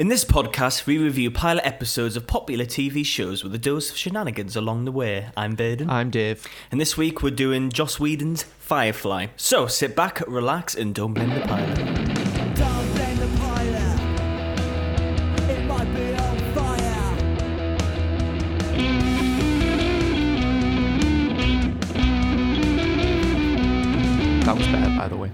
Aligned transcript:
In 0.00 0.08
this 0.08 0.24
podcast, 0.24 0.86
we 0.86 0.96
review 0.96 1.30
pilot 1.30 1.66
episodes 1.66 2.16
of 2.16 2.26
popular 2.26 2.64
TV 2.64 3.04
shows 3.04 3.44
with 3.44 3.54
a 3.54 3.58
dose 3.58 3.90
of 3.90 3.98
shenanigans 3.98 4.56
along 4.56 4.86
the 4.86 4.92
way. 4.92 5.28
I'm 5.36 5.54
Baden. 5.54 5.90
I'm 5.90 6.08
Dave. 6.08 6.46
And 6.70 6.80
this 6.80 6.96
week 6.96 7.22
we're 7.22 7.32
doing 7.32 7.68
Joss 7.68 8.00
Whedon's 8.00 8.42
Firefly. 8.42 9.26
So 9.36 9.66
sit 9.66 9.94
back, 9.94 10.26
relax, 10.26 10.74
and 10.74 10.94
don't 10.94 11.12
blame 11.12 11.28
the 11.28 11.42
pilot. 11.42 11.76
Don't 11.76 12.94
blame 12.94 13.18
the 13.18 13.28
pilot. 13.40 14.00
It 15.50 15.66
might 15.66 15.94
be 15.94 16.14
on 16.14 16.38
fire. 16.54 17.16
That 24.46 24.56
was 24.56 24.66
better, 24.68 24.96
by 24.96 25.08
the 25.08 25.16
way. 25.18 25.30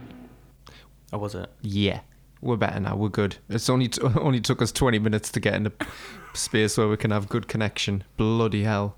Or 1.13 1.21
was 1.21 1.37
it? 1.37 1.49
Yeah, 1.63 2.01
we're 2.41 2.57
better 2.57 2.81
now. 2.81 2.97
We're 2.97 3.09
good. 3.09 3.37
It's 3.49 3.69
only 3.69 3.89
t- 3.89 4.01
only 4.21 4.41
took 4.41 4.63
us 4.63 4.73
20 4.73 4.99
minutes 4.99 5.31
to 5.33 5.41
get 5.41 5.55
in 5.55 5.67
a 5.67 5.73
space 6.35 6.77
where 6.79 6.89
we 6.89 6.97
can 6.97 7.11
have 7.11 7.29
good 7.29 7.49
connection. 7.49 8.05
Bloody 8.17 8.65
hell. 8.65 8.97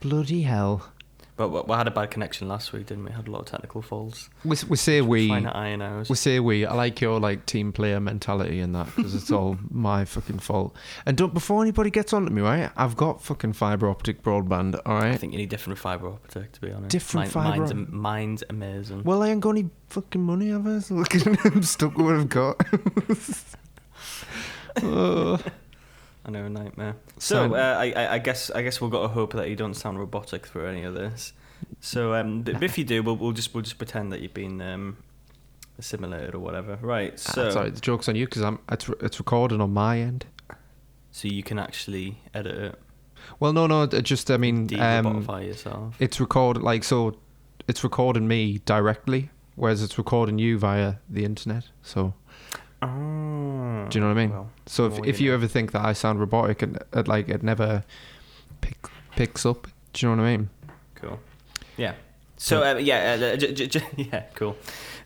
Bloody 0.00 0.42
hell. 0.42 0.92
But 1.36 1.66
we 1.66 1.74
had 1.74 1.88
a 1.88 1.90
bad 1.90 2.12
connection 2.12 2.46
last 2.46 2.72
week, 2.72 2.86
didn't 2.86 3.04
we? 3.04 3.10
Had 3.10 3.26
a 3.26 3.30
lot 3.32 3.40
of 3.40 3.46
technical 3.46 3.82
faults. 3.82 4.30
We, 4.44 4.56
we 4.68 4.76
say 4.76 5.00
we. 5.00 5.26
Trying 5.26 5.42
to 5.44 5.56
iron 5.56 5.82
out. 5.82 6.08
We 6.08 6.14
say 6.14 6.38
we. 6.38 6.64
I 6.64 6.74
like 6.74 7.00
your 7.00 7.18
like 7.18 7.44
team 7.44 7.72
player 7.72 7.98
mentality 7.98 8.60
and 8.60 8.72
that 8.76 8.86
because 8.94 9.16
it's 9.16 9.32
all 9.32 9.58
my 9.70 10.04
fucking 10.04 10.38
fault. 10.38 10.76
And 11.06 11.16
don't 11.16 11.34
before 11.34 11.60
anybody 11.60 11.90
gets 11.90 12.12
on 12.12 12.24
to 12.24 12.30
me, 12.30 12.40
right? 12.40 12.70
I've 12.76 12.96
got 12.96 13.20
fucking 13.20 13.54
fiber 13.54 13.88
optic 13.88 14.22
broadband. 14.22 14.80
All 14.86 14.94
right. 14.94 15.10
I 15.12 15.16
think 15.16 15.32
you 15.32 15.38
need 15.38 15.48
different 15.48 15.76
fibre 15.78 16.08
optic, 16.08 16.52
to 16.52 16.60
be 16.60 16.70
honest. 16.70 16.90
Different 16.90 17.34
Mine- 17.34 17.44
fibre 17.44 17.58
Mine's, 17.66 17.72
op- 17.72 17.88
mine's 17.92 18.44
amazing. 18.48 19.02
Well, 19.02 19.24
I 19.24 19.30
ain't 19.30 19.40
got 19.40 19.50
any 19.50 19.70
fucking 19.90 20.22
money, 20.22 20.50
have 20.50 20.66
I? 20.68 20.78
So 20.78 21.02
I'm 21.44 21.62
stuck 21.64 21.96
with 21.96 22.06
what 22.06 22.14
I've 22.14 22.28
got. 22.28 22.60
Oh. 24.82 25.38
I 26.26 26.30
know, 26.30 26.44
a 26.46 26.48
nightmare. 26.50 26.96
So 27.18 27.34
Sound- 27.36 27.54
uh, 27.54 27.76
I, 27.78 27.92
I, 27.92 28.12
I 28.14 28.18
guess 28.18 28.50
I 28.50 28.62
guess 28.62 28.80
we've 28.80 28.90
got 28.90 29.02
to 29.02 29.08
hope 29.08 29.32
that 29.34 29.48
you 29.50 29.56
don't 29.56 29.74
sound 29.74 29.98
robotic 29.98 30.46
through 30.46 30.66
any 30.66 30.82
of 30.84 30.94
this. 30.94 31.32
So 31.80 32.14
um, 32.14 32.42
but 32.42 32.62
if 32.62 32.78
you 32.78 32.84
do, 32.84 33.02
we'll, 33.02 33.16
we'll 33.16 33.32
just 33.32 33.54
we'll 33.54 33.62
just 33.62 33.78
pretend 33.78 34.12
that 34.12 34.20
you've 34.20 34.34
been 34.34 34.60
um, 34.62 34.96
assimilated 35.78 36.34
or 36.34 36.38
whatever. 36.38 36.78
Right. 36.80 37.18
So 37.18 37.48
Ah, 37.48 37.50
Sorry, 37.50 37.70
the 37.70 37.80
joke's 37.80 38.08
on 38.08 38.16
you 38.16 38.26
because 38.26 38.42
I'm 38.42 38.58
it's, 38.70 38.88
it's 39.00 39.18
recording 39.18 39.60
on 39.60 39.72
my 39.72 39.98
end. 40.00 40.26
so 41.10 41.28
you 41.28 41.42
can 41.42 41.58
actually 41.58 42.18
edit 42.32 42.56
it, 42.56 42.78
Well, 43.40 43.52
no, 43.52 43.66
no, 43.66 43.86
just 43.86 44.30
I 44.30 44.36
mean, 44.36 44.56
um, 44.56 44.66
de-robotify 44.66 45.46
yourself. 45.46 45.96
it's 45.98 46.20
recorded 46.20 46.62
like 46.62 46.84
so. 46.84 47.16
It's 47.68 47.82
recording 47.82 48.28
me 48.28 48.58
directly, 48.66 49.30
whereas 49.56 49.82
it's 49.82 49.96
recording 49.96 50.38
you 50.38 50.58
via 50.58 50.96
the 51.08 51.24
internet. 51.24 51.64
So, 51.82 52.12
Oh, 52.84 53.88
do 53.88 53.98
you 53.98 54.00
know 54.00 54.08
what 54.08 54.18
I 54.18 54.26
mean? 54.26 54.30
well, 54.30 54.50
so 54.66 54.86
if 54.86 55.04
if 55.04 55.20
you 55.20 55.30
know. 55.30 55.34
ever 55.34 55.46
think 55.46 55.72
that 55.72 55.84
I 55.84 55.92
sound 55.92 56.20
robotic 56.20 56.62
and 56.62 56.82
it, 56.92 57.08
like 57.08 57.28
it 57.28 57.42
never 57.42 57.84
pick, 58.60 58.76
picks 59.16 59.46
up, 59.46 59.66
do 59.92 60.06
you 60.06 60.14
know 60.14 60.22
what 60.22 60.28
I 60.28 60.36
mean? 60.36 60.50
cool. 60.94 61.18
Yeah. 61.76 61.94
So 62.36 62.62
uh, 62.62 62.78
yeah, 62.78 63.16
uh, 63.34 63.36
j- 63.36 63.52
j- 63.52 63.66
j- 63.68 63.86
yeah, 63.96 64.22
cool. 64.34 64.56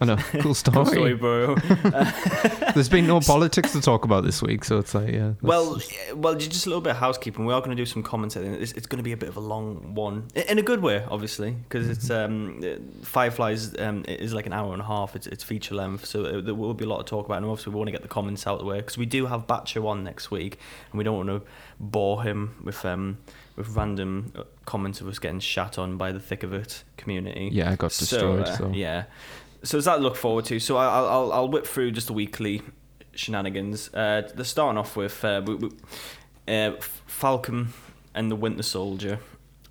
I 0.00 0.04
know, 0.04 0.16
cool 0.16 0.40
Cool 0.42 0.54
story. 0.64 0.86
story, 0.86 1.14
bro. 1.14 1.56
There's 2.74 2.88
been 2.88 3.06
no 3.06 3.20
politics 3.20 3.72
to 3.72 3.80
talk 3.80 4.04
about 4.04 4.24
this 4.24 4.40
week, 4.42 4.64
so 4.64 4.78
it's 4.78 4.94
like 4.94 5.12
yeah. 5.12 5.32
Well, 5.42 5.76
just- 5.76 6.14
well, 6.16 6.34
just 6.36 6.66
a 6.66 6.68
little 6.68 6.80
bit 6.80 6.90
of 6.90 6.96
housekeeping. 6.98 7.44
We 7.44 7.52
are 7.52 7.60
going 7.60 7.76
to 7.76 7.80
do 7.80 7.84
some 7.86 8.02
commentating. 8.02 8.60
It's, 8.60 8.72
it's 8.72 8.86
going 8.86 8.98
to 8.98 9.02
be 9.02 9.12
a 9.12 9.16
bit 9.16 9.28
of 9.28 9.36
a 9.36 9.40
long 9.40 9.94
one, 9.94 10.28
in 10.34 10.58
a 10.58 10.62
good 10.62 10.80
way, 10.82 11.04
obviously, 11.10 11.50
because 11.50 11.88
it's 11.88 12.10
um, 12.10 12.60
uh, 12.64 12.76
Fireflies 13.04 13.78
um, 13.78 14.04
is 14.08 14.32
like 14.32 14.46
an 14.46 14.52
hour 14.52 14.72
and 14.72 14.80
a 14.80 14.86
half. 14.86 15.16
It's, 15.16 15.26
it's 15.26 15.42
feature 15.44 15.74
length, 15.74 16.06
so 16.06 16.24
uh, 16.24 16.40
there 16.40 16.54
will 16.54 16.74
be 16.74 16.84
a 16.84 16.88
lot 16.88 16.98
to 16.98 17.10
talk 17.10 17.26
about. 17.26 17.38
And 17.38 17.46
obviously, 17.46 17.72
we 17.72 17.78
want 17.78 17.88
to 17.88 17.92
get 17.92 18.02
the 18.02 18.08
comments 18.08 18.46
out 18.46 18.54
of 18.54 18.60
the 18.60 18.66
way 18.66 18.78
because 18.78 18.96
we 18.98 19.06
do 19.06 19.26
have 19.26 19.46
Batcher 19.46 19.84
on 19.84 20.04
next 20.04 20.30
week, 20.30 20.58
and 20.92 20.98
we 20.98 21.04
don't 21.04 21.16
want 21.16 21.28
to 21.28 21.42
bore 21.80 22.22
him 22.22 22.54
with 22.64 22.84
um, 22.84 23.18
with 23.58 23.68
random 23.76 24.32
uh, 24.36 24.44
comments 24.64 25.00
of 25.02 25.08
us 25.08 25.18
getting 25.18 25.40
shat 25.40 25.78
on 25.78 25.96
by 25.98 26.12
the 26.12 26.20
thick 26.20 26.42
of 26.42 26.52
it 26.54 26.84
community. 26.96 27.50
yeah, 27.52 27.70
I 27.70 27.76
got 27.76 27.90
destroyed. 27.90 28.46
So, 28.46 28.54
So, 28.54 28.64
uh, 28.66 28.72
yeah. 28.72 29.04
So 29.64 29.76
there's 29.76 29.84
that 29.86 29.96
to 29.96 30.02
look 30.02 30.16
forward 30.16 30.44
to. 30.46 30.58
So 30.60 30.76
I'll 30.78 31.06
I'll, 31.06 31.32
I'll 31.32 31.48
whip 31.48 31.66
through 31.66 31.90
just 31.90 32.06
the 32.06 32.12
weekly 32.12 32.62
shenanigans. 33.14 33.92
Uh, 33.92 34.22
they're 34.34 34.44
starting 34.44 34.78
off 34.78 34.96
with 34.96 35.24
uh, 35.24 35.42
uh, 36.46 36.70
Falcon 37.06 37.72
and 38.14 38.30
the 38.30 38.36
Winter 38.36 38.62
Soldier 38.62 39.18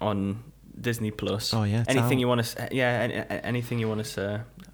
on 0.02 0.44
Disney 0.80 1.12
Plus. 1.12 1.54
Oh, 1.54 1.64
yeah, 1.64 1.84
Anything 1.88 2.18
out. 2.18 2.20
you 2.20 2.28
want 2.28 2.44
to? 2.44 2.70
Yeah. 2.72 2.90
Any, 3.02 3.42
anything 3.44 3.80
you 3.80 3.88
want 3.88 4.00
to 4.00 4.04
say? 4.06 4.40
We- 4.58 4.66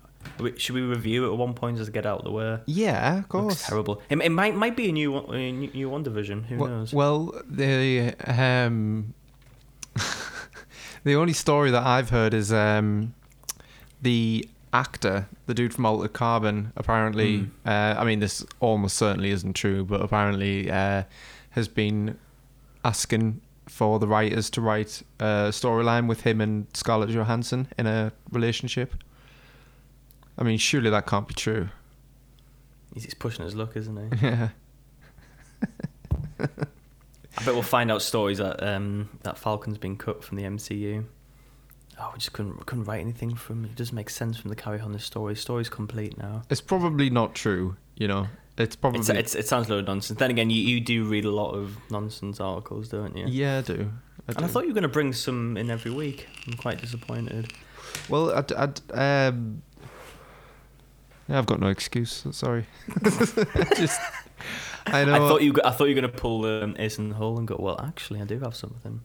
Should 0.57 0.75
we 0.75 0.81
review 0.81 1.25
it 1.25 1.31
at 1.31 1.37
one 1.37 1.53
point 1.53 1.77
just 1.77 1.87
to 1.87 1.91
get 1.91 2.05
out 2.05 2.19
of 2.19 2.25
the 2.25 2.31
way? 2.31 2.59
yeah, 2.65 3.19
of 3.19 3.29
course. 3.29 3.45
Looks 3.53 3.67
terrible. 3.67 4.01
It, 4.09 4.17
it 4.21 4.29
might 4.29 4.55
might 4.55 4.75
be 4.75 4.89
a 4.89 4.91
new 4.91 5.11
one, 5.11 5.33
a 5.33 5.51
new, 5.51 5.89
WandaVision. 5.89 6.45
Who 6.45 6.57
well, 6.57 6.69
knows? 6.69 6.93
Well, 6.93 7.41
the 7.49 8.13
um, 8.25 9.13
the 11.03 11.15
only 11.15 11.33
story 11.33 11.71
that 11.71 11.83
I've 11.85 12.09
heard 12.09 12.33
is 12.33 12.51
um, 12.51 13.13
the 14.01 14.47
actor, 14.71 15.27
the 15.45 15.53
dude 15.53 15.73
from 15.73 15.85
Altered 15.85 16.13
Carbon. 16.13 16.71
Apparently, 16.75 17.37
Hmm. 17.39 17.49
uh, 17.65 17.95
I 17.97 18.03
mean, 18.03 18.19
this 18.19 18.45
almost 18.59 18.97
certainly 18.97 19.29
isn't 19.31 19.53
true, 19.53 19.83
but 19.85 20.01
apparently 20.01 20.71
uh, 20.71 21.03
has 21.51 21.67
been 21.67 22.17
asking 22.83 23.41
for 23.67 23.99
the 23.99 24.07
writers 24.07 24.49
to 24.49 24.61
write 24.61 25.03
a 25.19 25.49
storyline 25.51 26.07
with 26.07 26.21
him 26.21 26.41
and 26.41 26.67
Scarlett 26.73 27.09
Johansson 27.09 27.67
in 27.77 27.87
a 27.87 28.11
relationship. 28.31 28.93
I 30.37 30.43
mean, 30.43 30.57
surely 30.57 30.89
that 30.89 31.05
can't 31.05 31.27
be 31.27 31.33
true. 31.33 31.69
He's, 32.93 33.03
he's 33.05 33.13
pushing 33.13 33.45
his 33.45 33.55
luck, 33.55 33.75
isn't 33.75 33.97
he? 33.97 34.27
Yeah. 34.27 34.49
I 36.39 37.45
bet 37.45 37.53
we'll 37.55 37.63
find 37.63 37.91
out 37.91 38.01
stories 38.01 38.37
that 38.37 38.61
um, 38.61 39.09
that 39.23 39.37
Falcon's 39.39 39.77
been 39.77 39.97
cut 39.97 40.23
from 40.23 40.37
the 40.37 40.43
MCU. 40.43 41.03
Oh, 41.99 42.09
we 42.13 42.19
just 42.19 42.33
couldn't 42.33 42.65
couldn't 42.65 42.83
write 42.85 43.01
anything 43.01 43.35
from. 43.35 43.65
It 43.65 43.75
doesn't 43.75 43.95
make 43.95 44.09
sense 44.09 44.37
from 44.37 44.49
the 44.49 44.55
carry 44.55 44.79
on 44.79 44.91
the 44.91 44.99
story. 44.99 45.35
Story's 45.35 45.69
complete 45.69 46.17
now. 46.17 46.43
It's 46.49 46.61
probably 46.61 47.09
not 47.09 47.33
true, 47.33 47.75
you 47.95 48.07
know. 48.07 48.27
It's 48.57 48.75
probably 48.75 48.99
It's, 48.99 49.09
it's, 49.09 49.35
it 49.35 49.47
sounds 49.47 49.67
a 49.67 49.71
load 49.71 49.79
of 49.79 49.87
nonsense. 49.87 50.19
Then 50.19 50.29
again, 50.29 50.51
you, 50.51 50.61
you 50.61 50.79
do 50.79 51.05
read 51.05 51.25
a 51.25 51.31
lot 51.31 51.55
of 51.55 51.75
nonsense 51.89 52.39
articles, 52.39 52.87
don't 52.87 53.17
you? 53.17 53.25
Yeah, 53.27 53.59
I 53.59 53.61
do. 53.61 53.91
I 54.27 54.33
And 54.33 54.45
I 54.45 54.47
thought 54.47 54.63
you 54.63 54.69
were 54.69 54.75
going 54.75 54.83
to 54.83 54.89
bring 54.89 55.11
some 55.11 55.57
in 55.57 55.71
every 55.71 55.89
week. 55.91 56.27
I'm 56.45 56.53
quite 56.53 56.79
disappointed. 56.79 57.51
Well, 58.09 58.31
I'd, 58.31 58.51
I'd, 58.53 58.81
um, 58.93 59.63
yeah, 61.27 61.37
I've 61.37 61.45
got 61.45 61.59
no 61.59 61.67
excuse. 61.67 62.25
Sorry. 62.31 62.65
Just, 63.03 63.99
I 64.87 65.05
know. 65.05 65.13
I 65.13 65.19
thought 65.19 65.41
you. 65.41 65.53
I 65.63 65.71
thought 65.71 65.85
you 65.85 65.95
were 65.95 66.01
going 66.01 66.11
to 66.11 66.17
pull 66.17 66.45
um, 66.45 66.75
Ace 66.77 66.97
in 66.97 67.09
the 67.09 67.15
hole 67.15 67.37
and 67.37 67.47
go. 67.47 67.55
Well, 67.57 67.79
actually, 67.81 68.21
I 68.21 68.25
do 68.25 68.39
have 68.39 68.55
something. 68.55 69.01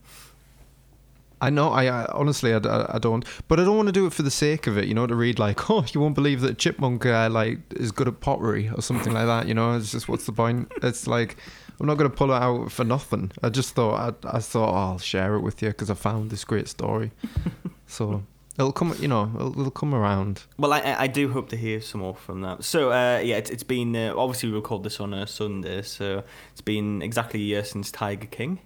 I 1.41 1.51
know. 1.51 1.71
I, 1.71 1.85
I 1.85 2.07
honestly, 2.13 2.53
I, 2.53 2.59
I, 2.59 2.97
I 2.97 2.99
don't. 2.99 3.25
But 3.47 3.61
I 3.61 3.65
don't 3.65 3.77
want 3.77 3.89
to 3.89 3.93
do 3.93 4.07
it 4.07 4.13
for 4.13 4.23
the 4.23 4.31
sake 4.31 4.67
of 4.67 4.77
it. 4.77 4.87
You 4.87 4.95
know, 4.95 5.07
to 5.07 5.15
read 5.15 5.39
like, 5.39 5.71
oh, 5.71 5.85
you 5.93 6.01
won't 6.01 6.15
believe 6.15 6.41
that 6.41 6.59
Chipmunk 6.59 7.07
uh, 7.07 7.29
like 7.31 7.59
is 7.75 7.93
good 7.93 8.09
at 8.09 8.21
pottery 8.21 8.71
or 8.75 8.83
something 8.83 9.13
like 9.13 9.27
that. 9.27 9.47
You 9.47 9.55
know, 9.55 9.77
it's 9.77 9.93
just 9.93 10.09
what's 10.09 10.27
the 10.27 10.33
point? 10.33 10.73
It's 10.83 11.07
like. 11.07 11.37
I'm 11.81 11.87
not 11.87 11.95
going 11.95 12.11
to 12.11 12.17
pull 12.17 12.33
it 12.33 12.43
out 12.43 12.73
for 12.73 12.83
nothing. 12.83 13.31
I 13.41 13.51
just 13.51 13.77
thought 13.77 14.17
I, 14.25 14.37
I 14.37 14.41
thought 14.41 14.71
oh, 14.71 14.91
I'll 14.91 14.99
share 14.99 15.37
it 15.37 15.43
with 15.43 15.63
you 15.63 15.69
because 15.69 15.91
I 15.91 15.95
found 15.95 16.29
this 16.29 16.43
great 16.43 16.67
story. 16.67 17.13
so 17.87 18.25
it'll 18.59 18.73
come, 18.73 18.95
you 18.99 19.09
know, 19.09 19.31
it'll, 19.35 19.61
it'll 19.61 19.71
come 19.71 19.95
around. 19.95 20.43
Well, 20.59 20.73
I, 20.73 20.97
I 20.99 21.07
do 21.07 21.31
hope 21.31 21.49
to 21.51 21.57
hear 21.57 21.81
some 21.81 22.01
more 22.01 22.15
from 22.15 22.41
that. 22.43 22.65
So, 22.65 22.91
uh, 22.91 23.21
yeah, 23.23 23.37
it's, 23.37 23.51
it's 23.51 23.63
been 23.63 23.95
uh, 23.95 24.15
obviously 24.17 24.51
we 24.51 24.57
record 24.57 24.83
this 24.83 25.01
on 25.01 25.15
a 25.15 25.27
Sunday, 25.27 25.83
so 25.83 26.25
it's 26.53 26.61
been 26.61 27.03
exactly 27.03 27.41
a 27.41 27.45
year 27.45 27.65
since 27.65 27.91
Tiger 27.91 28.27
King, 28.27 28.59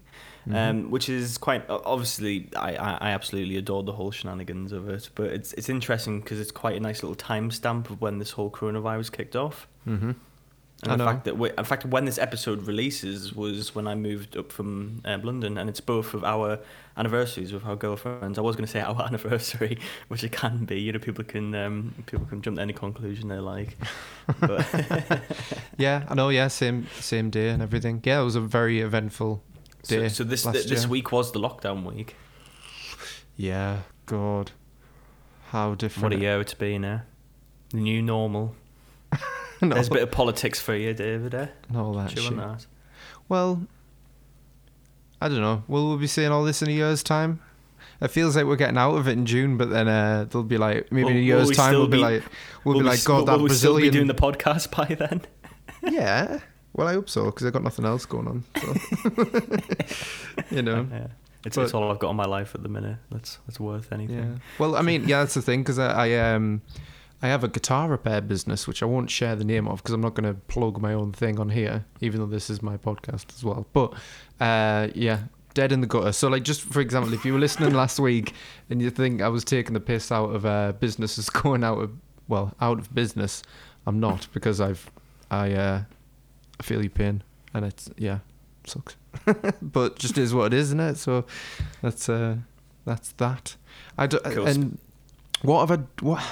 um, 0.51 0.91
which 0.91 1.09
is 1.09 1.39
quite 1.39 1.65
obviously 1.69 2.49
I, 2.57 2.75
I, 2.75 2.91
I 3.01 3.11
absolutely 3.11 3.57
adore 3.57 3.83
the 3.83 3.93
whole 3.93 4.11
shenanigans 4.11 4.73
of 4.73 4.89
it. 4.89 5.11
But 5.15 5.27
it's 5.27 5.53
it's 5.53 5.69
interesting 5.69 6.21
because 6.21 6.41
it's 6.41 6.51
quite 6.51 6.77
a 6.77 6.81
nice 6.81 7.03
little 7.03 7.17
timestamp 7.17 7.91
of 7.91 8.01
when 8.01 8.19
this 8.19 8.33
whole 8.33 8.51
coronavirus 8.51 9.13
kicked 9.13 9.37
off. 9.37 9.69
Mm-hmm. 9.87 10.13
And 10.83 11.01
the 11.01 11.05
fact 11.05 11.25
that 11.25 11.39
we, 11.39 11.51
in 11.57 11.65
fact 11.65 11.85
when 11.85 12.07
this 12.07 12.19
episode 12.19 12.67
releases 12.67 13.33
was 13.33 13.73
when 13.73 13.87
I 13.87 13.95
moved 13.95 14.37
up 14.37 14.51
from 14.51 15.01
uh, 15.05 15.19
London, 15.23 15.57
and 15.57 15.71
it's 15.71 15.81
both 15.81 16.13
of 16.13 16.25
our 16.25 16.59
anniversaries 16.97 17.53
with 17.53 17.65
our 17.65 17.77
girlfriends. 17.77 18.37
I 18.37 18.43
was 18.43 18.57
going 18.57 18.67
to 18.67 18.73
say 18.73 18.81
our 18.81 19.01
anniversary, 19.07 19.79
which 20.09 20.25
it 20.25 20.33
can 20.33 20.65
be. 20.65 20.81
You 20.81 20.93
know, 20.93 20.99
people 20.99 21.23
can 21.25 21.55
um, 21.55 21.95
people 22.07 22.27
can 22.27 22.43
jump 22.43 22.57
to 22.57 22.63
any 22.63 22.73
conclusion 22.73 23.29
they 23.29 23.39
like. 23.39 23.77
But 24.41 24.67
Yeah, 25.79 26.05
I 26.09 26.15
know. 26.15 26.31
Yeah, 26.31 26.49
same 26.49 26.89
same 26.99 27.31
day 27.31 27.51
and 27.51 27.63
everything. 27.63 28.01
Yeah, 28.05 28.21
it 28.21 28.25
was 28.25 28.37
a 28.37 28.41
very 28.41 28.81
eventful 28.81 29.43
day. 29.87 30.09
so 30.09 30.25
this 30.25 30.45
last 30.45 30.69
this 30.69 30.87
week 30.87 31.13
was 31.13 31.33
the 31.33 31.41
lockdown 31.41 31.85
week. 31.85 32.17
Yeah, 33.37 33.83
God, 34.07 34.51
how 35.51 35.75
different. 35.75 36.03
What 36.03 36.13
a 36.13 36.19
year 36.19 36.41
it's 36.41 36.55
been, 36.55 36.85
eh? 36.85 37.01
The 37.71 37.79
new 37.79 38.03
normal. 38.03 38.55
no, 39.69 39.75
There's 39.75 39.89
a 39.89 39.93
bit 39.93 40.03
of 40.03 40.11
politics 40.11 40.61
for 40.61 40.75
you, 40.75 40.93
David. 40.95 41.35
Eh? 41.35 41.47
not 41.71 41.85
all 41.85 41.95
that 41.95 42.11
Chew 42.11 42.21
shit. 42.23 42.37
that. 42.37 42.67
Well, 43.29 43.67
I 45.21 45.29
don't 45.29 45.41
know. 45.41 45.63
Will 45.69 45.93
we 45.93 46.01
be 46.01 46.07
seeing 46.07 46.31
all 46.33 46.45
this 46.45 46.63
in 46.63 46.69
a 46.69 46.73
year's 46.73 47.03
time? 47.03 47.41
It 48.01 48.09
feels 48.09 48.35
like 48.35 48.47
we're 48.47 48.57
getting 48.57 48.79
out 48.79 48.97
of 48.97 49.07
it 49.07 49.13
in 49.13 49.27
June, 49.27 49.57
but 49.57 49.71
then 49.71 49.87
uh, 49.87 50.27
they'll 50.29 50.43
be 50.43 50.59
like 50.59 50.91
maybe 50.91 51.05
Will- 51.05 51.11
in 51.13 51.17
a 51.19 51.21
year's 51.21 51.49
we 51.49 51.55
time 51.55 51.75
we'll 51.75 51.87
be, 51.87 51.99
be- 51.99 52.03
like 52.03 52.23
we'll, 52.65 52.75
Will 52.75 52.81
be 52.83 52.87
like 52.89 53.05
God 53.05 53.19
will 53.19 53.25
that 53.27 53.41
we 53.41 53.51
still 53.51 53.77
be 53.77 53.91
doing 53.91 54.09
the 54.09 54.15
podcast 54.15 54.71
by 54.77 54.93
then? 54.95 55.21
yeah, 55.93 56.41
Well, 56.73 56.89
I 56.89 56.95
hope 56.95 57.09
so 57.09 57.27
because 57.27 57.47
I've 57.47 57.53
got 57.53 57.63
nothing 57.63 57.85
else 57.85 58.05
going 58.05 58.27
on. 58.27 58.45
So. 58.61 58.75
you 60.51 60.63
know. 60.63 60.89
Yeah. 60.91 61.07
It's, 61.45 61.57
But- 61.57 61.63
it's 61.63 61.75
all 61.75 61.91
I've 61.91 61.99
got 62.01 62.09
on 62.11 62.17
my 62.17 62.25
life 62.25 62.55
at 62.57 62.63
the 62.65 62.69
minute. 62.69 62.99
That's 63.13 63.39
that's 63.47 63.59
worth 63.61 63.93
anything. 63.93 64.17
Yeah. 64.19 64.39
Well, 64.59 64.75
I 64.77 64.83
mean, 64.83 65.09
yeah, 65.09 65.21
that's 65.21 65.35
the 65.35 65.43
thing 65.43 65.61
because 65.63 65.79
I, 65.79 66.09
I 66.09 66.35
um 66.35 66.63
I 67.23 67.29
have 67.29 67.45
a 67.45 67.49
guitar 67.49 67.89
repair 67.89 68.21
business 68.21 68.67
which 68.67 68.83
I 68.83 68.87
won't 68.87 69.09
share 69.09 69.37
the 69.37 69.45
name 69.45 69.69
of 69.69 69.81
because 69.81 69.95
I'm 69.95 70.01
not 70.01 70.15
going 70.15 70.33
to 70.33 70.39
plug 70.49 70.81
my 70.81 70.93
own 70.93 71.13
thing 71.13 71.39
on 71.39 71.51
here, 71.51 71.85
even 72.01 72.21
though 72.21 72.27
this 72.27 72.51
is 72.51 72.63
my 72.63 72.77
podcast 72.77 73.33
as 73.35 73.45
well. 73.45 73.65
But 73.73 73.95
uh, 74.41 74.89
yeah, 74.95 75.21
dead 75.55 75.71
in 75.71 75.81
the 75.81 75.87
gutter. 75.87 76.11
So 76.13 76.29
like, 76.29 76.43
just 76.43 76.63
for 76.63 76.81
example, 76.81 77.13
if 77.15 77.25
you 77.25 77.33
were 77.33 77.39
listening 77.39 77.75
last 77.75 78.01
week 78.01 78.35
and 78.71 78.83
you 78.83 78.91
think 78.91 79.23
I 79.23 79.29
was 79.29 79.45
taking 79.45 79.75
the 79.75 79.81
piss 79.81 80.11
out 80.11 80.35
of 80.35 80.45
uh, 80.45 80.73
businesses 80.73 81.31
going 81.31 81.63
out 81.63 81.79
of 81.79 81.93
well 82.27 82.55
out 82.61 82.79
of 82.79 82.93
business, 82.93 83.43
I'm 83.87 84.01
not 84.01 84.27
because 84.33 84.61
I've 84.61 84.91
I 85.31 85.53
uh, 85.53 85.83
I 86.59 86.63
feel 86.63 86.83
your 86.83 86.91
pain 86.91 87.23
and 87.55 87.65
it's 87.65 87.89
yeah 87.97 88.19
sucks, 88.67 88.97
but 89.63 89.99
just 89.99 90.19
is 90.19 90.35
what 90.35 90.53
it 90.53 90.57
is, 90.57 90.69
isn't 90.69 90.81
it? 90.81 90.97
So 90.97 91.25
that's 91.83 92.09
uh 92.09 92.37
that's 92.85 93.13
that. 93.13 93.57
I 93.97 94.09
do, 94.09 94.19
and 94.25 94.79
what 95.43 95.69
have 95.69 95.79
I 95.79 95.85
what 96.05 96.25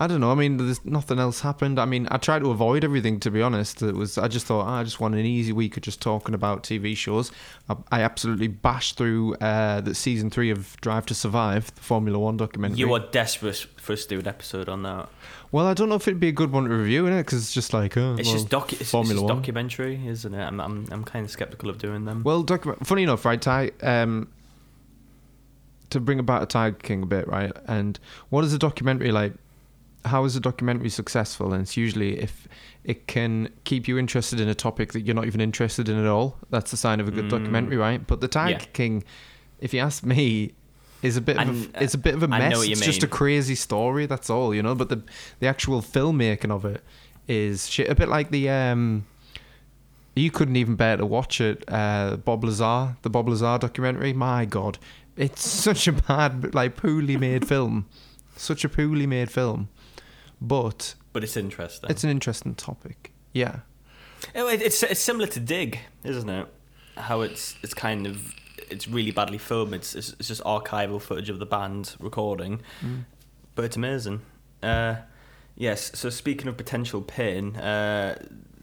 I 0.00 0.06
don't 0.06 0.20
know. 0.20 0.30
I 0.30 0.36
mean, 0.36 0.58
there's 0.58 0.84
nothing 0.84 1.18
else 1.18 1.40
happened. 1.40 1.80
I 1.80 1.84
mean, 1.84 2.06
I 2.12 2.18
tried 2.18 2.38
to 2.40 2.50
avoid 2.52 2.84
everything. 2.84 3.18
To 3.20 3.30
be 3.32 3.42
honest, 3.42 3.82
it 3.82 3.96
was. 3.96 4.16
I 4.16 4.28
just 4.28 4.46
thought 4.46 4.64
"Ah, 4.66 4.78
I 4.78 4.84
just 4.84 5.00
want 5.00 5.14
an 5.16 5.24
easy 5.26 5.52
week 5.52 5.76
of 5.76 5.82
just 5.82 6.00
talking 6.00 6.36
about 6.36 6.62
TV 6.62 6.96
shows. 6.96 7.32
I, 7.68 7.76
I 7.90 8.02
absolutely 8.02 8.46
bashed 8.46 8.96
through 8.96 9.34
uh, 9.36 9.80
the 9.80 9.94
season 9.96 10.30
three 10.30 10.50
of 10.50 10.76
Drive 10.80 11.06
to 11.06 11.14
Survive, 11.14 11.74
the 11.74 11.80
Formula 11.80 12.16
One 12.18 12.36
documentary. 12.36 12.78
You 12.78 12.88
were 12.88 13.00
desperate 13.00 13.66
for 13.76 13.94
us 13.94 14.04
to 14.04 14.08
do 14.10 14.20
an 14.20 14.28
episode 14.28 14.68
on 14.68 14.84
that. 14.84 15.08
well, 15.50 15.66
I 15.66 15.74
don't 15.74 15.88
know 15.88 15.96
if 15.96 16.06
it'd 16.06 16.20
be 16.20 16.28
a 16.28 16.32
good 16.32 16.52
one 16.52 16.64
to 16.64 16.70
review, 16.70 17.02
innit? 17.04 17.18
Because 17.18 17.40
it's 17.42 17.52
just 17.52 17.72
like, 17.74 17.96
oh, 17.96 18.14
It's 18.18 18.28
well, 18.28 18.36
just 18.36 18.48
docu- 18.50 18.72
it's, 18.74 18.80
it's 18.82 18.90
Formula 18.92 19.14
just 19.16 19.24
One. 19.24 19.36
documentary, 19.36 20.00
isn't 20.06 20.32
it? 20.32 20.42
I'm 20.44 20.60
I'm, 20.60 20.86
I'm 20.92 21.02
kind 21.04 21.24
of 21.24 21.30
skeptical 21.32 21.70
of 21.70 21.78
doing 21.78 22.04
them. 22.04 22.22
Well, 22.22 22.44
docu- 22.44 22.86
funny 22.86 23.02
enough, 23.02 23.24
right, 23.24 23.42
Ty? 23.42 23.72
Um, 23.82 24.28
to 25.90 25.98
bring 26.00 26.18
about 26.18 26.42
a 26.42 26.46
Tiger 26.46 26.76
King 26.76 27.02
a 27.02 27.06
bit, 27.06 27.26
right? 27.26 27.50
And 27.66 27.98
what 28.28 28.44
is 28.44 28.52
a 28.52 28.58
documentary 28.58 29.10
like? 29.10 29.32
How 30.04 30.24
is 30.24 30.36
a 30.36 30.40
documentary 30.40 30.90
successful? 30.90 31.52
And 31.52 31.62
it's 31.62 31.76
usually 31.76 32.18
if 32.20 32.48
it 32.84 33.06
can 33.06 33.48
keep 33.64 33.86
you 33.88 33.98
interested 33.98 34.40
in 34.40 34.48
a 34.48 34.54
topic 34.54 34.92
that 34.92 35.00
you're 35.02 35.14
not 35.14 35.26
even 35.26 35.40
interested 35.40 35.88
in 35.88 35.98
at 35.98 36.06
all. 36.06 36.36
That's 36.50 36.72
a 36.72 36.76
sign 36.76 37.00
of 37.00 37.08
a 37.08 37.10
good 37.10 37.26
Mm. 37.26 37.30
documentary, 37.30 37.76
right? 37.76 38.06
But 38.06 38.20
the 38.20 38.28
Tiger 38.28 38.58
Yeah. 38.60 38.64
King, 38.72 39.04
if 39.60 39.74
you 39.74 39.80
ask 39.80 40.04
me, 40.04 40.52
is 41.02 41.16
a 41.16 41.20
bit 41.20 41.36
of 41.38 41.48
a, 41.74 41.84
it's 41.84 41.94
a 41.94 41.98
bit 41.98 42.14
of 42.14 42.22
a 42.22 42.28
mess. 42.28 42.66
It's 42.66 42.80
just 42.80 43.02
a 43.02 43.06
crazy 43.08 43.54
story. 43.54 44.06
That's 44.06 44.30
all, 44.30 44.54
you 44.54 44.62
know. 44.62 44.74
But 44.74 44.88
the 44.88 45.02
the 45.40 45.46
actual 45.46 45.80
filmmaking 45.82 46.50
of 46.50 46.64
it 46.64 46.82
is 47.28 47.68
shit. 47.68 47.88
A 47.90 47.94
bit 47.94 48.08
like 48.08 48.30
the 48.30 48.48
um, 48.48 49.04
you 50.16 50.30
couldn't 50.30 50.56
even 50.56 50.74
bear 50.74 50.96
to 50.96 51.06
watch 51.06 51.40
it. 51.40 51.64
Uh, 51.68 52.16
Bob 52.16 52.42
Lazar, 52.44 52.96
the 53.02 53.10
Bob 53.10 53.28
Lazar 53.28 53.58
documentary. 53.58 54.12
My 54.12 54.44
God, 54.44 54.78
it's 55.16 55.46
such 55.46 55.86
a 55.86 55.92
bad, 55.92 56.54
like 56.54 56.76
poorly 56.76 57.16
made 57.16 57.46
film. 57.46 57.86
Such 58.36 58.64
a 58.64 58.68
poorly 58.68 59.06
made 59.06 59.30
film, 59.30 59.68
but 60.40 60.94
but 61.12 61.24
it's 61.24 61.36
interesting. 61.36 61.90
it's 61.90 62.04
an 62.04 62.10
interesting 62.10 62.54
topic. 62.54 63.12
Yeah, 63.32 63.60
Oh, 64.34 64.48
it- 64.48 64.62
it's 64.62 64.82
it's 64.82 65.00
similar 65.00 65.26
to 65.28 65.40
Dig, 65.40 65.78
isn't 66.04 66.28
it? 66.28 66.46
How 66.96 67.20
it's 67.20 67.54
it's 67.62 67.74
kind 67.74 68.06
of 68.06 68.34
it's 68.70 68.88
really 68.88 69.10
badly 69.12 69.38
filmed. 69.38 69.74
It's 69.74 69.94
it's, 69.94 70.14
it's 70.18 70.28
just 70.28 70.42
archival 70.44 71.00
footage 71.00 71.30
of 71.30 71.38
the 71.38 71.46
band 71.46 71.94
recording, 72.00 72.60
but 73.54 73.64
it's 73.64 73.76
amazing. 73.76 74.22
Uh, 74.62 74.96
yes. 75.56 75.92
So 75.94 76.10
speaking 76.10 76.48
of 76.48 76.56
potential 76.56 77.00
pain, 77.02 77.56
uh, 77.56 78.18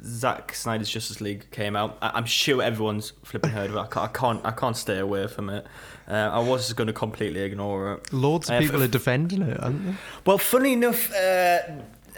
Zack 0.05 0.53
Snyder's 0.53 0.89
Justice 0.89 1.19
League 1.21 1.49
came 1.51 1.75
out. 1.75 1.97
I, 2.01 2.11
I'm 2.13 2.25
sure 2.25 2.61
everyone's 2.61 3.13
flipping 3.23 3.51
heard 3.51 3.69
of 3.71 3.75
it. 3.75 3.79
I 3.79 3.87
can't 3.87 4.05
I 4.05 4.07
can't, 4.19 4.45
I 4.45 4.51
can't 4.51 4.77
stay 4.77 4.99
away 4.99 5.27
from 5.27 5.49
it. 5.49 5.65
Uh, 6.07 6.13
I 6.13 6.39
was 6.39 6.65
just 6.65 6.75
going 6.75 6.87
to 6.87 6.93
completely 6.93 7.41
ignore 7.41 7.93
it. 7.93 8.13
loads 8.13 8.49
of 8.49 8.55
Uh, 8.55 8.59
people 8.59 8.81
f- 8.83 8.87
are 8.89 8.91
defending 8.91 9.41
it, 9.41 9.59
aren't 9.61 9.83
they? 9.85 9.93
Well, 10.25 10.37
funny 10.37 10.73
enough, 10.73 11.11
uh, 11.13 11.59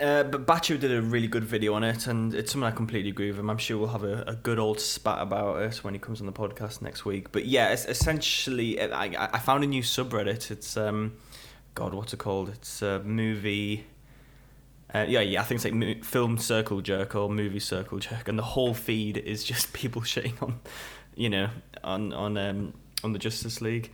uh, 0.02 0.24
but 0.24 0.46
Bacho 0.46 0.78
did 0.80 0.92
a 0.92 1.02
really 1.02 1.28
good 1.28 1.46
video 1.46 1.74
on 1.74 1.84
it, 1.84 2.06
and 2.08 2.34
it's 2.36 2.52
something 2.52 2.68
I 2.68 2.72
completely 2.72 3.10
agree 3.10 3.32
with 3.32 3.40
him. 3.40 3.50
I'm 3.50 3.58
sure 3.58 3.78
we'll 3.78 3.88
have 3.88 4.04
a, 4.04 4.24
a 4.28 4.36
good 4.36 4.60
old 4.60 4.80
spat 4.82 5.22
about 5.22 5.62
it 5.62 5.84
when 5.84 5.94
he 5.94 6.00
comes 6.00 6.20
on 6.20 6.26
the 6.28 6.34
podcast 6.34 6.82
next 6.82 7.06
week. 7.06 7.32
But 7.32 7.46
yeah, 7.46 7.70
it's 7.70 7.86
essentially, 7.86 8.80
I, 8.82 9.06
I- 9.06 9.30
I 9.34 9.40
found 9.40 9.64
a 9.64 9.68
new 9.68 9.82
subreddit. 9.82 10.52
It's, 10.52 10.76
um, 10.76 11.14
God, 11.74 11.94
what's 11.94 12.14
it 12.14 12.18
called? 12.20 12.50
It's 12.50 12.82
a 12.82 13.00
movie. 13.06 13.86
Uh, 14.94 15.06
yeah, 15.08 15.20
yeah, 15.20 15.42
I 15.42 15.44
think 15.44 15.58
it's 15.58 15.66
like 15.66 15.74
mo- 15.74 16.02
film 16.04 16.38
circle 16.38 16.80
jerk 16.82 17.14
or 17.16 17.30
movie 17.30 17.60
circle 17.60 18.00
jerk, 18.00 18.28
and 18.28 18.40
the 18.40 18.44
whole 18.44 18.74
feed 18.74 19.18
is 19.18 19.44
just 19.44 19.74
people 19.82 20.02
shitting 20.02 20.42
on, 20.42 20.60
you 21.16 21.30
know, 21.30 21.50
on 21.84 22.14
on 22.14 22.38
um, 22.38 22.74
on 23.04 23.14
the 23.14 23.20
Justice 23.20 23.62
League. 23.62 23.92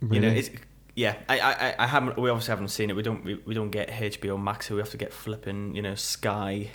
You 0.00 0.20
know, 0.20 0.28
it's 0.28 0.50
yeah. 0.94 1.16
I, 1.28 1.40
I 1.40 1.52
I- 1.70 1.74
I 1.80 1.86
haven't. 1.88 2.16
We 2.18 2.30
obviously 2.30 2.52
haven't 2.52 2.68
seen 2.68 2.90
it. 2.90 2.96
We 2.96 3.02
don't. 3.02 3.24
We, 3.24 3.34
we 3.44 3.54
don't 3.54 3.70
get 3.70 3.88
HBO 3.88 4.40
Max. 4.40 4.68
So 4.68 4.74
we 4.76 4.80
have 4.80 4.90
to 4.90 4.96
get 4.96 5.12
flipping. 5.12 5.74
You 5.74 5.82
know, 5.82 5.96
Sky 5.96 6.70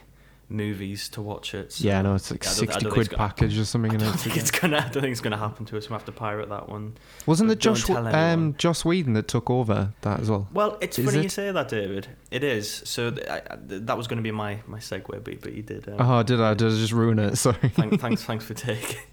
movies 0.49 1.09
to 1.09 1.21
watch 1.21 1.53
it. 1.55 1.71
So 1.73 1.85
yeah, 1.87 2.01
no, 2.01 2.15
it's 2.15 2.29
like 2.31 2.45
I 2.45 2.49
sixty 2.49 2.85
quid 2.89 3.09
package 3.11 3.57
or 3.57 3.65
something. 3.65 3.91
I 3.91 3.95
in 3.95 3.99
don't 4.01 4.13
it 4.13 4.19
think 4.19 4.37
it's 4.37 4.51
gonna. 4.51 4.77
I 4.77 4.81
don't 4.89 5.01
think 5.01 5.11
it's 5.11 5.21
gonna 5.21 5.37
happen 5.37 5.65
to 5.67 5.77
us. 5.77 5.89
We 5.89 5.93
have 5.93 6.05
to 6.05 6.11
pirate 6.11 6.49
that 6.49 6.69
one. 6.69 6.95
Wasn't 7.25 7.49
it 7.49 7.55
but 7.55 7.59
Josh 7.59 7.89
um. 7.89 8.55
Joss 8.57 8.85
Whedon 8.85 9.13
that 9.13 9.27
took 9.27 9.49
over 9.49 9.91
that 10.01 10.19
as 10.19 10.29
well? 10.29 10.47
Well, 10.53 10.77
it's 10.81 10.99
Is 10.99 11.05
funny 11.05 11.19
it? 11.19 11.23
you 11.23 11.29
say 11.29 11.51
that, 11.51 11.67
David. 11.69 12.07
It 12.31 12.43
is. 12.43 12.69
So 12.85 13.11
th- 13.11 13.27
I, 13.27 13.37
I- 13.49 13.55
th- 13.67 13.81
that 13.85 13.97
was 13.97 14.07
going 14.07 14.17
to 14.17 14.23
be 14.23 14.31
my 14.31 14.59
my 14.67 14.79
segue, 14.79 15.07
but 15.07 15.23
but 15.41 15.53
you 15.53 15.63
did. 15.63 15.87
Um, 15.89 15.95
Oh, 15.99 16.23
did 16.23 16.39
I? 16.41 16.53
Did 16.53 16.67
I 16.67 16.71
just 16.71 16.91
ruin 16.93 17.19
it? 17.19 17.35
Sorry. 17.37 17.57
thank, 17.69 17.99
thanks, 17.99 18.23
thanks 18.23 18.45
for 18.45 18.53
taking. 18.53 18.99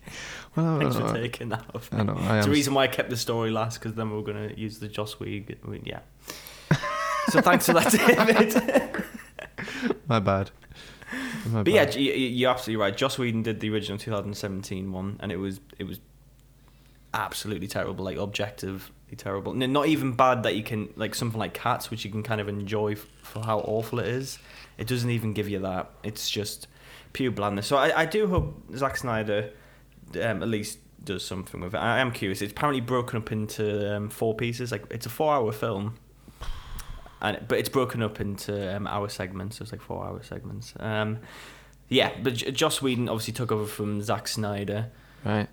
Well, 0.57 0.81
Thanks 0.81 0.97
I- 0.97 1.07
for 1.07 1.15
taking 1.15 1.51
that 1.51 1.65
off. 1.77 1.89
I 1.93 2.03
know. 2.03 2.15
I 2.19 2.39
It's 2.39 2.47
the 2.47 2.51
reason 2.51 2.75
why 2.75 2.83
I 2.83 2.89
kept 2.89 3.09
the 3.09 3.17
story 3.17 3.53
last 3.53 3.79
because 3.79 3.95
then 3.95 4.11
we 4.11 4.17
were 4.17 4.25
going 4.25 4.49
to 4.49 4.59
use 4.59 4.81
the 4.81 4.89
Joss 4.89 5.21
Whedon. 5.21 5.83
Yeah. 5.85 6.01
so 7.29 7.41
thanks 7.41 7.67
for 7.67 7.75
that, 7.75 7.93
David. 7.93 9.05
My 10.09 10.19
bad. 10.19 10.51
But 11.53 11.69
yeah, 11.73 11.85
bad. 11.87 11.95
you- 11.97 12.13
you- 12.13 12.29
you're 12.29 12.51
absolutely 12.51 12.81
right. 12.83 12.97
Joss 12.97 13.19
Whedon 13.19 13.43
did 13.43 13.61
the 13.61 13.71
original 13.71 13.99
2017 13.99 14.93
one, 14.93 15.17
and 15.21 15.31
it 15.33 15.37
was 15.37 15.61
it 15.79 15.85
was 15.85 16.01
absolutely 17.13 17.67
terrible, 17.67 18.05
like 18.05 18.19
objectively 18.19 19.17
terrible. 19.17 19.53
Not 19.53 19.87
even 19.89 20.13
bad 20.13 20.43
that 20.45 20.55
you 20.55 20.63
can 20.63 20.89
like 20.97 21.15
something 21.15 21.39
like 21.39 21.55
Cats, 21.55 21.91
which 21.91 22.05
you 22.05 22.11
can 22.11 22.23
kind 22.23 22.41
of 22.41 22.49
enjoy 22.49 22.93
f- 22.93 23.07
for 23.23 23.43
how 23.45 23.61
awful 23.61 23.99
it 24.01 24.07
is. 24.07 24.39
It 24.79 24.87
doesn't 24.87 25.11
even 25.11 25.33
give 25.33 25.49
you 25.49 25.59
that. 25.61 25.91
It's 26.03 26.31
just 26.31 26.69
pure 27.13 27.31
blandness. 27.33 27.67
So 27.67 27.77
I, 27.77 28.03
I 28.03 28.07
do 28.07 28.27
hope 28.29 28.63
Zack 28.77 28.97
Snyder 28.97 29.51
um, 30.15 30.43
at 30.43 30.49
least 30.49 30.79
does 31.05 31.25
something 31.25 31.61
with 31.61 31.75
it. 31.75 31.79
I 31.79 31.99
am 31.99 32.13
curious. 32.13 32.43
It's 32.43 32.53
apparently 32.53 32.81
broken 32.81 33.17
up 33.19 33.33
into 33.33 33.97
um, 33.97 34.09
four 34.11 34.35
pieces. 34.35 34.71
Like 34.71 34.85
it's 34.91 35.07
a 35.07 35.11
four-hour 35.11 35.51
film. 35.53 35.97
And, 37.23 37.39
but 37.49 37.59
it's 37.59 37.69
broken 37.69 38.03
up 38.03 38.21
into 38.21 38.75
um, 38.75 38.87
hour 38.87 39.09
segments, 39.09 39.59
so 39.59 39.63
it's 39.63 39.73
like 39.73 39.83
four 39.83 40.05
hour 40.05 40.23
segments. 40.23 40.73
Um, 40.81 41.19
yeah, 41.89 42.13
but 42.23 42.35
J- 42.35 42.51
Joss 42.53 42.81
Whedon 42.81 43.09
obviously 43.09 43.35
took 43.35 43.53
over 43.53 43.67
from 43.67 44.01
Zack 44.03 44.29
Snyder. 44.29 44.91
Right. 45.25 45.49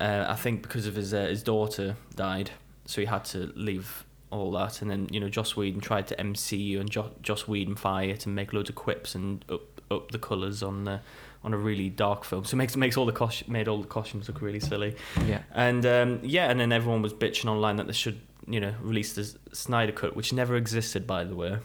Uh, 0.00 0.24
I 0.28 0.34
think 0.34 0.62
because 0.62 0.86
of 0.86 0.94
his 0.96 1.14
uh, 1.14 1.26
his 1.26 1.42
daughter 1.42 1.96
died, 2.14 2.50
so 2.86 3.00
he 3.00 3.06
had 3.06 3.24
to 3.26 3.52
leave 3.54 4.04
all 4.30 4.50
that. 4.52 4.82
And 4.82 4.90
then 4.90 5.08
you 5.10 5.20
know 5.20 5.28
Joss 5.28 5.56
Whedon 5.56 5.80
tried 5.80 6.06
to 6.08 6.16
MCU 6.16 6.80
and 6.80 6.90
jo- 6.90 7.12
Joss 7.22 7.46
Whedon 7.46 7.76
fire 7.76 8.16
to 8.16 8.28
make 8.28 8.52
loads 8.52 8.68
of 8.68 8.74
quips 8.74 9.14
and 9.14 9.44
up 9.48 9.62
up 9.90 10.10
the 10.10 10.18
colours 10.18 10.62
on 10.62 10.84
the 10.84 11.00
on 11.44 11.54
a 11.54 11.56
really 11.56 11.88
dark 11.88 12.24
film. 12.24 12.44
So 12.44 12.54
it 12.54 12.58
makes 12.58 12.76
makes 12.76 12.96
all 12.96 13.06
the 13.06 13.12
cos- 13.12 13.46
made 13.46 13.68
all 13.68 13.80
the 13.80 13.86
costumes 13.86 14.28
look 14.28 14.42
really 14.42 14.60
silly. 14.60 14.96
Yeah. 15.26 15.42
And 15.54 15.86
um, 15.86 16.20
yeah, 16.22 16.50
and 16.50 16.58
then 16.58 16.72
everyone 16.72 17.02
was 17.02 17.12
bitching 17.12 17.46
online 17.46 17.76
that 17.76 17.86
they 17.86 17.92
should, 17.92 18.20
you 18.46 18.60
know, 18.60 18.74
released 18.80 19.16
the 19.16 19.34
Snyder 19.52 19.92
Cut, 19.92 20.14
which 20.16 20.32
never 20.32 20.56
existed, 20.56 21.06
by 21.06 21.24
the 21.24 21.34
way, 21.34 21.58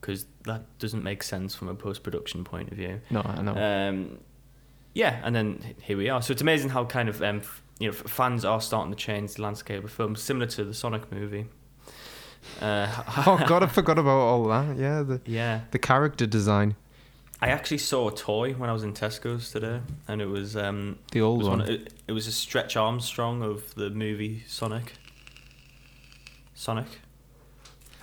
because 0.00 0.26
that 0.44 0.62
doesn't 0.78 1.02
make 1.04 1.22
sense 1.22 1.54
from 1.54 1.68
a 1.68 1.74
post 1.74 2.02
production 2.02 2.44
point 2.44 2.70
of 2.70 2.76
view. 2.76 3.00
No, 3.10 3.20
I 3.24 3.42
know. 3.42 3.54
Um, 3.54 4.18
yeah, 4.94 5.20
and 5.22 5.34
then 5.34 5.62
here 5.82 5.96
we 5.96 6.08
are. 6.08 6.20
So 6.22 6.32
it's 6.32 6.42
amazing 6.42 6.70
how 6.70 6.84
kind 6.84 7.08
of 7.08 7.22
um, 7.22 7.38
f- 7.38 7.62
you 7.78 7.88
know 7.90 7.96
f- 7.96 8.10
fans 8.10 8.44
are 8.44 8.60
starting 8.60 8.92
to 8.92 8.98
change 8.98 9.34
the 9.34 9.42
landscape 9.42 9.84
of 9.84 9.92
films, 9.92 10.20
similar 10.20 10.46
to 10.46 10.64
the 10.64 10.74
Sonic 10.74 11.10
movie. 11.12 11.46
Uh, 12.60 12.88
oh 13.26 13.44
God, 13.46 13.62
I 13.62 13.66
forgot 13.80 13.98
about 13.98 14.18
all 14.18 14.44
that. 14.48 14.76
Yeah, 14.76 15.02
the 15.02 15.20
yeah, 15.26 15.62
the 15.70 15.78
character 15.78 16.26
design, 16.26 16.74
I 17.40 17.48
actually 17.48 17.78
saw 17.78 18.08
a 18.08 18.14
toy 18.14 18.54
when 18.54 18.70
I 18.70 18.72
was 18.72 18.82
in 18.84 18.92
Tesco's 18.94 19.50
today, 19.50 19.80
and 20.08 20.20
it 20.22 20.26
was 20.26 20.56
um, 20.56 20.98
the 21.12 21.18
it 21.20 21.22
old 21.22 21.38
was 21.40 21.48
one. 21.48 21.58
one- 21.60 21.68
it, 21.70 21.92
it 22.08 22.12
was 22.12 22.26
a 22.26 22.32
Stretch 22.32 22.76
Armstrong 22.76 23.42
of 23.42 23.74
the 23.74 23.90
movie 23.90 24.44
Sonic. 24.46 24.94
Sonic. 26.58 26.86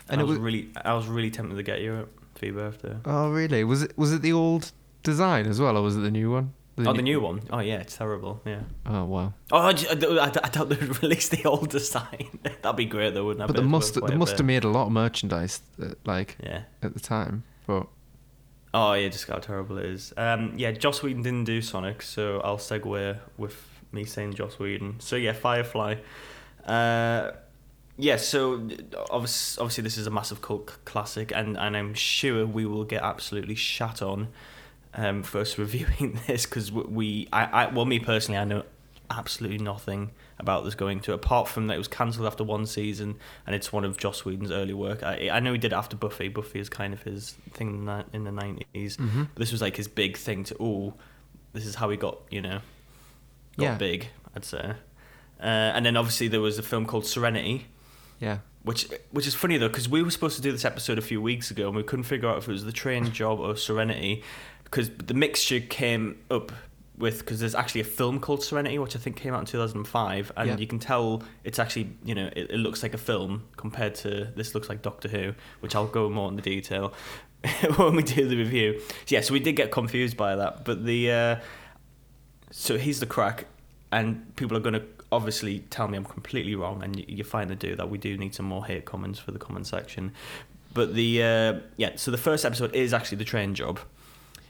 And 0.07 0.21
I 0.21 0.23
was, 0.23 0.37
was- 0.37 0.39
really, 0.39 0.69
I 0.83 0.93
was 0.93 1.07
really 1.07 1.29
tempted 1.29 1.55
to 1.57 1.63
get 1.63 1.81
you 1.81 1.93
it 1.95 2.07
for 2.35 2.45
your 2.45 2.55
birthday. 2.55 2.95
Oh 3.05 3.29
really? 3.31 3.63
Was 3.65 3.81
it 3.83 3.97
was 3.97 4.13
it 4.13 4.21
the 4.21 4.31
old 4.33 4.71
design 5.03 5.45
as 5.47 5.59
well, 5.59 5.75
or 5.77 5.81
was 5.81 5.97
it 5.97 6.01
the 6.01 6.11
new 6.11 6.31
one? 6.31 6.53
oh, 6.77 6.93
the 6.93 7.01
new 7.01 7.19
one. 7.19 7.41
Oh 7.51 7.59
yeah, 7.59 7.79
it's 7.79 7.97
terrible. 7.97 8.41
Yeah. 8.45 8.61
Oh 8.85 9.03
wow. 9.05 9.33
Oh, 9.51 9.57
I, 9.57 9.69
I 9.71 10.29
I 10.43 10.49
doubt 10.49 10.69
they'd 10.69 11.01
release 11.03 11.27
the 11.29 11.43
old 11.45 11.69
design. 11.69 12.39
That'd 12.61 12.77
be 12.77 12.85
great, 12.85 13.13
though, 13.13 13.25
wouldn't 13.25 13.43
it? 13.43 13.47
But 13.53 13.61
they 13.61 13.67
must 13.67 13.93
they 14.07 14.15
must 14.15 14.37
have 14.37 14.45
made 14.45 14.63
a 14.63 14.69
lot 14.69 14.85
of 14.87 14.91
merchandise 14.93 15.61
uh, 15.81 15.89
like 16.05 16.37
Yeah. 16.41 16.61
at 16.81 16.93
the 16.93 16.99
time. 17.01 17.43
But 17.67 17.87
Oh 18.73 18.93
yeah, 18.93 19.09
just 19.09 19.27
how 19.27 19.37
terrible 19.39 19.77
it 19.79 19.85
is. 19.85 20.13
Um, 20.17 20.53
yeah, 20.55 20.71
Joss 20.71 21.01
Whedon 21.03 21.23
didn't 21.23 21.45
do 21.45 21.61
Sonic, 21.61 22.01
so 22.01 22.41
I'll 22.41 22.57
segue 22.57 23.17
with 23.37 23.57
me 23.91 24.03
saying 24.05 24.33
Joss 24.35 24.59
Whedon. 24.59 24.99
So 24.99 25.15
yeah, 25.17 25.33
Firefly. 25.33 25.95
Uh, 26.65 27.31
yeah, 27.97 28.17
so 28.17 28.67
obviously, 29.09 29.61
obviously 29.61 29.83
this 29.83 29.97
is 29.97 30.07
a 30.07 30.11
massive 30.11 30.41
cult 30.41 30.77
classic, 30.85 31.31
and, 31.33 31.57
and 31.57 31.75
I'm 31.77 31.93
sure 31.93 32.45
we 32.45 32.65
will 32.65 32.83
get 32.83 33.01
absolutely 33.03 33.55
shat 33.55 34.01
on 34.01 34.27
um, 34.93 35.23
for 35.23 35.39
us 35.41 35.57
reviewing 35.57 36.19
this 36.27 36.45
because 36.45 36.71
we, 36.71 37.27
I, 37.31 37.45
I, 37.45 37.65
well, 37.67 37.85
me 37.85 37.99
personally, 37.99 38.37
I 38.37 38.43
know 38.45 38.63
absolutely 39.11 39.59
nothing 39.59 40.09
about 40.39 40.65
this 40.65 40.73
going 40.75 40.99
to 40.99 41.13
apart 41.13 41.47
from 41.47 41.67
that 41.67 41.75
it 41.75 41.77
was 41.77 41.87
cancelled 41.87 42.25
after 42.25 42.43
one 42.43 42.65
season 42.65 43.15
and 43.45 43.55
it's 43.55 43.71
one 43.71 43.85
of 43.85 43.97
Joss 43.97 44.25
Whedon's 44.25 44.49
early 44.51 44.73
work. 44.73 45.03
I, 45.03 45.29
I 45.31 45.39
know 45.39 45.51
he 45.53 45.59
did 45.59 45.71
it 45.71 45.75
after 45.75 45.95
Buffy. 45.95 46.27
Buffy 46.27 46.59
is 46.59 46.69
kind 46.69 46.91
of 46.91 47.03
his 47.03 47.35
thing 47.53 47.69
in 47.69 47.85
the- 47.85 48.05
in 48.13 48.23
the 48.23 48.31
90s. 48.31 48.63
Mm-hmm. 48.97 49.23
This 49.35 49.51
was 49.51 49.61
like 49.61 49.77
his 49.77 49.87
big 49.87 50.17
thing 50.17 50.43
to, 50.45 50.55
oh, 50.59 50.93
this 51.53 51.65
is 51.67 51.75
how 51.75 51.89
he 51.89 51.97
got, 51.97 52.17
you 52.31 52.41
know, 52.41 52.59
got 53.57 53.63
Yeah. 53.63 53.75
big, 53.77 54.07
I'd 54.35 54.43
say. 54.43 54.73
Uh, 55.39 55.43
and 55.43 55.85
then 55.85 55.95
obviously 55.95 56.27
there 56.27 56.41
was 56.41 56.57
a 56.57 56.63
film 56.63 56.85
called 56.85 57.05
Serenity, 57.05 57.67
Yeah. 58.25 58.37
which 58.63 58.87
which 59.11 59.27
is 59.27 59.35
funny 59.35 59.57
though 59.57 59.67
because 59.69 59.87
we 59.87 60.01
were 60.03 60.11
supposed 60.11 60.35
to 60.37 60.41
do 60.41 60.51
this 60.51 60.65
episode 60.65 60.97
a 60.97 61.01
few 61.11 61.21
weeks 61.21 61.51
ago 61.51 61.67
and 61.67 61.75
we 61.77 61.83
couldn't 61.83 62.05
figure 62.05 62.27
out 62.29 62.37
if 62.39 62.47
it 62.49 62.51
was 62.51 62.65
the 62.65 62.71
train 62.83 63.11
job 63.11 63.39
or 63.39 63.55
Serenity 63.55 64.23
because 64.63 64.89
the 64.89 65.13
mixture 65.13 65.59
came 65.59 66.17
up 66.31 66.51
with 66.97 67.19
because 67.19 67.39
there's 67.41 67.53
actually 67.55 67.81
a 67.81 67.89
film 67.99 68.19
called 68.19 68.41
Serenity 68.43 68.79
which 68.79 68.95
I 68.95 68.99
think 68.99 69.15
came 69.17 69.33
out 69.35 69.41
in 69.41 69.45
2005 69.45 70.31
and 70.37 70.47
Yeah. 70.49 70.57
you 70.57 70.65
can 70.65 70.79
tell 70.79 71.21
it's 71.43 71.59
actually 71.59 71.89
you 72.03 72.15
know 72.15 72.27
it, 72.35 72.49
it 72.51 72.57
looks 72.65 72.81
like 72.83 72.93
a 72.95 72.97
film 73.11 73.43
compared 73.57 73.93
to 74.03 74.09
this 74.35 74.55
looks 74.55 74.69
like 74.69 74.81
Doctor 74.81 75.09
Who 75.09 75.33
which 75.59 75.75
I'll 75.75 75.87
go 75.99 76.09
more 76.09 76.29
into 76.29 76.41
detail 76.41 76.93
when 77.77 77.95
we 77.95 78.01
do 78.01 78.27
the 78.27 78.37
review. 78.37 78.79
So, 79.05 79.15
yeah, 79.15 79.21
so 79.21 79.31
we 79.33 79.39
did 79.39 79.55
get 79.55 79.69
confused 79.71 80.17
by 80.17 80.35
that, 80.37 80.65
but 80.65 80.83
the 80.83 81.11
uh, 81.11 81.35
so 82.49 82.77
here's 82.77 82.99
the 82.99 83.05
crack, 83.05 83.45
and 83.91 84.35
people 84.35 84.57
are 84.57 84.61
going 84.61 84.73
to 84.73 84.85
obviously 85.15 85.59
tell 85.69 85.87
me 85.87 85.97
I'm 85.97 86.05
completely 86.05 86.55
wrong, 86.55 86.83
and 86.83 86.97
you- 86.99 87.05
you're 87.07 87.25
fine 87.25 87.47
to 87.49 87.55
do 87.55 87.75
that. 87.75 87.89
We 87.89 87.97
do 87.97 88.17
need 88.17 88.33
some 88.35 88.45
more 88.45 88.65
hate 88.65 88.85
comments 88.85 89.19
for 89.19 89.31
the 89.31 89.39
comment 89.39 89.67
section, 89.67 90.11
but 90.73 90.93
the 90.93 91.23
uh, 91.23 91.53
yeah, 91.77 91.91
so 91.95 92.11
the 92.11 92.17
first 92.17 92.45
episode 92.45 92.73
is 92.75 92.93
actually 92.93 93.17
the 93.17 93.25
train 93.25 93.55
job, 93.55 93.79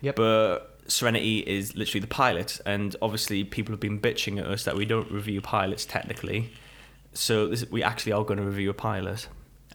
Yep. 0.01 0.15
but 0.15 0.71
Serenity 0.87 1.39
is 1.39 1.75
literally 1.75 2.01
the 2.01 2.07
pilot, 2.23 2.59
and 2.65 2.95
obviously 3.01 3.43
people 3.43 3.71
have 3.73 3.79
been 3.79 3.99
bitching 3.99 4.39
at 4.39 4.45
us 4.45 4.63
that 4.65 4.75
we 4.75 4.85
don't 4.85 5.09
review 5.11 5.41
pilots 5.41 5.85
technically, 5.85 6.51
so 7.13 7.47
this, 7.47 7.65
we 7.71 7.81
actually 7.81 8.11
are 8.11 8.23
going 8.23 8.37
to 8.39 8.45
review 8.45 8.69
a 8.69 8.73
pilot. 8.73 9.27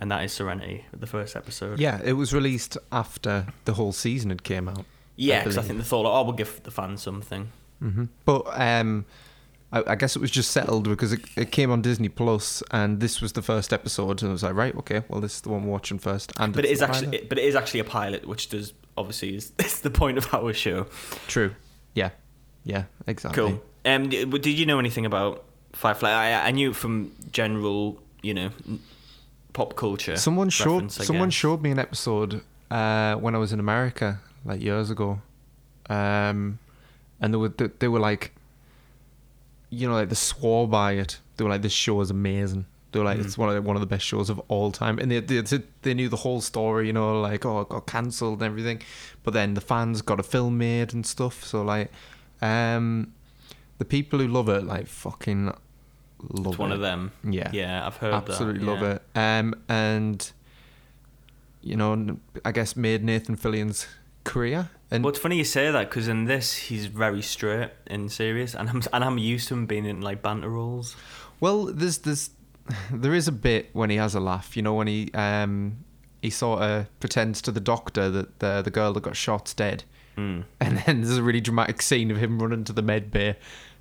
And 0.03 0.11
that 0.11 0.25
is 0.25 0.33
Serenity, 0.33 0.87
the 0.99 1.07
first 1.07 1.37
episode. 1.37 1.79
Yeah, 1.79 2.01
it 2.03 2.15
was 2.15 2.33
released 2.33 2.79
after 2.91 3.47
the 3.67 3.75
whole 3.75 3.93
season 3.93 4.31
had 4.31 4.43
came 4.45 4.67
out. 4.67 4.87
Yeah, 5.17 5.41
because 5.41 5.59
I, 5.59 5.61
believe. 5.61 5.67
think 5.69 5.79
they 5.81 5.89
thought, 5.91 6.03
like, 6.05 6.13
oh, 6.15 6.23
we'll 6.23 6.33
give 6.37 6.63
the 6.63 6.71
fans 6.71 7.03
something. 7.03 7.53
hmm 7.81 8.05
But 8.25 8.45
um, 8.59 9.05
I, 9.73 9.83
I 9.89 9.95
guess 9.95 10.17
it 10.17 10.19
was 10.21 10.31
just 10.31 10.51
settled 10.51 10.89
because 10.89 11.13
it, 11.13 11.21
it 11.37 11.53
came 11.53 11.71
on 11.71 11.83
Disney 11.83 12.09
Plus, 12.09 12.63
and 12.71 13.01
this 13.01 13.21
was 13.21 13.33
the 13.33 13.43
first 13.43 13.73
episode, 13.73 14.23
and 14.23 14.31
I 14.31 14.33
was 14.33 14.43
like, 14.43 14.55
right, 14.55 14.75
okay, 14.77 15.03
well, 15.09 15.21
this 15.21 15.37
is 15.37 15.41
the 15.43 15.49
one 15.51 15.65
we're 15.65 15.71
watching 15.73 15.99
first. 15.99 16.33
And 16.39 16.53
But 16.53 16.65
it's 16.65 16.83
actually, 16.83 17.09
pilot. 17.09 17.29
but 17.29 17.39
it 17.39 17.45
is 17.45 17.55
actually 17.55 17.81
a 17.81 17.85
pilot, 17.85 18.27
which 18.27 18.49
does 18.49 18.73
obviously 18.97 19.37
is, 19.37 19.53
is 19.59 19.81
the 19.81 19.91
point 19.91 20.19
of 20.19 20.33
our 20.35 20.53
show. 20.53 20.87
true. 21.29 21.55
Yeah, 21.95 22.11
yeah, 22.65 22.85
exactly. 23.07 23.43
Cool. 23.43 23.63
Um, 23.85 24.09
did 24.11 24.47
you 24.47 24.67
know 24.67 24.79
anything 24.79 25.07
about 25.07 25.45
Firefly? 25.73 26.11
I, 26.11 26.49
I 26.49 26.51
knew 26.51 26.73
from 26.73 27.13
general, 27.33 27.99
you 28.23 28.35
know, 28.35 28.51
pop 29.53 29.75
culture. 29.77 30.17
Someone 30.17 30.51
showed 30.51 30.93
someone 30.93 31.31
showed 31.31 31.63
me 31.63 31.71
an 31.71 31.79
episode 31.79 32.43
uh, 32.71 33.15
when 33.17 33.35
I 33.35 33.39
was 33.39 33.53
in 33.53 33.61
America, 33.61 34.21
like 34.45 34.61
years 34.61 34.91
ago, 34.91 35.21
um, 35.89 36.59
and 37.21 37.33
they 37.33 37.39
were 37.39 37.49
they, 37.49 37.69
they 37.79 37.89
were 37.89 37.99
like, 38.01 38.33
you 39.71 39.89
know, 39.89 39.95
like 39.95 40.09
they 40.09 40.15
swore 40.15 40.69
by 40.69 40.93
it. 40.93 41.19
They 41.37 41.45
were 41.45 41.51
like, 41.51 41.63
"This 41.63 41.73
show 41.73 42.01
is 42.01 42.11
amazing." 42.11 42.67
They 42.93 42.99
were 42.99 43.05
like, 43.05 43.19
Mm. 43.19 43.25
"It's 43.25 43.39
one 43.39 43.49
of 43.49 43.55
the, 43.55 43.63
one 43.63 43.77
of 43.77 43.81
the 43.81 43.87
best 43.87 44.05
shows 44.05 44.29
of 44.31 44.41
all 44.49 44.73
time," 44.73 44.99
and 44.99 45.11
they, 45.11 45.21
they 45.21 45.41
they 45.83 45.95
knew 45.95 46.09
the 46.09 46.17
whole 46.17 46.41
story. 46.41 46.87
You 46.89 46.93
know, 46.93 47.21
like 47.21 47.47
oh, 47.47 47.61
it 47.61 47.69
got 47.69 47.87
cancelled 47.87 48.43
and 48.43 48.51
everything, 48.51 48.83
but 49.23 49.33
then 49.33 49.55
the 49.55 49.61
fans 49.61 50.03
got 50.03 50.19
a 50.21 50.25
film 50.25 50.59
made 50.59 50.93
and 50.93 51.07
stuff. 51.07 51.45
So 51.45 51.63
like, 51.63 51.91
um, 52.43 53.13
the 53.79 53.85
people 53.85 54.19
who 54.19 54.27
love 54.29 54.49
it 54.49 54.65
like 54.65 54.87
fucking 54.89 55.47
love 56.29 56.47
It's 56.49 56.59
one 56.59 56.73
it. 56.73 56.75
of 56.75 56.81
them. 56.81 57.13
Yeah, 57.23 57.51
Yeah, 57.53 57.87
I've 57.87 57.97
heard 57.97 58.13
absolutely 58.13 58.65
that. 58.65 58.71
love 58.71 58.83
yeah. 58.83 58.95
it. 58.95 59.03
Um, 59.39 59.55
and 59.69 60.33
you 61.63 61.77
know, 61.77 62.19
I 62.45 62.53
guess 62.53 62.75
made 62.77 63.05
Nathan 63.05 63.37
Fillion's 63.37 63.87
career. 64.25 64.71
And 64.91 65.05
Well, 65.05 65.11
it's 65.11 65.19
funny 65.21 65.37
you 65.37 65.45
say 65.45 65.71
that 65.71 65.89
because 65.89 66.09
in 66.09 66.25
this 66.25 66.55
he's 66.55 66.87
very 66.87 67.23
straight 67.23 67.71
and 67.87 68.11
serious, 68.11 68.55
and 68.55 68.69
I'm 68.69 68.83
and 68.93 69.05
I'm 69.05 69.19
used 69.19 69.49
to 69.49 69.55
him 69.55 69.67
being 69.67 69.85
in 69.87 70.01
like 70.01 70.23
banter 70.23 70.49
roles. 70.51 70.97
well, 71.41 71.67
there's 71.67 71.99
there's 71.99 72.31
there 72.93 73.15
is 73.15 73.29
a 73.29 73.33
bit 73.33 73.71
when 73.73 73.91
he 73.91 73.97
has 73.97 74.15
a 74.15 74.21
laugh. 74.21 74.57
You 74.57 74.63
know, 74.63 74.75
when 74.75 74.87
he 74.89 75.11
um 75.15 75.79
he 76.23 76.31
sort 76.31 76.61
of 76.63 76.87
pretends 77.01 77.41
to 77.43 77.53
the 77.53 77.61
doctor 77.61 78.11
that 78.11 78.39
the 78.41 78.63
the 78.63 78.71
girl 78.71 78.93
that 78.93 79.03
got 79.03 79.17
shot's 79.17 79.55
dead, 79.55 79.85
Mm. 80.17 80.45
and 80.61 80.79
then 80.79 81.01
there's 81.03 81.17
a 81.19 81.23
really 81.23 81.41
dramatic 81.41 81.81
scene 81.81 82.11
of 82.11 82.17
him 82.19 82.41
running 82.41 82.65
to 82.65 82.73
the 82.73 82.83
med 82.83 83.11
bay, 83.13 83.37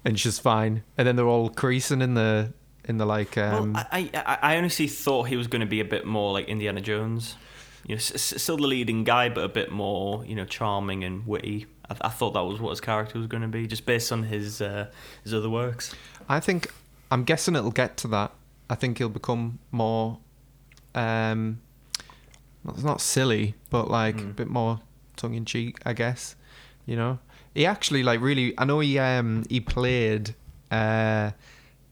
and 0.06 0.20
she's 0.20 0.38
fine, 0.40 0.84
and 0.98 1.08
then 1.08 1.16
they're 1.16 1.28
all 1.28 1.50
creasing 1.50 2.02
in 2.02 2.14
the 2.14 2.54
in 2.88 2.98
the 2.98 3.06
like 3.06 3.36
um. 3.38 3.74
well, 3.74 3.88
I, 3.92 4.10
I 4.14 4.54
I 4.54 4.58
honestly 4.58 4.88
thought 4.88 5.24
he 5.24 5.36
was 5.38 5.48
going 5.48 5.62
to 5.62 5.66
be 5.68 5.80
a 5.80 5.86
bit 5.86 6.06
more 6.06 6.32
like 6.32 6.48
Indiana 6.48 6.82
Jones. 6.82 7.36
You 7.86 7.96
know, 7.96 8.00
s- 8.00 8.34
still 8.42 8.58
the 8.58 8.68
leading 8.68 9.04
guy, 9.04 9.30
but 9.30 9.44
a 9.44 9.50
bit 9.50 9.72
more, 9.72 10.24
you 10.26 10.36
know, 10.36 10.46
charming 10.46 11.04
and 11.04 11.26
witty. 11.26 11.66
I, 11.90 11.96
I 12.02 12.10
thought 12.10 12.32
that 12.34 12.42
was 12.44 12.60
what 12.60 12.70
his 12.72 12.82
character 12.82 13.18
was 13.18 13.28
going 13.28 13.42
to 13.42 13.48
be, 13.48 13.66
just 13.68 13.86
based 13.86 14.12
on 14.12 14.24
his 14.24 14.62
uh, 14.62 14.90
his 15.24 15.34
other 15.34 15.50
works. 15.50 15.94
I 16.28 16.40
think 16.40 16.72
I'm 17.12 17.24
guessing 17.24 17.56
it'll 17.56 17.72
get 17.72 17.98
to 17.98 18.08
that. 18.10 18.32
I 18.70 18.76
think 18.76 18.98
he'll 19.00 19.10
become 19.10 19.60
more 19.72 20.20
um 20.96 21.60
it's 22.68 22.84
not 22.84 23.02
silly, 23.02 23.56
but 23.70 23.90
like 23.90 24.20
a 24.20 24.24
Mm. 24.24 24.36
bit 24.36 24.48
more 24.48 24.82
tongue 25.16 25.34
in 25.34 25.46
cheek, 25.46 25.78
I 25.86 25.94
guess. 25.94 26.36
You 26.86 26.96
know? 26.98 27.20
He 27.56 27.66
actually 27.66 28.04
like 28.04 28.22
really 28.22 28.54
I 28.58 28.66
know 28.66 28.80
he 28.82 29.00
um 29.00 29.46
he 29.50 29.60
played 29.60 30.36
uh 30.72 31.32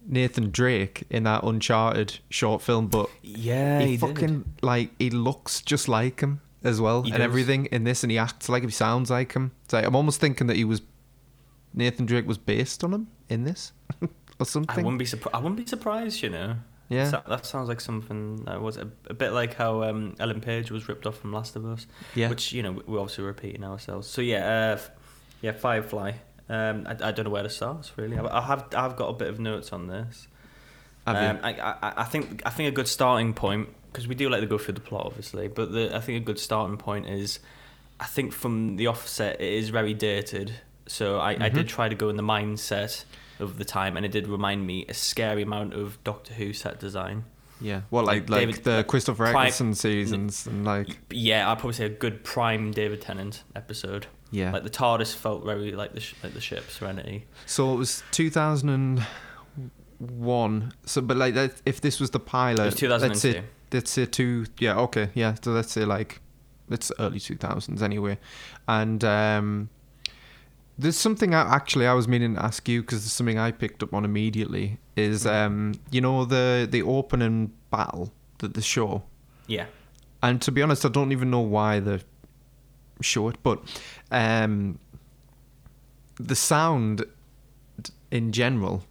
Nathan 0.07 0.49
Drake 0.51 1.03
in 1.09 1.23
that 1.23 1.43
Uncharted 1.43 2.19
short 2.29 2.61
film, 2.61 2.87
but 2.87 3.09
Yeah, 3.21 3.81
he, 3.81 3.97
fucking 3.97 4.45
like 4.61 4.91
he 4.97 5.09
looks 5.09 5.61
just 5.61 5.87
like 5.87 6.21
him 6.21 6.41
as 6.63 6.79
well 6.81 7.03
He 7.03 7.11
and 7.11 7.19
does. 7.19 7.25
everything 7.25 7.65
in 7.67 7.83
this 7.83 8.03
and 8.03 8.11
he 8.11 8.17
acts 8.17 8.49
like 8.49 8.63
he 8.63 8.69
sounds 8.71 9.09
like 9.11 9.33
him. 9.33 9.51
It's 9.65 9.73
like 9.73 9.85
I'm 9.85 9.95
almost 9.95 10.19
thinking 10.19 10.47
that 10.47 10.55
he 10.57 10.63
was 10.63 10.81
Nathan 11.73 12.05
Drake 12.05 12.25
was 12.27 12.37
based 12.37 12.83
on 12.83 12.93
him 12.93 13.07
in 13.29 13.43
this 13.43 13.73
or 14.39 14.45
something. 14.45 14.79
I 14.79 14.81
wouldn't 14.83 14.99
be 14.99 15.05
surprised. 15.05 15.35
I 15.35 15.39
wouldn't 15.39 15.57
be 15.57 15.65
surprised, 15.65 16.21
you 16.23 16.29
know. 16.29 16.55
Yeah. 16.89 17.09
So- 17.11 17.23
that 17.27 17.45
sounds 17.45 17.67
like 17.67 17.81
something 17.81 18.45
that 18.45 18.61
was 18.61 18.77
a, 18.77 18.89
a 19.09 19.13
bit 19.13 19.31
like 19.33 19.55
how 19.55 19.83
um, 19.83 20.15
Ellen 20.19 20.39
Page 20.41 20.71
was 20.71 20.87
ripped 20.87 21.05
off 21.05 21.17
from 21.19 21.33
Last 21.33 21.55
of 21.57 21.65
Us. 21.65 21.85
Yeah. 22.15 22.29
Which 22.29 22.53
you 22.53 22.63
know 22.63 22.81
we're 22.87 22.99
obviously 22.99 23.25
repeating 23.25 23.63
ourselves. 23.65 24.07
So 24.07 24.21
yeah, 24.21 24.77
uh, 24.77 24.79
yeah, 25.41 25.51
Firefly. 25.51 26.13
Um, 26.49 26.85
I, 26.87 26.91
I 27.09 27.11
don't 27.11 27.25
know 27.25 27.29
where 27.31 27.43
to 27.43 27.49
start 27.49 27.91
really. 27.97 28.17
I, 28.17 28.37
I 28.37 28.41
have 28.41 28.67
I've 28.75 28.95
got 28.95 29.09
a 29.09 29.13
bit 29.13 29.27
of 29.27 29.39
notes 29.39 29.73
on 29.73 29.87
this. 29.87 30.27
Um, 31.05 31.39
I, 31.43 31.53
I 31.81 31.93
I 31.97 32.03
think 32.03 32.41
I 32.45 32.49
think 32.49 32.67
a 32.69 32.75
good 32.75 32.87
starting 32.87 33.33
point 33.33 33.69
because 33.91 34.07
we 34.07 34.15
do 34.15 34.29
like 34.29 34.41
to 34.41 34.47
go 34.47 34.57
through 34.57 34.73
the 34.75 34.81
plot 34.81 35.05
obviously, 35.05 35.47
but 35.47 35.71
the, 35.71 35.95
I 35.95 35.99
think 36.01 36.21
a 36.21 36.25
good 36.25 36.39
starting 36.39 36.77
point 36.77 37.07
is 37.07 37.39
I 37.99 38.05
think 38.05 38.33
from 38.33 38.75
the 38.75 38.87
offset 38.87 39.39
it 39.41 39.53
is 39.53 39.69
very 39.69 39.93
dated. 39.93 40.53
So 40.87 41.17
I, 41.19 41.31
I 41.31 41.35
Mhm. 41.49 41.53
did 41.53 41.67
try 41.67 41.89
to 41.89 41.95
go 41.95 42.07
in 42.09 42.15
the 42.15 42.23
mindset 42.23 43.03
of 43.39 43.57
the 43.57 43.65
time, 43.65 43.97
and 43.97 44.05
it 44.05 44.11
did 44.11 44.27
remind 44.27 44.65
me 44.65 44.85
a 44.89 44.93
scary 44.93 45.41
amount 45.43 45.73
of 45.73 46.01
Doctor 46.03 46.33
Who 46.33 46.53
set 46.53 46.79
design. 46.79 47.25
Yeah. 47.59 47.81
Well, 47.91 48.03
like 48.05 48.29
Like 48.29 48.29
like 48.29 48.39
David- 48.39 48.63
the 48.63 48.83
Christopher 48.87 49.25
Eccleston 49.27 49.73
seasons 49.75 50.45
and 50.47 50.63
like 50.65 50.97
Yeah, 51.09 51.49
I'd 51.51 51.57
probably 51.59 51.73
say 51.73 51.85
a 51.85 51.89
good 51.89 52.23
prime 52.23 52.71
David 52.71 53.01
Tennant 53.01 53.43
episode. 53.55 54.07
Yeah. 54.31 54.51
Like 54.51 54.63
the 54.63 54.69
TARDIS 54.69 55.15
felt 55.15 55.45
very 55.45 55.71
like 55.71 55.93
the 55.93 55.99
sh- 56.01 56.15
like 56.23 56.33
the 56.33 56.41
ship 56.41 56.69
Serenity. 56.69 57.25
so 57.45 57.73
it 57.73 57.77
was 57.77 58.03
2001. 58.11 60.73
So, 60.85 61.01
but 61.01 61.17
like 61.17 61.33
that, 61.35 61.61
if 61.65 61.81
this 61.81 61.99
was 61.99 62.11
the 62.11 62.19
pilot, 62.19 62.59
It 62.61 62.65
was 62.65 62.75
2002. 62.75 63.07
let's 63.07 63.21
say 63.21 63.43
let's 63.71 63.91
say 63.91 64.05
two. 64.05 64.45
Yeah. 64.59 64.77
Okay. 64.79 65.09
Yeah. 65.13 65.35
So 65.41 65.51
let's 65.51 65.71
say 65.71 65.85
like 65.85 66.21
it's 66.69 66.91
early 66.99 67.19
2000s 67.19 67.81
anyway, 67.81 68.17
and 68.67 69.03
um. 69.03 69.69
There's 70.79 70.95
something 70.95 71.33
I, 71.33 71.41
actually 71.55 71.87
I 71.87 71.93
was 71.93 72.07
meaning 72.07 72.35
to 72.35 72.43
ask 72.45 72.69
you 72.69 72.81
because 72.81 72.99
there's 73.01 73.11
something 73.11 73.39
I 73.39 73.51
picked 73.51 73.81
up 73.81 73.95
on 73.95 74.05
immediately. 74.05 74.77
Is 74.95 75.23
Mm. 75.25 75.45
um 75.45 75.73
you 75.89 76.01
know 76.01 76.23
the 76.23 76.67
the 76.69 76.83
opening 76.83 77.51
battle 77.71 78.13
that 78.37 78.53
the 78.53 78.61
show 78.61 79.01
Yeah. 79.47 79.65
and 80.21 80.39
to 80.43 80.51
be 80.51 80.61
honest, 80.61 80.85
I 80.85 80.89
don't 80.89 81.11
even 81.11 81.31
know 81.31 81.39
why 81.39 81.79
they 81.79 82.01
show 83.01 83.27
it, 83.29 83.37
but 83.43 83.59
um, 84.11 84.79
the 86.19 86.35
sound 86.35 87.03
in 88.11 88.31
general 88.31 88.83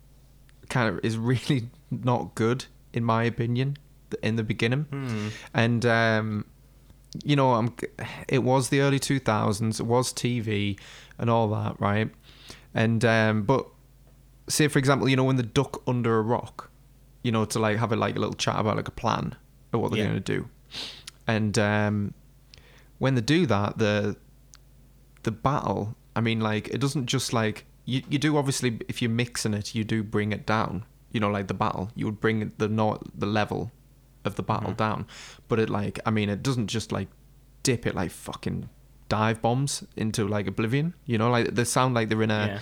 kind 0.69 0.89
of 0.89 1.05
is 1.05 1.17
really 1.19 1.69
not 1.91 2.35
good 2.35 2.67
in 2.93 3.05
my 3.05 3.25
opinion 3.25 3.77
in 4.23 4.37
the 4.37 4.43
beginning, 4.43 4.83
Hmm. 4.91 5.29
and 5.55 5.85
um, 5.87 6.45
you 7.25 7.35
know, 7.35 7.55
I'm. 7.55 7.75
It 8.29 8.43
was 8.43 8.69
the 8.69 8.81
early 8.81 8.99
two 8.99 9.19
thousands. 9.19 9.81
It 9.81 9.87
was 9.87 10.13
TV 10.13 10.79
and 11.19 11.29
all 11.31 11.49
that, 11.49 11.81
right? 11.81 12.11
And 12.75 13.05
um, 13.05 13.43
but 13.45 13.67
say 14.49 14.69
for 14.69 14.79
example, 14.79 15.09
you 15.09 15.17
know, 15.17 15.25
when 15.25 15.37
the 15.37 15.43
duck 15.43 15.83
under 15.89 16.19
a 16.19 16.23
rock, 16.23 16.71
you 17.23 17.33
know, 17.33 17.45
to 17.47 17.59
like 17.59 17.79
have 17.79 17.91
a 17.93 17.97
like 17.97 18.17
a 18.17 18.19
little 18.19 18.35
chat 18.35 18.59
about 18.59 18.77
like 18.77 18.89
a 18.89 18.93
plan 18.93 19.35
of 19.73 19.81
what 19.81 19.91
they're 19.91 19.99
Yeah. 20.01 20.11
going 20.11 20.23
to 20.23 20.33
do, 20.35 20.49
and 21.27 21.59
um, 21.59 22.15
when 22.99 23.15
they 23.15 23.21
do 23.21 23.47
that, 23.47 23.79
the 23.79 24.17
the 25.23 25.31
battle. 25.31 25.97
I 26.15 26.21
mean, 26.21 26.41
like 26.41 26.69
it 26.69 26.79
doesn't 26.79 27.07
just 27.07 27.33
like 27.33 27.67
you. 27.85 28.03
You 28.09 28.19
do 28.19 28.37
obviously 28.37 28.81
if 28.89 29.03
you're 29.03 29.11
mixing 29.11 29.55
it, 29.55 29.75
you 29.75 29.85
do 29.85 30.03
bring 30.03 30.33
it 30.33 30.47
down. 30.47 30.85
You 31.13 31.21
know, 31.21 31.31
like 31.31 31.47
the 31.49 31.55
battle, 31.55 31.91
you 31.95 32.07
would 32.07 32.21
bring 32.21 32.53
the 32.59 32.69
not 32.69 33.07
the 33.19 33.27
level 33.27 33.71
of 34.25 34.35
the 34.35 34.43
battle 34.43 34.71
Mm-hmm. 34.71 34.77
down. 34.77 35.07
But 35.49 35.59
it 35.61 35.71
like 35.71 36.01
I 36.05 36.11
mean, 36.11 36.29
it 36.29 36.43
doesn't 36.43 36.67
just 36.69 36.93
like 36.93 37.09
dip 37.63 37.87
it 37.87 37.95
like 37.95 38.11
fucking 38.11 38.69
dive 39.09 39.41
bombs 39.41 39.85
into 39.97 40.27
like 40.27 40.47
oblivion. 40.47 40.95
You 41.05 41.19
know, 41.19 41.31
like 41.31 41.55
they 41.55 41.65
sound 41.65 41.95
like 41.95 42.09
they're 42.09 42.23
in 42.23 42.31
a 42.31 42.47
yeah. 42.47 42.59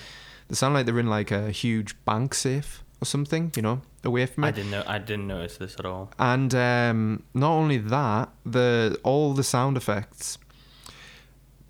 they 0.49 0.55
sound 0.55 0.75
like 0.75 0.87
they're 0.87 0.99
in 1.00 1.09
like 1.09 1.31
a 1.31 1.50
huge 1.50 1.97
bank 2.05 2.35
safe 2.35 2.84
or 3.04 3.06
something. 3.06 3.52
You 3.56 3.62
know, 3.62 3.76
away 4.02 4.26
from 4.26 4.42
me. 4.42 4.49
I 4.49 4.50
didn't 4.58 4.70
know. 4.70 4.82
I 4.87 4.99
didn't 4.99 5.26
notice 5.28 5.56
this 5.58 5.75
at 5.78 5.87
all. 5.87 6.04
And 6.18 6.52
um, 6.54 7.23
not 7.34 7.50
only 7.61 7.78
that, 7.78 8.30
the 8.44 8.99
all 9.02 9.34
the 9.34 9.44
sound 9.44 9.76
effects, 9.76 10.38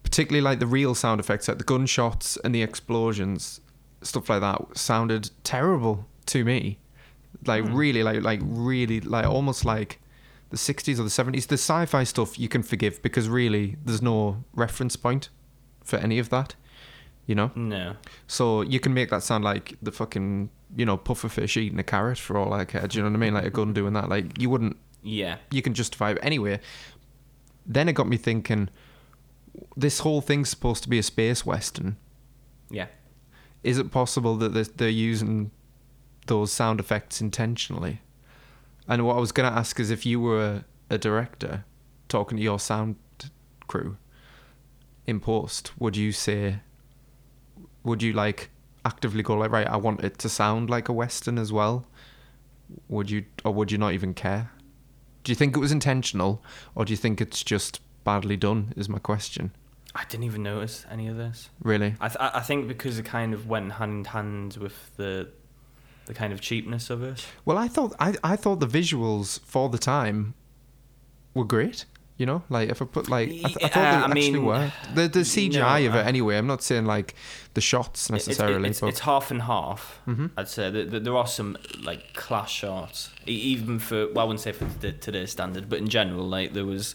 particularly 0.03 0.43
like 0.43 0.59
the 0.61 0.67
real 0.67 0.95
sound 0.95 1.21
effects, 1.21 1.49
like 1.49 1.59
the 1.59 1.65
gunshots 1.65 2.37
and 2.45 2.55
the 2.55 2.63
explosions, 2.63 3.61
stuff 4.03 4.29
like 4.29 4.41
that, 4.41 4.77
sounded 4.77 5.31
terrible 5.43 6.07
to 6.27 6.45
me. 6.45 6.79
Like 7.47 7.65
Hmm. 7.65 7.75
really, 7.75 8.03
like 8.03 8.23
like 8.23 8.41
really, 8.43 9.01
like 9.01 9.27
almost 9.27 9.65
like 9.65 10.01
the 10.51 10.57
'60s 10.57 10.99
or 11.01 11.03
the 11.03 11.11
'70s. 11.11 11.47
The 11.49 11.55
sci-fi 11.59 12.05
stuff 12.05 12.39
you 12.39 12.49
can 12.49 12.63
forgive 12.63 13.03
because 13.03 13.29
really, 13.29 13.77
there's 13.85 14.03
no 14.03 14.45
reference 14.55 14.97
point 14.97 15.29
for 15.83 15.97
any 15.99 16.19
of 16.19 16.29
that. 16.31 16.55
You 17.27 17.35
know. 17.35 17.51
No. 17.55 17.97
So 18.27 18.63
you 18.63 18.79
can 18.81 18.93
make 18.95 19.09
that 19.11 19.23
sound 19.23 19.45
like 19.45 19.77
the 19.83 19.91
fucking, 19.93 20.51
you 20.77 20.85
know, 20.85 20.97
pufferfish 20.97 21.57
eating 21.57 21.79
a 21.79 21.85
carrot 21.85 22.19
for 22.19 22.37
all 22.37 22.53
I 22.53 22.65
care. 22.65 22.87
Do 22.87 22.99
you 22.99 23.05
know 23.05 23.11
what 23.11 23.17
I 23.17 23.21
mean? 23.21 23.35
Like 23.35 23.45
a 23.45 23.51
gun 23.51 23.67
mm-hmm. 23.67 23.75
doing 23.75 23.93
that. 23.95 24.09
Like 24.09 24.41
you 24.41 24.51
wouldn't, 24.51 24.77
Yeah. 25.03 25.37
you 25.51 25.63
can 25.63 25.75
justify 25.75 26.13
it 26.13 26.19
anyway. 26.23 26.61
Then 27.67 27.89
it 27.89 27.95
got 27.95 28.09
me 28.09 28.17
thinking, 28.17 28.69
this 29.77 30.01
whole 30.01 30.21
thing's 30.21 30.49
supposed 30.49 30.83
to 30.83 30.89
be 30.89 30.99
a 30.99 31.03
space 31.03 31.47
western. 31.47 31.97
Yeah. 32.71 32.87
Is 33.63 33.79
it 33.79 33.91
possible 33.91 34.37
that 34.37 34.77
they're, 34.77 34.89
using 34.89 35.51
those 36.27 36.53
sound 36.53 36.81
effects 36.81 37.21
intentionally? 37.21 38.01
And 38.87 39.07
what 39.07 39.17
I 39.17 39.21
was 39.21 39.33
going 39.33 39.51
to 39.51 39.57
ask 39.57 39.81
is 39.81 39.91
if 39.91 40.05
you 40.05 40.21
were 40.21 40.65
a, 40.91 40.95
a 40.95 40.99
director 40.99 41.65
talking 42.09 42.37
to 42.37 42.43
your 42.43 42.59
sound 42.59 42.97
crew 43.67 43.97
in 45.07 45.21
post, 45.21 45.73
would 45.79 45.97
you 45.97 46.13
say, 46.13 46.61
would 47.83 48.03
you 48.03 48.13
like 48.13 48.51
actively 48.85 49.23
go 49.23 49.37
like, 49.37 49.51
right, 49.51 49.67
I 49.67 49.77
want 49.77 50.03
it 50.03 50.19
to 50.19 50.29
sound 50.29 50.71
like 50.71 50.89
a 50.89 50.93
western 50.93 51.39
as 51.39 51.53
well? 51.53 51.87
Would 52.89 53.11
you, 53.11 53.25
or 53.45 53.53
would 53.53 53.71
you 53.71 53.79
not 53.79 53.93
even 53.93 54.15
care? 54.15 54.51
Do 55.23 55.33
you 55.33 55.37
think 55.37 55.57
it 55.57 55.61
was 55.61 55.73
intentional, 55.73 56.43
or 56.75 56.85
do 56.85 56.93
you 56.93 56.97
think 56.97 57.21
it's 57.21 57.43
just 57.43 57.81
badly 58.05 58.37
done? 58.37 58.73
Is 58.77 58.89
my 58.89 58.99
question. 58.99 59.53
I 59.95 60.05
didn't 60.09 60.25
even 60.25 60.43
notice 60.43 60.85
any 60.91 61.07
of 61.09 61.17
this. 61.17 61.51
Really? 61.63 61.95
I 62.01 62.09
th- 62.09 62.21
I 62.21 62.31
I 62.35 62.41
think 62.41 62.69
because 62.69 62.99
it 62.99 63.05
kind 63.05 63.33
of 63.33 63.49
went 63.49 63.73
hand 63.73 63.93
in 63.93 64.05
hand 64.05 64.57
with 64.57 64.97
the 64.97 65.29
the 66.07 66.15
kind 66.15 66.33
of 66.33 66.41
cheapness 66.41 66.91
of 66.91 67.03
it. 67.03 67.25
Well, 67.45 67.57
I 67.57 67.69
thought 67.69 67.95
I, 67.99 68.15
I 68.23 68.37
thought 68.37 68.61
the 68.61 68.67
visuals 68.67 69.41
for 69.41 69.69
the 69.69 69.79
time 69.79 70.35
were 71.33 71.45
great. 71.45 71.87
You 72.17 72.27
know, 72.27 72.43
like 72.49 72.69
if 72.71 72.81
I 72.81 72.85
put 72.85 73.09
like 73.09 73.29
I, 73.29 73.33
th- 73.33 73.57
I 73.57 73.69
thought 73.69 73.75
they 73.75 73.81
I 73.81 74.05
actually 74.05 74.31
mean, 74.31 74.45
were 74.45 74.73
the 74.95 75.09
the 75.09 75.21
CGI 75.35 75.89
of 75.89 75.97
it 75.97 75.99
uh, 75.99 76.09
anyway. 76.09 76.37
I'm 76.39 76.47
not 76.47 76.63
saying 76.63 76.85
like 76.87 77.15
the 77.55 77.61
shots 77.61 78.09
necessarily, 78.09 78.69
It's, 78.69 78.81
but 78.81 78.87
it's 78.89 79.01
half 79.01 79.33
and 79.33 79.43
half. 79.43 80.01
Mhm. 80.07 80.31
I'd 80.37 80.49
say 80.49 80.71
there, 80.71 81.17
are 81.17 81.27
some 81.27 81.57
like 81.83 82.15
class 82.15 82.51
shots, 82.51 83.11
even 83.27 83.81
for 83.81 84.07
well, 84.13 84.21
I 84.21 84.25
wouldn't 84.29 84.41
say 84.41 84.53
for 84.53 84.65
the, 84.65 84.93
today's 84.93 85.33
standard, 85.33 85.69
but 85.69 85.79
in 85.81 85.89
general, 85.89 86.25
like 86.27 86.53
there 86.53 86.65
was. 86.65 86.95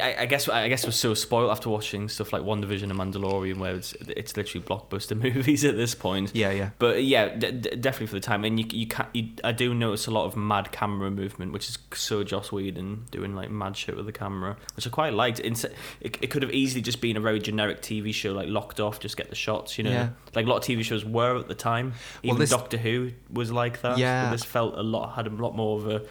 I, 0.00 0.16
I 0.20 0.26
guess 0.26 0.48
I 0.48 0.68
guess 0.68 0.84
we're 0.84 0.92
so 0.92 1.14
spoiled 1.14 1.50
after 1.50 1.68
watching 1.70 2.08
stuff 2.08 2.32
like 2.32 2.42
WandaVision 2.42 2.84
and 2.84 2.92
Mandalorian, 2.92 3.58
where 3.58 3.74
it's 3.74 3.92
it's 4.08 4.36
literally 4.36 4.64
blockbuster 4.64 5.16
movies 5.34 5.64
at 5.64 5.76
this 5.76 5.94
point. 5.94 6.30
yeah, 6.34 6.50
yeah, 6.50 6.70
But 6.78 7.02
yeah, 7.04 7.34
d- 7.34 7.50
d- 7.52 7.70
definitely 7.76 8.06
for 8.08 8.14
the 8.14 8.20
time, 8.20 8.44
and 8.44 8.58
you 8.60 8.66
you 8.70 8.86
can 8.86 9.06
you, 9.12 9.28
I 9.42 9.52
do 9.52 9.74
notice 9.74 10.06
a 10.06 10.10
lot 10.10 10.26
of 10.26 10.36
mad 10.36 10.70
camera 10.72 11.10
movement, 11.10 11.52
which 11.52 11.68
is 11.68 11.78
so 11.94 12.22
Joss 12.22 12.52
Whedon 12.52 13.06
doing 13.10 13.34
like 13.34 13.50
mad 13.50 13.76
shit 13.76 13.96
with 13.96 14.06
the 14.06 14.12
camera, 14.12 14.56
which 14.76 14.86
I 14.86 14.90
quite 14.90 15.14
liked. 15.14 15.40
It, 15.40 15.64
it 16.00 16.30
could 16.30 16.42
have 16.42 16.52
easily 16.52 16.82
just 16.82 17.00
been 17.00 17.16
a 17.16 17.20
very 17.20 17.38
generic 17.40 17.82
TV 17.82 18.14
show, 18.14 18.32
like 18.32 18.48
locked 18.48 18.80
off, 18.80 19.00
just 19.00 19.16
get 19.16 19.28
the 19.30 19.36
shots, 19.36 19.76
you 19.78 19.84
know. 19.84 19.90
Yeah. 19.90 20.08
Like 20.34 20.46
a 20.46 20.48
lot 20.48 20.56
of 20.58 20.62
TV 20.64 20.84
shows 20.84 21.04
were 21.04 21.36
at 21.36 21.48
the 21.48 21.54
time. 21.54 21.90
Well, 21.90 22.32
Even 22.34 22.38
this- 22.38 22.50
Doctor 22.50 22.76
Who 22.78 23.12
was 23.32 23.50
like 23.50 23.82
that. 23.82 23.98
Yeah. 23.98 24.24
But 24.26 24.32
this 24.32 24.44
felt 24.44 24.76
a 24.78 24.82
lot 24.82 25.14
had 25.16 25.26
a 25.26 25.30
lot 25.30 25.56
more 25.56 25.78
of 25.78 25.88
a 25.88 26.02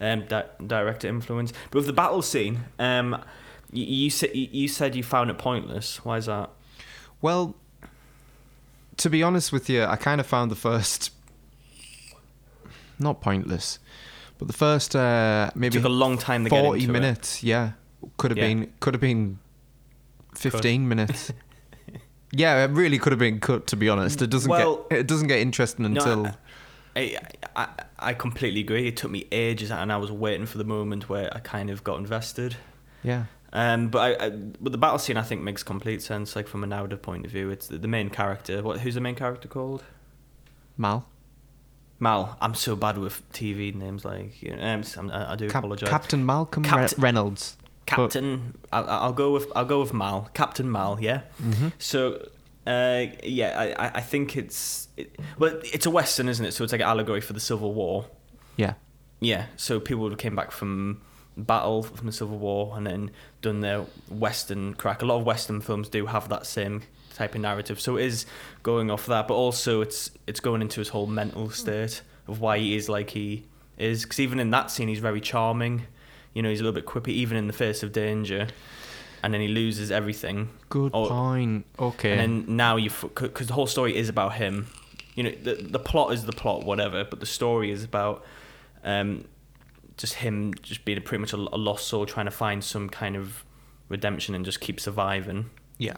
um, 0.00 0.24
di- 0.26 0.44
director 0.66 1.08
influence. 1.08 1.52
But 1.70 1.78
with 1.78 1.86
the 1.86 1.92
battle 1.92 2.22
scene, 2.22 2.64
um, 2.78 3.22
you, 3.72 3.84
you 3.84 4.10
said 4.10 4.30
you 4.34 4.68
said 4.68 4.94
you 4.94 5.02
found 5.02 5.30
it 5.30 5.38
pointless. 5.38 6.04
Why 6.04 6.16
is 6.18 6.26
that? 6.26 6.50
Well, 7.20 7.54
to 8.98 9.10
be 9.10 9.22
honest 9.22 9.52
with 9.52 9.68
you, 9.70 9.84
I 9.84 9.96
kind 9.96 10.20
of 10.20 10.26
found 10.26 10.50
the 10.50 10.56
first 10.56 11.10
not 12.98 13.20
pointless, 13.20 13.78
but 14.38 14.46
the 14.46 14.54
first 14.54 14.94
uh, 14.94 15.50
It 15.54 15.58
maybe 15.58 15.74
took 15.76 15.84
a 15.84 15.88
long 15.88 16.18
time 16.18 16.44
to 16.44 16.50
get 16.50 16.62
forty 16.64 16.80
into 16.84 16.90
it. 16.94 17.00
minutes. 17.00 17.42
Yeah, 17.42 17.72
could 18.16 18.30
have 18.30 18.38
Yeah. 18.38 18.46
been 18.46 18.72
could 18.80 18.94
have 18.94 19.00
been 19.00 19.38
fifteen 20.34 20.88
minutes. 20.88 21.32
Yeah, 22.36 22.64
it 22.64 22.72
really 22.72 22.98
could 22.98 23.12
have 23.12 23.20
been 23.20 23.38
cut. 23.38 23.68
To 23.68 23.76
be 23.76 23.88
honest, 23.88 24.20
it 24.20 24.26
doesn't 24.28 24.50
Well- 24.50 24.86
get 24.90 24.98
it 25.00 25.06
doesn't 25.06 25.28
get 25.28 25.38
interesting 25.38 25.84
No, 25.84 26.00
until 26.00 26.36
I, 26.96 27.16
I, 27.56 27.68
I 27.98 28.14
completely 28.14 28.60
agree. 28.60 28.86
It 28.88 28.96
took 28.96 29.10
me 29.10 29.26
ages, 29.32 29.70
and 29.70 29.92
I 29.92 29.96
was 29.96 30.10
waiting 30.12 30.46
for 30.46 30.58
the 30.58 30.64
moment 30.64 31.08
where 31.08 31.34
I 31.34 31.40
kind 31.40 31.70
of 31.70 31.82
got 31.84 31.98
invested. 31.98 32.56
yeah. 33.02 33.24
Um, 33.56 33.86
but 33.86 34.20
I, 34.20 34.26
I, 34.26 34.30
but 34.30 34.72
the 34.72 34.78
battle 34.78 34.98
scene 34.98 35.16
I 35.16 35.22
think 35.22 35.40
makes 35.42 35.62
complete 35.62 36.02
sense. 36.02 36.34
Like 36.34 36.48
from 36.48 36.64
a 36.64 36.66
narrative 36.66 37.00
point 37.02 37.24
of 37.24 37.30
view, 37.30 37.50
it's 37.50 37.68
the, 37.68 37.78
the 37.78 37.86
main 37.86 38.10
character. 38.10 38.60
What? 38.64 38.80
Who's 38.80 38.96
the 38.96 39.00
main 39.00 39.14
character 39.14 39.46
called? 39.46 39.84
Mal. 40.76 41.06
Mal. 42.00 42.36
I'm 42.40 42.54
so 42.54 42.74
bad 42.74 42.98
with 42.98 43.22
TV 43.32 43.72
names. 43.72 44.04
Like, 44.04 44.42
you 44.42 44.56
know, 44.56 44.82
um, 44.96 45.10
I, 45.10 45.32
I 45.32 45.36
do 45.36 45.48
Cap- 45.48 45.62
apologize. 45.62 45.88
Captain 45.88 46.26
Malcolm 46.26 46.64
Capt- 46.64 46.94
Re- 46.98 47.02
Reynolds. 47.02 47.56
Captain. 47.86 48.58
I'll, 48.72 48.88
I'll 48.90 49.12
go 49.12 49.30
with 49.30 49.46
I'll 49.54 49.64
go 49.64 49.78
with 49.80 49.92
Mal. 49.94 50.30
Captain 50.34 50.68
Mal. 50.72 50.98
Yeah. 51.00 51.20
hmm 51.40 51.68
So, 51.78 52.26
uh, 52.66 53.06
yeah, 53.22 53.58
I, 53.78 53.86
I- 53.86 53.92
I 53.96 54.00
think 54.00 54.36
it's 54.36 54.88
it, 54.96 55.18
well, 55.38 55.58
it's 55.64 55.86
a 55.86 55.90
western, 55.90 56.28
isn't 56.28 56.44
it? 56.44 56.52
So 56.52 56.64
it's 56.64 56.72
like 56.72 56.80
an 56.80 56.86
allegory 56.86 57.20
for 57.20 57.32
the 57.32 57.40
Civil 57.40 57.74
War. 57.74 58.06
Yeah. 58.56 58.74
Yeah, 59.20 59.46
so 59.56 59.80
people 59.80 60.08
who 60.08 60.16
came 60.16 60.36
back 60.36 60.50
from 60.50 61.00
battle 61.36 61.82
from 61.82 62.06
the 62.06 62.12
Civil 62.12 62.38
War 62.38 62.74
and 62.76 62.86
then 62.86 63.10
done 63.42 63.60
their 63.60 63.80
Western 64.08 64.74
crack. 64.74 65.02
A 65.02 65.06
lot 65.06 65.18
of 65.18 65.24
Western 65.26 65.60
films 65.60 65.88
do 65.88 66.06
have 66.06 66.28
that 66.28 66.46
same 66.46 66.82
type 67.14 67.34
of 67.34 67.40
narrative, 67.40 67.80
so 67.80 67.96
it 67.96 68.04
is 68.06 68.26
going 68.62 68.90
off 68.90 69.06
that, 69.06 69.28
but 69.28 69.34
also 69.34 69.80
it's 69.80 70.10
it's 70.26 70.40
going 70.40 70.60
into 70.62 70.80
his 70.80 70.88
whole 70.90 71.06
mental 71.06 71.48
state 71.50 72.02
of 72.28 72.40
why 72.40 72.58
he 72.58 72.76
is 72.76 72.88
like 72.88 73.10
he 73.10 73.44
is. 73.78 74.02
Because 74.02 74.20
even 74.20 74.38
in 74.40 74.50
that 74.50 74.70
scene, 74.70 74.88
he's 74.88 74.98
very 74.98 75.20
charming. 75.20 75.86
You 76.34 76.42
know, 76.42 76.50
he's 76.50 76.60
a 76.60 76.64
little 76.64 76.74
bit 76.74 76.86
quippy, 76.86 77.08
even 77.14 77.36
in 77.36 77.46
the 77.46 77.52
face 77.52 77.82
of 77.82 77.92
danger, 77.92 78.48
and 79.24 79.34
then 79.34 79.40
he 79.40 79.48
loses 79.48 79.90
everything. 79.90 80.50
Good 80.68 80.92
Oh, 80.94 81.08
point. 81.08 81.66
Okay. 81.78 82.12
And 82.12 82.20
then 82.46 82.56
now 82.56 82.76
you, 82.76 82.90
because 83.14 83.46
the 83.48 83.54
whole 83.54 83.66
story 83.66 83.96
is 83.96 84.08
about 84.08 84.34
him. 84.34 84.68
You 85.16 85.22
know, 85.24 85.30
the 85.42 85.54
the 85.54 85.78
plot 85.80 86.12
is 86.12 86.24
the 86.24 86.32
plot, 86.32 86.64
whatever, 86.64 87.04
but 87.04 87.18
the 87.20 87.26
story 87.26 87.70
is 87.72 87.82
about 87.84 88.24
um, 88.84 89.24
just 89.96 90.14
him 90.14 90.52
just 90.62 90.84
being 90.84 91.00
pretty 91.02 91.20
much 91.22 91.32
a, 91.32 91.36
a 91.36 91.58
lost 91.58 91.88
soul, 91.88 92.06
trying 92.06 92.26
to 92.26 92.30
find 92.32 92.62
some 92.62 92.88
kind 92.88 93.16
of 93.16 93.44
redemption 93.88 94.34
and 94.34 94.44
just 94.44 94.60
keep 94.60 94.78
surviving. 94.80 95.50
yeah. 95.78 95.96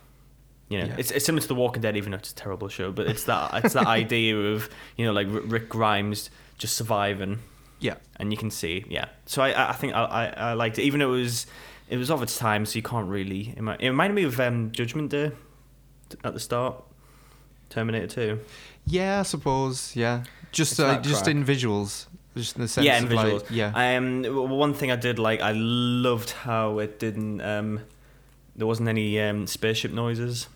You 0.69 0.79
know, 0.81 0.87
Yeah. 0.87 0.97
it's, 0.99 1.13
it's 1.13 1.25
similar 1.25 1.43
to 1.43 1.47
The 1.49 1.55
Walking 1.55 1.81
Dead, 1.81 1.97
even 1.97 2.11
though 2.11 2.19
it's 2.19 2.33
a 2.33 2.35
terrible 2.35 2.67
show. 2.69 2.91
But 2.91 3.07
it's 3.07 3.23
that 3.25 3.65
it's 3.65 3.75
that 3.75 3.87
idea 4.03 4.37
of 4.37 4.69
you 4.97 5.05
know 5.07 5.13
like 5.13 5.29
Rick 5.31 5.69
Grimes 5.69 6.29
just 6.59 6.77
surviving, 6.77 7.39
Yeah. 7.81 7.95
and 8.17 8.33
you 8.33 8.37
can 8.37 8.51
see, 8.51 8.85
yeah. 8.89 9.07
So 9.27 9.43
I 9.43 9.71
I 9.71 9.73
think 9.73 9.95
I 9.95 10.03
I, 10.05 10.51
I 10.51 10.53
liked 10.55 10.79
it, 10.79 10.83
even 10.83 10.99
though 11.01 11.15
it 11.15 11.19
was 11.21 11.47
it 11.89 11.97
was 11.97 12.11
of 12.11 12.23
its 12.23 12.39
time, 12.39 12.67
so 12.67 12.77
you 12.77 12.83
can't 12.83 13.09
really. 13.09 13.55
It 13.57 13.63
mi- 13.63 13.77
it 13.79 13.89
reminded 13.89 14.15
me 14.15 14.25
of 14.25 14.39
um, 14.41 14.73
Judgment 14.73 15.11
Day 15.11 15.33
at 16.25 16.35
the 16.35 16.41
start, 16.41 16.83
Terminator 17.71 18.07
Two. 18.07 18.41
Yeah, 18.85 19.21
I 19.21 19.23
suppose. 19.23 19.95
Yeah. 19.97 20.25
Just 20.53 20.81
uh, 20.81 21.01
just 21.01 21.29
in 21.29 21.45
visuals. 21.45 22.07
Just 22.37 22.57
in 22.57 22.63
the 22.63 22.69
sense 22.69 22.87
yeah, 22.87 22.99
in 22.99 23.05
of 23.05 23.13
like, 23.13 23.27
visuals. 23.33 23.45
yeah. 23.51 23.97
Um, 23.97 24.23
one 24.51 24.75
thing 24.75 24.91
I 24.91 24.97
did 24.97 25.19
like, 25.19 25.41
I 25.41 25.53
loved 25.53 26.31
how 26.31 26.79
it 26.81 26.99
didn't. 26.99 27.41
Um, 27.41 27.81
there 28.55 28.67
wasn't 28.67 28.89
any 28.89 29.19
um, 29.21 29.47
spaceship 29.47 29.91
noises. 29.91 30.49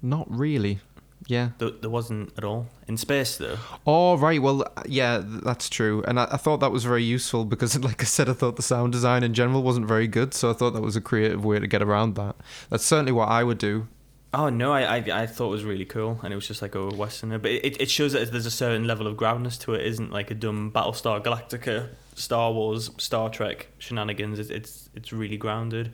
Not 0.00 0.26
really. 0.30 0.80
Yeah. 1.26 1.50
There, 1.58 1.70
there 1.70 1.88
wasn't 1.90 2.32
at 2.36 2.44
all 2.44 2.66
in 2.86 2.96
space 2.98 3.36
though. 3.38 3.56
Oh 3.86 4.16
right, 4.18 4.42
well 4.42 4.64
yeah, 4.86 5.22
that's 5.24 5.70
true, 5.70 6.02
and 6.06 6.20
I, 6.20 6.24
I 6.32 6.36
thought 6.36 6.58
that 6.60 6.70
was 6.70 6.84
very 6.84 7.02
useful 7.02 7.44
because, 7.46 7.78
like 7.90 8.02
I 8.02 8.04
said, 8.04 8.28
I 8.28 8.34
thought 8.34 8.56
the 8.56 8.62
sound 8.62 8.92
design 8.92 9.22
in 9.22 9.32
general 9.34 9.62
wasn't 9.62 9.86
very 9.86 10.06
good, 10.06 10.34
so 10.34 10.50
I 10.50 10.52
thought 10.52 10.72
that 10.74 10.82
was 10.82 10.96
a 10.96 11.00
creative 11.00 11.44
way 11.44 11.58
to 11.58 11.66
get 11.66 11.82
around 11.82 12.14
that. 12.16 12.36
That's 12.68 12.84
certainly 12.84 13.12
what 13.12 13.28
I 13.30 13.42
would 13.42 13.58
do. 13.58 13.88
Oh 14.34 14.48
no, 14.50 14.72
I, 14.72 14.96
I 14.96 15.22
I 15.22 15.26
thought 15.26 15.46
it 15.46 15.50
was 15.52 15.64
really 15.64 15.84
cool, 15.84 16.18
and 16.22 16.32
it 16.32 16.36
was 16.36 16.46
just 16.48 16.60
like 16.60 16.74
a 16.74 16.88
westerner. 16.88 17.38
But 17.38 17.52
it, 17.52 17.80
it 17.80 17.88
shows 17.88 18.12
that 18.14 18.30
there's 18.32 18.46
a 18.46 18.50
certain 18.50 18.84
level 18.86 19.06
of 19.06 19.16
groundness 19.16 19.56
to 19.58 19.74
it. 19.74 19.80
it 19.82 19.86
isn't 19.86 20.10
like 20.10 20.30
a 20.30 20.34
dumb 20.34 20.72
Battlestar 20.72 21.22
Galactica, 21.24 21.88
Star 22.16 22.52
Wars, 22.52 22.90
Star 22.98 23.30
Trek 23.30 23.68
shenanigans. 23.78 24.38
It's 24.40 24.50
it's, 24.50 24.90
it's 24.94 25.12
really 25.12 25.36
grounded. 25.36 25.92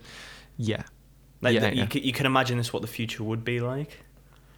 Yeah. 0.56 0.82
Like 1.42 1.54
Yeah, 1.54 1.60
the- 1.70 1.74
you 1.76 1.82
yeah. 1.82 1.86
can, 1.86 2.02
you 2.02 2.12
can 2.12 2.26
imagine 2.26 2.56
this 2.58 2.72
what 2.72 2.82
the 2.82 2.88
future 2.88 3.22
would 3.22 3.44
be 3.44 3.60
like. 3.60 3.98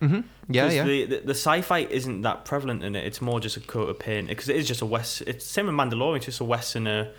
Hmm 0.02 0.20
Yeah, 0.48 0.70
yeah. 0.70 0.84
The, 0.84 1.04
the, 1.06 1.16
the 1.20 1.30
sci-fi 1.34 1.80
isn't 1.80 2.22
that 2.22 2.44
prevalent 2.44 2.82
in 2.82 2.96
it. 2.96 3.04
It's 3.06 3.20
more 3.20 3.38
just 3.40 3.56
a 3.56 3.60
coat 3.60 3.88
of 3.88 3.98
paint 3.98 4.28
because 4.28 4.48
it 4.48 4.56
is 4.56 4.66
just 4.66 4.82
a 4.82 4.86
west. 4.86 5.22
It's 5.22 5.44
same 5.46 5.66
with 5.66 5.74
Mandalorian, 5.76 6.16
it's 6.16 6.26
just 6.26 6.40
a 6.40 6.44
westerner, 6.44 7.12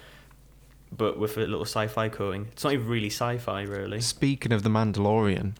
but 0.96 1.17
with 1.17 1.38
a 1.38 1.41
little 1.41 1.62
sci-fi 1.65 2.10
coating. 2.10 2.48
It's 2.52 2.63
not 2.63 2.74
even 2.74 2.88
really 2.88 3.10
sci-fi, 3.10 3.62
really. 3.63 4.02
Speaking 4.02 4.52
of 4.52 4.63
the 4.63 4.69
Mandalorian, 4.69 5.54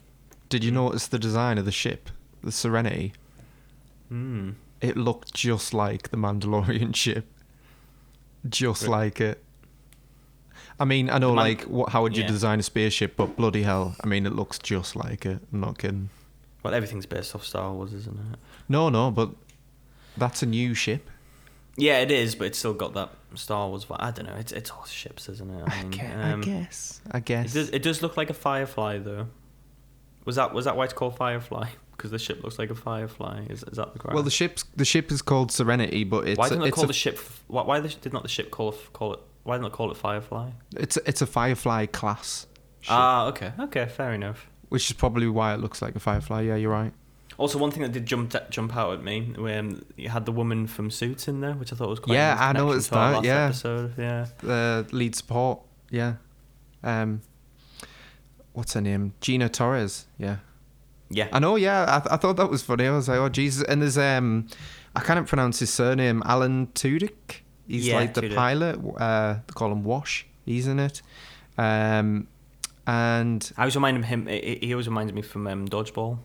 did 0.50 0.64
you 0.64 0.72
notice 0.72 1.08
the 1.08 1.18
design 1.20 1.58
of 1.58 1.66
the 1.66 1.72
ship, 1.72 2.10
the 2.44 2.52
Serenity? 2.52 3.14
Hmm. 4.10 4.52
It 4.82 4.98
looked 4.98 5.34
just 5.34 5.74
like 5.74 6.10
the 6.10 6.18
Mandalorian 6.18 6.94
ship, 7.04 7.26
just 8.50 8.84
Re- 8.84 8.90
like 8.90 9.22
it. 9.22 9.44
I 10.80 10.86
mean, 10.86 11.10
I 11.10 11.20
know, 11.20 11.30
Man- 11.30 11.38
like, 11.46 11.62
what, 11.64 11.90
how 11.90 12.02
would 12.04 12.18
you 12.18 12.24
Yeah. 12.24 12.30
design 12.30 12.60
a 12.60 12.64
spaceship? 12.64 13.16
But 13.16 13.38
bloody 13.38 13.64
hell, 13.64 13.96
I 14.04 14.08
mean, 14.08 14.26
it 14.26 14.34
looks 14.34 14.60
just 14.60 14.96
like 14.96 15.26
it. 15.26 15.40
I'm 15.54 15.60
not 15.62 15.78
kidding. 15.78 16.10
Well, 16.64 16.74
everything's 16.74 17.06
based 17.06 17.36
off 17.36 17.46
Star 17.46 17.72
Wars, 17.74 17.94
isn't 17.94 18.18
it? 18.18 18.40
No, 18.70 18.90
no, 18.90 19.12
but 19.12 19.32
that's 20.18 20.42
a 20.42 20.46
new 20.46 20.74
ship. 20.74 21.10
Yeah, 21.76 22.00
it 22.00 22.12
is, 22.12 22.36
but 22.36 22.48
it's 22.48 22.60
still 22.60 22.74
got 22.74 22.94
that 22.94 23.10
Star 23.36 23.68
Wars 23.68 23.86
vibe. 23.86 23.98
I 24.00 24.12
don't 24.12 24.28
know. 24.28 24.36
It's 24.36 24.52
it's 24.52 24.70
all 24.70 24.86
ships, 24.86 25.28
isn't 25.28 25.50
it? 25.50 25.64
I, 25.68 25.82
mean, 25.82 25.92
guess, 25.92 26.14
um, 26.16 26.42
I 26.42 26.46
guess. 26.46 27.02
I 27.12 27.18
It 27.18 27.54
does, 27.54 27.70
it 27.70 27.84
does 27.84 28.02
look 28.02 28.16
like 28.16 28.30
a 28.30 28.34
firefly, 28.34 29.00
though. 29.00 29.28
Was 30.26 30.36
that 30.38 30.54
was 30.54 30.66
that 30.66 30.78
why 30.78 30.86
it's 30.86 30.94
called 30.94 31.18
Firefly? 31.18 31.70
Because 31.96 32.10
the 32.10 32.18
ship 32.18 32.44
looks 32.44 32.58
like 32.58 32.72
a 32.72 32.76
firefly. 32.76 33.46
Is, 33.52 33.64
is 33.64 33.78
that 33.78 33.94
the 33.94 34.00
correct? 34.00 34.16
Well, 34.16 34.24
the 34.24 34.32
ship's 34.32 34.66
the 34.76 34.84
ship 34.84 35.12
is 35.12 35.22
called 35.22 35.52
Serenity, 35.52 36.04
but 36.04 36.28
it's 36.28 36.40
why 36.40 36.50
didn't 36.50 36.64
they 36.64 36.72
call 36.72 36.86
a, 36.86 36.88
the 36.88 36.94
ship? 36.94 37.20
Why, 37.48 37.62
why 37.62 37.80
the, 37.80 37.90
did 37.90 38.14
not 38.14 38.24
the 38.24 38.30
ship 38.30 38.50
call 38.50 38.72
call 38.94 39.14
it? 39.14 39.20
Why 39.44 39.56
didn't 39.56 39.72
they 39.72 39.76
call 39.76 39.92
it 39.92 39.96
Firefly? 39.96 40.50
it's 40.76 40.98
a, 40.98 41.08
it's 41.08 41.22
a 41.22 41.28
Firefly 41.28 41.86
class, 41.86 42.48
ship, 42.82 42.92
Ah, 42.92 43.28
okay, 43.28 43.54
okay, 43.60 43.86
fair 43.86 44.12
enough. 44.12 44.50
Which 44.74 44.90
is 44.90 44.94
probably 44.94 45.28
why 45.28 45.54
it 45.54 45.60
looks 45.60 45.82
like 45.84 45.96
a 45.96 46.00
Firefly. 46.00 46.42
Yeah, 46.42 46.56
you're 46.56 46.72
right. 46.72 46.92
Also, 47.38 47.58
one 47.60 47.72
thing 47.72 47.84
that 47.84 47.92
did 47.92 48.06
jump 48.06 48.34
jump 48.50 48.76
out 48.76 48.94
at 48.94 49.04
me 49.04 49.34
when 49.38 49.84
you 49.96 50.10
had 50.10 50.26
the 50.26 50.32
woman 50.32 50.66
from 50.68 50.90
Suits 50.92 51.28
in 51.28 51.42
there, 51.42 51.54
which 51.54 51.72
I 51.72 51.76
thought 51.76 51.90
was 51.90 52.00
quite. 52.00 52.16
a 52.16 52.18
Yeah, 52.18 52.34
nice 52.36 52.42
I 52.44 52.52
noticed 52.54 52.90
that, 52.92 53.12
last 53.14 53.26
yeah. 53.26 53.46
episode. 53.46 53.94
Yeah. 53.98 54.28
The 54.40 54.88
lead 54.92 55.16
support. 55.16 55.60
Yeah. 55.92 56.16
Um. 56.84 57.22
What's 58.54 58.74
her 58.74 58.82
name? 58.82 59.14
Gina 59.22 59.50
Torres. 59.50 60.06
Yeah. 60.18 60.38
Yeah. 61.10 61.28
I 61.32 61.40
know. 61.40 61.56
Yeah. 61.56 61.86
I, 61.88 62.00
th- 62.00 62.12
I 62.12 62.18
thought 62.18 62.38
that 62.38 62.50
was 62.50 62.62
funny. 62.62 62.86
I 62.88 62.92
was 62.92 63.08
like, 63.08 63.18
oh 63.20 63.30
Jesus. 63.30 63.64
And 63.64 63.82
there's 63.82 63.98
um, 63.98 64.48
I 64.96 65.02
can't 65.02 65.28
pronounce 65.28 65.60
his 65.60 65.72
surname. 65.74 66.22
Alan 66.26 66.68
Tudyk. 66.74 67.42
He's 67.68 67.88
Yeah, 67.88 67.96
like 67.98 68.14
the 68.14 68.22
Tudyk. 68.22 68.36
pilot. 68.36 68.80
Uh, 68.98 69.34
they 69.48 69.54
call 69.54 69.72
him 69.72 69.84
Wash. 69.84 70.26
He's 70.46 70.68
in 70.68 70.80
it. 70.80 71.02
Um, 71.58 72.28
and 72.88 73.52
I 73.58 73.62
always 73.64 73.76
remind 73.76 74.04
him. 74.06 74.28
He 74.28 74.60
he 74.62 74.74
always 74.74 74.88
reminds 74.88 75.14
me 75.14 75.22
from 75.22 75.48
um, 75.48 75.68
Dodgeball. 75.68 76.20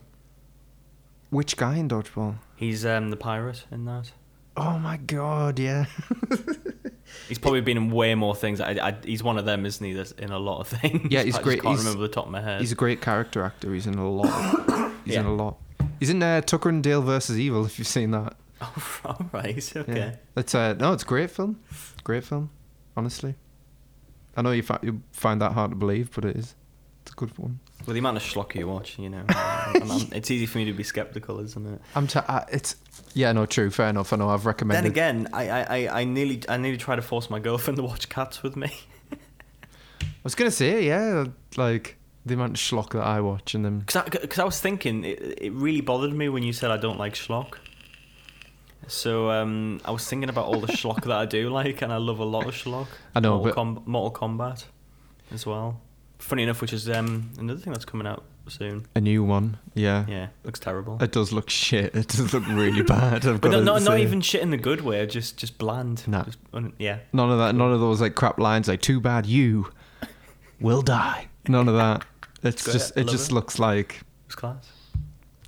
which 1.30 1.56
guy 1.56 1.76
in 1.76 1.88
Dodgeball? 1.88 2.36
He's 2.56 2.84
um, 2.86 3.10
the 3.10 3.16
pirate 3.16 3.64
in 3.70 3.84
that. 3.84 4.12
Oh 4.56 4.78
my 4.78 4.96
God! 4.96 5.58
Yeah. 5.58 5.86
He's 7.28 7.38
probably 7.38 7.62
been 7.62 7.76
in 7.78 7.90
way 7.90 8.14
more 8.14 8.34
things. 8.34 8.60
I, 8.60 8.72
I, 8.72 8.94
he's 9.02 9.22
one 9.22 9.38
of 9.38 9.46
them, 9.46 9.64
isn't 9.64 9.84
he? 9.84 9.94
That's 9.94 10.12
in 10.12 10.30
a 10.30 10.38
lot 10.38 10.60
of 10.60 10.68
things. 10.80 11.10
Yeah, 11.10 11.22
he's 11.22 11.36
I 11.38 11.42
great. 11.42 11.62
Can't 11.62 11.74
He's- 11.76 11.84
remember 11.86 12.02
the 12.06 12.12
top 12.12 12.26
of 12.26 12.30
my 12.32 12.40
head. 12.42 12.60
He's 12.60 12.72
a 12.72 12.74
great 12.74 13.00
character 13.00 13.42
actor. 13.44 13.72
He's 13.72 13.86
in 13.86 13.94
a 13.94 14.10
lot. 14.10 14.26
Of, 14.68 14.94
he's 15.06 15.16
in 15.16 15.24
a 15.24 15.34
lot. 15.34 15.56
He's 16.00 16.10
in 16.10 16.22
uh, 16.22 16.42
Tucker 16.42 16.68
and 16.68 16.82
Dale 16.82 17.00
versus 17.00 17.38
Evil. 17.38 17.64
If 17.64 17.78
you've 17.78 17.88
seen 17.88 18.10
that. 18.10 18.36
Oh, 18.60 19.00
all 19.06 19.26
right. 19.32 19.76
Okay. 19.76 19.96
Yeah. 19.98 20.16
It's 20.36 20.54
uh, 20.54 20.74
no, 20.74 20.92
it's 20.92 21.02
a 21.02 21.06
great 21.06 21.30
film. 21.30 21.60
Great 22.04 22.24
film, 22.24 22.50
honestly. 22.96 23.36
I 24.38 24.42
know 24.42 24.52
you, 24.52 24.62
fi- 24.62 24.78
you 24.82 25.02
find 25.12 25.40
that 25.42 25.52
hard 25.52 25.72
to 25.72 25.76
believe, 25.76 26.10
but 26.14 26.24
it 26.24 26.36
is. 26.36 26.54
It's 27.02 27.12
a 27.12 27.14
good 27.16 27.36
one. 27.38 27.58
Well, 27.86 27.94
the 27.94 27.98
amount 27.98 28.18
of 28.18 28.22
schlock 28.22 28.54
you 28.54 28.68
watch, 28.68 28.98
you 28.98 29.08
know, 29.10 29.24
I'm- 29.28 29.90
I'm- 29.90 30.08
it's 30.12 30.30
easy 30.30 30.46
for 30.46 30.58
me 30.58 30.64
to 30.66 30.72
be 30.72 30.84
skeptical, 30.84 31.40
isn't 31.40 31.66
it? 31.74 31.80
I'm. 31.96 32.06
T- 32.06 32.20
I, 32.20 32.44
it's. 32.52 32.76
Yeah, 33.14 33.32
no, 33.32 33.46
true. 33.46 33.70
Fair 33.70 33.88
enough. 33.88 34.12
I 34.12 34.16
know. 34.16 34.28
I've 34.28 34.46
recommended. 34.46 34.84
Then 34.84 34.90
again, 34.90 35.28
I, 35.32 35.48
I, 35.50 35.62
I, 35.88 36.00
I 36.00 36.04
nearly, 36.04 36.40
I 36.48 36.56
nearly 36.56 36.78
try 36.78 36.94
to 36.96 37.02
force 37.02 37.30
my 37.30 37.38
girlfriend 37.40 37.76
to 37.78 37.82
watch 37.82 38.08
Cats 38.08 38.42
with 38.42 38.54
me. 38.56 38.72
I 40.02 40.06
was 40.22 40.34
gonna 40.34 40.50
say, 40.50 40.86
yeah, 40.86 41.24
like 41.56 41.96
the 42.26 42.34
amount 42.34 42.52
of 42.52 42.56
schlock 42.58 42.90
that 42.92 43.02
I 43.04 43.20
watch 43.20 43.54
and 43.54 43.64
then. 43.64 43.80
Because 43.80 43.96
I, 43.96 44.08
'cause 44.08 44.38
I 44.38 44.44
was 44.44 44.60
thinking, 44.60 45.04
it, 45.04 45.38
it 45.40 45.52
really 45.52 45.80
bothered 45.80 46.12
me 46.12 46.28
when 46.28 46.42
you 46.42 46.52
said 46.52 46.70
I 46.70 46.76
don't 46.76 46.98
like 46.98 47.14
schlock. 47.14 47.54
So 48.88 49.30
um, 49.30 49.80
I 49.84 49.90
was 49.90 50.06
thinking 50.08 50.28
about 50.30 50.46
all 50.46 50.60
the 50.60 50.66
schlock 50.68 51.02
that 51.04 51.12
I 51.16 51.26
do 51.26 51.50
like, 51.50 51.82
and 51.82 51.92
I 51.92 51.98
love 51.98 52.18
a 52.18 52.24
lot 52.24 52.46
of 52.46 52.54
schlock. 52.54 52.88
I 53.14 53.20
know, 53.20 53.36
Mortal, 53.36 53.44
but- 53.44 53.54
Com- 53.54 53.82
Mortal 53.86 54.28
Kombat 54.28 54.64
as 55.32 55.46
well. 55.46 55.80
Funny 56.18 56.42
enough, 56.42 56.60
which 56.60 56.72
is 56.72 56.88
um, 56.90 57.30
another 57.38 57.60
thing 57.60 57.72
that's 57.72 57.84
coming 57.84 58.06
out 58.06 58.24
soon. 58.48 58.86
A 58.96 59.00
new 59.00 59.22
one, 59.22 59.56
yeah. 59.74 60.04
Yeah, 60.08 60.28
looks 60.42 60.58
terrible. 60.58 61.00
It 61.00 61.12
does 61.12 61.32
look 61.32 61.48
shit. 61.48 61.94
It 61.94 62.08
does 62.08 62.32
look 62.34 62.44
really 62.48 62.82
bad. 62.82 63.24
I've 63.26 63.40
But 63.40 63.50
got 63.52 63.58
no, 63.58 63.62
not, 63.74 63.82
not 63.82 63.98
even 64.00 64.20
shit 64.20 64.40
in 64.42 64.50
the 64.50 64.56
good 64.56 64.80
way, 64.80 65.06
just 65.06 65.36
just 65.36 65.58
bland. 65.58 66.08
Nah. 66.08 66.24
Just 66.24 66.38
un- 66.52 66.72
yeah. 66.78 66.98
None 67.12 67.30
of 67.30 67.38
that. 67.38 67.54
None 67.54 67.72
of 67.72 67.78
those 67.78 68.00
like 68.00 68.16
crap 68.16 68.38
lines 68.40 68.66
like 68.66 68.80
"Too 68.80 69.00
bad 69.00 69.26
you 69.26 69.70
will 70.60 70.82
die." 70.82 71.28
None 71.46 71.68
of 71.68 71.74
that. 71.76 72.04
It's 72.42 72.64
Great, 72.64 72.72
just. 72.72 72.92
I 72.96 73.02
It 73.02 73.08
just 73.08 73.30
it. 73.30 73.34
looks 73.34 73.58
like 73.60 74.00
It's 74.26 74.34
class. 74.34 74.72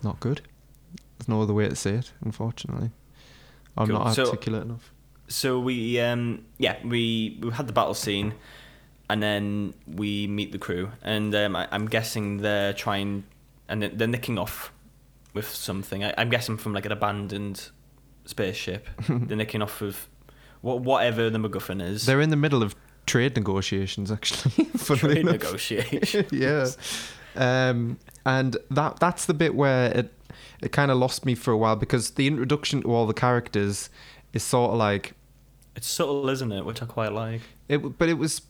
not 0.04 0.20
good. 0.20 0.40
There's 1.18 1.28
no 1.28 1.42
other 1.42 1.52
way 1.54 1.68
to 1.68 1.74
say 1.76 1.94
it. 1.94 2.12
Unfortunately, 2.24 2.90
I'm 3.76 3.86
Cool. 3.86 3.98
not 3.98 4.14
So- 4.14 4.26
articulate 4.26 4.62
enough. 4.62 4.92
So 5.28 5.60
we 5.60 6.00
um 6.00 6.44
yeah 6.58 6.76
we 6.84 7.38
we 7.40 7.50
had 7.52 7.66
the 7.68 7.72
battle 7.72 7.94
scene, 7.94 8.34
and 9.08 9.22
then 9.22 9.74
we 9.86 10.26
meet 10.26 10.50
the 10.50 10.58
crew, 10.58 10.90
and 11.02 11.32
um, 11.34 11.54
I, 11.54 11.68
I'm 11.70 11.86
guessing 11.86 12.38
they're 12.38 12.72
trying, 12.72 13.22
and 13.68 13.80
they're, 13.82 13.90
they're 13.90 14.08
nicking 14.08 14.38
off 14.38 14.72
with 15.32 15.48
something. 15.48 16.02
I, 16.02 16.12
I'm 16.18 16.30
guessing 16.30 16.56
from 16.56 16.72
like 16.74 16.84
an 16.84 16.90
abandoned 16.90 17.70
spaceship. 18.24 18.88
they're 19.08 19.36
nicking 19.36 19.62
off 19.62 19.80
with 19.80 20.08
what 20.62 20.80
whatever 20.80 21.30
the 21.30 21.38
MacGuffin 21.38 21.80
is. 21.80 22.06
They're 22.06 22.20
in 22.20 22.30
the 22.30 22.36
middle 22.36 22.62
of 22.64 22.74
trade 23.06 23.36
negotiations, 23.36 24.10
actually. 24.10 24.64
Trade 24.96 25.18
enough. 25.18 25.32
negotiation. 25.32 26.26
yeah. 26.32 26.66
Um, 27.36 27.98
and 28.26 28.56
that 28.72 28.98
that's 28.98 29.26
the 29.26 29.34
bit 29.34 29.54
where 29.54 29.92
it 29.96 30.12
it 30.62 30.72
kind 30.72 30.90
of 30.90 30.98
lost 30.98 31.24
me 31.24 31.34
for 31.34 31.52
a 31.52 31.56
while 31.56 31.76
because 31.76 32.10
the 32.12 32.26
introduction 32.26 32.82
to 32.82 32.92
all 32.92 33.06
the 33.06 33.14
characters 33.14 33.88
is 34.32 34.42
sort 34.42 34.72
of 34.72 34.78
like 34.78 35.14
It's 35.76 35.88
subtle, 35.88 36.28
isn't 36.28 36.52
it? 36.52 36.64
Which 36.64 36.82
I 36.82 36.86
quite 36.86 37.12
like. 37.12 37.40
it, 37.68 37.78
but 37.98 38.08
it 38.08 38.14
was, 38.18 38.42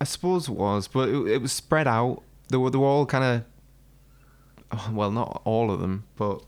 I 0.00 0.04
suppose 0.04 0.48
it 0.48 0.54
was, 0.54 0.88
but 0.88 1.08
it, 1.08 1.26
it 1.26 1.42
was 1.42 1.52
spread 1.52 1.86
out. 1.86 2.22
They 2.48 2.56
were 2.56 2.70
they 2.70 2.78
were 2.78 2.86
all 2.86 3.06
kind 3.06 3.44
of, 4.72 4.94
well, 4.94 5.10
not 5.10 5.42
all 5.44 5.70
of 5.70 5.80
them, 5.80 6.04
but 6.16 6.42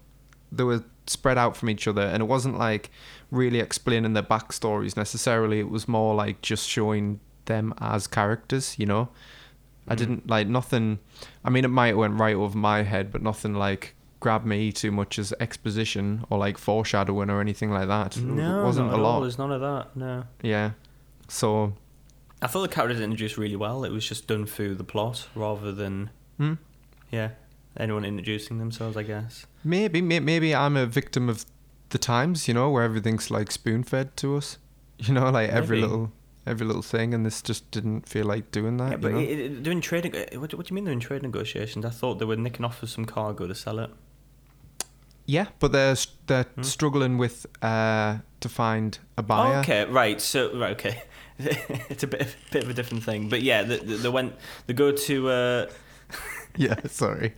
they 0.50 0.64
were 0.64 0.84
spread 1.06 1.36
out 1.36 1.56
from 1.56 1.68
each 1.70 1.86
other, 1.88 2.02
and 2.02 2.22
it 2.22 2.26
wasn't 2.26 2.58
like 2.58 2.90
really 3.30 3.58
explaining 3.60 4.12
their 4.14 4.22
backstories 4.22 4.96
necessarily. 4.96 5.58
It 5.60 5.68
was 5.70 5.86
more 5.88 6.14
like 6.14 6.40
just 6.42 6.68
showing 6.68 7.20
them 7.46 7.74
as 7.78 8.06
characters, 8.06 8.78
you 8.78 8.86
know. 8.86 9.08
I 9.88 9.94
Mhm. 9.94 9.98
didn't 9.98 10.30
like 10.30 10.46
nothing. 10.46 11.00
I 11.44 11.50
mean, 11.50 11.64
it 11.64 11.68
might 11.68 11.88
have 11.88 11.96
went 11.96 12.20
right 12.20 12.36
over 12.36 12.56
my 12.56 12.82
head, 12.84 13.10
but 13.10 13.20
nothing 13.22 13.54
like 13.54 13.94
grabbed 14.22 14.46
me 14.46 14.72
too 14.72 14.90
much 14.90 15.18
as 15.18 15.34
exposition 15.40 16.24
or 16.30 16.38
like 16.38 16.56
foreshadowing 16.56 17.28
or 17.28 17.40
anything 17.40 17.70
like 17.70 17.88
that. 17.88 18.16
No, 18.16 18.62
it 18.62 18.64
wasn't 18.64 18.86
not 18.86 18.94
a 18.94 18.96
at 18.98 19.04
all. 19.04 19.12
lot. 19.14 19.20
There's 19.20 19.38
none 19.38 19.52
of 19.52 19.60
that. 19.60 19.96
No. 19.96 20.24
Yeah. 20.42 20.70
So 21.28 21.74
I 22.40 22.46
thought 22.46 22.62
the 22.62 22.68
characters 22.74 23.00
introduced 23.00 23.36
really 23.36 23.56
well. 23.56 23.84
It 23.84 23.90
was 23.90 24.06
just 24.08 24.26
done 24.26 24.46
through 24.46 24.76
the 24.76 24.84
plot 24.84 25.28
rather 25.34 25.72
than 25.72 26.10
hmm, 26.38 26.54
yeah 27.10 27.30
anyone 27.76 28.04
introducing 28.04 28.58
themselves. 28.58 28.96
I 28.96 29.02
guess. 29.02 29.46
maybe 29.64 30.00
may- 30.00 30.20
maybe 30.20 30.54
I'm 30.54 30.76
a 30.76 30.86
victim 30.86 31.28
of 31.28 31.44
the 31.90 31.98
times, 31.98 32.48
you 32.48 32.54
know, 32.54 32.70
where 32.70 32.82
everything's 32.84 33.30
like 33.30 33.50
spoon 33.50 33.82
fed 33.84 34.16
to 34.18 34.36
us. 34.36 34.58
You 34.98 35.14
know, 35.14 35.30
like 35.30 35.50
every 35.50 35.78
Maybe. 35.80 35.88
little 35.88 36.12
every 36.46 36.64
little 36.64 36.82
thing, 36.82 37.12
and 37.12 37.26
this 37.26 37.42
just 37.42 37.68
didn't 37.72 38.08
feel 38.08 38.24
like 38.26 38.52
doing 38.52 38.76
that. 38.76 38.84
Yeah, 38.84 38.90
you 38.92 38.98
but 38.98 39.12
know? 39.12 39.18
it, 39.18 39.38
it, 39.38 39.62
doing 39.64 39.80
trade. 39.80 40.04
What, 40.36 40.50
do- 40.50 40.56
what 40.56 40.66
do 40.66 40.70
you 40.72 40.74
mean 40.76 40.84
they're 40.84 40.92
in 40.92 41.00
trade 41.00 41.22
negotiations? 41.22 41.84
I 41.84 41.90
thought 41.90 42.20
they 42.20 42.24
were 42.24 42.36
nicking 42.36 42.64
off 42.64 42.82
of 42.84 42.90
some 42.90 43.04
cargo 43.04 43.48
to 43.48 43.54
sell 43.54 43.80
it. 43.80 43.90
Yeah, 45.26 45.46
but 45.58 45.72
they're 45.72 45.96
they're 46.26 46.44
Hmm? 46.44 46.62
struggling 46.62 47.18
with 47.18 47.46
uh 47.62 48.18
to 48.40 48.48
find 48.48 48.98
a 49.16 49.22
buyer. 49.22 49.58
Okay, 49.60 49.84
right. 49.86 50.20
So 50.20 50.56
right, 50.58 50.72
okay, 50.72 51.02
it's 51.38 52.02
a 52.02 52.06
bit 52.06 52.20
of, 52.22 52.36
bit 52.50 52.64
of 52.64 52.70
a 52.70 52.74
different 52.74 53.04
thing. 53.04 53.28
But 53.28 53.42
yeah, 53.42 53.62
they, 53.62 54.08
went. 54.08 54.34
They 54.66 54.74
go 54.74 54.92
to. 54.92 55.28
Uh, 55.28 55.66
Yeah, 56.56 56.74
sorry. 56.86 57.32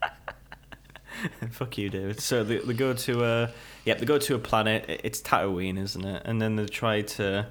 Fuck 1.50 1.76
you, 1.78 1.90
David. 1.90 2.20
So 2.20 2.44
they, 2.44 2.58
they 2.58 2.72
go 2.74 2.94
to 2.94 3.24
a 3.24 3.50
yeah, 3.84 3.94
they 3.94 4.06
go 4.06 4.18
to 4.18 4.34
a 4.34 4.38
planet. 4.38 5.00
It's 5.04 5.20
Tatooine, 5.20 5.78
isn't 5.78 6.04
it? 6.04 6.22
And 6.24 6.40
then 6.40 6.56
they 6.56 6.66
try 6.66 7.02
to 7.02 7.46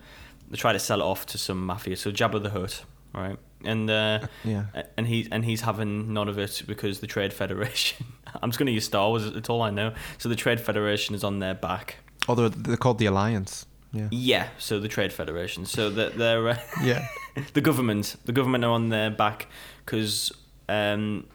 they 0.50 0.58
try 0.58 0.74
to 0.74 0.80
sell 0.80 1.02
it 1.02 1.04
off 1.04 1.26
to 1.28 1.38
some 1.38 1.66
mafia. 1.66 1.96
So 1.98 2.12
Jabba 2.12 2.42
the 2.42 2.50
Hutt, 2.52 2.84
right? 3.14 3.38
And 3.64 3.90
uh, 3.90 4.20
Yeah. 4.44 4.66
and 4.98 5.08
he 5.08 5.28
and 5.32 5.44
he's 5.44 5.62
having 5.62 6.14
none 6.14 6.28
of 6.30 6.38
it 6.38 6.62
because 6.68 7.00
the 7.00 7.08
Trade 7.08 7.34
Federation. 7.34 8.06
I'm 8.42 8.50
just 8.50 8.60
going 8.60 8.68
to 8.68 8.72
use 8.74 8.86
Star 8.86 9.10
Wars. 9.10 9.26
It's 9.26 9.50
all 9.50 9.62
I 9.62 9.72
know. 9.72 9.94
So 10.18 10.30
the 10.30 10.36
Trade 10.36 10.60
Federation 10.62 11.16
is 11.16 11.24
on 11.24 11.40
their 11.40 11.56
back. 11.56 11.98
Oh, 12.30 12.36
they're, 12.36 12.50
they're 12.50 12.78
called 12.78 13.00
the 13.00 13.06
Alliance. 13.08 13.66
Yeah. 13.94 14.08
Yeah. 14.12 14.48
So 14.60 14.80
the 14.80 14.88
Trade 14.88 15.12
Federation. 15.14 15.66
So 15.66 15.90
that 15.90 16.18
they're. 16.18 16.50
Uh, 16.50 16.58
Yeah. 16.84 17.08
the 17.54 17.62
government 17.62 18.16
the 18.26 18.32
government 18.32 18.64
are 18.64 18.72
on 18.72 18.90
their 18.90 19.10
back 19.12 19.48
because 19.86 20.32
um 20.70 21.26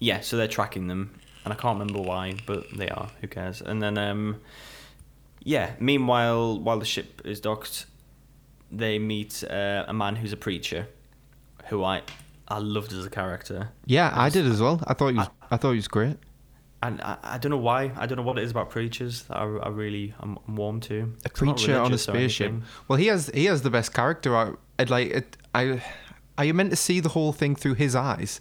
yeah 0.00 0.20
so 0.20 0.38
they're 0.38 0.48
tracking 0.48 0.86
them 0.88 1.10
and 1.44 1.52
i 1.52 1.56
can't 1.56 1.78
remember 1.78 2.00
why 2.00 2.34
but 2.46 2.64
they 2.74 2.88
are 2.88 3.10
who 3.20 3.28
cares 3.28 3.60
and 3.60 3.82
then 3.82 3.98
um 3.98 4.40
yeah 5.42 5.72
meanwhile 5.78 6.58
while 6.58 6.78
the 6.78 6.86
ship 6.86 7.20
is 7.26 7.40
docked 7.40 7.84
they 8.72 8.98
meet 8.98 9.44
uh, 9.50 9.84
a 9.86 9.92
man 9.92 10.16
who's 10.16 10.32
a 10.32 10.36
preacher 10.36 10.88
who 11.68 11.82
i 11.84 12.02
i 12.48 12.58
loved 12.58 12.92
as 12.92 13.04
a 13.06 13.10
character 13.10 13.70
Yeah, 13.86 14.10
I 14.14 14.28
did 14.28 14.46
as 14.46 14.60
well. 14.60 14.80
I 14.86 14.94
thought 14.94 15.08
he 15.12 15.18
was. 15.18 15.28
I 15.50 15.56
thought 15.56 15.70
he 15.70 15.76
was 15.76 15.88
great. 15.88 16.16
and 16.82 17.00
I, 17.00 17.16
I 17.22 17.38
don't 17.38 17.50
know 17.50 17.64
why 17.70 17.90
i 17.96 18.04
don't 18.06 18.16
know 18.16 18.22
what 18.22 18.38
it 18.38 18.44
is 18.44 18.50
about 18.50 18.68
preachers 18.70 19.22
that 19.24 19.36
i, 19.36 19.44
I 19.44 19.68
really 19.68 20.14
i'm, 20.20 20.38
I'm 20.46 20.56
warm 20.56 20.80
to 20.88 21.12
A 21.24 21.28
preacher 21.30 21.78
on 21.78 21.92
a 21.92 21.98
spaceship. 21.98 22.52
Well, 22.88 22.98
he 22.98 23.06
has 23.06 23.30
he 23.34 23.46
has 23.46 23.62
the 23.62 23.70
best 23.70 23.94
character. 23.94 24.36
I 24.36 24.52
I'd 24.78 24.90
like 24.90 25.10
it. 25.10 25.36
I 25.54 25.82
are 26.36 26.44
you 26.44 26.54
meant 26.54 26.70
to 26.70 26.76
see 26.76 26.98
the 27.00 27.10
whole 27.10 27.32
thing 27.32 27.54
through 27.56 27.74
his 27.74 27.94
eyes? 27.94 28.40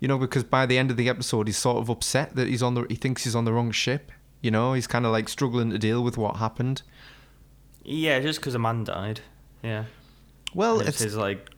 You 0.00 0.08
know, 0.08 0.18
because 0.18 0.44
by 0.44 0.66
the 0.66 0.76
end 0.78 0.90
of 0.90 0.96
the 0.96 1.08
episode, 1.08 1.46
he's 1.46 1.58
sort 1.58 1.78
of 1.78 1.88
upset 1.88 2.34
that 2.36 2.48
he's 2.48 2.62
on 2.62 2.74
the. 2.74 2.86
He 2.88 2.96
thinks 2.96 3.22
he's 3.24 3.36
on 3.36 3.44
the 3.44 3.52
wrong 3.52 3.70
ship. 3.70 4.10
You 4.42 4.50
know, 4.50 4.72
he's 4.72 4.86
kind 4.88 5.04
of 5.06 5.12
like 5.12 5.28
struggling 5.28 5.70
to 5.70 5.78
deal 5.78 6.02
with 6.02 6.16
what 6.18 6.36
happened. 6.36 6.82
yeah 7.84 8.18
just 8.20 8.40
because 8.40 8.54
a 8.54 8.58
man 8.58 8.84
died 8.84 9.20
yeah 9.62 9.84
Well, 10.54 10.80
it's, 10.80 10.88
it's 10.88 10.98
his 11.00 11.16
like 11.16 11.50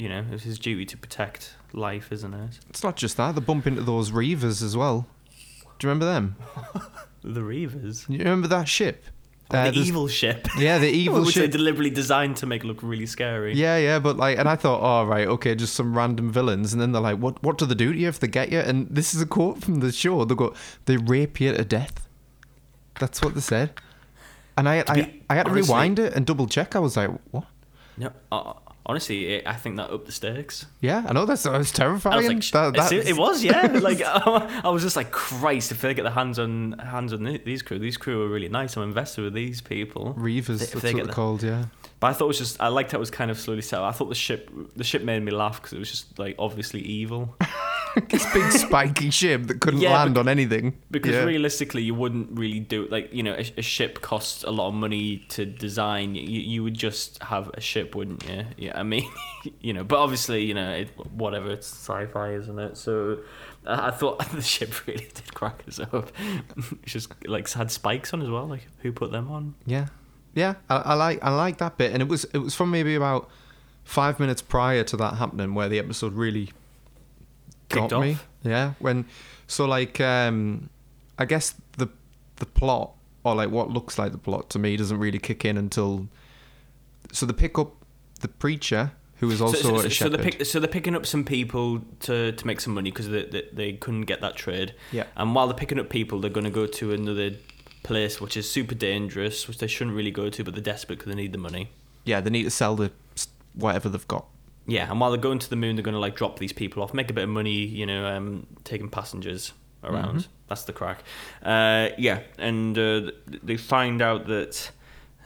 you 0.00 0.08
know 0.08 0.24
it's 0.32 0.42
his 0.44 0.58
duty 0.58 0.84
to 0.86 0.96
protect 0.96 1.54
life 1.72 2.10
isn't 2.10 2.34
it 2.34 2.58
it's 2.68 2.82
not 2.82 2.96
just 2.96 3.16
that. 3.16 3.34
They 3.34 3.40
bump 3.40 3.66
into 3.66 3.82
those 3.82 4.10
Reavers 4.10 4.62
as 4.62 4.76
well. 4.76 5.06
Do 5.78 5.86
you 5.86 5.88
remember 5.90 6.06
them? 6.06 6.36
the 7.22 7.40
reavers 7.40 8.08
You 8.08 8.18
remember 8.18 8.48
that 8.48 8.68
ship? 8.68 9.04
Uh, 9.50 9.64
the 9.66 9.70
there's- 9.72 9.88
evil 9.88 10.08
ship 10.08 10.46
Yeah, 10.58 10.78
the 10.78 10.88
evil 11.02 11.24
which 11.24 11.34
they 11.34 11.42
ship. 11.42 11.50
deliberately 11.52 11.90
designed 11.90 12.36
to 12.36 12.46
make 12.46 12.64
look 12.64 12.82
really 12.82 13.06
scary 13.06 13.54
Yeah, 13.54 13.76
yeah, 13.78 13.98
but 13.98 14.16
like, 14.16 14.38
and 14.38 14.48
I 14.48 14.56
thought, 14.56 14.80
oh 14.82 15.06
right, 15.06 15.26
okay, 15.26 15.54
just 15.54 15.74
some 15.74 15.96
random 15.96 16.30
villains, 16.32 16.72
and 16.72 16.80
then 16.80 16.92
they're 16.92 17.02
like, 17.02 17.18
what, 17.18 17.42
what 17.42 17.58
do 17.58 17.66
they 17.66 17.74
do 17.74 17.92
to 17.92 17.98
you 17.98 18.08
if 18.08 18.20
they 18.20 18.28
get 18.28 18.50
you? 18.52 18.60
And 18.60 18.88
this 18.90 19.14
is 19.14 19.20
a 19.22 19.26
quote 19.26 19.62
from 19.62 19.80
the 19.80 19.90
show. 19.92 20.24
They 20.24 20.34
go, 20.34 20.54
they 20.86 20.96
rape 20.96 21.40
you 21.40 21.52
to 21.52 21.64
death. 21.64 22.06
That's 23.00 23.20
what 23.22 23.34
they 23.34 23.40
said. 23.40 23.72
And 24.56 24.68
I, 24.68 24.84
I, 24.86 24.94
be- 24.94 25.22
I 25.30 25.34
had 25.36 25.44
to 25.46 25.50
honestly- 25.52 25.72
rewind 25.72 25.98
it 25.98 26.14
and 26.14 26.24
double 26.26 26.46
check. 26.46 26.76
I 26.76 26.78
was 26.78 26.96
like, 26.96 27.10
what? 27.32 27.44
no 27.96 28.12
uh, 28.30 28.52
honestly 28.90 29.34
it, 29.34 29.46
i 29.46 29.54
think 29.54 29.76
that 29.76 29.90
upped 29.90 30.06
the 30.06 30.12
stakes 30.12 30.66
Yeah, 30.80 31.04
I 31.08 31.12
know 31.12 31.24
that's 31.26 31.44
that 31.44 31.56
was 31.56 31.70
terrifying. 31.72 32.14
I 32.14 32.16
was 32.18 32.26
like, 32.28 32.42
That- 32.50 32.74
that's- 32.74 33.06
it 33.12 33.16
was, 33.16 33.42
yeah. 33.44 33.66
Like 33.88 34.02
I 34.66 34.68
was 34.68 34.82
just 34.82 34.96
like, 34.96 35.10
Christ! 35.10 35.70
If 35.72 35.80
they 35.80 35.94
get 35.94 36.02
the 36.02 36.10
hands 36.10 36.38
on 36.38 36.72
hands 36.78 37.12
on 37.12 37.22
these 37.44 37.62
crew, 37.62 37.78
these 37.78 37.96
crew 37.96 38.22
are 38.24 38.28
really 38.28 38.48
nice. 38.48 38.76
I'm 38.76 38.82
invested 38.82 39.22
with 39.24 39.34
these 39.34 39.60
people. 39.60 40.14
Reavers. 40.14 40.62
If 40.62 40.72
they 40.72 40.76
what 40.76 40.82
get 40.82 40.96
they're 40.96 41.06
the- 41.06 41.12
called. 41.12 41.42
Yeah. 41.42 41.64
But 42.00 42.06
I 42.08 42.12
thought 42.14 42.24
it 42.24 42.28
was 42.28 42.38
just, 42.38 42.60
I 42.62 42.68
liked 42.68 42.92
how 42.92 42.96
it 42.98 43.00
was 43.06 43.10
kind 43.10 43.30
of 43.30 43.38
slowly 43.38 43.60
set. 43.62 43.78
up. 43.80 43.84
I 43.84 43.92
thought 43.96 44.08
the 44.08 44.14
ship, 44.14 44.50
the 44.74 44.84
ship 44.84 45.02
made 45.02 45.22
me 45.22 45.32
laugh 45.32 45.56
because 45.60 45.74
it 45.74 45.78
was 45.78 45.90
just 45.90 46.18
like 46.18 46.34
obviously 46.38 46.80
evil. 46.80 47.36
this 48.08 48.24
big 48.32 48.50
spiky 48.52 49.10
ship 49.10 49.44
that 49.44 49.60
couldn't 49.60 49.80
Yeah, 49.80 49.92
land 49.94 50.14
bec- 50.14 50.20
on 50.20 50.28
anything. 50.28 50.78
Because 50.90 51.12
yeah. 51.12 51.24
realistically, 51.24 51.82
you 51.82 51.94
wouldn't 51.94 52.38
really 52.38 52.60
do 52.60 52.84
it 52.84 52.90
like 52.90 53.12
you 53.12 53.22
know 53.22 53.34
a, 53.34 53.44
a 53.58 53.62
ship 53.62 54.00
costs 54.00 54.42
a 54.44 54.50
lot 54.50 54.68
of 54.68 54.74
money 54.74 55.24
to 55.30 55.46
design. 55.46 56.14
You, 56.14 56.22
you 56.22 56.62
would 56.62 56.74
just 56.74 57.22
have 57.22 57.50
a 57.54 57.60
ship, 57.60 57.94
wouldn't 57.94 58.28
you? 58.28 58.44
Yeah, 58.56 58.78
I 58.78 58.82
mean, 58.82 59.10
you 59.60 59.72
know. 59.72 59.84
But 59.84 59.98
obviously, 59.98 60.44
you 60.44 60.54
know, 60.54 60.70
it, 60.72 60.88
whatever. 61.12 61.50
It's 61.50 61.66
sci-fi, 61.66 62.34
isn't 62.34 62.58
it? 62.58 62.76
So 62.76 63.18
I, 63.66 63.88
I 63.88 63.90
thought 63.90 64.18
the 64.32 64.42
ship 64.42 64.86
really 64.86 65.08
did 65.14 65.34
crack 65.34 65.62
us 65.66 65.80
up. 65.80 66.12
it's 66.82 66.92
just 66.92 67.12
like 67.26 67.50
had 67.50 67.70
spikes 67.70 68.12
on 68.14 68.22
as 68.22 68.28
well. 68.30 68.46
Like 68.46 68.66
who 68.82 68.92
put 68.92 69.10
them 69.12 69.30
on? 69.30 69.54
Yeah, 69.66 69.86
yeah. 70.34 70.54
I, 70.68 70.76
I 70.76 70.94
like 70.94 71.18
I 71.22 71.30
like 71.34 71.58
that 71.58 71.76
bit, 71.76 71.92
and 71.92 72.02
it 72.02 72.08
was 72.08 72.24
it 72.32 72.38
was 72.38 72.54
from 72.54 72.70
maybe 72.70 72.94
about 72.94 73.28
five 73.84 74.20
minutes 74.20 74.42
prior 74.42 74.84
to 74.84 74.96
that 74.96 75.14
happening 75.14 75.54
where 75.54 75.68
the 75.68 75.78
episode 75.78 76.12
really 76.12 76.50
Got 77.70 78.00
me. 78.00 78.18
Yeah, 78.42 78.74
when 78.78 79.06
so 79.46 79.64
like 79.64 80.00
um, 80.00 80.70
I 81.18 81.24
guess 81.24 81.54
the 81.78 81.88
the 82.36 82.46
plot 82.46 82.92
or 83.24 83.34
like 83.34 83.50
what 83.50 83.70
looks 83.70 83.98
like 83.98 84.12
the 84.12 84.18
plot 84.18 84.50
to 84.50 84.58
me 84.58 84.76
doesn't 84.76 84.98
really 84.98 85.18
kick 85.18 85.44
in 85.44 85.56
until 85.56 86.08
so 87.12 87.26
they 87.26 87.32
pick 87.32 87.58
up 87.58 87.72
the 88.20 88.28
preacher 88.28 88.92
who 89.16 89.30
is 89.30 89.42
also 89.42 89.58
so, 89.58 89.68
so, 89.68 89.76
a 89.76 89.82
so 89.82 89.88
shepherd. 89.88 90.12
they're 90.12 90.24
pick, 90.30 90.46
so 90.46 90.58
they're 90.60 90.68
picking 90.68 90.96
up 90.96 91.04
some 91.04 91.24
people 91.24 91.82
to, 92.00 92.32
to 92.32 92.46
make 92.46 92.58
some 92.60 92.72
money 92.72 92.90
because 92.90 93.10
they, 93.10 93.24
they 93.24 93.44
they 93.52 93.72
couldn't 93.74 94.02
get 94.02 94.22
that 94.22 94.34
trade. 94.34 94.74
Yeah. 94.92 95.04
And 95.16 95.34
while 95.34 95.46
they're 95.46 95.56
picking 95.56 95.78
up 95.78 95.90
people, 95.90 96.20
they're 96.20 96.30
going 96.30 96.44
to 96.44 96.50
go 96.50 96.66
to 96.66 96.92
another 96.92 97.32
place 97.82 98.20
which 98.20 98.36
is 98.36 98.50
super 98.50 98.74
dangerous, 98.74 99.46
which 99.46 99.58
they 99.58 99.66
shouldn't 99.66 99.94
really 99.94 100.10
go 100.10 100.30
to, 100.30 100.42
but 100.44 100.54
they're 100.54 100.62
desperate 100.62 100.98
because 100.98 101.10
they 101.12 101.20
need 101.20 101.32
the 101.32 101.38
money. 101.38 101.68
yeah, 102.04 102.20
they 102.20 102.30
need 102.30 102.44
to 102.44 102.50
sell 102.50 102.76
the 102.76 102.90
whatever 103.54 103.90
they've 103.90 104.08
got. 104.08 104.26
Yeah. 104.66 104.90
And 104.90 105.00
while 105.00 105.10
they're 105.10 105.20
going 105.20 105.38
to 105.40 105.50
the 105.50 105.56
moon, 105.56 105.76
they're 105.76 105.82
going 105.82 105.94
to 105.94 105.98
like 106.00 106.16
drop 106.16 106.38
these 106.38 106.52
people 106.52 106.82
off, 106.82 106.94
make 106.94 107.10
a 107.10 107.12
bit 107.12 107.24
of 107.24 107.30
money, 107.30 107.52
you 107.64 107.86
know, 107.86 108.06
um, 108.06 108.46
taking 108.64 108.88
passengers 108.88 109.52
around. 109.82 110.28
That's 110.48 110.64
the 110.64 110.72
crack. 110.72 111.02
Uh, 111.42 111.88
yeah. 111.98 112.20
And 112.38 112.76
uh, 112.78 113.10
they 113.42 113.56
find 113.56 114.00
out 114.02 114.26
that 114.26 114.70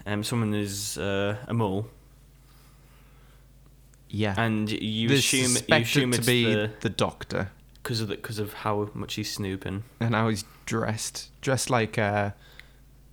um, 0.07 0.23
someone 0.23 0.55
is 0.55 0.97
uh, 0.99 1.37
a 1.49 1.55
mole, 1.55 1.88
Yeah, 4.09 4.35
and 4.37 4.70
you 4.70 5.09
they 5.09 5.16
assume 5.16 5.57
you 5.68 5.77
assume 5.77 6.12
it 6.12 6.16
to 6.16 6.23
be 6.23 6.44
the 6.55 6.70
the 6.81 6.90
doctor. 6.90 7.51
because 7.83 8.01
of 8.01 8.09
the, 8.09 8.16
cause 8.16 8.38
of 8.38 8.53
how 8.53 8.88
much 8.94 9.14
he's 9.14 9.33
snooping. 9.33 9.83
and 10.01 10.14
how 10.14 10.29
he's 10.29 10.44
dressed, 10.66 11.31
dressed 11.40 11.68
like 11.70 11.99
a, 11.99 12.35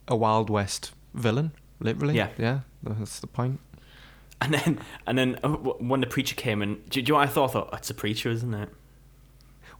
a 0.07 0.15
Wild 0.15 0.49
West 0.49 0.91
villain, 1.13 1.51
literally. 1.79 2.15
Yeah. 2.15 2.29
yeah, 2.37 2.59
that's 2.83 3.19
the 3.19 3.27
point. 3.27 3.59
And 4.45 4.53
then, 4.55 4.79
and 5.05 5.17
then 5.17 5.39
uh, 5.43 5.49
when 5.49 6.01
the 6.01 6.07
preacher 6.07 6.33
came 6.35 6.63
in, 6.63 6.81
do, 6.89 6.99
you 6.99 7.05
know 7.05 7.15
what 7.15 7.29
I 7.29 7.31
thought? 7.31 7.51
I 7.51 7.53
thought 7.53 7.71
that's 7.71 7.91
a 7.91 7.93
preacher, 7.93 8.29
isn't 8.31 8.53
it? 8.53 8.69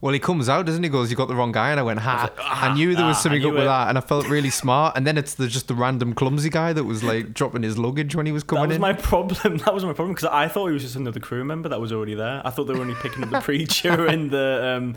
Well, 0.00 0.12
he 0.12 0.18
comes 0.18 0.48
out, 0.48 0.66
doesn't 0.66 0.82
he? 0.82 0.88
Goes, 0.88 1.10
you 1.10 1.16
got 1.16 1.28
the 1.28 1.34
wrong 1.36 1.52
guy, 1.52 1.70
and 1.70 1.78
I 1.78 1.84
went, 1.84 2.00
ha! 2.00 2.10
I 2.10 2.14
was 2.14 2.22
like, 2.22 2.38
I 2.40 2.68
"Ah, 2.68 2.74
knew 2.74 2.94
there 2.96 3.06
was 3.06 3.16
ah, 3.16 3.20
something 3.20 3.40
knew 3.40 3.50
up 3.50 3.54
with 3.54 3.64
that, 3.66 3.88
and 3.88 3.96
I 3.96 4.00
felt 4.00 4.28
really 4.28 4.50
smart. 4.50 4.96
And 4.96 5.06
then 5.06 5.16
it's 5.16 5.34
the, 5.34 5.46
just 5.46 5.68
the 5.68 5.76
random 5.76 6.12
clumsy 6.12 6.50
guy 6.50 6.72
that 6.72 6.82
was 6.82 7.04
like 7.04 7.32
dropping 7.38 7.62
his 7.62 7.78
luggage 7.78 8.16
when 8.16 8.26
he 8.26 8.32
was 8.32 8.42
coming. 8.42 8.62
That 8.62 8.68
was 8.68 8.76
in. 8.76 8.80
my 8.82 8.92
problem. 8.94 9.58
That 9.64 9.74
was 9.74 9.84
my 9.84 9.92
problem 9.92 10.14
because 10.14 10.28
I 10.28 10.48
thought 10.48 10.66
he 10.68 10.72
was 10.72 10.82
just 10.82 10.96
another 10.96 11.20
crew 11.20 11.44
member 11.44 11.68
that 11.68 11.80
was 11.80 11.92
already 11.92 12.14
there. 12.14 12.42
I 12.44 12.50
thought 12.50 12.64
they 12.64 12.74
were 12.74 12.80
only 12.80 12.96
picking 12.96 13.22
up 13.22 13.30
the 13.30 13.40
preacher 13.40 14.06
and 14.06 14.30
the 14.30 14.76
um, 14.76 14.96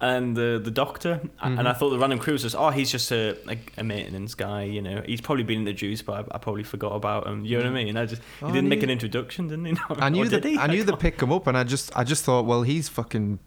and 0.00 0.36
the 0.36 0.60
the 0.62 0.70
doctor, 0.70 1.20
Mm-hmm. 1.42 1.58
and 1.58 1.68
I 1.68 1.72
thought 1.72 1.90
the 1.90 1.98
random 1.98 2.18
crew 2.18 2.32
was 2.34 2.42
just 2.42 2.54
oh 2.56 2.70
he's 2.70 2.90
just 2.90 3.10
a, 3.12 3.36
a 3.48 3.58
a 3.78 3.84
maintenance 3.84 4.34
guy. 4.34 4.64
You 4.64 4.82
know, 4.82 5.02
he's 5.06 5.20
probably 5.20 5.44
been 5.44 5.60
introduced, 5.66 6.04
but 6.06 6.12
I, 6.32 6.34
I 6.36 6.38
probably 6.38 6.64
forgot 6.64 6.92
about 6.92 7.26
him. 7.26 7.44
You 7.44 7.58
know 7.58 7.64
what 7.64 7.70
I 7.78 7.84
mean? 7.84 7.96
I 7.96 8.06
just 8.06 8.22
Oh, 8.42 8.46
he 8.48 8.52
didn't 8.52 8.68
make 8.68 8.82
an 8.82 8.90
introduction, 8.90 9.48
didn't 9.48 9.64
he? 9.66 9.72
No. 9.88 9.96
I 9.98 10.08
knew 10.08 10.28
that 10.28 10.42
did? 10.42 10.58
I 10.58 10.66
knew 10.66 10.82
they 10.84 10.92
pick 10.96 11.20
him 11.20 11.32
up, 11.32 11.46
and 11.46 11.56
I 11.56 11.64
just 11.64 11.96
I 11.96 12.04
just 12.04 12.24
thought, 12.24 12.44
well, 12.46 12.62
he's 12.62 12.88
fucking 12.88 13.38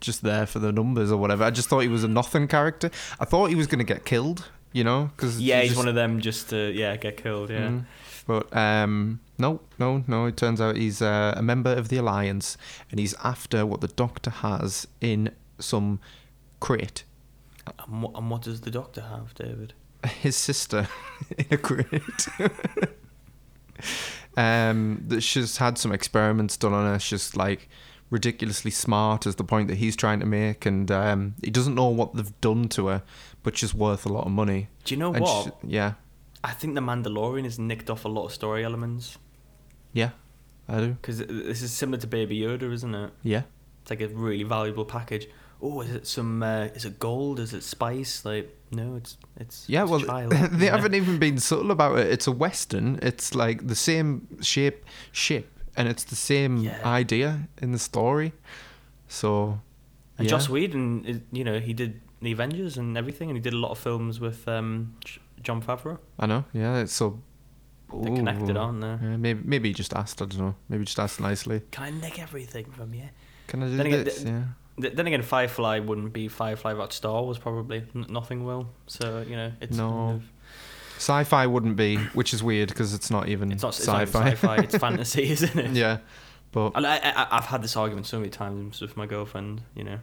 just 0.00 0.22
there 0.22 0.46
for 0.46 0.60
the 0.60 0.70
numbers 0.72 1.10
or 1.10 1.16
whatever. 1.18 1.42
I 1.44 1.50
just 1.50 1.68
thought 1.68 1.80
he 1.80 1.88
was 1.88 2.04
a 2.04 2.08
nothing 2.08 2.46
character. 2.48 2.90
I 3.20 3.24
thought 3.24 3.46
he 3.50 3.54
was 3.56 3.66
gonna 3.66 3.84
get 3.84 4.04
killed, 4.04 4.48
you 4.72 4.84
know, 4.84 5.10
because 5.16 5.40
Yeah, 5.40 5.60
he's 5.62 5.76
one 5.76 5.88
of 5.88 5.94
them. 5.94 6.20
Just 6.20 6.50
to 6.50 6.70
yeah 6.72 6.96
get 6.96 7.16
killed. 7.16 7.50
Yeah. 7.50 7.68
Mm. 7.68 7.84
But 8.26 8.54
um, 8.56 9.20
no, 9.38 9.60
no, 9.78 10.04
no. 10.06 10.26
It 10.26 10.36
turns 10.36 10.60
out 10.60 10.76
he's 10.76 11.00
uh, 11.02 11.32
a 11.36 11.42
member 11.42 11.72
of 11.72 11.88
the 11.88 11.96
Alliance, 11.96 12.56
and 12.90 13.00
he's 13.00 13.14
after 13.24 13.64
what 13.66 13.80
the 13.80 13.88
Doctor 13.88 14.30
has 14.30 14.86
in 15.00 15.30
some 15.58 16.00
crate. 16.60 17.04
And, 17.86 18.02
what, 18.02 18.12
and 18.16 18.30
what 18.30 18.42
does 18.42 18.60
the 18.62 18.70
doctor 18.70 19.02
have, 19.02 19.34
David? 19.34 19.74
His 20.06 20.36
sister 20.36 20.88
in 21.38 21.46
a 21.50 21.56
crate. 21.56 22.28
um, 24.36 25.04
that 25.08 25.22
she's 25.22 25.56
had 25.58 25.78
some 25.78 25.92
experiments 25.92 26.56
done 26.56 26.72
on 26.72 26.86
her. 26.92 26.98
She's 26.98 27.36
like 27.36 27.68
ridiculously 28.10 28.70
smart, 28.70 29.26
is 29.26 29.34
the 29.36 29.44
point 29.44 29.68
that 29.68 29.76
he's 29.76 29.96
trying 29.96 30.20
to 30.20 30.26
make, 30.26 30.64
and 30.64 30.90
um, 30.90 31.34
he 31.42 31.50
doesn't 31.50 31.74
know 31.74 31.88
what 31.88 32.14
they've 32.14 32.40
done 32.40 32.68
to 32.68 32.86
her, 32.86 33.02
but 33.42 33.56
she's 33.58 33.74
worth 33.74 34.06
a 34.06 34.08
lot 34.08 34.24
of 34.24 34.32
money. 34.32 34.68
Do 34.84 34.94
you 34.94 34.98
know 34.98 35.12
And 35.12 35.22
what? 35.22 35.44
she- 35.62 35.68
yeah, 35.68 35.94
I 36.42 36.52
think 36.52 36.74
the 36.74 36.80
Mandalorian 36.80 37.44
has 37.44 37.58
nicked 37.58 37.90
off 37.90 38.04
a 38.04 38.08
lot 38.08 38.24
of 38.26 38.32
story 38.32 38.64
elements 38.64 39.18
yeah, 39.92 40.10
I 40.68 40.78
do. 40.80 40.88
because 41.00 41.18
this 41.18 41.62
is 41.62 41.72
similar 41.72 41.98
to 41.98 42.06
Baby 42.06 42.40
Yoda, 42.40 42.72
isn't 42.72 42.94
it? 42.94 43.10
Yeah. 43.22 43.42
It's 43.82 43.90
like 43.90 44.00
a 44.00 44.08
really 44.08 44.44
valuable 44.44 44.84
package. 44.84 45.26
Oh, 45.60 45.80
is 45.80 45.90
it 45.90 46.06
some? 46.06 46.42
Uh, 46.42 46.64
is 46.74 46.84
it 46.84 46.98
gold? 46.98 47.40
Is 47.40 47.52
it 47.52 47.62
spice? 47.64 48.24
Like, 48.24 48.48
no, 48.70 48.94
it's 48.96 49.16
it's 49.40 49.64
Yeah, 49.68 49.82
it's 49.82 49.90
well, 49.90 50.00
they 50.28 50.66
yeah. 50.66 50.76
haven't 50.76 50.94
even 50.94 51.18
been 51.18 51.38
subtle 51.38 51.70
about 51.70 51.98
it. 51.98 52.06
It's 52.12 52.26
a 52.28 52.32
western. 52.32 52.98
It's 53.02 53.34
like 53.34 53.66
the 53.66 53.74
same 53.74 54.28
shape 54.40 54.84
ship, 55.12 55.46
and 55.76 55.88
it's 55.88 56.04
the 56.04 56.16
same 56.16 56.58
Yeah. 56.58 56.78
idea 56.84 57.48
in 57.60 57.72
the 57.72 57.78
story. 57.78 58.32
So, 59.08 59.58
And 60.18 60.26
yeah. 60.26 60.30
Joss 60.30 60.48
Whedon, 60.48 61.24
you 61.32 61.44
know, 61.44 61.58
he 61.60 61.72
did 61.72 62.00
the 62.20 62.32
Avengers 62.32 62.76
and 62.76 62.96
everything, 62.96 63.30
and 63.30 63.36
he 63.36 63.42
did 63.42 63.52
a 63.54 63.56
lot 63.58 63.70
of 63.70 63.78
films 63.78 64.20
with 64.20 64.46
um, 64.48 64.94
Jon 65.42 65.62
Favreau. 65.62 65.98
I 66.18 66.26
know. 66.26 66.44
Yeah, 66.52 66.78
it's 66.82 66.92
so. 66.92 67.20
They're 67.90 68.14
connected, 68.16 68.56
aren't 68.56 68.80
they? 68.82 68.86
Yeah, 69.08 69.16
maybe 69.16 69.40
maybe 69.44 69.72
just 69.72 69.94
asked. 69.94 70.20
I 70.22 70.26
don't 70.26 70.38
know. 70.40 70.54
Maybe 70.68 70.84
just 70.84 70.98
asked 70.98 71.20
nicely. 71.20 71.62
Can 71.70 71.84
I 71.84 71.90
nick 71.90 72.18
everything 72.20 72.66
from 72.70 72.92
you? 72.94 73.08
Can 73.46 73.62
I 73.62 73.66
do 73.68 73.76
Then 73.76 73.86
again, 73.86 74.04
this? 74.04 74.16
th- 74.22 74.28
yeah. 74.28 74.42
Th- 74.80 74.94
Then 74.94 75.06
again, 75.06 75.22
Firefly 75.22 75.80
wouldn't 75.80 76.12
be 76.12 76.28
Firefly 76.28 76.72
without 76.72 76.92
Star 76.92 77.22
Wars, 77.22 77.38
probably. 77.38 77.84
N- 77.94 78.06
nothing 78.08 78.44
will. 78.44 78.68
So 78.86 79.24
you 79.28 79.36
know, 79.36 79.52
it's 79.60 79.76
No. 79.76 79.88
kind 79.90 80.16
of- 80.22 80.32
Sci-fi 80.96 81.46
wouldn't 81.46 81.76
be, 81.76 81.96
which 82.14 82.34
is 82.34 82.42
weird 82.42 82.68
because 82.70 82.92
it's 82.92 83.08
not 83.10 83.28
even 83.28 83.52
it's 83.52 83.62
not 83.62 83.72
sci-fi. 83.74 84.02
even 84.02 84.12
sci-fi. 84.36 84.56
it's 84.56 84.76
fantasy, 84.86 85.30
isn't 85.30 85.56
it? 85.56 85.70
yeah, 85.70 85.98
but 86.50 86.72
And 86.74 86.84
I, 86.84 86.96
I, 86.96 87.26
I've 87.36 87.44
had 87.46 87.62
this 87.62 87.76
argument 87.76 88.06
so 88.08 88.18
many 88.18 88.30
times 88.30 88.80
with 88.80 88.96
my 88.96 89.06
girlfriend, 89.06 89.60
you 89.76 89.84
know, 89.84 89.98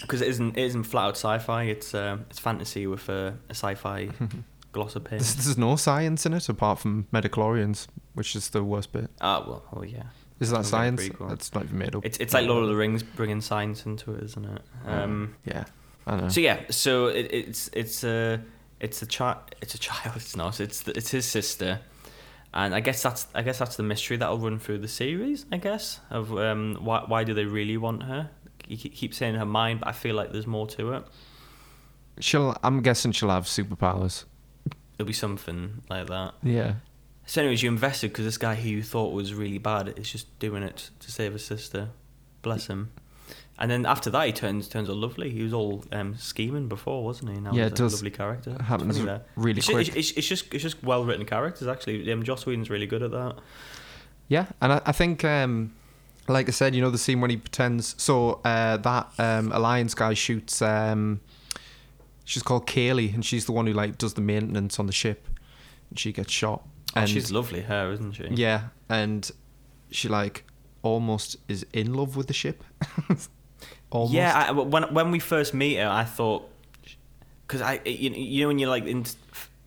because 0.00 0.22
it 0.22 0.28
isn't 0.28 0.56
it 0.56 0.62
isn't 0.64 0.84
flat 0.84 1.04
out 1.08 1.16
sci-fi. 1.16 1.64
It's 1.64 1.94
um, 1.94 2.24
it's 2.30 2.38
fantasy 2.38 2.86
with 2.86 3.08
a, 3.10 3.36
a 3.48 3.54
sci-fi 3.54 4.08
gloss 4.72 4.96
of 4.96 5.04
paint. 5.04 5.20
there's, 5.20 5.34
there's 5.36 5.58
no 5.58 5.76
science 5.76 6.24
in 6.24 6.32
it 6.32 6.48
apart 6.48 6.78
from 6.78 7.06
midi-chlorians, 7.12 7.88
which 8.14 8.34
is 8.34 8.48
the 8.50 8.64
worst 8.64 8.90
bit. 8.92 9.10
Ah, 9.20 9.44
well, 9.46 9.62
oh 9.76 9.82
yeah. 9.82 10.04
Is 10.40 10.50
that 10.50 10.64
Sounds 10.66 10.72
like 10.72 10.80
a 10.80 10.96
science? 10.96 11.08
prequel. 11.08 11.28
That's 11.28 11.54
not 11.54 11.64
even 11.64 11.78
made 11.78 11.94
up. 11.94 12.04
It's 12.04 12.18
it's 12.18 12.34
like 12.34 12.46
Lord 12.46 12.62
of 12.64 12.68
the 12.68 12.76
Rings 12.76 13.02
bringing 13.02 13.40
science 13.40 13.86
into 13.86 14.12
it, 14.14 14.24
isn't 14.24 14.44
it? 14.44 14.62
Um, 14.86 15.34
yeah, 15.44 15.64
I 16.06 16.16
know. 16.16 16.28
So 16.28 16.40
yeah, 16.40 16.60
so 16.70 17.06
it, 17.06 17.28
it's 17.32 17.70
it's 17.72 18.02
a 18.04 18.40
it's 18.80 19.02
a 19.02 19.06
child. 19.06 19.38
It's 19.60 19.74
a 19.74 19.78
child. 19.78 20.14
It's 20.16 20.36
not. 20.36 20.60
It's 20.60 20.82
the, 20.82 20.96
it's 20.96 21.10
his 21.10 21.26
sister, 21.26 21.80
and 22.52 22.74
I 22.74 22.80
guess 22.80 23.02
that's 23.02 23.26
I 23.34 23.42
guess 23.42 23.58
that's 23.58 23.76
the 23.76 23.82
mystery 23.84 24.16
that'll 24.16 24.38
run 24.38 24.58
through 24.58 24.78
the 24.78 24.88
series. 24.88 25.46
I 25.52 25.58
guess 25.58 26.00
of 26.10 26.36
um 26.36 26.76
why 26.80 27.04
why 27.06 27.22
do 27.24 27.34
they 27.34 27.44
really 27.44 27.76
want 27.76 28.02
her? 28.04 28.30
You 28.66 28.76
ke- 28.76 28.92
keep 28.94 29.14
saying 29.14 29.34
her 29.36 29.46
mind, 29.46 29.80
but 29.80 29.88
I 29.88 29.92
feel 29.92 30.14
like 30.16 30.32
there's 30.32 30.46
more 30.46 30.66
to 30.68 30.92
it. 30.94 31.04
she'll. 32.20 32.56
I'm 32.62 32.80
guessing 32.82 33.12
she'll 33.12 33.30
have 33.30 33.44
superpowers. 33.44 34.24
It'll 34.98 35.06
be 35.06 35.12
something 35.12 35.82
like 35.88 36.06
that. 36.08 36.34
Yeah. 36.42 36.74
So, 37.32 37.40
anyways, 37.40 37.62
you 37.62 37.70
invested 37.70 38.08
because 38.08 38.26
this 38.26 38.36
guy 38.36 38.54
who 38.54 38.68
you 38.68 38.82
thought 38.82 39.14
was 39.14 39.32
really 39.32 39.56
bad 39.56 39.98
is 39.98 40.12
just 40.12 40.38
doing 40.38 40.62
it 40.62 40.90
to 41.00 41.10
save 41.10 41.32
his 41.32 41.42
sister. 41.42 41.88
Bless 42.42 42.66
him. 42.66 42.92
And 43.58 43.70
then 43.70 43.86
after 43.86 44.10
that, 44.10 44.26
he 44.26 44.32
turns 44.34 44.68
turns 44.68 44.90
out 44.90 44.96
lovely. 44.96 45.30
He 45.30 45.42
was 45.42 45.54
all 45.54 45.82
um, 45.92 46.14
scheming 46.18 46.68
before, 46.68 47.02
wasn't 47.02 47.30
he? 47.30 47.40
Now 47.40 47.54
Yeah, 47.54 47.62
he's 47.62 47.72
it 47.72 47.72
a 47.72 47.76
does 47.76 47.94
lovely 47.94 48.10
character. 48.10 48.62
Happens 48.62 49.02
that. 49.02 49.28
really 49.34 49.60
it's, 49.60 49.66
quick. 49.66 49.88
It's, 49.88 49.96
it's, 49.96 50.10
it's 50.10 50.26
just 50.26 50.52
it's 50.52 50.62
just 50.62 50.84
well 50.84 51.06
written 51.06 51.24
characters 51.24 51.68
actually. 51.68 52.12
Um, 52.12 52.22
Joss 52.22 52.44
Whedon's 52.44 52.68
really 52.68 52.86
good 52.86 53.02
at 53.02 53.12
that. 53.12 53.38
Yeah, 54.28 54.44
and 54.60 54.74
I, 54.74 54.82
I 54.84 54.92
think, 54.92 55.24
um, 55.24 55.72
like 56.28 56.48
I 56.48 56.52
said, 56.52 56.74
you 56.74 56.82
know, 56.82 56.90
the 56.90 56.98
scene 56.98 57.22
when 57.22 57.30
he 57.30 57.38
pretends. 57.38 57.94
So 57.96 58.42
uh, 58.44 58.76
that 58.76 59.10
um, 59.18 59.52
Alliance 59.52 59.94
guy 59.94 60.12
shoots. 60.12 60.60
Um, 60.60 61.22
she's 62.26 62.42
called 62.42 62.66
Kaylee, 62.66 63.14
and 63.14 63.24
she's 63.24 63.46
the 63.46 63.52
one 63.52 63.66
who 63.66 63.72
like 63.72 63.96
does 63.96 64.12
the 64.12 64.20
maintenance 64.20 64.78
on 64.78 64.84
the 64.84 64.92
ship, 64.92 65.26
and 65.88 65.98
she 65.98 66.12
gets 66.12 66.30
shot. 66.30 66.68
Oh, 66.94 67.00
And 67.00 67.08
she's 67.10 67.30
lovely 67.32 67.62
hair, 67.62 67.90
isn't 67.92 68.12
she? 68.12 68.28
yeah, 68.30 68.64
and 68.88 69.30
she 69.90 70.08
like 70.08 70.44
almost 70.82 71.36
is 71.48 71.64
in 71.72 71.94
love 71.94 72.16
with 72.16 72.26
the 72.26 72.34
ship. 72.34 72.62
almost. 73.90 74.12
Yeah, 74.14 74.32
I, 74.48 74.50
when 74.52 74.82
when 74.94 75.10
we 75.10 75.18
first 75.18 75.54
meet 75.54 75.76
her, 75.76 75.88
I 75.88 76.04
thought 76.04 76.48
because 77.46 77.60
I 77.60 77.80
you, 77.84 78.10
know- 78.10 78.16
you 78.16 78.40
know 78.42 78.48
when 78.48 78.58
you're 78.58 78.70
like 78.70 78.86
in, 78.86 79.04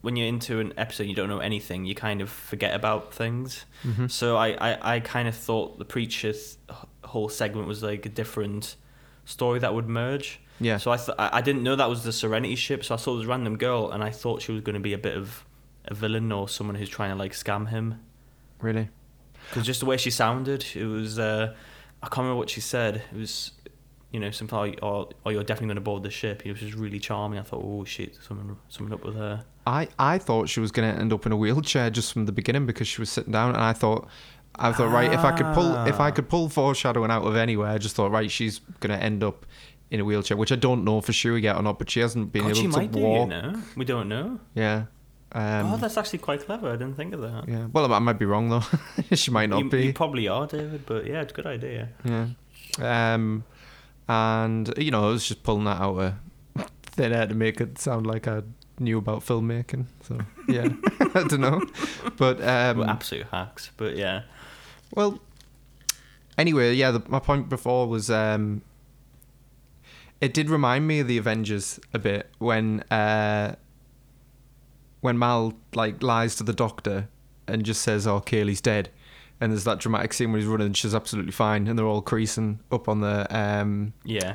when 0.02 0.16
you're 0.16 0.26
into 0.28 0.60
an 0.60 0.72
episode, 0.76 1.04
you 1.04 1.14
don't 1.14 1.28
know 1.28 1.38
anything. 1.40 1.84
You 1.84 1.94
kind 1.94 2.20
of 2.20 2.28
forget 2.30 2.74
about 2.74 3.12
things. 3.14 3.64
Mhm. 3.84 4.10
So 4.10 4.36
I, 4.36 4.48
I, 4.52 4.94
I 4.96 5.00
kind 5.00 5.26
of 5.28 5.34
thought 5.34 5.78
the 5.78 5.84
preacher's 5.84 6.58
whole 7.04 7.28
segment 7.28 7.66
was 7.68 7.82
like 7.82 8.04
a 8.06 8.08
different 8.08 8.76
story 9.24 9.58
that 9.60 9.74
would 9.74 9.88
merge. 9.88 10.40
Yeah. 10.60 10.76
So 10.78 10.90
I 10.90 10.96
th- 10.96 11.16
I 11.18 11.30
I 11.34 11.40
didn't 11.40 11.62
know 11.62 11.76
that 11.76 11.88
was 11.88 12.02
the 12.04 12.12
Serenity 12.12 12.56
ship. 12.56 12.84
So 12.84 12.94
I 12.94 12.98
saw 12.98 13.16
this 13.16 13.26
random 13.26 13.56
girl, 13.56 13.90
and 13.90 14.02
I 14.04 14.10
thought 14.10 14.42
she 14.42 14.52
was 14.52 14.60
going 14.62 14.74
to 14.74 14.80
be 14.80 14.92
a 14.92 14.98
bit 14.98 15.16
of 15.16 15.44
a 15.88 15.94
villain 15.94 16.32
or 16.32 16.48
someone 16.48 16.76
who's 16.76 16.88
trying 16.88 17.10
to 17.10 17.16
like 17.16 17.32
scam 17.32 17.68
him. 17.68 18.00
really. 18.60 18.88
Because 19.50 19.64
just 19.64 19.78
the 19.80 19.86
way 19.86 19.96
she 19.96 20.10
sounded, 20.10 20.64
it 20.74 20.86
was 20.86 21.18
uh, 21.20 21.54
I 22.02 22.06
can't 22.06 22.18
remember 22.18 22.38
what 22.38 22.50
she 22.50 22.60
said. 22.60 23.02
It 23.12 23.16
was 23.16 23.52
you 24.10 24.18
know 24.18 24.30
something 24.32 24.58
like, 24.58 24.78
"Oh, 24.82 25.08
oh 25.24 25.30
you're 25.30 25.44
definitely 25.44 25.68
going 25.68 25.76
to 25.76 25.82
board 25.82 26.02
the 26.02 26.10
ship." 26.10 26.44
It 26.44 26.50
was 26.50 26.60
just 26.60 26.74
really 26.74 26.98
charming. 26.98 27.38
I 27.38 27.42
thought, 27.42 27.62
"Oh 27.62 27.84
shit, 27.84 28.16
something 28.26 28.56
something 28.68 28.92
up 28.92 29.04
with 29.04 29.14
her." 29.14 29.44
I, 29.66 29.88
I 29.98 30.18
thought 30.18 30.48
she 30.48 30.58
was 30.60 30.72
going 30.72 30.92
to 30.92 31.00
end 31.00 31.12
up 31.12 31.26
in 31.26 31.32
a 31.32 31.36
wheelchair 31.36 31.90
just 31.90 32.12
from 32.12 32.26
the 32.26 32.32
beginning 32.32 32.66
because 32.66 32.88
she 32.88 33.00
was 33.00 33.08
sitting 33.10 33.32
down, 33.32 33.54
and 33.54 33.62
I 33.62 33.72
thought, 33.72 34.08
I 34.56 34.72
thought, 34.72 34.90
right, 34.90 35.12
if 35.12 35.20
I 35.20 35.30
could 35.36 35.52
pull, 35.54 35.74
if 35.86 36.00
I 36.00 36.08
Ah. 36.08 36.10
could 36.12 36.28
pull 36.28 36.48
foreshadowing 36.48 37.10
out 37.12 37.22
of 37.24 37.36
anywhere, 37.36 37.68
I 37.70 37.78
just 37.78 37.94
thought, 37.94 38.10
right, 38.10 38.30
she's 38.30 38.58
going 38.80 38.96
to 38.96 39.04
end 39.04 39.22
up 39.22 39.44
in 39.92 40.00
a 40.00 40.04
wheelchair, 40.04 40.36
which 40.36 40.50
I 40.50 40.56
don't 40.56 40.82
know 40.84 41.00
for 41.00 41.12
sure 41.12 41.36
yet 41.38 41.56
or 41.56 41.62
not, 41.62 41.78
but 41.78 41.88
she 41.90 42.00
hasn't 42.00 42.32
been 42.32 42.42
God, 42.42 42.48
able 42.48 42.56
she 42.56 42.62
to 42.62 42.68
might 42.68 42.90
do. 42.92 42.98
You 42.98 43.04
walk. 43.06 43.28
know, 43.28 43.62
we 43.76 43.84
don't 43.84 44.08
know. 44.08 44.40
Yeah. 44.54 44.84
Um, 45.32 45.72
oh, 45.72 45.76
that's 45.76 45.96
actually 45.96 46.20
quite 46.20 46.40
clever. 46.44 46.68
I 46.68 46.76
didn't 46.76 46.94
think 46.94 47.12
of 47.12 47.20
that. 47.20 47.48
yeah. 47.48 47.66
Well, 47.72 47.92
I 47.92 47.98
might 47.98 48.18
be 48.18 48.24
wrong 48.24 48.48
though. 48.48 48.62
she 49.14 49.30
might 49.30 49.50
not 49.50 49.64
you, 49.64 49.70
be. 49.70 49.86
you 49.86 49.92
probably 49.92 50.28
are, 50.28 50.46
David. 50.46 50.86
But 50.86 51.06
yeah, 51.06 51.22
it's 51.22 51.32
a 51.32 51.34
good 51.34 51.46
idea. 51.46 51.88
Yeah. 52.04 52.28
Um, 52.78 53.44
and 54.08 54.72
you 54.78 54.90
know, 54.90 55.08
I 55.08 55.10
was 55.10 55.26
just 55.26 55.42
pulling 55.42 55.64
that 55.64 55.80
out 55.80 55.98
of 55.98 56.14
thin 56.82 57.12
air 57.12 57.26
to 57.26 57.34
make 57.34 57.60
it 57.60 57.78
sound 57.78 58.06
like 58.06 58.28
I 58.28 58.42
knew 58.78 58.98
about 58.98 59.20
filmmaking. 59.20 59.86
So 60.02 60.18
yeah, 60.48 60.68
I 61.00 61.24
don't 61.28 61.40
know, 61.40 61.62
but 62.16 62.40
um, 62.40 62.78
We're 62.78 62.86
absolute 62.86 63.26
hacks. 63.30 63.70
But 63.76 63.96
yeah, 63.96 64.22
Well, 64.94 65.20
anyway, 66.38 66.74
yeah, 66.74 66.92
the, 66.92 67.02
my 67.08 67.18
point 67.18 67.48
before 67.48 67.88
was 67.88 68.10
um, 68.10 68.62
it 70.20 70.32
did 70.32 70.50
remind 70.50 70.86
me 70.86 71.00
of 71.00 71.08
the 71.08 71.18
Avengers 71.18 71.80
a 71.92 71.98
bit 71.98 72.30
when 72.38 72.80
uh, 72.90 73.56
when 75.06 75.20
Mal 75.20 75.54
like 75.72 76.02
lies 76.02 76.34
to 76.34 76.42
the 76.42 76.52
doctor 76.52 77.08
and 77.46 77.64
just 77.64 77.80
says, 77.82 78.08
"Oh, 78.08 78.20
Kaylee's 78.20 78.60
dead," 78.60 78.90
and 79.40 79.52
there's 79.52 79.62
that 79.62 79.78
dramatic 79.78 80.12
scene 80.12 80.32
where 80.32 80.40
he's 80.40 80.48
running 80.48 80.66
and 80.66 80.76
she's 80.76 80.96
absolutely 80.96 81.30
fine, 81.30 81.68
and 81.68 81.78
they're 81.78 81.86
all 81.86 82.02
creasing 82.02 82.58
up 82.72 82.88
on 82.88 83.02
the 83.02 83.24
um, 83.30 83.92
yeah. 84.04 84.34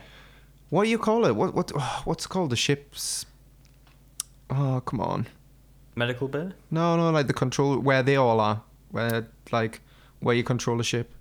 what 0.69 0.85
do 0.85 0.89
you 0.89 0.97
call 0.97 1.25
it? 1.25 1.35
What 1.35 1.53
what 1.53 1.71
what's 2.05 2.25
it 2.25 2.29
called? 2.29 2.51
The 2.51 2.55
ships. 2.55 3.25
Oh 4.49 4.81
come 4.85 5.01
on! 5.01 5.27
Medical 5.95 6.29
bit. 6.29 6.53
No, 6.71 6.95
no, 6.95 7.11
like 7.11 7.27
the 7.27 7.33
control 7.33 7.77
where 7.77 8.01
they 8.01 8.15
all 8.15 8.39
are, 8.39 8.63
where 8.91 9.27
like 9.51 9.81
where 10.21 10.35
you 10.35 10.43
control 10.45 10.79
a 10.79 10.85
ship. 10.85 11.13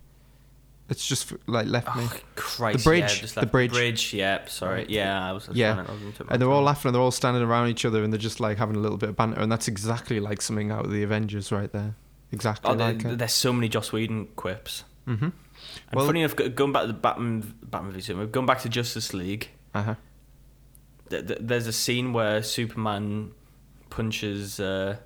It's 0.90 1.07
just 1.07 1.33
like 1.46 1.66
left 1.68 1.94
me, 1.96 2.03
Oh, 2.07 2.16
Christ. 2.35 2.85
The 2.85 2.90
yeah, 2.96 3.00
bridge, 3.07 3.20
just 3.20 3.35
the 3.37 3.46
bridge. 3.46 3.70
Bridge. 3.72 4.12
Yeah. 4.12 4.44
Sorry. 4.46 4.87
Yeah. 4.88 5.29
I 5.29 5.33
was. 5.33 5.48
Yeah. 5.53 5.74
trying 5.74 5.87
to- 5.87 5.92
I 5.92 5.94
was 5.94 6.14
and 6.29 6.42
they're 6.42 6.50
all 6.50 6.62
laughing 6.62 6.88
and 6.88 6.94
they're 6.94 7.03
all 7.03 7.11
standing 7.12 7.42
around 7.42 7.68
each 7.68 7.85
other 7.85 8.03
and 8.03 8.12
they're 8.12 8.18
just 8.18 8.40
like 8.40 8.59
having 8.59 8.74
a 8.76 8.81
little 8.81 8.98
bit 8.98 9.09
of 9.11 9.16
banter, 9.16 9.40
and 9.40 9.50
that's 9.53 9.68
exactly 9.68 10.18
like 10.20 10.42
something 10.42 10.70
out 10.70 10.85
of 10.85 10.90
the 10.90 11.03
Avengers 11.05 11.53
right 11.53 11.70
there. 11.72 11.94
Exactly 12.33 12.70
Oh, 12.70 12.74
like 12.74 13.05
it. 13.05 13.18
there's 13.18 13.33
so 13.33 13.53
many 13.53 13.68
Joss 13.68 13.92
Whedon 13.92 14.26
quips. 14.37 14.85
Mm-hmm. 15.07 15.24
And 15.24 15.33
Well- 15.94 16.07
funny 16.07 16.22
enough, 16.22 16.35
going 16.55 16.72
back 16.72 16.83
to 16.83 16.87
the 16.88 16.92
Batman, 16.94 17.55
Batman 17.62 17.92
v 17.92 18.00
Superman, 18.00 18.31
going 18.31 18.46
back 18.46 18.61
to 18.62 18.68
Justice 18.68 19.14
League, 19.14 19.48
Uh 19.74 19.83
huh. 19.83 19.94
th- 21.09 21.26
th- 21.26 21.38
there's 21.40 21.66
a 21.66 21.72
scene 21.72 22.12
where 22.12 22.42
Superman 22.42 23.33
punches 23.90 24.59
uh, 24.61 24.96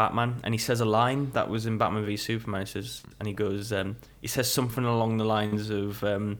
Batman, 0.00 0.30
and 0.44 0.54
he 0.54 0.58
says 0.58 0.80
a 0.80 0.84
line 1.00 1.30
that 1.32 1.48
was 1.50 1.66
in 1.66 1.76
Batman 1.78 2.04
v 2.06 2.16
Superman. 2.16 2.62
He 2.62 2.66
says, 2.76 3.02
and 3.18 3.26
he 3.28 3.34
goes, 3.34 3.72
um, 3.72 3.96
he 4.22 4.28
says 4.28 4.50
something 4.50 4.84
along 4.84 5.18
the 5.18 5.24
lines 5.36 5.68
of, 5.70 6.02
um, 6.04 6.38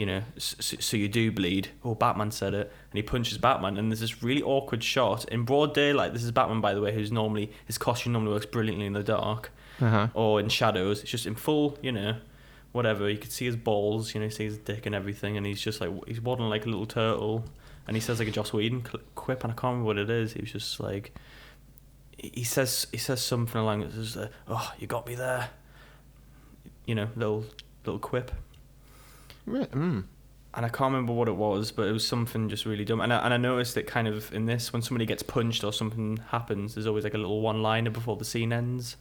you 0.00 0.06
know, 0.06 0.22
so, 0.38 0.76
so 0.78 0.96
you 0.96 1.08
do 1.08 1.32
bleed. 1.32 1.68
Oh, 1.84 1.94
Batman 1.94 2.30
said 2.30 2.52
it, 2.54 2.66
and 2.90 2.96
he 2.96 3.02
punches 3.02 3.38
Batman, 3.38 3.76
and 3.78 3.90
there's 3.90 4.00
this 4.00 4.22
really 4.22 4.42
awkward 4.42 4.82
shot 4.84 5.24
in 5.34 5.44
broad 5.44 5.72
daylight. 5.74 6.12
This 6.12 6.24
is 6.24 6.30
Batman, 6.30 6.60
by 6.60 6.74
the 6.74 6.80
way, 6.80 6.92
who's 6.92 7.10
normally 7.10 7.50
his 7.66 7.78
costume 7.78 8.12
normally 8.12 8.32
works 8.34 8.46
brilliantly 8.46 8.86
in 8.86 8.92
the 8.92 9.02
dark 9.02 9.50
Uh 9.80 9.88
huh. 9.90 10.06
or 10.14 10.40
in 10.40 10.48
shadows. 10.48 11.00
It's 11.02 11.10
just 11.10 11.26
in 11.26 11.34
full, 11.36 11.78
you 11.82 11.92
know, 11.92 12.16
whatever. 12.72 13.08
You 13.08 13.18
could 13.18 13.32
see 13.32 13.46
his 13.46 13.56
balls, 13.56 14.14
you 14.14 14.20
know, 14.20 14.26
you 14.26 14.30
see 14.32 14.44
his 14.44 14.58
dick 14.58 14.86
and 14.86 14.94
everything, 14.94 15.36
and 15.36 15.46
he's 15.46 15.60
just 15.60 15.80
like 15.80 15.90
he's 16.06 16.20
waddling 16.20 16.50
like 16.50 16.66
a 16.66 16.68
little 16.68 16.86
turtle, 16.86 17.44
and 17.86 17.96
he 17.96 18.00
says 18.00 18.18
like 18.18 18.28
a 18.28 18.30
Joss 18.30 18.52
Whedon 18.52 18.82
quip, 19.14 19.42
and 19.44 19.52
I 19.52 19.56
can't 19.56 19.64
remember 19.72 19.86
what 19.86 19.98
it 19.98 20.10
is. 20.10 20.34
He 20.34 20.40
was 20.42 20.52
just 20.52 20.78
like, 20.80 21.12
he 22.22 22.44
says 22.44 22.86
he 22.92 22.98
says 22.98 23.22
something 23.22 23.60
along 23.60 23.80
that 23.80 23.92
says, 23.92 24.16
uh, 24.16 24.28
"Oh, 24.48 24.72
you 24.78 24.86
got 24.86 25.06
me 25.06 25.14
there," 25.14 25.50
you 26.86 26.94
know, 26.94 27.08
little 27.16 27.44
little 27.84 27.98
quip. 27.98 28.30
Mm. 29.46 30.04
And 30.52 30.66
I 30.66 30.68
can't 30.68 30.92
remember 30.92 31.12
what 31.12 31.28
it 31.28 31.36
was, 31.36 31.70
but 31.70 31.86
it 31.86 31.92
was 31.92 32.06
something 32.06 32.48
just 32.48 32.66
really 32.66 32.84
dumb. 32.84 33.00
And 33.00 33.12
I, 33.12 33.18
and 33.24 33.32
I 33.32 33.36
noticed 33.36 33.76
it 33.76 33.86
kind 33.86 34.08
of 34.08 34.32
in 34.34 34.46
this 34.46 34.72
when 34.72 34.82
somebody 34.82 35.06
gets 35.06 35.22
punched 35.22 35.62
or 35.62 35.72
something 35.72 36.18
happens, 36.28 36.74
there's 36.74 36.86
always 36.86 37.04
like 37.04 37.14
a 37.14 37.18
little 37.18 37.40
one-liner 37.40 37.90
before 37.90 38.16
the 38.16 38.24
scene 38.24 38.52
ends, 38.52 38.96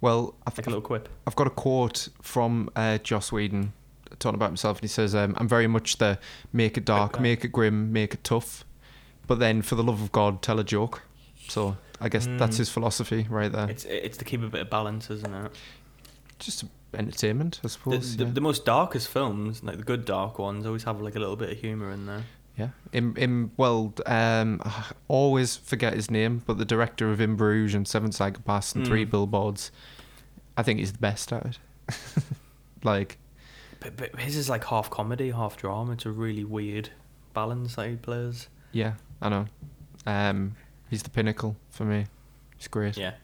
Well, 0.00 0.34
I've, 0.46 0.56
like 0.56 0.66
a 0.66 0.70
little 0.70 0.82
quip. 0.82 1.10
I've 1.26 1.36
got 1.36 1.46
a 1.46 1.50
quote 1.50 2.08
from 2.22 2.70
uh, 2.74 2.98
Joss 2.98 3.30
Whedon 3.30 3.74
talking 4.18 4.36
about 4.36 4.48
himself, 4.48 4.78
and 4.78 4.82
he 4.82 4.88
says, 4.88 5.14
um, 5.14 5.34
"I'm 5.36 5.48
very 5.48 5.66
much 5.66 5.98
the 5.98 6.18
make 6.52 6.78
it 6.78 6.86
dark, 6.86 7.20
make 7.20 7.44
it 7.44 7.48
grim, 7.48 7.92
make 7.92 8.14
it 8.14 8.24
tough, 8.24 8.64
but 9.26 9.38
then 9.38 9.60
for 9.60 9.74
the 9.74 9.82
love 9.82 10.00
of 10.00 10.12
God, 10.12 10.40
tell 10.40 10.58
a 10.58 10.64
joke." 10.64 11.02
So 11.52 11.76
I 12.00 12.08
guess 12.08 12.26
that's 12.38 12.56
Mm. 12.56 12.58
his 12.58 12.68
philosophy 12.70 13.26
right 13.30 13.52
there. 13.52 13.68
It's 13.70 13.84
it's 13.84 14.18
to 14.18 14.24
keep 14.24 14.42
a 14.42 14.48
bit 14.48 14.62
of 14.62 14.70
balance, 14.70 15.10
isn't 15.10 15.34
it? 15.34 15.52
Just 16.38 16.64
entertainment, 16.94 17.60
I 17.64 17.68
suppose. 17.68 18.16
the, 18.16 18.24
yeah. 18.24 18.30
the 18.32 18.40
most 18.40 18.64
darkest 18.64 19.08
films, 19.08 19.62
like 19.62 19.76
the 19.78 19.84
good 19.84 20.04
dark 20.04 20.38
ones, 20.38 20.66
always 20.66 20.84
have 20.84 21.00
like 21.00 21.14
a 21.16 21.18
little 21.20 21.36
bit 21.36 21.50
of 21.50 21.58
humor 21.58 21.90
in 21.90 22.06
there. 22.06 22.24
Yeah. 22.58 22.68
In 22.92 23.16
in 23.16 23.50
well, 23.56 23.94
um, 24.06 24.60
I 24.64 24.84
always 25.08 25.56
forget 25.56 25.94
his 25.94 26.10
name, 26.10 26.42
but 26.46 26.58
the 26.58 26.64
director 26.64 27.10
of 27.10 27.20
In 27.20 27.36
Bruges 27.36 27.74
and 27.74 27.86
Seven 27.88 28.10
Psychopaths 28.10 28.74
and 28.74 28.86
Three 28.86 29.06
Mm. 29.06 29.10
Billboards, 29.10 29.70
I 30.56 30.62
think 30.62 30.78
he's 30.80 30.92
the 30.92 30.98
best 30.98 31.32
at 31.32 31.46
it. 31.46 31.58
like, 32.84 33.18
But, 33.80 33.96
but 33.96 34.20
his 34.20 34.36
is 34.36 34.48
like 34.48 34.64
half 34.64 34.90
comedy, 34.90 35.30
half 35.30 35.56
drama. 35.56 35.92
It's 35.92 36.06
a 36.06 36.10
really 36.10 36.44
weird 36.44 36.90
balance 37.34 37.74
that 37.76 37.88
he 37.88 37.96
plays. 37.96 38.48
yeah, 38.72 38.94
I 39.20 39.28
know. 39.28 39.46
Um, 40.06 40.56
he's 40.92 41.02
the 41.02 41.10
pinnacle 41.10 41.56
for 41.70 41.84
me. 41.86 42.04
He's 42.58 42.68
great. 42.68 42.96
Yeah. 42.98 43.14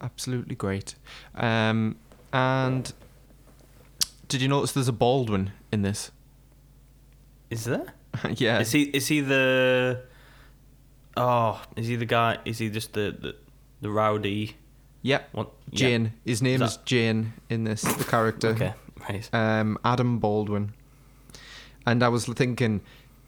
Absolutely 0.00 0.56
great. 0.56 0.96
Um, 1.36 1.96
and 2.32 2.92
did 4.28 4.42
you 4.42 4.48
notice 4.48 4.72
there's 4.72 4.88
a 4.88 4.92
Baldwin 4.92 5.52
in 5.70 5.82
this? 5.82 6.10
Is 7.50 7.64
there? 7.64 7.94
yeah. 8.36 8.58
Is 8.60 8.72
he? 8.72 8.82
Is 8.82 9.06
he 9.06 9.20
the? 9.20 10.02
Oh, 11.16 11.62
is 11.76 11.86
he 11.86 11.96
the 11.96 12.04
guy? 12.06 12.38
Is 12.44 12.58
he 12.58 12.68
just 12.68 12.94
the 12.94 13.16
the, 13.18 13.36
the 13.80 13.90
rowdy? 13.90 14.56
Yep. 15.02 15.28
What? 15.32 15.50
yeah. 15.70 15.78
Jayne. 15.78 16.12
His 16.24 16.42
name 16.42 16.62
Is 16.62 16.72
is 16.72 16.76
Jayne 16.78 17.32
in 17.48 17.64
this, 17.64 17.82
the 17.82 18.04
character. 18.04 18.48
Okay. 18.48 18.74
Right. 19.08 19.28
um, 19.32 19.78
Adam 19.84 20.18
Baldwin. 20.18 20.72
And 21.86 22.02
I 22.02 22.08
was 22.08 22.24
thinking, 22.26 22.80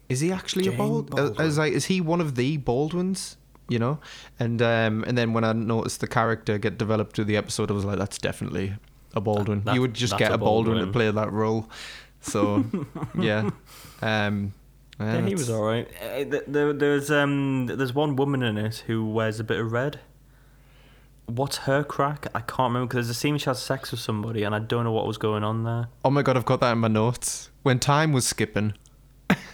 is 0.07 0.21
he 0.21 0.31
actually 0.31 0.67
a 0.67 0.71
Jane 0.71 0.77
Bald? 0.77 1.19
I- 1.19 1.41
I 1.41 1.45
was 1.45 1.57
like, 1.57 1.73
is 1.73 1.85
he 1.85 1.99
one 2.01 2.21
of 2.21 2.35
the 2.35 2.57
Baldwins? 2.57 3.37
You 3.67 3.79
know, 3.79 3.99
and 4.39 4.61
um, 4.61 5.03
and 5.07 5.17
then 5.17 5.33
when 5.33 5.43
I 5.43 5.53
noticed 5.53 5.99
the 6.01 6.07
character 6.07 6.57
get 6.59 6.77
developed 6.77 7.15
through 7.15 7.25
the 7.25 7.37
episode, 7.37 7.71
I 7.71 7.73
was 7.73 7.83
like, 7.85 7.97
that's 7.97 8.17
definitely 8.19 8.73
a 9.15 9.21
Baldwin. 9.21 9.63
that- 9.63 9.73
you 9.75 9.81
would 9.81 9.93
just 9.95 10.17
get 10.17 10.31
a 10.31 10.35
a 10.35 10.37
Baldwin, 10.37 10.85
to 10.85 10.91
play 10.91 11.09
that 11.09 11.31
role. 11.31 11.67
So 12.21 12.63
yeah, 13.19 13.49
um, 14.01 14.53
Yeah, 14.99 15.25
he 15.25 15.33
was 15.35 15.49
all 15.49 15.63
right. 15.63 15.87
Uh, 16.01 16.39
there, 16.47 16.73
there's 16.73 17.09
um, 17.09 17.65
there's 17.67 17.93
one 17.93 18.15
woman 18.15 18.43
in 18.43 18.57
it 18.57 18.83
who 18.87 19.05
wears 19.05 19.39
a 19.39 19.43
bit 19.43 19.59
of 19.59 19.71
red. 19.71 19.99
What's 21.27 21.57
her 21.59 21.83
crack? 21.83 22.27
I 22.35 22.41
can't 22.41 22.71
remember 22.71 22.85
because 22.87 23.07
there's 23.07 23.17
a 23.17 23.19
scene 23.19 23.37
she 23.39 23.45
has 23.45 23.59
sex 23.59 23.89
with 23.89 23.99
somebody, 23.99 24.43
and 24.43 24.53
I 24.53 24.59
don't 24.59 24.83
know 24.83 24.91
what 24.91 25.07
was 25.07 25.17
going 25.17 25.43
on 25.43 25.63
there. 25.63 25.87
Oh 26.03 26.11
my 26.11 26.21
god, 26.21 26.37
I've 26.37 26.45
got 26.45 26.59
that 26.61 26.71
in 26.73 26.77
my 26.77 26.87
notes. 26.87 27.49
When 27.63 27.79
time 27.79 28.11
was 28.13 28.27
skipping, 28.27 28.73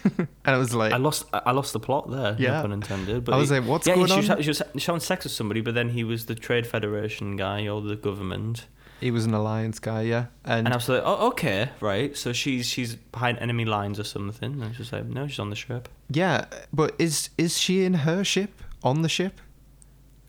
and 0.18 0.56
it 0.56 0.58
was 0.58 0.74
like, 0.74 0.94
I 0.94 0.98
lost, 0.98 1.26
I 1.34 1.52
lost 1.52 1.74
the 1.74 1.80
plot 1.80 2.10
there. 2.10 2.36
Yeah. 2.40 2.58
no 2.58 2.62
pun 2.64 2.72
intended. 2.72 3.26
But 3.26 3.36
I 3.36 3.38
was 3.38 3.50
he- 3.50 3.60
like, 3.60 3.68
what's 3.68 3.88
yeah, 3.88 3.96
going 3.96 4.08
she 4.08 4.30
on? 4.30 4.38
Was, 4.38 4.46
she 4.46 4.50
was 4.50 4.64
showing 4.78 5.00
sex 5.00 5.26
with 5.26 5.34
somebody, 5.34 5.62
but 5.62 5.74
then 5.74 5.90
he 5.90 6.04
was 6.04 6.26
the 6.26 6.36
trade 6.36 6.66
federation 6.68 7.36
guy 7.36 7.68
or 7.68 7.82
the 7.82 7.96
government, 7.96 8.66
he 9.02 9.10
was 9.10 9.26
an 9.26 9.34
alliance 9.34 9.80
guy, 9.80 10.04
yeah, 10.04 10.28
and, 10.46 10.68
and 10.68 10.74
I 10.74 10.78
was 10.78 10.88
like, 10.88 11.02
oh, 11.04 11.30
okay, 11.30 11.70
right. 11.80 12.16
So 12.16 12.34
she's 12.34 12.68
she's 12.68 12.94
behind 12.96 13.40
enemy 13.40 13.66
lines 13.66 14.00
or 14.00 14.04
something. 14.04 14.62
And 14.62 14.76
she's 14.76 14.94
like, 14.94 15.06
no, 15.06 15.26
she's 15.26 15.40
on 15.40 15.50
the 15.50 15.56
ship. 15.56 15.90
Yeah, 16.12 16.46
but 16.72 16.94
is 17.00 17.32
is 17.36 17.58
she 17.58 17.84
in 17.84 17.96
her 17.96 18.24
ship 18.24 18.62
on 18.84 19.02
the 19.02 19.10
ship? 19.10 19.42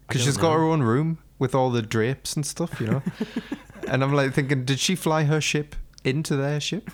Because 0.09 0.25
she's 0.25 0.39
got 0.39 0.55
her 0.55 0.65
own 0.65 0.83
room 0.83 1.19
with 1.39 1.55
all 1.55 1.71
the 1.71 1.83
drapes 1.83 2.35
and 2.35 2.47
stuff, 2.47 2.81
you 2.81 2.87
know. 2.87 3.03
and 3.89 4.03
I'm 4.03 4.15
like 4.15 4.33
thinking, 4.33 4.65
did 4.65 4.79
she 4.79 4.95
fly 4.95 5.25
her 5.25 5.41
ship 5.41 5.77
into 6.03 6.35
their 6.35 6.59
ship, 6.59 6.91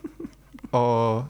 or 0.72 1.28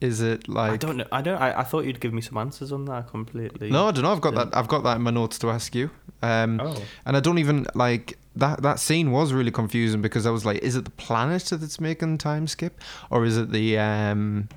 is 0.00 0.20
it 0.20 0.48
like? 0.48 0.70
I 0.72 0.76
don't 0.76 0.96
know. 0.98 1.06
I 1.10 1.22
don't. 1.22 1.38
I, 1.40 1.60
I 1.60 1.62
thought 1.64 1.84
you'd 1.84 2.00
give 2.00 2.12
me 2.12 2.20
some 2.20 2.36
answers 2.38 2.70
on 2.72 2.84
that 2.86 3.08
completely. 3.08 3.70
No, 3.70 3.88
I 3.88 3.90
don't 3.90 4.02
know. 4.04 4.12
I've 4.12 4.20
got 4.20 4.34
that. 4.34 4.56
I've 4.56 4.68
got 4.68 4.82
that 4.84 4.96
in 4.96 5.02
my 5.02 5.10
notes 5.10 5.38
to 5.40 5.50
ask 5.50 5.74
you. 5.74 5.90
Um, 6.22 6.60
Oh. 6.62 6.82
and 7.06 7.16
I 7.16 7.20
don't 7.20 7.38
even 7.38 7.66
like 7.74 8.16
that. 8.36 8.62
That 8.62 8.78
scene 8.78 9.10
was 9.12 9.32
really 9.32 9.50
confusing 9.50 10.00
because 10.02 10.26
I 10.26 10.30
was 10.30 10.44
like, 10.44 10.58
is 10.62 10.76
it 10.76 10.84
the 10.84 10.90
planet 10.92 11.44
that's 11.52 11.80
making 11.80 12.18
time 12.18 12.46
skip, 12.46 12.80
or 13.10 13.24
is 13.24 13.36
it 13.36 13.50
the 13.50 13.78
um, 13.78 14.48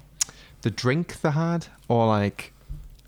the 0.61 0.71
drink 0.71 1.21
they 1.21 1.31
had, 1.31 1.67
or 1.87 2.07
like, 2.07 2.53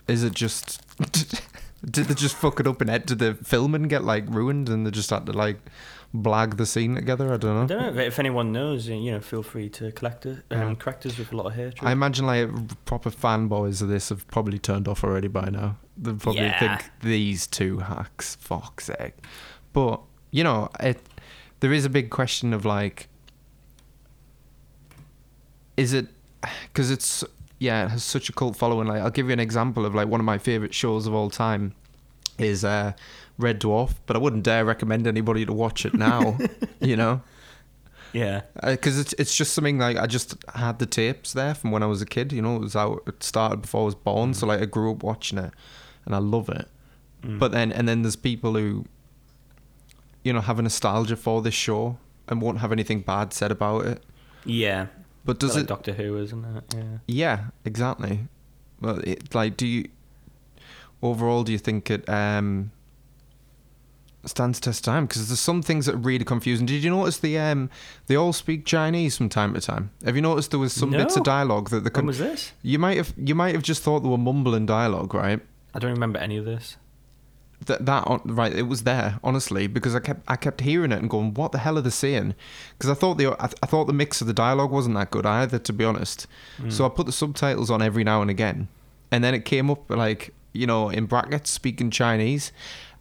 is 0.08 0.24
it 0.24 0.34
just? 0.34 0.82
did 1.90 2.06
they 2.06 2.14
just 2.14 2.36
fuck 2.36 2.60
it 2.62 2.68
up 2.68 2.80
and 2.80 2.90
ed- 2.90 3.06
did 3.06 3.20
the 3.20 3.34
filming 3.44 3.84
get 3.90 4.04
like 4.06 4.24
ruined 4.28 4.70
and 4.70 4.86
they 4.88 4.92
just 4.92 5.10
had 5.10 5.26
to 5.26 5.34
like 5.34 5.58
blag 6.16 6.58
the 6.58 6.66
scene 6.66 6.96
together? 6.96 7.34
I 7.34 7.38
don't 7.38 7.56
know. 7.56 7.64
I 7.64 7.66
don't 7.80 7.96
know 7.96 8.02
if 8.02 8.20
anyone 8.20 8.52
knows. 8.52 8.88
You 8.88 9.12
know, 9.12 9.20
feel 9.20 9.44
free 9.44 9.70
to 9.70 9.92
collect 9.92 10.26
it. 10.26 10.44
Um, 10.52 10.60
Yeah. 10.70 10.76
correct 10.76 11.06
us 11.06 11.18
with 11.18 11.32
a 11.34 11.36
lot 11.38 11.48
of 11.48 11.54
hatred. 11.54 11.80
I 11.84 11.92
imagine 11.92 12.26
like 12.26 12.50
proper 12.86 13.10
fanboys 13.10 13.82
of 13.82 13.88
this 13.90 14.10
have 14.10 14.28
probably 14.28 14.60
turned 14.60 14.88
off 14.88 15.04
already 15.04 15.28
by 15.28 15.50
now. 15.50 15.78
They 15.98 16.14
probably 16.14 16.42
Yeah. 16.44 16.60
think 16.78 16.92
these 17.02 17.48
two 17.48 17.80
hacks, 17.80 18.36
fuck's 18.36 18.86
sake. 18.86 19.16
But 19.74 20.02
you 20.32 20.44
know, 20.44 20.70
it 20.80 21.00
there 21.60 21.74
is 21.74 21.86
a 21.86 21.90
big 21.90 22.10
question 22.10 22.54
of 22.54 22.66
like, 22.66 23.08
is 25.78 25.94
it 25.94 26.08
because 26.68 26.92
it's 26.92 27.24
yeah, 27.60 27.86
it 27.86 27.90
has 27.92 28.04
such 28.04 28.28
a 28.30 28.34
cult 28.34 28.58
following. 28.58 28.88
Like, 28.88 29.02
I'll 29.02 29.10
give 29.10 29.28
you 29.28 29.34
an 29.34 29.40
example 29.40 29.86
of 29.86 29.96
like 29.96 30.08
one 30.10 30.20
of 30.20 30.26
my 30.26 30.38
favorite 30.38 30.74
shows 30.74 31.08
of 31.08 31.14
all 31.14 31.30
time 31.30 31.74
is 32.38 32.66
uh, 32.66 32.92
Red 33.38 33.60
Dwarf, 33.60 33.96
but 34.06 34.16
I 34.16 34.20
wouldn't 34.20 34.44
dare 34.44 34.66
recommend 34.66 35.08
anybody 35.08 35.46
to 35.46 35.54
watch 35.54 35.86
it 35.86 35.94
now. 35.94 36.38
you 36.80 36.96
know, 36.96 37.22
yeah. 38.14 38.42
because 38.64 39.00
it's 39.00 39.14
it's 39.14 39.36
just 39.36 39.54
something 39.54 39.80
like 39.80 39.98
I 39.98 40.06
just 40.06 40.36
had 40.54 40.80
the 40.80 40.86
tapes 40.86 41.34
there 41.34 41.56
from 41.56 41.72
when 41.72 41.84
I 41.84 41.88
was 41.88 42.02
a 42.02 42.06
kid. 42.06 42.32
You 42.32 42.42
know, 42.42 42.56
it 42.56 42.62
was 42.62 42.76
out. 42.76 43.04
It 43.08 43.24
started 43.24 43.64
before 43.64 43.82
I 43.82 43.86
was 43.86 43.96
born, 43.96 44.34
so 44.34 44.48
like 44.48 44.62
I 44.62 44.66
grew 44.66 44.92
up 44.92 45.04
watching 45.04 45.38
it, 45.40 45.52
and 46.06 46.16
I 46.16 46.20
love 46.20 46.50
it. 46.50 46.68
Mm. 47.24 47.40
But 47.40 47.52
then 47.52 47.72
and 47.72 47.88
then 47.88 48.04
there's 48.04 48.16
people 48.16 48.54
who, 48.54 48.86
you 50.24 50.32
know, 50.32 50.42
have 50.42 50.60
a 50.60 50.62
nostalgia 50.62 51.16
for 51.16 51.42
this 51.42 51.56
show 51.56 51.98
and 52.28 52.42
won't 52.42 52.60
have 52.60 52.72
anything 52.72 53.02
bad 53.02 53.34
said 53.34 53.52
about 53.52 53.86
it. 53.86 54.04
yeah. 54.46 54.88
But 55.26 55.40
does 55.40 55.56
like 55.56 55.64
it? 55.64 55.68
Doctor 55.68 55.94
Who, 55.94 56.18
isn't 56.18 56.44
it? 56.44 56.76
Yeah. 56.76 56.98
Yeah, 57.08 57.44
exactly. 57.64 58.28
Well, 58.82 59.00
it, 59.06 59.34
like, 59.34 59.56
do 59.56 59.66
you 59.66 59.88
overall 61.02 61.44
do 61.44 61.52
you 61.52 61.58
think 61.58 61.90
it 61.90 62.08
um 62.10 62.72
stands 64.26 64.60
the 64.60 64.66
test 64.66 64.84
time? 64.84 65.06
Because 65.06 65.28
there's 65.28 65.40
some 65.40 65.62
things 65.62 65.86
that 65.86 65.96
are 65.96 65.98
really 65.98 66.26
confusing. 66.26 66.66
Did 66.66 66.84
you 66.84 66.90
notice 66.90 67.18
the 67.18 67.38
um 67.38 67.70
they 68.08 68.16
all 68.16 68.34
speak 68.34 68.66
Chinese 68.66 69.18
from 69.18 69.30
time 69.30 69.54
to 69.54 69.62
time? 69.62 69.92
Have 70.06 70.16
you 70.16 70.22
noticed 70.22 70.52
there 70.52 70.60
was 70.60 70.74
some 70.74 70.92
bits 70.92 71.16
of 71.16 71.24
dialogue 71.24 71.70
that 71.70 71.80
they 71.84 71.90
When 71.90 71.94
could 71.94 72.06
was 72.06 72.20
this? 72.20 72.52
you 72.62 72.80
might 72.80 72.98
have 72.98 73.14
you 73.18 73.36
might 73.36 73.54
have 73.54 73.64
just 73.64 73.84
thought 73.84 74.00
they 74.02 74.10
were 74.10 74.18
mumbling 74.18 74.66
dialogue, 74.66 75.14
right? 75.14 75.40
I 75.74 75.80
don't 75.80 75.92
remember 75.92 76.20
any 76.20 76.38
of 76.38 76.46
this. 76.46 76.78
That 77.66 77.86
that 77.86 78.06
right, 78.26 78.52
it 78.54 78.64
was 78.64 78.84
there 78.84 79.20
honestly 79.24 79.68
because 79.68 79.96
I 79.96 80.00
kept 80.00 80.22
I 80.28 80.36
kept 80.36 80.60
hearing 80.62 80.92
it 80.92 81.00
and 81.00 81.10
going, 81.10 81.34
what 81.34 81.54
the 81.54 81.60
hell 81.60 81.78
are 81.78 81.82
they 81.82 81.90
saying? 81.92 82.36
Because 82.78 82.90
I 82.90 82.94
thought 82.94 83.16
the 83.18 83.28
I, 83.42 83.46
I 83.62 83.66
thought 83.68 83.86
the 83.86 83.94
mix 83.94 84.20
of 84.20 84.28
the 84.28 84.34
dialogue 84.34 84.70
wasn't 84.72 84.96
that 84.96 85.12
good 85.12 85.26
either, 85.26 85.60
to 85.60 85.72
be 85.74 85.86
honest. 85.86 86.28
So 86.70 86.86
I 86.86 86.90
put 86.90 87.06
the 87.06 87.14
subtitles 87.14 87.72
on 87.72 87.82
every 87.82 88.04
now 88.04 88.22
and 88.22 88.30
again, 88.30 88.68
and 89.12 89.24
then 89.24 89.34
it 89.34 89.46
came 89.46 89.70
up 89.72 89.90
like 89.90 90.34
you 90.52 90.68
know 90.68 90.90
in 90.90 91.06
brackets 91.06 91.52
speaking 91.52 91.90
Chinese, 91.90 92.52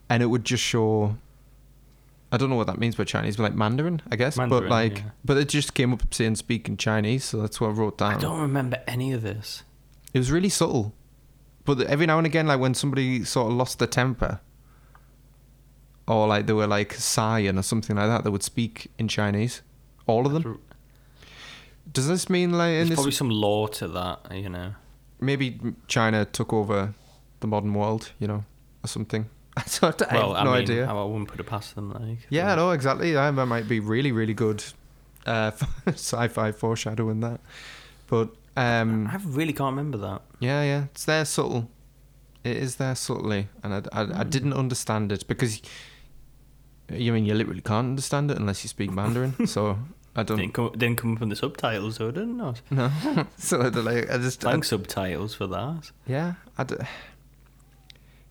and 0.09 0.23
it 0.23 0.27
would 0.27 0.45
just 0.45 0.63
show. 0.63 1.17
I 2.31 2.37
don't 2.37 2.49
know 2.49 2.55
what 2.55 2.67
that 2.67 2.79
means 2.79 2.95
by 2.95 3.03
Chinese, 3.03 3.37
but 3.37 3.43
like 3.43 3.55
Mandarin, 3.55 4.01
I 4.09 4.15
guess. 4.15 4.37
but 4.37 4.65
like, 4.65 4.97
yeah. 4.97 5.03
but 5.23 5.37
it 5.37 5.49
just 5.49 5.75
came 5.75 5.93
up 5.93 6.13
saying 6.13 6.35
speaking 6.35 6.77
Chinese, 6.77 7.23
so 7.23 7.39
that's 7.41 7.61
what 7.61 7.67
I 7.67 7.71
wrote 7.71 7.99
down. 7.99 8.15
I 8.15 8.19
don't 8.19 8.41
remember 8.41 8.81
any 8.87 9.13
of 9.13 9.21
this. 9.21 9.63
It 10.13 10.19
was 10.19 10.31
really 10.31 10.49
subtle. 10.49 10.93
But 11.65 11.81
every 11.81 12.05
now 12.05 12.17
and 12.17 12.27
again, 12.27 12.47
like 12.47 12.59
when 12.59 12.73
somebody 12.73 13.23
sort 13.23 13.51
of 13.51 13.57
lost 13.57 13.79
their 13.79 13.87
temper, 13.87 14.39
or 16.07 16.27
like 16.27 16.47
they 16.47 16.53
were 16.53 16.67
like 16.67 16.93
sighing 16.93 17.57
or 17.57 17.61
something 17.61 17.95
like 17.95 18.07
that, 18.07 18.23
they 18.23 18.29
would 18.29 18.43
speak 18.43 18.91
in 18.97 19.07
Chinese. 19.07 19.61
All 20.05 20.25
of 20.25 20.33
them. 20.33 20.59
Does 21.91 22.07
this 22.07 22.29
mean 22.29 22.51
like 22.53 22.69
in 22.69 22.75
There's 22.75 22.89
this 22.89 22.95
probably 22.97 23.11
some 23.11 23.29
law 23.29 23.67
to 23.67 23.87
that, 23.89 24.31
you 24.31 24.49
know. 24.49 24.73
maybe 25.19 25.59
China 25.87 26.25
took 26.25 26.51
over 26.51 26.93
the 27.39 27.47
modern 27.47 27.73
world, 27.73 28.11
you 28.19 28.27
know, 28.27 28.43
or 28.83 28.87
something? 28.87 29.29
I, 29.57 29.63
don't, 29.79 30.01
I 30.11 30.15
Well, 30.15 30.33
have 30.33 30.45
no 30.45 30.51
I 30.51 30.53
mean, 30.55 30.63
idea. 30.63 30.87
I 30.89 31.03
wouldn't 31.03 31.27
put 31.27 31.39
it 31.39 31.45
past 31.45 31.75
them. 31.75 31.91
Like, 31.91 32.19
yeah, 32.29 32.47
but- 32.47 32.55
no, 32.55 32.71
exactly. 32.71 33.11
That 33.13 33.35
that 33.35 33.45
might 33.45 33.67
be 33.67 33.79
really, 33.79 34.11
really 34.11 34.33
good 34.33 34.63
uh, 35.25 35.51
sci-fi 35.87 36.51
foreshadowing 36.51 37.19
that. 37.21 37.39
But 38.07 38.29
um, 38.57 39.07
I 39.07 39.17
really 39.23 39.53
can't 39.53 39.75
remember 39.75 39.97
that. 39.99 40.21
Yeah, 40.39 40.63
yeah, 40.63 40.83
it's 40.85 41.05
there 41.05 41.25
subtle. 41.25 41.69
It 42.43 42.57
is 42.57 42.75
there 42.75 42.95
subtly, 42.95 43.47
and 43.63 43.73
I, 43.73 43.81
I, 43.93 44.03
Hmm. 44.05 44.19
I 44.21 44.23
didn't 44.23 44.53
understand 44.53 45.11
it 45.11 45.27
because 45.27 45.61
you 46.91 47.13
mean 47.13 47.25
you 47.25 47.33
literally 47.33 47.61
can't 47.61 47.87
understand 47.87 48.31
it 48.31 48.37
unless 48.37 48.63
you 48.63 48.67
speak 48.67 48.91
Mandarin. 48.91 49.33
so 49.47 49.79
I 50.15 50.23
don't 50.23 50.37
Didn't 50.37 50.53
come, 50.53 50.71
didn't 50.73 50.97
come 50.97 51.15
from 51.15 51.29
the 51.29 51.35
subtitles, 51.37 51.97
though, 51.99 52.11
didn't 52.11 52.39
it? 52.41 52.61
know. 52.71 52.91
so 53.37 53.61
I 53.61 53.69
don't 53.69 53.85
like 53.85 54.09
I 54.11 54.17
just 54.17 54.43
I- 54.45 54.51
Thanks 54.51 54.67
subtitles 54.69 55.33
for 55.35 55.47
that. 55.47 55.91
yeah. 56.05 56.33
I 56.57 56.63
d- 56.65 56.75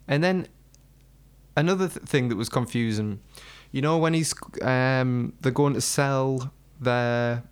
and 0.06 0.22
then 0.22 0.46
another 1.56 1.88
th- 1.88 2.06
thing 2.06 2.28
that 2.28 2.36
was 2.36 2.48
confusing, 2.48 3.20
you 3.70 3.82
know, 3.82 3.98
when 3.98 4.14
he's 4.14 4.34
um 4.62 5.32
they're 5.40 5.52
going 5.52 5.74
to 5.74 5.80
sell 5.80 6.52
their 6.80 7.42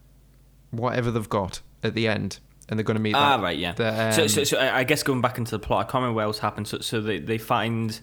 whatever 0.71 1.11
they've 1.11 1.29
got 1.29 1.61
at 1.83 1.95
the 1.95 2.07
end, 2.09 2.39
and 2.69 2.79
they're 2.79 2.85
going 2.85 2.97
to 2.97 3.03
meet. 3.03 3.15
Ah, 3.15 3.37
that- 3.37 3.43
right, 3.43 3.59
yeah. 3.59 3.73
the, 3.73 4.13
so, 4.13 4.23
um, 4.23 4.29
so, 4.29 4.45
so 4.45 4.59
I 4.59 4.79
I 4.81 4.85
guess 4.85 5.03
going 5.03 5.21
back 5.21 5.39
into 5.39 5.53
the 5.53 5.59
plot, 5.59 5.81
I 5.81 5.91
can't 5.91 6.03
remember 6.03 6.17
what 6.17 6.25
else 6.25 6.39
happened. 6.39 6.69
So, 6.69 6.79
so 6.81 7.01
they, 7.01 7.19
they 7.19 7.39
find, 7.39 7.99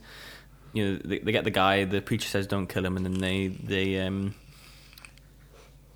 you 0.74 0.86
know, 0.86 1.00
they, 1.04 1.20
they 1.20 1.32
get 1.32 1.44
the 1.44 1.52
guy. 1.52 1.86
The 1.86 2.02
preacher 2.02 2.28
says, 2.28 2.48
"Don't 2.48 2.68
kill 2.68 2.86
him," 2.86 2.98
and 2.98 3.06
then 3.06 3.20
they 3.20 3.48
they 3.48 4.00
um 4.02 4.34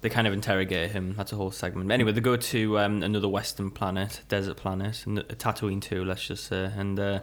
they 0.02 0.10
kind 0.10 0.26
of 0.28 0.34
interrogate 0.34 0.92
him. 0.92 1.14
That's 1.16 1.32
a 1.32 1.36
whole 1.36 1.52
segment. 1.52 1.88
But 1.88 1.94
anyway, 1.94 2.12
they 2.12 2.22
go 2.22 2.36
to 2.36 2.80
um, 2.80 3.04
another 3.04 3.28
Western 3.28 3.70
planet, 3.70 4.22
desert 4.28 4.58
planet, 4.58 5.06
and 5.06 5.20
Tatooine 5.20 5.82
too. 5.82 6.04
Let's 6.04 6.26
just 6.26 6.46
say, 6.48 6.72
and 6.76 7.00
uh, 7.00 7.20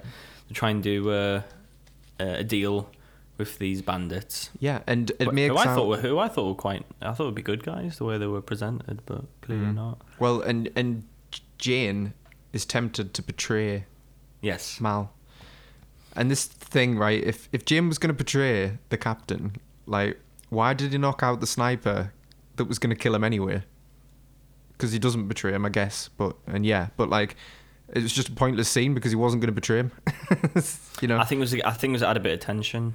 they 0.48 0.54
try 0.54 0.70
and 0.70 0.80
do 0.82 1.10
uh, 1.10 1.42
a 2.18 2.44
deal 2.44 2.90
with 3.36 3.58
these 3.58 3.82
bandits. 3.82 4.50
Yeah, 4.58 4.80
and 4.86 5.10
it 5.20 5.32
makes 5.32 5.52
who 5.52 5.58
I 5.58 5.64
thought 5.66 5.86
were 5.86 5.96
who 5.98 6.18
I 6.18 6.28
thought 6.28 6.48
were 6.48 6.54
quite. 6.54 6.84
I 7.00 7.12
thought 7.12 7.26
would 7.26 7.34
be 7.34 7.42
good 7.42 7.62
guys 7.62 7.98
the 7.98 8.04
way 8.04 8.18
they 8.18 8.26
were 8.26 8.40
presented, 8.42 9.00
but 9.06 9.24
clearly 9.42 9.66
Mhm. 9.66 9.74
not. 9.76 10.02
well, 10.18 10.40
and 10.40 10.70
and 10.74 11.04
Jayne 11.58 12.14
is 12.52 12.64
tempted 12.64 13.14
to 13.14 13.22
betray 13.22 13.84
Yes. 14.40 14.80
Mal. 14.80 15.12
And 16.16 16.30
this 16.30 16.46
thing, 16.46 16.96
right? 16.98 17.22
If 17.22 17.48
if 17.52 17.64
Jim 17.64 17.88
was 17.88 17.98
going 17.98 18.08
to 18.08 18.24
betray 18.24 18.78
the 18.88 18.96
captain, 18.96 19.52
like, 19.86 20.18
why 20.48 20.74
did 20.74 20.92
he 20.92 20.98
knock 20.98 21.22
out 21.22 21.40
the 21.40 21.46
sniper 21.46 22.12
that 22.56 22.64
was 22.64 22.78
going 22.80 22.90
to 22.90 22.96
kill 23.00 23.14
him 23.14 23.22
anyway? 23.24 23.62
Because 24.72 24.92
he 24.92 24.98
doesn't 24.98 25.28
betray 25.28 25.52
him, 25.52 25.64
I 25.64 25.68
guess. 25.70 26.08
But 26.16 26.36
and 26.46 26.64
yeah, 26.66 26.88
but 26.96 27.08
like, 27.08 27.36
it 27.92 28.02
was 28.02 28.12
just 28.12 28.28
a 28.28 28.32
pointless 28.32 28.68
scene 28.68 28.94
because 28.94 29.10
he 29.10 29.16
wasn't 29.16 29.40
going 29.40 29.48
to 29.48 29.52
betray 29.52 29.78
him. 29.78 29.92
you 31.00 31.08
know. 31.08 31.18
I 31.18 31.24
think 31.24 31.38
it 31.38 31.40
was. 31.40 31.54
I 31.54 31.72
think 31.72 31.90
it 31.90 31.94
was 31.94 32.02
at 32.02 32.16
a 32.16 32.20
bit 32.20 32.34
of 32.34 32.40
tension. 32.40 32.94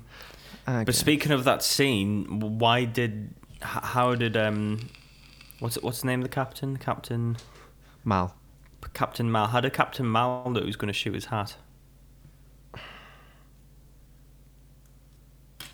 I 0.67 0.83
But 0.83 0.95
speaking 0.95 1.31
of 1.31 1.43
that 1.43 1.63
scene, 1.63 2.39
why 2.59 2.85
did, 2.85 3.33
how 3.61 4.15
did 4.15 4.37
um, 4.37 4.89
what's 5.59 5.81
what's 5.81 6.01
the 6.01 6.07
name 6.07 6.19
of 6.21 6.23
the 6.23 6.33
captain? 6.33 6.77
Captain 6.77 7.37
Mal. 8.03 8.35
Captain 8.93 9.31
Mal. 9.31 9.47
How 9.47 9.61
did 9.61 9.73
Captain 9.73 10.09
Mal 10.09 10.49
know 10.49 10.59
he 10.59 10.65
was 10.65 10.75
going 10.75 10.87
to 10.87 10.93
shoot 10.93 11.13
his 11.15 11.25
hat? 11.25 11.55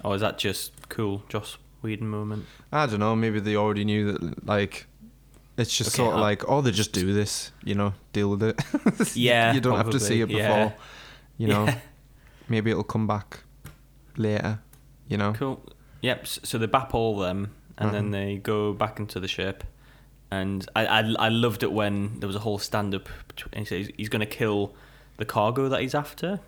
Or 0.04 0.16
is 0.16 0.22
that 0.22 0.38
just 0.38 0.90
cool, 0.90 1.24
Joss 1.28 1.58
Whedon 1.82 2.08
moment? 2.08 2.46
I 2.72 2.86
don't 2.86 3.00
know. 3.00 3.16
Maybe 3.16 3.40
they 3.40 3.56
already 3.56 3.84
knew 3.84 4.12
that. 4.12 4.46
Like, 4.46 4.88
it's 5.60 5.76
just 5.78 5.90
Okay, 5.92 5.98
sort 5.98 6.14
of 6.16 6.20
I- 6.20 6.30
like, 6.30 6.50
oh, 6.50 6.62
they 6.62 6.72
just 6.72 6.92
do 6.94 7.14
this. 7.14 7.52
You 7.64 7.76
know, 7.76 7.94
deal 8.14 8.30
with 8.32 8.44
it. 8.44 8.60
Yeah, 9.16 9.54
you 9.54 9.62
don't 9.62 9.78
have 9.78 9.90
to 9.92 10.00
see 10.00 10.22
it 10.22 10.28
before. 10.28 10.42
yeah. 10.42 10.72
You 11.38 11.48
know, 11.48 11.66
Yeah. 11.66 11.78
maybe 12.48 12.72
it'll 12.72 12.84
come 12.84 13.06
back 13.08 13.44
later. 14.18 14.60
You 15.08 15.18
know. 15.18 15.34
Cool. 15.34 15.62
Yep. 16.02 16.28
So 16.28 16.58
they 16.58 16.66
bap 16.68 16.94
all 16.94 17.18
them, 17.18 17.52
and 17.78 17.94
then 17.94 18.08
Mhm. 18.10 18.12
they 18.12 18.36
go 18.38 18.74
back 18.74 19.00
into 19.00 19.20
the 19.20 19.28
ship. 19.28 19.64
And 20.32 20.68
I, 20.76 20.86
I, 20.86 21.00
I 21.18 21.30
loved 21.30 21.64
it 21.64 21.72
when 21.72 22.20
there 22.20 22.28
was 22.28 22.36
a 22.36 22.40
whole 22.40 22.60
stand 22.60 22.94
up. 22.94 23.10
He 23.56 23.66
says 23.66 23.90
he's 23.98 24.10
going 24.10 24.20
to 24.20 24.26
kill 24.28 24.76
the 25.18 25.26
cargo 25.26 25.70
that 25.70 25.82
he's 25.82 25.96
after, 25.96 26.40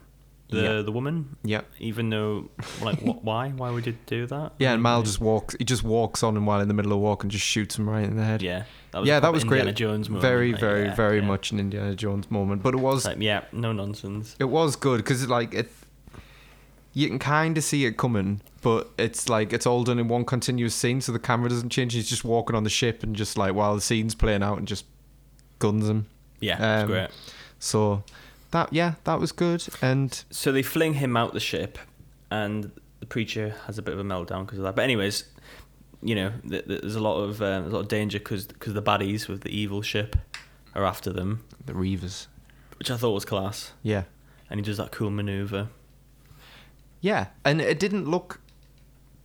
the 0.49 0.61
Yeah. 0.61 0.81
the 0.83 0.91
woman. 0.91 1.37
Yeah. 1.43 1.61
Even 1.79 2.09
though, 2.11 2.49
like, 2.83 3.01
what, 3.01 3.23
why? 3.29 3.49
Why 3.49 3.71
would 3.71 3.87
you 3.87 3.97
do 4.05 4.27
that? 4.27 4.53
Yeah, 4.59 4.73
and 4.73 4.83
Mal 4.83 5.01
just 5.01 5.19
walks. 5.19 5.55
He 5.57 5.65
just 5.65 5.83
walks 5.83 6.21
on, 6.21 6.37
and 6.37 6.45
while 6.45 6.59
in 6.61 6.67
the 6.67 6.73
middle 6.75 6.93
of 6.93 6.99
walk, 6.99 7.23
and 7.23 7.31
just 7.31 7.45
shoots 7.45 7.77
him 7.79 7.89
right 7.89 8.03
in 8.03 8.15
the 8.17 8.23
head. 8.25 8.41
Yeah. 8.43 8.63
That 8.91 9.05
yeah, 9.05 9.17
a 9.17 9.21
that 9.21 9.33
was 9.33 9.43
Indiana 9.43 9.65
great. 9.65 9.75
Jones 9.75 10.09
moment. 10.09 10.21
very, 10.21 10.51
like, 10.51 10.59
very, 10.59 10.83
yeah, 10.85 10.95
very 10.95 11.19
yeah. 11.19 11.25
much 11.25 11.51
an 11.51 11.59
Indiana 11.59 11.95
Jones 11.95 12.29
moment. 12.29 12.61
But 12.61 12.73
it 12.73 12.79
was, 12.79 13.05
like, 13.05 13.19
yeah, 13.19 13.45
no 13.51 13.71
nonsense. 13.71 14.35
it 14.39 14.45
was 14.49 14.75
good 14.75 14.97
because 14.97 15.27
like 15.29 15.53
it, 15.53 15.69
you 16.93 17.07
can 17.07 17.19
kind 17.19 17.57
of 17.57 17.63
see 17.63 17.85
it 17.85 17.97
coming, 17.97 18.41
but 18.61 18.89
it's 18.97 19.29
like 19.29 19.53
it's 19.53 19.65
all 19.65 19.83
done 19.85 19.97
in 19.97 20.07
one 20.09 20.25
continuous 20.25 20.75
scene, 20.75 20.99
so 20.99 21.11
the 21.13 21.19
camera 21.19 21.49
doesn't 21.49 21.69
change. 21.69 21.93
He's 21.93 22.09
just 22.09 22.25
walking 22.25 22.55
on 22.55 22.63
the 22.65 22.69
ship, 22.69 23.01
and 23.03 23.15
just 23.15 23.37
like 23.37 23.53
while 23.55 23.75
the 23.75 23.81
scene's 23.81 24.13
playing 24.13 24.43
out, 24.43 24.57
and 24.57 24.67
just 24.67 24.85
guns 25.59 25.87
him. 25.87 26.07
Yeah, 26.41 26.55
Um, 26.57 26.81
it's 26.81 26.87
great. 26.91 27.09
So 27.59 28.03
that 28.51 28.73
yeah, 28.73 28.95
that 29.05 29.19
was 29.21 29.31
good. 29.31 29.63
And 29.81 30.21
So 30.31 30.51
they 30.51 30.63
fling 30.63 30.95
him 30.95 31.15
out 31.15 31.33
the 31.33 31.39
ship, 31.39 31.77
and 32.29 32.71
the 32.99 33.05
preacher 33.05 33.55
has 33.67 33.77
a 33.77 33.81
bit 33.81 33.93
of 33.93 33.99
a 33.99 34.03
meltdown 34.03 34.45
because 34.45 34.57
of 34.57 34.65
that. 34.65 34.75
But 34.75 34.83
anyways, 34.83 35.23
you 36.03 36.15
know, 36.15 36.31
th- 36.49 36.65
th- 36.65 36.81
there's 36.81 36.95
a 36.95 36.99
lot 37.01 37.17
of 37.21 37.41
uh, 37.41 37.59
there's 37.61 37.71
a 37.73 37.75
lot 37.75 37.81
of 37.81 37.87
danger 37.87 38.19
because 38.19 38.47
the 38.47 38.81
baddies 38.81 39.27
with 39.27 39.41
the 39.41 39.49
evil 39.55 39.81
ship 39.81 40.15
are 40.75 40.85
after 40.85 41.11
them, 41.11 41.43
the 41.65 41.73
Reavers, 41.73 42.27
which 42.79 42.89
I 42.89 42.97
thought 42.97 43.11
was 43.11 43.25
class. 43.25 43.71
yeah, 43.83 44.03
And 44.49 44.59
he 44.59 44.63
does 44.65 44.77
that 44.77 44.91
cool 44.91 45.09
maneuver. 45.11 45.67
yeah, 47.01 47.27
and 47.45 47.61
it 47.61 47.79
didn't 47.79 48.09
look 48.09 48.39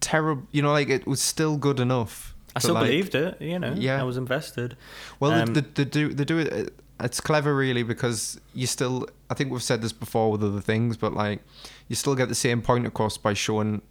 terrible. 0.01 0.45
You 0.53 0.63
know, 0.63 0.73
like 0.73 0.89
it 0.89 1.07
was 1.07 1.21
still 1.21 1.57
good 1.57 1.81
enough. 1.81 2.35
I 2.55 2.59
still 2.59 2.75
like, 2.75 2.85
believed 2.87 3.15
it. 3.15 3.41
You 3.41 3.59
know, 3.59 3.75
Yeah. 3.77 4.01
I 4.01 4.05
was 4.05 4.17
invested. 4.17 4.77
Well, 5.21 5.31
Um, 5.33 5.53
they, 5.55 5.61
they 5.61 5.85
do 5.85 6.13
they 6.13 6.25
do 6.25 6.39
it. 6.39 6.75
It's 6.99 7.21
clever, 7.21 7.55
really, 7.55 7.83
because 7.83 8.41
you 8.55 8.67
still. 8.67 9.07
I 9.29 9.35
think 9.35 9.51
we've 9.53 9.63
said 9.63 9.83
this 9.83 9.93
before 9.93 10.31
with 10.33 10.43
other 10.43 10.61
things, 10.63 10.97
but 10.97 11.13
like 11.13 11.43
you 11.89 11.97
still 11.97 12.15
get 12.15 12.29
the 12.31 12.35
same 12.35 12.63
point 12.63 12.87
across 12.87 13.19
by 13.19 13.35
showing 13.35 13.83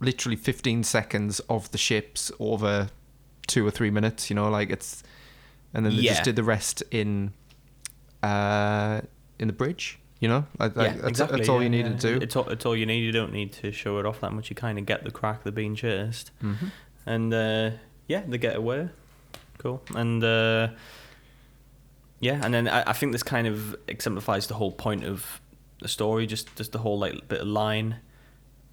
literally 0.00 0.36
15 0.36 0.82
seconds 0.84 1.40
of 1.48 1.70
the 1.70 1.78
ships 1.78 2.30
over 2.38 2.88
two 3.46 3.66
or 3.66 3.70
three 3.70 3.90
minutes. 3.90 4.30
You 4.30 4.36
know, 4.36 4.48
like 4.50 4.70
it's, 4.70 5.02
and 5.72 5.84
then 5.86 5.94
they 5.96 6.02
Yeah. 6.02 6.12
just 6.12 6.24
did 6.24 6.36
the 6.36 6.42
rest 6.44 6.82
in, 6.90 7.32
uh, 8.22 9.00
in 9.38 9.46
the 9.48 9.52
bridge. 9.54 9.98
You 10.20 10.28
know, 10.28 10.46
like, 10.58 10.74
like, 10.74 10.86
yeah, 10.86 10.96
that's, 10.96 11.08
exactly. 11.08 11.36
that's 11.38 11.48
all 11.50 11.56
yeah, 11.58 11.64
you 11.64 11.68
need 11.68 12.00
to 12.00 12.14
do. 12.18 12.22
It's 12.24 12.34
all, 12.34 12.48
it's 12.48 12.64
all 12.64 12.74
you 12.74 12.86
need. 12.86 13.00
You 13.00 13.12
don't 13.12 13.32
need 13.32 13.52
to 13.54 13.72
show 13.72 13.98
it 13.98 14.06
off 14.06 14.20
that 14.22 14.32
much. 14.32 14.48
You 14.48 14.56
kind 14.56 14.78
of 14.78 14.86
get 14.86 15.04
the 15.04 15.10
crack. 15.10 15.42
They're 15.42 15.52
being 15.52 15.74
chased. 15.74 16.30
Mhm. 16.42 16.70
and 17.04 17.34
uh, 17.34 17.70
yeah, 18.08 18.22
they 18.26 18.38
get 18.38 18.56
away. 18.56 18.88
Cool, 19.58 19.82
and 19.94 20.24
uh, 20.24 20.68
yeah, 22.20 22.40
and 22.42 22.54
then 22.54 22.68
I, 22.68 22.90
I 22.90 22.92
think 22.94 23.12
this 23.12 23.22
kind 23.22 23.46
of 23.46 23.76
exemplifies 23.86 24.46
the 24.46 24.54
whole 24.54 24.72
point 24.72 25.04
of 25.04 25.40
the 25.82 25.88
story. 25.88 26.26
Just 26.26 26.54
just 26.56 26.72
the 26.72 26.78
whole 26.78 26.98
like 26.98 27.28
bit 27.28 27.40
of 27.42 27.46
line 27.48 27.96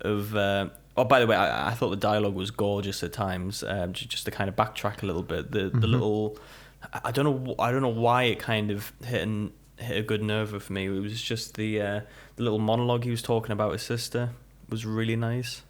of. 0.02 0.34
Uh, 0.36 0.70
oh, 0.98 1.04
by 1.06 1.20
the 1.20 1.28
way, 1.28 1.36
I, 1.36 1.70
I 1.70 1.74
thought 1.74 1.90
the 1.90 1.96
dialogue 1.96 2.36
was 2.36 2.52
gorgeous 2.52 3.04
at 3.04 3.14
times. 3.14 3.64
Um, 3.64 3.94
just, 3.94 4.10
just 4.10 4.26
to 4.26 4.32
kind 4.32 4.50
of 4.50 4.56
backtrack 4.56 5.04
a 5.04 5.06
little 5.06 5.24
bit, 5.24 5.52
the 5.52 5.64
the 5.70 5.88
Mhm. 5.88 5.92
little. 5.92 6.38
I 7.04 7.12
don't 7.12 7.26
know, 7.26 7.56
I 7.60 7.72
don't 7.72 7.82
know 7.84 7.90
why 7.90 8.24
it 8.24 8.40
kind 8.40 8.72
of 8.72 8.92
hit 9.06 9.22
and 9.22 9.52
hit 9.78 9.98
a 9.98 10.02
good 10.02 10.24
nerve 10.24 10.52
with 10.52 10.70
me. 10.72 10.86
It 10.88 11.00
was 11.02 11.22
just 11.22 11.56
the 11.56 11.80
uh, 11.82 12.02
the 12.38 12.44
little 12.44 12.60
monologue 12.60 13.04
he 13.04 13.12
was 13.12 13.22
talking 13.22 13.52
about 13.52 13.74
his 13.74 13.84
sister 13.84 14.32
was 14.70 14.86
really 14.86 15.16
nice. 15.16 15.62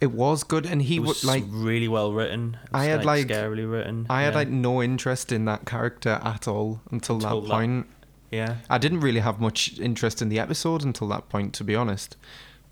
It 0.00 0.12
was 0.12 0.44
good, 0.44 0.64
and 0.66 0.80
he 0.82 0.96
It 0.96 1.02
was 1.02 1.24
like 1.24 1.44
really 1.48 1.88
well 1.88 2.12
written. 2.12 2.56
It 2.64 2.70
I 2.72 2.78
was, 2.78 2.86
had, 2.88 3.04
like- 3.04 3.26
scarily 3.26 3.70
written. 3.70 4.06
I 4.08 4.22
had 4.22 4.32
yeah. 4.34 4.38
like 4.38 4.48
no 4.48 4.82
interest 4.82 5.32
in 5.32 5.44
that 5.46 5.66
character 5.66 6.20
at 6.22 6.46
all 6.48 6.80
until, 6.90 7.16
Until 7.16 7.40
that 7.40 7.46
that- 7.48 7.52
point. 7.52 7.86
yeah. 8.30 8.56
I 8.70 8.78
didn't 8.78 9.00
really 9.00 9.20
have 9.20 9.40
much 9.40 9.78
interest 9.80 10.22
in 10.22 10.28
the 10.28 10.38
episode 10.38 10.84
until 10.84 11.08
that 11.08 11.28
point, 11.28 11.52
to 11.54 11.64
be 11.64 11.74
honest. 11.74 12.16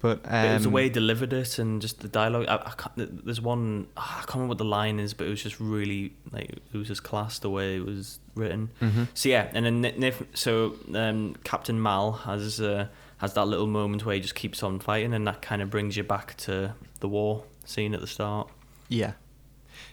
But, 0.05 0.19
um, 0.27 0.31
But 0.33 0.45
it 0.45 0.53
was 0.53 0.63
the 0.65 0.69
way 0.69 0.83
he 0.83 0.91
delivered 0.91 1.33
it 1.33 1.59
and 1.59 1.81
just 1.81 2.01
the 2.01 2.09
dialogue. 2.09 2.45
I, 2.47 2.57
I 2.57 2.75
can't, 2.77 3.25
there's 3.25 3.41
one 3.41 3.87
ah, 3.97 4.19
I 4.19 4.21
can't 4.21 4.35
remember 4.35 4.51
what 4.51 4.59
the 4.59 4.65
line 4.67 5.01
is, 5.01 5.15
but 5.15 5.27
it 5.27 5.31
was 5.31 5.43
just 5.43 5.59
really 5.59 6.13
like 6.31 6.51
it 6.51 6.77
was 6.77 6.89
just 6.89 7.03
class 7.03 7.39
the 7.39 7.49
way 7.49 7.77
it 7.77 7.87
was 7.87 8.19
written. 8.35 8.69
Mhm. 8.83 9.09
So 9.15 9.31
yeah, 9.31 9.51
and 9.55 9.65
then 9.65 9.83
Nif, 9.83 10.27
so 10.35 10.77
um, 10.93 11.37
Captain 11.43 11.81
Mal 11.81 12.13
has 12.13 12.61
uh, 12.61 12.89
has 13.17 13.33
that 13.33 13.47
little 13.47 13.67
moment 13.67 14.05
where 14.05 14.15
he 14.15 14.21
just 14.21 14.35
keeps 14.35 14.63
on 14.63 14.79
fighting, 14.79 15.15
and 15.15 15.27
that 15.27 15.41
kind 15.41 15.63
of 15.63 15.71
brings 15.71 15.97
you 15.97 16.03
back 16.05 16.37
to 16.37 16.75
the 17.01 17.09
war 17.09 17.45
scene 17.65 17.95
at 17.95 18.03
the 18.03 18.07
start. 18.07 18.51
Yeah, 18.91 19.13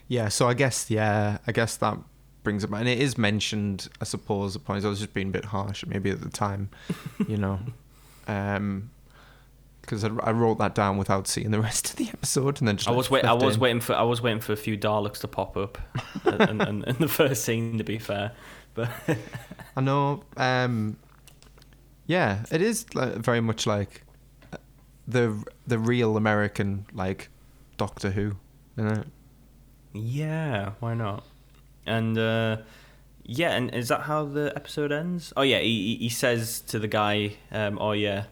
yeah. 0.08 0.28
So 0.28 0.46
I 0.46 0.52
guess 0.52 0.90
yeah, 0.90 1.38
I 1.46 1.52
guess 1.52 1.78
that 1.78 1.96
brings 2.42 2.64
it 2.64 2.70
back, 2.70 2.80
and 2.80 2.88
it 2.90 2.98
is 3.00 3.16
mentioned, 3.16 3.88
I 3.98 4.04
suppose. 4.04 4.56
At 4.56 4.64
points, 4.66 4.84
I 4.84 4.90
was 4.90 4.98
just 4.98 5.14
being 5.14 5.28
a 5.28 5.32
bit 5.32 5.46
harsh, 5.46 5.86
maybe 5.86 6.10
at 6.10 6.20
the 6.20 6.28
time, 6.28 6.68
you 7.26 7.38
know, 7.38 7.60
because 9.82 10.04
I, 10.04 10.08
I 10.22 10.30
wrote 10.32 10.58
that 10.58 10.74
down 10.74 10.96
without 10.96 11.26
seeing 11.28 11.50
the 11.50 11.60
rest 11.68 11.90
of 11.90 11.96
the 11.96 12.08
episode, 12.08 12.60
and 12.60 12.68
then 12.68 12.76
just 12.78 12.88
I 12.88 12.92
was 12.92 13.10
wait, 13.10 13.24
I 13.24 13.32
was 13.34 13.54
in. 13.56 13.60
waiting 13.60 13.80
for 13.80 13.94
I 13.94 14.02
was 14.02 14.22
waiting 14.22 14.40
for 14.40 14.52
a 14.52 14.56
few 14.56 14.78
Daleks 14.78 15.18
to 15.20 15.28
pop 15.28 15.56
up, 15.56 15.78
and, 16.24 16.62
and, 16.62 16.84
and 16.84 16.98
the 16.98 17.08
first 17.08 17.44
scene 17.44 17.78
to 17.78 17.84
be 17.84 17.98
fair, 17.98 18.32
but 18.74 18.88
I 19.76 19.80
know. 19.80 20.24
Um, 20.36 20.96
yeah, 22.06 22.44
it 22.50 22.60
is 22.62 22.92
like, 22.94 23.14
very 23.16 23.40
much 23.40 23.66
like 23.66 24.02
uh, 24.52 24.56
the 25.06 25.42
the 25.66 25.78
real 25.78 26.16
American 26.16 26.86
like 26.92 27.28
Doctor 27.76 28.10
Who, 28.10 28.36
you 28.76 28.84
know. 28.84 29.04
Yeah, 29.92 30.72
why 30.80 30.94
not? 30.94 31.24
And 31.86 32.16
uh, 32.16 32.58
yeah, 33.24 33.50
and 33.52 33.74
is 33.74 33.88
that 33.88 34.02
how 34.02 34.24
the 34.24 34.52
episode 34.56 34.90
ends? 34.92 35.32
Oh 35.36 35.42
yeah, 35.42 35.58
he 35.58 35.96
he- 35.96 35.96
he 36.04 36.08
says 36.08 36.60
to 36.62 36.78
the 36.78 36.88
guy, 36.88 37.34
um, 37.50 37.78
"Oh 37.80 37.92
yeah, 37.92 38.24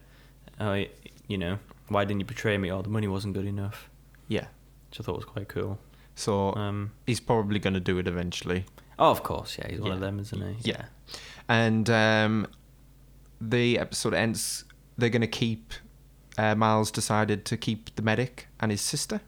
oh 0.59 0.85
you 1.31 1.39
know, 1.39 1.59
why 1.89 2.05
didn't 2.05 2.21
you 2.21 2.27
betray 2.27 2.57
me? 2.59 2.71
Oh, 2.73 2.83
the 2.83 2.89
money 2.91 3.09
wasn't 3.09 3.35
good 3.35 3.47
enough." 3.47 3.89
Yeah. 4.29 4.47
Which 4.91 5.01
I 5.01 5.03
thought 5.05 5.17
was 5.17 5.25
quite 5.25 5.49
cool. 5.49 5.79
So 6.15 6.55
Um, 6.55 6.91
he's 7.07 7.21
probably 7.21 7.59
going 7.59 7.75
to 7.75 7.81
do 7.93 7.99
it 7.99 8.07
eventually. 8.07 8.65
oh, 8.99 9.11
of 9.11 9.23
course, 9.23 9.57
yeah, 9.59 9.69
he's 9.71 9.81
one 9.81 9.89
Yeah. 9.91 9.95
of 9.95 10.01
them, 10.01 10.19
isn't 10.21 10.43
he? 10.43 10.71
Yeah. 10.71 10.85
And 11.49 11.89
um, 11.89 12.47
the 13.41 13.79
episode 13.79 14.15
ends. 14.15 14.65
They're 14.99 15.09
going 15.17 15.29
to 15.33 15.39
keep. 15.45 15.73
Uh, 16.39 16.55
Miles 16.55 16.91
decided 16.91 17.45
to 17.47 17.57
keep 17.57 17.95
the 17.97 18.03
medic 18.03 18.49
and 18.61 18.71
his 18.71 18.81
sister. 18.83 19.21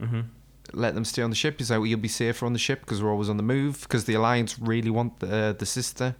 Mm-hmm. 0.00 0.20
Let 0.72 0.94
them 0.94 1.04
stay 1.04 1.22
on 1.22 1.30
the 1.30 1.36
ship. 1.36 1.56
He's 1.58 1.70
like, 1.70 1.78
well, 1.80 1.86
"You'll 1.86 2.00
be 2.00 2.08
safer 2.08 2.46
on 2.46 2.52
the 2.52 2.58
ship 2.58 2.80
because 2.80 3.02
we're 3.02 3.10
always 3.10 3.28
on 3.28 3.36
the 3.36 3.42
move." 3.42 3.82
Because 3.82 4.04
the 4.04 4.14
Alliance 4.14 4.58
really 4.58 4.90
want 4.90 5.20
the 5.20 5.34
uh, 5.36 5.52
the 5.52 5.66
sister 5.66 6.14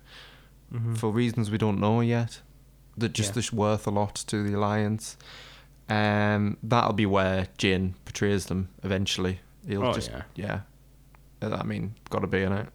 Mm-hmm. 0.72 0.94
for 0.94 1.10
reasons 1.10 1.50
we 1.50 1.58
don't 1.58 1.78
know 1.78 2.00
yet. 2.00 2.40
That 2.96 3.12
just 3.14 3.34
Yeah. 3.34 3.40
is 3.40 3.52
worth 3.52 3.86
a 3.86 3.90
lot 3.90 4.14
to 4.26 4.42
the 4.42 4.54
Alliance. 4.54 5.16
Um, 5.88 6.56
that'll 6.62 6.92
be 6.92 7.06
where 7.06 7.48
Jin 7.58 7.94
portrays 8.04 8.46
them 8.46 8.68
eventually. 8.82 9.40
He'll 9.66 9.84
Oh, 9.84 9.92
just 9.92 10.10
yeah. 10.10 10.22
yeah. 10.34 10.60
I 11.42 11.62
mean, 11.64 11.94
got 12.10 12.20
to 12.20 12.26
be 12.26 12.42
in 12.42 12.52
it. 12.52 12.68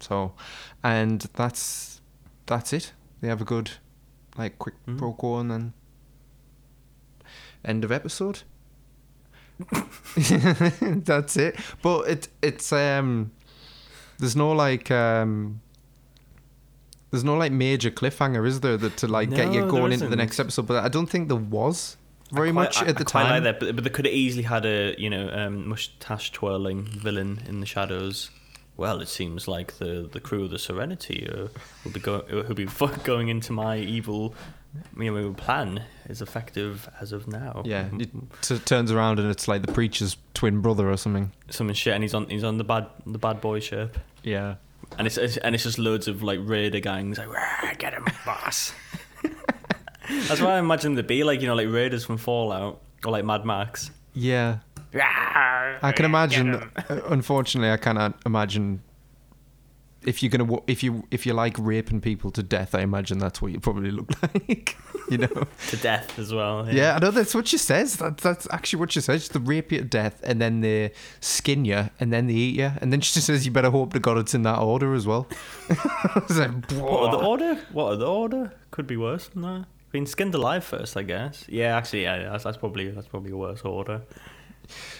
So, 0.00 0.34
and 0.82 1.20
that's 1.34 2.00
that's 2.46 2.72
it. 2.72 2.92
They 3.20 3.28
have 3.28 3.40
a 3.40 3.44
good, 3.44 3.70
like, 4.36 4.58
quick 4.58 4.74
Mm. 4.86 4.98
pro 4.98 5.12
quo 5.12 5.38
and 5.38 5.50
then 5.50 5.72
end 7.64 7.84
of 7.84 7.92
episode. 7.92 8.42
that's 10.16 11.36
it. 11.36 11.56
But 11.82 12.08
it 12.08 12.28
it's 12.42 12.72
um, 12.72 13.30
there's 14.18 14.36
no 14.36 14.52
like 14.52 14.90
um. 14.90 15.60
There's 17.14 17.24
no 17.24 17.36
like 17.36 17.52
major 17.52 17.90
cliffhanger, 17.90 18.46
is 18.46 18.60
there, 18.60 18.76
that 18.76 18.96
to 18.98 19.06
like 19.08 19.30
get 19.30 19.52
you 19.52 19.62
going 19.70 19.92
into 19.92 20.08
the 20.08 20.16
next 20.16 20.38
episode? 20.40 20.66
But 20.66 20.84
I 20.84 20.88
don't 20.88 21.06
think 21.06 21.28
there 21.28 21.36
was 21.60 21.96
very 22.32 22.50
quite- 22.52 22.62
much 22.64 22.82
I- 22.82 22.86
at 22.90 22.96
the 22.96 23.04
I 23.08 23.12
time. 23.14 23.30
like 23.30 23.42
that, 23.44 23.60
but, 23.60 23.74
but 23.76 23.84
they 23.84 23.90
could 23.90 24.04
have 24.06 24.14
easily 24.14 24.42
had 24.54 24.64
a 24.66 24.94
you 24.98 25.10
know 25.10 25.28
um, 25.30 25.68
mustache 25.68 26.32
twirling 26.32 26.84
villain 26.86 27.42
in 27.48 27.60
the 27.60 27.66
shadows. 27.66 28.30
Well, 28.76 29.00
it 29.00 29.08
seems 29.08 29.46
like 29.46 29.78
the 29.78 30.08
the 30.10 30.18
crew 30.20 30.42
of 30.44 30.50
the 30.50 30.58
Serenity 30.58 31.18
uh, 31.32 31.46
will 31.84 31.92
be 31.92 32.00
going 32.00 32.24
will 32.48 32.54
be 32.54 32.66
going 33.04 33.28
into 33.28 33.52
my 33.52 33.78
evil 33.78 34.34
you 34.98 35.14
know, 35.14 35.32
plan 35.34 35.82
is 36.08 36.20
effective 36.20 36.88
as 37.00 37.12
of 37.12 37.28
now. 37.28 37.62
Yeah, 37.64 37.86
it 37.96 38.10
t- 38.42 38.58
turns 38.58 38.90
around 38.90 39.20
and 39.20 39.30
it's 39.30 39.46
like 39.46 39.62
the 39.64 39.72
preacher's 39.72 40.16
twin 40.34 40.60
brother 40.60 40.90
or 40.90 40.96
something. 40.96 41.30
some 41.50 41.72
shit, 41.74 41.94
and 41.94 42.02
he's 42.02 42.14
on 42.14 42.28
he's 42.28 42.42
on 42.42 42.58
the 42.58 42.64
bad 42.64 42.86
the 43.06 43.18
bad 43.18 43.40
boy 43.40 43.60
ship, 43.60 43.96
Yeah. 44.24 44.56
And 44.98 45.06
it's, 45.06 45.16
it's 45.16 45.36
and 45.38 45.54
it's 45.54 45.64
just 45.64 45.78
loads 45.78 46.08
of 46.08 46.22
like 46.22 46.38
raider 46.42 46.80
gangs 46.80 47.18
like 47.18 47.78
get 47.78 47.92
him, 47.92 48.04
boss. 48.26 48.72
That's 50.08 50.40
what 50.40 50.50
I 50.50 50.58
imagine 50.58 50.96
to 50.96 51.02
be 51.02 51.24
like, 51.24 51.40
you 51.40 51.46
know, 51.46 51.54
like 51.54 51.68
raiders 51.68 52.04
from 52.04 52.18
Fallout 52.18 52.80
or 53.04 53.12
like 53.12 53.24
Mad 53.24 53.44
Max. 53.44 53.90
Yeah. 54.12 54.58
I 54.94 55.78
I 55.82 55.92
can 55.92 56.04
imagine. 56.04 56.54
uh, 56.54 57.00
Unfortunately, 57.06 57.70
I 57.70 57.76
cannot 57.78 58.14
imagine 58.26 58.82
if 60.06 60.22
you're 60.22 60.30
gonna 60.30 60.58
if 60.66 60.82
you 60.82 61.06
if 61.10 61.26
you 61.26 61.32
like 61.32 61.56
raping 61.58 62.00
people 62.00 62.30
to 62.32 62.42
death. 62.42 62.74
I 62.74 62.80
imagine 62.80 63.18
that's 63.18 63.40
what 63.42 63.52
you 63.52 63.60
probably 63.60 63.90
look 63.90 64.10
like. 64.22 64.76
you 65.10 65.18
know. 65.18 65.46
to 65.68 65.76
death 65.76 66.18
as 66.18 66.32
well. 66.32 66.68
Yeah, 66.70 66.96
I 66.96 66.98
know 66.98 67.10
that's 67.10 67.34
what 67.34 67.46
she 67.48 67.58
says. 67.58 67.96
That, 67.96 68.18
that's 68.18 68.46
actually 68.50 68.80
what 68.80 68.92
she 68.92 69.00
says. 69.00 69.28
They 69.28 69.38
rape 69.40 69.72
you 69.72 69.78
to 69.78 69.84
death, 69.84 70.20
and 70.22 70.40
then 70.40 70.60
they 70.60 70.92
skin 71.20 71.64
you, 71.64 71.90
and 72.00 72.12
then 72.12 72.26
they 72.26 72.34
eat 72.34 72.56
you, 72.56 72.72
and 72.80 72.92
then 72.92 73.00
she 73.02 73.14
just 73.14 73.26
says 73.26 73.44
you 73.44 73.52
better 73.52 73.70
hope 73.70 73.92
to 73.92 73.98
God 74.00 74.18
it's 74.18 74.34
in 74.34 74.42
that 74.42 74.58
order 74.58 74.94
as 74.94 75.06
well. 75.06 75.26
Like, 76.34 76.70
What 76.72 77.10
the 77.10 77.18
order? 77.18 77.54
What 77.72 77.92
are 77.92 77.96
the 77.96 78.06
order? 78.06 78.52
Could 78.70 78.86
be 78.86 78.96
worse 78.96 79.28
than 79.28 79.42
that. 79.42 79.66
Being 79.92 80.06
skinned 80.06 80.34
alive 80.34 80.64
first, 80.64 80.96
I 80.96 81.02
guess. 81.02 81.44
Yeah, 81.48 81.76
actually, 81.76 82.02
yeah, 82.02 82.30
that's, 82.30 82.44
that's 82.44 82.56
probably 82.56 82.90
that's 82.90 83.06
probably 83.06 83.30
a 83.30 83.36
worse 83.36 83.62
order. 83.62 84.02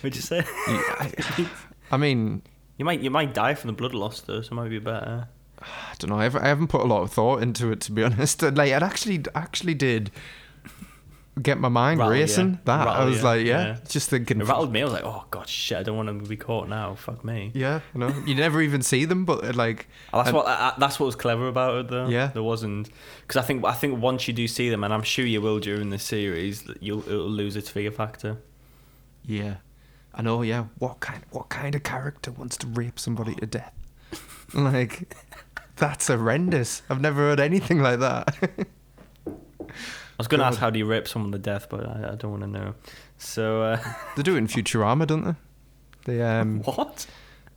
Would 0.02 0.14
you 0.14 0.22
say? 0.22 0.44
Yeah, 0.68 0.82
I, 0.98 1.48
I 1.90 1.96
mean, 1.96 2.42
You 2.76 2.84
might 2.84 3.00
you 3.00 3.10
might 3.10 3.32
die 3.34 3.54
from 3.54 3.68
the 3.68 3.74
blood 3.74 3.94
loss 3.94 4.20
though, 4.20 4.40
so 4.42 4.48
it 4.52 4.54
might 4.54 4.68
be 4.70 4.78
better. 4.78 5.28
I 5.62 5.94
don't 5.98 6.10
know. 6.10 6.18
I 6.18 6.24
haven't, 6.24 6.42
I 6.42 6.48
haven't 6.48 6.68
put 6.68 6.80
a 6.82 6.86
lot 6.86 7.02
of 7.02 7.12
thought 7.12 7.42
into 7.42 7.70
it 7.72 7.80
to 7.82 7.92
be 7.92 8.02
honest. 8.08 8.42
Like, 8.42 8.70
it 8.70 8.82
actually 8.82 9.22
actually 9.34 9.74
did 9.74 10.10
get 11.42 11.58
my 11.58 11.68
mind 11.68 11.98
Rattle 11.98 12.12
racing. 12.12 12.58
That 12.64 12.86
I 12.86 13.04
was 13.04 13.18
you, 13.18 13.24
like, 13.24 13.44
yeah, 13.46 13.66
yeah. 13.66 13.76
just 13.88 14.08
thinking. 14.10 14.40
It 14.40 14.44
rattled 14.46 14.72
me. 14.72 14.80
I 14.82 14.84
was 14.84 14.92
like, 14.92 15.04
oh 15.04 15.24
god, 15.30 15.48
shit! 15.48 15.78
I 15.78 15.82
don't 15.82 15.96
want 15.96 16.08
to 16.22 16.28
be 16.28 16.36
caught 16.36 16.68
now. 16.68 16.94
Fuck 16.94 17.24
me. 17.24 17.50
Yeah, 17.54 17.80
you 17.92 18.00
know, 18.00 18.14
you 18.26 18.34
never 18.34 18.60
even 18.62 18.82
see 18.82 19.04
them, 19.04 19.24
but 19.24 19.44
uh, 19.44 19.52
like, 19.54 19.88
Oh, 20.12 20.18
that's 20.18 20.28
and- 20.28 20.36
what 20.36 20.46
uh, 20.46 20.72
that's 20.78 20.98
what 21.00 21.06
was 21.06 21.16
clever 21.16 21.48
about 21.48 21.76
it 21.78 21.88
though. 21.88 22.08
Yeah. 22.08 22.28
there 22.28 22.42
wasn't 22.42 22.88
because 23.22 23.42
I 23.42 23.46
think 23.46 23.64
I 23.64 23.72
think 23.72 24.00
once 24.00 24.26
you 24.28 24.34
do 24.34 24.46
see 24.48 24.68
them, 24.70 24.84
and 24.84 24.92
I'm 24.92 25.02
sure 25.02 25.24
you 25.24 25.40
will 25.40 25.58
during 25.60 25.90
this 25.90 26.02
series, 26.04 26.64
you'll 26.80 27.00
it'll 27.08 27.28
lose 27.28 27.56
its 27.56 27.68
fear 27.70 27.90
factor. 27.90 28.36
yeah, 29.24 29.56
I 30.16 30.22
know. 30.22 30.42
Yeah, 30.42 30.66
what 30.78 31.00
kind 31.00 31.22
what 31.30 31.48
kind 31.48 31.74
of 31.74 31.82
character 31.82 32.30
wants 32.32 32.56
to 32.58 32.66
rape 32.66 32.98
somebody 32.98 33.34
to 33.36 33.46
death? 33.46 33.72
like, 34.54 35.14
that's 35.76 36.06
horrendous. 36.08 36.82
I've 36.88 37.00
never 37.00 37.20
heard 37.20 37.40
anything 37.40 37.80
like 37.80 38.00
that. 38.00 38.36
I 39.26 40.18
was 40.18 40.28
going 40.28 40.38
to 40.38 40.46
ask 40.46 40.60
how 40.60 40.70
do 40.70 40.78
you 40.78 40.86
rape 40.86 41.08
someone 41.08 41.32
to 41.32 41.38
death, 41.38 41.66
but 41.68 41.88
I, 41.88 42.12
I 42.12 42.14
don't 42.14 42.30
want 42.30 42.42
to 42.44 42.48
know. 42.48 42.74
So 43.18 43.62
uh, 43.62 43.94
they 44.16 44.22
do 44.22 44.36
it 44.36 44.38
in 44.38 44.46
Futurama, 44.46 45.06
don't 45.06 45.24
they? 45.24 45.34
They 46.04 46.22
um, 46.22 46.60
what? 46.64 47.06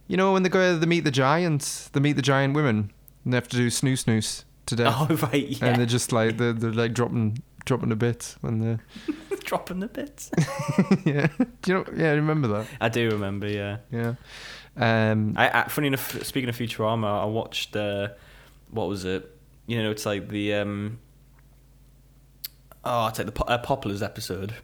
you 0.08 0.18
know, 0.18 0.34
when 0.34 0.42
they 0.42 0.50
go, 0.50 0.78
they 0.78 0.86
meet 0.88 1.04
the 1.04 1.12
giants, 1.12 1.90
they 1.90 2.00
meet 2.00 2.16
the 2.16 2.22
giant 2.24 2.56
women, 2.56 2.92
and 3.24 3.34
they 3.34 3.38
have 3.38 3.48
to 3.50 3.58
do 3.58 3.68
snoo 3.68 3.98
snooze 3.98 4.46
to 4.66 4.76
death. 4.76 4.96
Oh 4.98 5.16
right, 5.28 5.48
yeah. 5.48 5.66
and 5.66 5.80
they're 5.80 5.86
just 5.86 6.12
like 6.12 6.38
they're, 6.38 6.54
they're 6.54 6.72
like 6.72 6.94
dropping 6.94 7.44
dropping 7.68 7.92
a 7.92 7.96
bit 7.96 8.36
when 8.42 8.60
they're 8.60 8.80
dropping 9.44 9.80
the 9.80 9.88
bits. 9.88 10.32
yeah 11.06 11.28
do 11.62 11.72
you 11.72 11.74
know 11.74 11.86
yeah 11.96 12.12
remember 12.12 12.48
that 12.48 12.66
I 12.82 12.90
do 12.90 13.10
remember, 13.12 13.48
yeah. 13.48 13.78
yeah 13.92 14.16
um 14.78 15.34
I, 15.38 15.62
I 15.64 15.68
funny 15.68 15.88
enough, 15.88 16.24
speaking 16.24 16.50
of 16.50 16.58
Futurama, 16.58 17.22
I 17.22 17.26
watched 17.26 17.76
uh, 17.76 18.10
what 18.72 18.88
was 18.88 19.06
it? 19.06 19.30
You 19.66 19.84
know, 19.84 19.92
it's 19.92 20.06
like 20.06 20.30
the 20.30 20.54
um, 20.56 21.00
oh, 22.84 23.08
it's 23.08 23.20
like 23.20 23.26
the 23.26 23.32
Po- 23.34 23.46
uh, 23.46 23.62
Popplers 23.62 24.02
episode. 24.02 24.56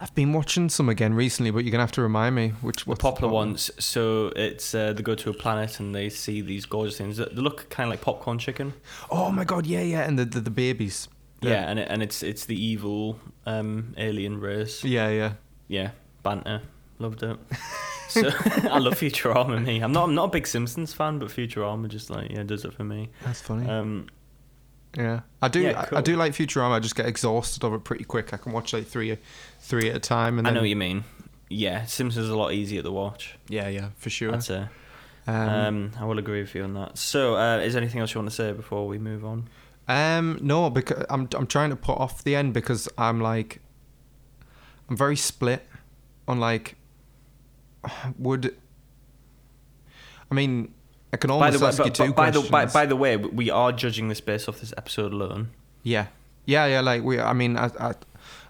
I've 0.00 0.14
been 0.14 0.32
watching 0.32 0.68
some 0.68 0.88
again 0.88 1.14
recently 1.14 1.50
but 1.50 1.64
you're 1.64 1.72
gonna 1.72 1.82
have 1.82 1.92
to 1.92 2.02
remind 2.02 2.34
me 2.36 2.50
which 2.60 2.84
The 2.84 2.94
popular 2.96 3.28
the 3.30 3.34
ones. 3.34 3.70
So 3.78 4.32
it's 4.36 4.74
uh, 4.74 4.92
they 4.92 5.02
go 5.02 5.14
to 5.16 5.30
a 5.30 5.34
planet 5.34 5.80
and 5.80 5.94
they 5.94 6.08
see 6.08 6.40
these 6.40 6.66
gorgeous 6.66 6.96
things. 6.98 7.16
They 7.16 7.24
look 7.34 7.68
kind 7.70 7.88
of 7.88 7.90
like 7.90 8.00
popcorn 8.00 8.38
chicken. 8.38 8.74
oh 9.10 9.30
my 9.30 9.44
god 9.44 9.66
yeah 9.66 9.82
yeah 9.82 10.02
and 10.06 10.18
the 10.18 10.24
the, 10.24 10.40
the 10.40 10.50
babies 10.50 11.08
Yeah, 11.40 11.68
and 11.70 11.78
it, 11.78 11.88
and 11.90 12.02
it's 12.02 12.22
it's 12.22 12.46
the 12.46 12.56
evil 12.56 13.18
um, 13.46 13.94
alien 13.96 14.40
race. 14.40 14.84
yeah 14.84 15.08
yeah 15.10 15.32
Yeah, 15.68 15.90
banter. 16.22 16.62
Loved 16.98 17.22
it. 17.22 17.36
So 18.10 18.22
I 18.72 18.78
love 18.78 18.94
Futurama. 18.94 19.62
Me, 19.62 19.80
I'm 19.82 19.92
not. 19.92 20.04
I'm 20.04 20.14
not 20.14 20.24
a 20.24 20.32
big 20.32 20.46
Simpsons 20.46 20.94
fan, 20.94 21.18
but 21.18 21.28
Futurama 21.28 21.88
just 21.88 22.08
like 22.08 22.30
yeah 22.30 22.42
does 22.42 22.64
it 22.64 22.72
for 22.72 22.82
me. 22.82 23.10
that's 23.22 23.42
funny 23.42 23.68
Um, 23.68 24.06
yeah 24.96 25.20
I 25.42 25.48
do 25.48 25.60
yeah, 25.60 25.86
I, 25.92 25.98
I 25.98 26.00
do 26.00 26.16
like 26.16 26.32
Futurama 26.32 26.72
I 26.72 26.80
just 26.80 26.96
get 26.96 27.06
exhausted 27.06 27.62
of 27.64 27.74
it 27.74 27.84
pretty 27.84 28.04
quick 28.04 28.32
I 28.32 28.36
can 28.38 28.52
watch 28.52 28.72
like 28.72 28.86
three 28.86 29.16
three 29.60 29.90
at 29.90 29.96
a 29.96 30.00
time 30.00 30.38
and 30.38 30.48
I 30.48 30.50
know 30.50 30.60
what 30.60 30.68
you 30.68 30.76
mean. 30.76 31.04
Yeah, 31.50 31.84
Simpsons 31.86 32.24
is 32.26 32.30
a 32.30 32.36
lot 32.36 32.52
easier 32.52 32.82
to 32.82 32.90
watch. 32.90 33.36
yeah 33.48 33.68
yeah 33.68 33.90
for 33.96 34.10
sure 34.10 34.32
That's 34.32 34.50
it. 34.50 34.66
um, 35.26 35.48
Um, 35.48 35.92
I 35.98 36.04
will 36.04 36.18
agree 36.18 36.40
with 36.40 36.54
you 36.54 36.62
on 36.64 36.74
that. 36.74 36.96
So, 36.98 37.36
uh, 37.36 37.58
is 37.58 37.74
there 37.74 37.82
anything 37.82 38.00
else 38.00 38.14
you 38.14 38.18
want 38.20 38.30
to 38.30 38.34
say 38.36 38.52
before 38.52 38.86
we 38.86 38.98
move 38.98 39.24
on? 39.24 39.48
Um, 39.88 40.38
no, 40.42 40.68
because 40.70 41.04
I'm 41.08 41.28
I'm 41.34 41.46
trying 41.46 41.70
to 41.70 41.76
put 41.76 41.98
off 41.98 42.22
the 42.24 42.34
end 42.36 42.52
because 42.54 42.88
I'm 42.98 43.20
like, 43.20 43.60
I'm 44.90 44.96
very 44.96 45.16
split 45.16 45.66
on 46.26 46.40
like, 46.40 46.76
would. 48.18 48.54
I 50.30 50.34
mean, 50.34 50.74
I 51.12 51.16
can 51.16 51.28
By 51.28 51.34
almost 51.34 51.58
the 51.58 51.64
way, 51.64 51.68
ask 51.68 51.84
you 51.84 51.90
two 51.90 52.12
by 52.12 52.30
the 52.30 52.40
questions. 52.40 52.50
by, 52.50 52.66
by 52.66 52.86
the 52.86 52.96
way, 52.96 53.16
we 53.16 53.50
are 53.50 53.72
judging 53.72 54.08
this 54.08 54.20
based 54.20 54.48
off 54.48 54.60
this 54.60 54.74
episode 54.76 55.12
alone. 55.12 55.50
yeah, 55.82 56.06
yeah, 56.44 56.66
yeah. 56.66 56.80
Like 56.80 57.02
we, 57.02 57.18
I 57.18 57.32
mean, 57.32 57.56
I, 57.56 57.70
I, 57.80 57.94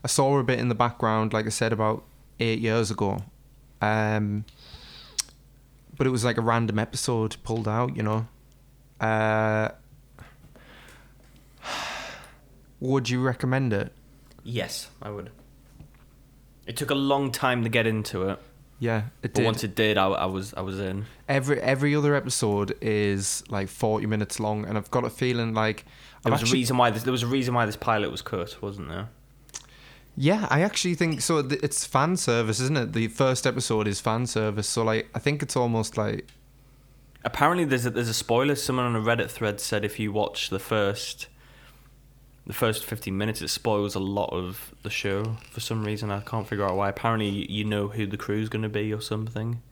I 0.02 0.06
saw 0.08 0.38
a 0.38 0.42
bit 0.44 0.58
in 0.58 0.68
the 0.68 0.74
background, 0.74 1.32
like 1.32 1.46
I 1.46 1.50
said 1.50 1.72
about 1.72 2.04
eight 2.40 2.58
years 2.58 2.90
ago, 2.90 3.22
um, 3.80 4.44
but 5.96 6.06
it 6.06 6.10
was 6.10 6.24
like 6.24 6.36
a 6.36 6.40
random 6.42 6.78
episode 6.78 7.36
pulled 7.44 7.68
out, 7.68 7.96
you 7.96 8.02
know. 8.02 8.26
Uh, 9.00 9.68
would 12.80 13.08
you 13.08 13.20
recommend 13.22 13.72
it? 13.72 13.92
Yes, 14.42 14.88
I 15.02 15.10
would. 15.10 15.30
It 16.66 16.76
took 16.76 16.90
a 16.90 16.94
long 16.94 17.30
time 17.32 17.62
to 17.64 17.68
get 17.68 17.86
into 17.86 18.28
it, 18.28 18.38
Yeah, 18.80 18.98
it 18.98 19.32
but 19.32 19.34
did. 19.34 19.44
once 19.44 19.64
it 19.64 19.74
did, 19.74 19.98
I, 19.98 20.06
I 20.06 20.26
was 20.26 20.54
I 20.54 20.60
was 20.60 20.78
in. 20.78 21.06
every 21.28 21.60
every 21.60 21.94
other 21.96 22.14
episode 22.14 22.76
is 22.80 23.42
like 23.48 23.68
forty 23.68 24.06
minutes 24.06 24.38
long, 24.38 24.64
and 24.66 24.78
I've 24.78 24.90
got 24.90 25.04
a 25.04 25.10
feeling 25.10 25.52
like 25.52 25.84
There 26.22 26.32
I've 26.32 26.32
was 26.32 26.40
a 26.40 26.44
actually- 26.44 26.58
reason 26.60 26.76
why 26.76 26.90
this. 26.90 27.02
There 27.02 27.12
was 27.12 27.24
a 27.24 27.26
reason 27.26 27.54
why 27.54 27.66
this 27.66 27.76
pilot 27.76 28.10
was 28.12 28.22
cut, 28.22 28.62
wasn't 28.62 28.88
there? 28.88 29.08
Yeah, 30.16 30.46
I 30.50 30.62
actually 30.62 30.94
think 30.94 31.20
so. 31.20 31.42
th- 31.42 31.60
It's 31.62 31.84
fan 31.84 32.16
service, 32.16 32.58
isn't 32.60 32.76
it? 32.76 32.92
The 32.92 33.08
first 33.08 33.46
episode 33.46 33.86
is 33.88 34.00
fan 34.00 34.26
service, 34.26 34.68
so 34.68 34.82
like 34.84 35.08
I 35.14 35.18
think 35.18 35.42
it's 35.42 35.56
almost 35.56 35.96
like 35.96 36.26
Apparently, 37.24 37.64
there's 37.64 37.84
a, 37.84 37.90
there's 37.90 38.08
a 38.08 38.14
spoiler. 38.14 38.54
Someone 38.54 38.86
on 38.86 38.94
a 38.96 39.00
Reddit 39.00 39.28
thread 39.30 39.60
said 39.60 39.84
if 39.84 39.98
you 39.98 40.12
watch 40.12 40.50
the 40.50 40.60
first 40.60 41.26
the 42.48 42.52
first 42.54 42.84
15 42.84 43.16
minutes, 43.16 43.40
it 43.42 43.48
spoils 43.48 43.94
a 43.94 43.98
lot 44.00 44.30
of 44.32 44.74
the 44.82 44.90
show 44.90 45.36
for 45.50 45.60
some 45.60 45.84
reason. 45.84 46.10
I 46.10 46.20
can't 46.20 46.48
figure 46.48 46.64
out 46.64 46.76
why. 46.76 46.88
Apparently, 46.88 47.28
you- 47.28 47.64
know 47.64 47.88
who 47.88 48.06
the 48.06 48.16
crew's 48.16 48.48
going 48.48 48.62
to 48.62 48.68
be 48.68 48.92
or 48.92 49.00
something. 49.00 49.62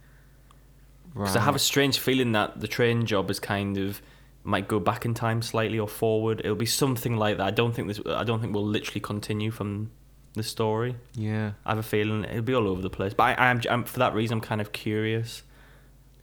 Because 1.14 1.34
I 1.36 1.40
have 1.40 1.56
a 1.56 1.58
strange 1.58 1.98
feeling 1.98 2.32
that 2.32 2.60
the 2.60 2.68
train 2.68 3.06
job 3.06 3.30
is 3.30 3.40
kind 3.40 3.78
of 3.78 4.02
might 4.44 4.68
go 4.68 4.78
back 4.78 5.04
in 5.06 5.14
time 5.14 5.40
slightly 5.42 5.78
or 5.78 5.88
forward. 5.88 6.40
It'll 6.40 6.54
be 6.54 6.66
something 6.66 7.16
like 7.16 7.38
that. 7.38 7.46
I 7.46 7.50
don't 7.50 7.72
think 7.74 7.88
this. 7.88 8.00
I 8.06 8.22
don't 8.22 8.40
think 8.40 8.52
we'll 8.54 8.66
literally 8.66 9.00
continue 9.00 9.50
from 9.50 9.90
the 10.34 10.42
story. 10.42 10.94
yeah. 11.14 11.52
I 11.64 11.70
have 11.70 11.78
a 11.78 11.82
feeling 11.82 12.24
it'll 12.24 12.42
be 12.42 12.54
all 12.54 12.68
over 12.68 12.82
the 12.82 12.90
place. 12.90 13.14
But 13.14 13.38
I, 13.38 13.48
I'm, 13.50 13.62
I'm 13.70 13.84
for 13.84 13.98
that 14.00 14.12
reason, 14.12 14.34
I'm 14.34 14.40
kind 14.42 14.60
of 14.60 14.72
curious. 14.72 15.42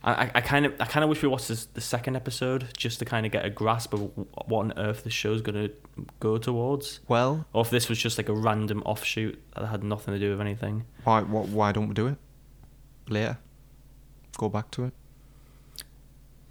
I, 0.06 0.30
I, 0.36 0.42
kind 0.42 0.66
of, 0.66 0.74
I 0.82 0.86
kind 0.86 1.04
of 1.04 1.10
wish 1.10 1.22
we 1.22 1.30
watched 1.30 1.48
this, 1.48 1.66
the 1.66 1.80
second 1.80 2.18
episode 2.18 2.68
just 2.76 3.00
to 3.00 3.06
kind 3.06 3.26
of 3.26 3.32
get 3.32 3.46
a 3.46 3.50
grasp 3.50 3.94
of 3.94 4.12
what 4.48 4.60
on 4.60 4.74
earth 4.78 5.04
the 5.06 5.10
show's 5.10 5.42
gonna 5.42 5.70
go 6.20 6.38
towards, 6.38 7.00
Well, 7.08 7.46
or 7.54 7.62
if 7.62 7.70
this 7.70 7.88
was 7.88 7.98
just 8.00 8.18
like 8.18 8.28
a 8.28 8.34
random 8.34 8.84
offshoot 8.86 9.42
that 9.56 9.66
had 9.68 9.82
nothing 9.84 10.14
to 10.14 10.20
do 10.20 10.32
with 10.32 10.42
anything. 10.42 10.84
why 11.06 11.22
why, 11.22 11.42
why 11.44 11.72
don't 11.72 11.88
we 11.88 11.94
do 11.94 12.08
it 12.08 12.18
later? 13.08 13.38
go 14.38 14.50
back 14.50 14.72
to 14.72 14.86
it. 14.86 14.94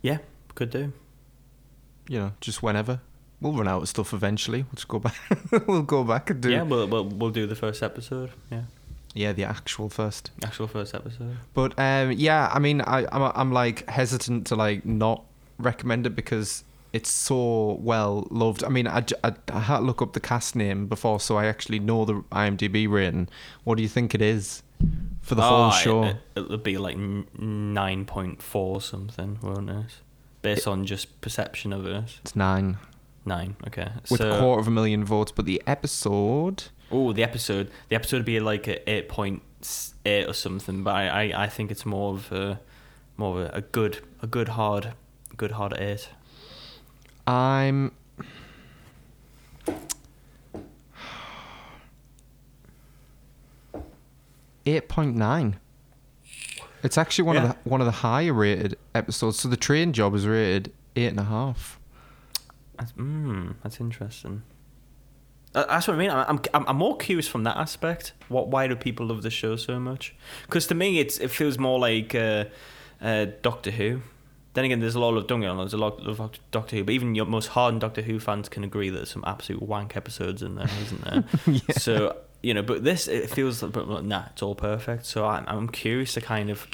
Yeah, 0.03 0.19
could 0.55 0.71
do. 0.71 0.93
You 2.09 2.19
know, 2.19 2.33
just 2.41 2.63
whenever. 2.63 3.01
We'll 3.41 3.53
run 3.53 3.67
out 3.69 3.83
of 3.83 3.89
stuff 3.89 4.13
eventually. 4.15 4.63
We'll 4.63 4.75
just 4.77 4.89
go 4.89 4.99
back. 5.01 5.17
we'll 5.67 5.83
go 5.83 6.05
back 6.05 6.31
and 6.31 6.41
do. 6.41 6.51
Yeah, 6.51 6.63
we'll, 6.63 6.87
we'll 6.87 7.05
we'll 7.07 7.31
do 7.31 7.47
the 7.47 7.57
first 7.57 7.83
episode. 7.83 8.31
Yeah, 8.51 8.63
Yeah, 9.15 9.33
the 9.33 9.45
actual 9.45 9.89
first. 9.89 10.31
actual 10.43 10.67
first 10.67 10.95
episode. 10.95 11.37
But 11.55 11.79
um, 11.79 12.13
yeah, 12.13 12.51
I 12.53 12.59
mean, 12.59 12.81
I, 12.81 13.07
I'm 13.13 13.33
I'm 13.35 13.53
like 13.53 13.89
hesitant 13.89 14.47
to 14.49 14.57
like 14.57 14.87
not 14.87 15.25
recommend 15.59 16.07
it 16.07 16.17
because 16.17 16.65
it's 16.93 17.11
so 17.11 17.79
well 17.81 18.27
loved. 18.31 18.65
I 18.65 18.69
mean, 18.69 18.87
I 18.87 18.95
had 18.95 19.09
to 19.09 19.81
look 19.81 20.01
up 20.03 20.13
the 20.15 20.21
cast 20.21 20.57
name 20.57 20.87
before, 20.87 21.21
so 21.21 21.37
I 21.37 21.47
actually 21.47 21.79
know 21.79 22.05
the 22.05 22.15
IMDb 22.33 22.89
rating. 22.89 23.29
What 23.65 23.77
do 23.77 23.83
you 23.83 23.89
think 23.89 24.15
it 24.15 24.23
is 24.23 24.63
for 25.21 25.35
the 25.35 25.43
whole 25.43 25.69
Oh, 25.69 25.71
show? 25.71 26.05
It, 26.05 26.17
it, 26.37 26.49
would 26.49 26.63
be 26.63 26.79
like 26.79 26.97
nine 26.97 28.05
point 28.05 28.43
four 28.43 28.81
something, 28.81 29.39
won't 29.43 29.71
it? 29.71 29.93
Based 30.43 30.67
on 30.67 30.85
just 30.87 31.21
perception 31.21 31.73
of 31.73 31.87
it. 31.87 32.19
it's 32.23 32.35
nine 32.35 32.79
Nine. 33.25 33.55
Okay. 33.69 33.89
with 34.11 34.21
so, 34.21 34.33
a 34.33 34.41
quarter 34.41 34.61
of 34.61 34.67
a 34.67 34.71
million 34.71 35.05
votes, 35.05 35.31
but 35.33 35.45
the 35.45 35.63
episode. 35.67 36.65
Oh, 36.93 37.13
the 37.13 37.23
episode. 37.23 37.71
The 37.89 37.97
episode 37.97 38.19
would 38.19 38.27
be 38.27 38.39
like 38.41 38.69
a 38.69 38.89
eight 38.91 39.09
point 39.09 39.43
eight 40.05 40.27
or 40.27 40.35
something. 40.35 40.83
But 40.85 40.95
I, 40.95 41.07
I, 41.33 41.45
I 41.45 41.47
think 41.49 41.71
it's 41.71 41.87
more 41.87 42.15
of 42.15 42.31
a 42.33 42.61
more 43.17 43.41
of 43.41 43.47
a, 43.47 43.57
a 43.57 43.61
good 43.63 43.99
a 44.23 44.27
good 44.27 44.49
hard 44.51 44.93
good 45.37 45.53
hard 45.53 45.75
eight. 45.79 46.09
I'm. 47.27 47.93
Eight 54.65 54.89
point 54.89 55.17
nine. 55.17 55.59
It's 56.83 56.97
actually 56.99 57.25
one 57.25 57.37
Yeah. 57.37 57.43
of 57.45 57.49
the 57.65 57.69
one 57.69 57.81
of 57.81 57.85
the 57.87 57.93
higher 57.93 58.33
rated 58.33 58.79
episodes. 58.95 59.41
So 59.41 59.49
the 59.49 59.57
train 59.57 59.93
job 59.93 60.15
is 60.15 60.27
rated 60.27 60.73
eight 60.97 61.09
and 61.09 61.19
a 61.21 61.25
half. 61.25 61.81
That's, 62.79 62.93
mm, 62.93 63.55
that's 63.63 63.81
interesting. 63.81 64.43
Uh, 65.55 65.65
That's 65.67 65.87
what 65.87 65.95
I 65.95 65.99
mean. 65.99 66.11
I'm, 66.11 66.41
I'm, 66.55 66.67
I'm 66.69 66.77
more 66.77 66.97
curious 66.97 67.29
from 67.29 67.45
that 67.45 67.57
aspect. 67.57 68.13
What, 68.29 68.49
why 68.49 68.67
do 68.67 68.77
people 68.77 69.07
love 69.07 69.23
the 69.23 69.31
show 69.31 69.57
so 69.57 69.79
much? 69.79 70.15
Because 70.47 70.67
to 70.69 70.75
me, 70.75 70.99
it's 70.99 71.19
it 71.19 71.31
feels 71.31 71.59
more 71.59 71.79
like 71.79 72.15
uh, 72.15 72.47
uh, 73.01 73.27
Doctor 73.43 73.71
Who. 73.71 74.01
Then 74.55 74.67
again, 74.67 74.81
there's 74.81 74.95
a 74.95 75.01
lot 75.01 75.17
of 75.17 75.27
don't 75.27 75.41
get 75.41 75.55
there's 75.57 75.73
a 75.73 75.79
lot 75.79 76.01
of 76.01 76.39
Doctor 76.51 76.77
Who, 76.77 76.85
but 76.85 76.93
even 76.93 77.15
your 77.15 77.27
most 77.27 77.49
hardened 77.49 77.81
Doctor 77.81 78.03
Who 78.03 78.19
fans 78.19 78.49
can 78.49 78.65
agree 78.65 78.91
that 78.91 78.97
there's 78.97 79.11
some 79.11 79.25
absolute 79.27 79.63
wank 79.63 79.97
episodes 79.97 80.43
in 80.43 80.57
there, 80.57 80.69
isn't 80.83 81.05
there? 81.05 81.25
yeah. 81.47 81.75
So 81.79 82.17
you 82.43 82.55
know, 82.55 82.63
but 82.63 82.85
this 82.85 83.09
it 83.09 83.31
feels 83.31 83.63
like, 83.63 83.73
but 83.73 84.05
nah, 84.05 84.25
it's 84.33 84.43
all 84.43 84.55
perfect. 84.55 85.07
So 85.07 85.27
I'm 85.27 85.45
I'm 85.47 85.69
curious 85.69 86.15
to 86.15 86.21
kind 86.21 86.51
of, 86.51 86.67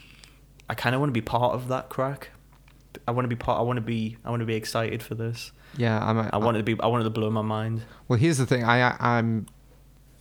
I 0.69 0.75
kind 0.75 0.95
of 0.95 1.01
want 1.01 1.11
to 1.11 1.15
be 1.15 1.21
part 1.21 1.55
of 1.55 1.69
that 1.69 1.89
crack. 1.89 2.31
I 3.07 3.11
want 3.13 3.25
to 3.25 3.29
be 3.29 3.37
part. 3.37 3.59
I 3.59 3.63
want 3.63 3.77
to 3.77 3.83
be. 3.83 4.17
I 4.25 4.31
want 4.31 4.41
to 4.41 4.47
be 4.47 4.55
excited 4.55 5.03
for 5.03 5.15
this. 5.15 5.53
Yeah, 5.77 5.99
I'm. 6.05 6.19
A, 6.19 6.31
I 6.33 6.37
wanted 6.39 6.59
to 6.59 6.65
be. 6.65 6.81
I 6.83 6.87
wanted 6.87 7.05
to 7.05 7.11
blow 7.11 7.31
my 7.31 7.43
mind. 7.43 7.83
Well, 8.09 8.19
here's 8.19 8.39
the 8.39 8.47
thing. 8.47 8.65
I 8.65 8.97
I'm. 8.99 9.47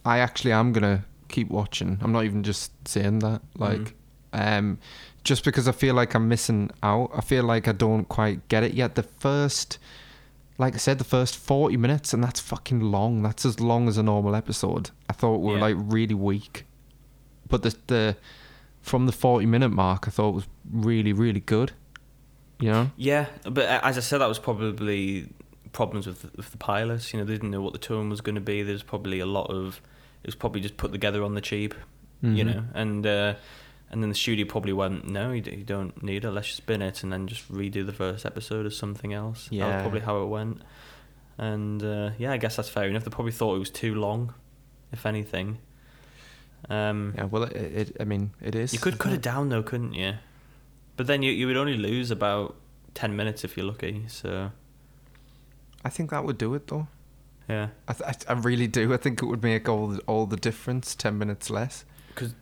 I 0.05 0.19
actually 0.19 0.51
am 0.53 0.71
gonna 0.73 1.05
keep 1.29 1.49
watching. 1.49 1.97
I'm 2.01 2.11
not 2.11 2.23
even 2.25 2.43
just 2.43 2.71
saying 2.87 3.19
that. 3.19 3.41
Like, 3.55 3.93
um, 4.33 4.77
just 5.23 5.43
because 5.43 5.67
I 5.67 5.71
feel 5.73 5.95
like 5.95 6.13
I'm 6.13 6.27
missing 6.27 6.69
out. 6.83 7.11
I 7.15 7.21
feel 7.21 7.43
like 7.43 7.67
I 7.67 7.71
don't 7.73 8.05
quite 8.07 8.47
get 8.47 8.63
it 8.63 8.73
yet. 8.73 8.95
The 8.95 9.03
first, 9.03 9.79
like 10.57 10.73
I 10.75 10.77
said, 10.77 10.97
the 10.97 11.03
first 11.03 11.35
40 11.37 11.75
minutes, 11.77 12.13
and 12.13 12.23
that's 12.23 12.39
fucking 12.39 12.79
long. 12.79 13.21
That's 13.21 13.45
as 13.45 13.59
long 13.59 13.87
as 13.87 13.97
a 13.97 14.03
normal 14.03 14.35
episode. 14.35 14.91
I 15.09 15.13
thought 15.13 15.39
were 15.41 15.55
Yeah. 15.55 15.61
like 15.61 15.75
really 15.77 16.15
weak, 16.15 16.65
but 17.49 17.63
the 17.63 17.75
the 17.87 18.17
from 18.81 19.05
the 19.05 19.11
40 19.11 19.45
minute 19.45 19.69
mark, 19.69 20.07
I 20.07 20.11
thought 20.11 20.33
was 20.33 20.47
really 20.71 21.11
really 21.11 21.41
good. 21.41 21.73
You 22.59 22.71
know. 22.71 22.91
Yeah, 22.97 23.27
but 23.43 23.65
as 23.83 23.97
I 23.97 24.01
said, 24.01 24.17
that 24.19 24.27
was 24.27 24.39
probably 24.39 25.29
problems 25.73 26.07
with 26.07 26.23
the, 26.23 26.29
with 26.35 26.49
the 26.51 26.57
pilots. 26.57 27.13
You 27.13 27.19
know, 27.19 27.25
they 27.25 27.33
didn't 27.33 27.51
know 27.51 27.61
what 27.61 27.73
the 27.73 27.79
tone 27.79 28.09
was 28.09 28.21
going 28.21 28.35
to 28.35 28.41
be. 28.41 28.63
There's 28.63 28.83
probably 28.83 29.19
a 29.19 29.25
lot 29.27 29.49
of. 29.51 29.81
It 30.23 30.27
was 30.27 30.35
probably 30.35 30.61
just 30.61 30.77
put 30.77 30.91
together 30.91 31.23
on 31.23 31.35
the 31.35 31.41
cheap. 31.41 31.75
You 32.21 32.43
Mhm. 32.43 32.45
know, 32.47 32.63
and 32.73 33.05
uh, 33.05 33.35
and 33.91 34.01
then 34.01 34.09
the 34.09 34.15
studio 34.15 34.45
probably 34.47 34.73
went, 34.73 35.07
no, 35.07 35.31
you, 35.31 35.43
you 35.45 35.63
don't 35.63 36.01
need 36.01 36.25
it. 36.25 36.31
Let's 36.31 36.47
just 36.47 36.57
spin 36.57 36.81
it 36.81 37.03
and 37.03 37.13
then 37.13 37.27
just 37.27 37.49
redo 37.51 37.85
the 37.85 37.93
first 37.93 38.25
episode 38.25 38.65
or 38.65 38.71
something 38.71 39.13
else. 39.13 39.45
that 39.49 39.55
Yeah. 39.55 39.75
was 39.75 39.81
probably 39.83 39.99
how 40.01 40.23
it 40.23 40.25
went. 40.25 40.61
And 41.37 41.83
uh, 41.83 42.09
yeah, 42.17 42.31
I 42.31 42.37
guess 42.37 42.55
that's 42.55 42.69
fair 42.69 42.85
enough. 42.89 43.03
They 43.03 43.11
probably 43.11 43.31
thought 43.31 43.55
it 43.55 43.59
was 43.59 43.69
too 43.69 43.93
long, 43.93 44.33
if 44.91 45.05
anything. 45.05 45.59
Um, 46.69 47.13
Yeah. 47.15 47.25
Well, 47.25 47.43
it, 47.43 47.55
it. 47.55 47.97
I 47.99 48.03
mean, 48.03 48.31
it 48.41 48.55
is. 48.55 48.73
you 48.73 48.79
could 48.79 48.97
cut 48.97 49.13
it 49.13 49.21
down 49.21 49.49
though, 49.49 49.63
couldn't 49.63 49.93
you? 49.93 50.15
But 50.97 51.07
then 51.07 51.21
you 51.21 51.31
you 51.31 51.47
would 51.47 51.57
only 51.57 51.77
lose 51.77 52.11
about 52.11 52.55
ten 52.93 53.15
minutes 53.15 53.43
if 53.43 53.55
you're 53.55 53.65
lucky. 53.65 54.03
So 54.07 54.51
I 55.85 55.89
think 55.89 56.09
that 56.09 56.25
would 56.25 56.37
do 56.37 56.53
it 56.55 56.67
though. 56.67 56.87
yeah, 57.47 57.69
I, 57.87 57.93
th- 57.93 58.09
I 58.27 58.33
I 58.33 58.35
really 58.35 58.67
do. 58.67 58.93
I 58.93 58.97
think 58.97 59.21
it 59.21 59.25
would 59.25 59.43
make 59.43 59.69
all 59.69 59.87
the, 59.87 59.99
all 60.07 60.25
the 60.25 60.37
difference. 60.37 60.95
Ten 60.95 61.17
minutes 61.17 61.49
less. 61.49 61.85
because 62.09 62.33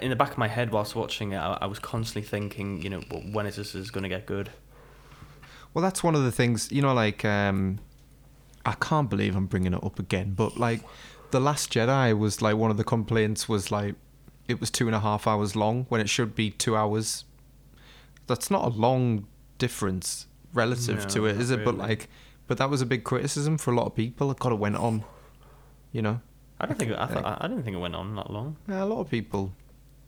in 0.00 0.08
the 0.10 0.16
back 0.16 0.32
of 0.32 0.38
my 0.38 0.48
head 0.48 0.72
whilst 0.72 0.96
watching 0.96 1.32
it, 1.32 1.36
I, 1.38 1.58
I 1.60 1.66
was 1.66 1.78
constantly 1.78 2.26
thinking, 2.26 2.80
you 2.82 2.88
know, 2.90 3.02
well, 3.10 3.20
when 3.32 3.46
is 3.46 3.56
this 3.56 3.74
is 3.74 3.90
going 3.90 4.02
to 4.04 4.08
get 4.08 4.24
good? 4.26 4.50
Well, 5.74 5.82
that's 5.82 6.02
one 6.02 6.14
of 6.14 6.24
the 6.24 6.32
things. 6.32 6.72
You 6.72 6.80
know, 6.82 6.94
like 6.94 7.24
um, 7.24 7.78
I 8.64 8.72
can't 8.72 9.08
believe 9.10 9.36
I'm 9.36 9.46
bringing 9.46 9.74
it 9.74 9.84
up 9.84 9.98
again, 9.98 10.32
but 10.34 10.56
like 10.56 10.80
the 11.30 11.40
Last 11.40 11.70
Jedi 11.72 12.18
was 12.18 12.40
like 12.42 12.56
one 12.56 12.70
of 12.70 12.76
the 12.78 12.84
complaints 12.84 13.48
was 13.48 13.70
like 13.70 13.94
it 14.48 14.58
was 14.58 14.70
two 14.70 14.86
and 14.86 14.96
a 14.96 15.00
half 15.00 15.26
hours 15.28 15.54
long 15.54 15.84
when 15.90 16.00
it 16.00 16.08
should 16.08 16.34
be 16.34 16.50
two 16.50 16.74
hours. 16.74 17.24
That's 18.30 18.50
not 18.50 18.64
a 18.64 18.68
long 18.86 19.26
difference 19.58 20.26
relative 20.54 21.06
to 21.08 21.26
it, 21.26 21.40
is 21.40 21.50
it, 21.50 21.60
it? 21.60 21.64
But 21.66 21.76
like, 21.76 22.08
but 22.46 22.56
that 22.58 22.70
was 22.70 22.80
a 22.80 22.86
big 22.86 23.04
criticism 23.04 23.58
for 23.58 23.72
a 23.72 23.76
lot 23.76 23.86
of 23.86 23.94
people. 23.94 24.30
It 24.30 24.38
kind 24.38 24.52
of 24.54 24.60
went 24.60 24.76
on. 24.76 25.04
You 25.92 26.02
know, 26.02 26.20
I 26.60 26.66
don't 26.66 26.78
think 26.78 26.92
I, 26.92 27.06
thought, 27.06 27.24
I, 27.24 27.38
I 27.40 27.48
didn't 27.48 27.64
think 27.64 27.76
it 27.76 27.80
went 27.80 27.94
on 27.96 28.14
that 28.16 28.30
long. 28.30 28.56
Yeah, 28.68 28.82
a 28.82 28.88
lot 28.92 29.00
of 29.00 29.10
people 29.10 29.52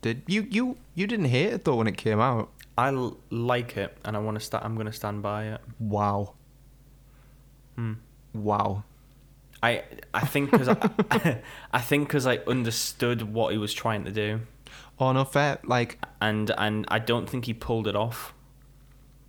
did. 0.01 0.23
You 0.27 0.47
you 0.51 0.77
you 0.95 1.07
didn't 1.07 1.27
hate 1.37 1.53
it 1.53 1.65
though 1.65 1.77
when 1.77 1.87
it 1.89 1.97
came 1.97 2.21
out. 2.21 2.51
I 2.79 2.89
l- 2.89 3.19
like 3.31 3.77
it, 3.77 3.99
and 4.05 4.17
I 4.17 4.21
want 4.21 4.39
to 4.39 4.45
sta 4.45 4.61
I'm 4.65 4.75
going 4.75 4.87
to 4.87 4.93
stand 4.93 5.23
by 5.23 5.45
it. 5.55 5.61
Wow, 5.79 6.35
Hmm. 7.77 7.95
wow. 8.35 8.85
I 9.63 9.83
I 10.13 10.27
think 10.27 10.51
because 10.51 10.69
I, 10.69 10.77
I 11.73 11.81
think 11.81 12.09
because 12.09 12.27
I 12.27 12.39
understood 12.49 13.23
what 13.33 13.53
he 13.53 13.59
was 13.59 13.73
trying 13.73 14.05
to 14.05 14.11
do, 14.11 14.41
Oh 15.03 15.13
no, 15.13 15.25
fair. 15.25 15.59
Like 15.65 15.99
and 16.21 16.51
and 16.57 16.85
I 16.89 16.99
don't 16.99 17.29
think 17.29 17.45
he 17.47 17.55
pulled 17.55 17.87
it 17.87 17.97
off. 17.97 18.35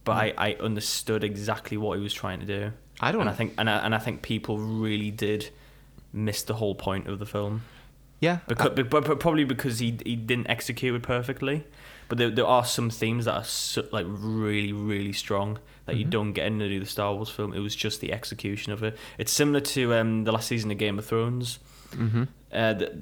But 0.04 0.14
I, 0.14 0.34
I 0.50 0.54
understood 0.60 1.24
exactly 1.24 1.78
what 1.78 1.98
he 1.98 2.04
was 2.04 2.14
trying 2.14 2.40
to 2.42 2.46
do. 2.46 2.72
I 3.00 3.12
don't. 3.12 3.22
and 3.22 3.30
I 3.30 3.34
think 3.34 3.54
and 3.58 3.70
I, 3.70 3.78
and 3.86 3.96
I 3.96 4.00
think 4.00 4.22
people 4.22 4.58
really 4.58 5.12
did 5.12 5.50
miss 6.12 6.44
the 6.44 6.54
whole 6.56 6.76
point 6.76 7.08
of 7.08 7.18
the 7.20 7.26
film 7.26 7.64
yeah, 8.20 8.38
because 8.48 8.70
but, 8.76 8.90
but 8.90 9.20
probably 9.20 9.44
because 9.44 9.80
he 9.80 9.98
he 10.06 10.16
didn't 10.16 10.48
execute 10.50 10.96
it 10.96 11.04
perfectly. 11.04 11.64
But 12.08 12.18
there 12.18 12.30
there 12.30 12.46
are 12.46 12.64
some 12.66 12.90
themes 12.90 13.26
that 13.26 13.34
are 13.34 13.44
so, 13.44 13.86
like 13.92 14.06
really 14.10 14.72
really 14.74 15.12
strong 15.14 15.60
that 15.86 15.96
you 15.98 16.06
Mhm. 16.06 16.10
don't 16.10 16.34
get 16.34 16.46
in 16.48 16.62
any 16.62 16.76
of 16.78 16.84
the 16.84 16.90
Star 16.90 17.14
Wars 17.16 17.30
film. 17.30 17.54
It 17.54 17.60
was 17.60 17.76
just 17.76 18.00
the 18.00 18.14
execution 18.14 18.72
of 18.72 18.84
it. 18.84 18.98
It's 19.18 19.32
similar 19.32 19.60
to 19.76 19.94
um 19.96 20.24
the 20.24 20.32
last 20.32 20.48
season 20.48 20.72
of 20.72 20.78
Game 20.78 21.00
of 21.00 21.06
Thrones. 21.06 21.60
Mm-hmm. 21.92 22.24
Uh, 22.52 22.74
the, 22.74 22.98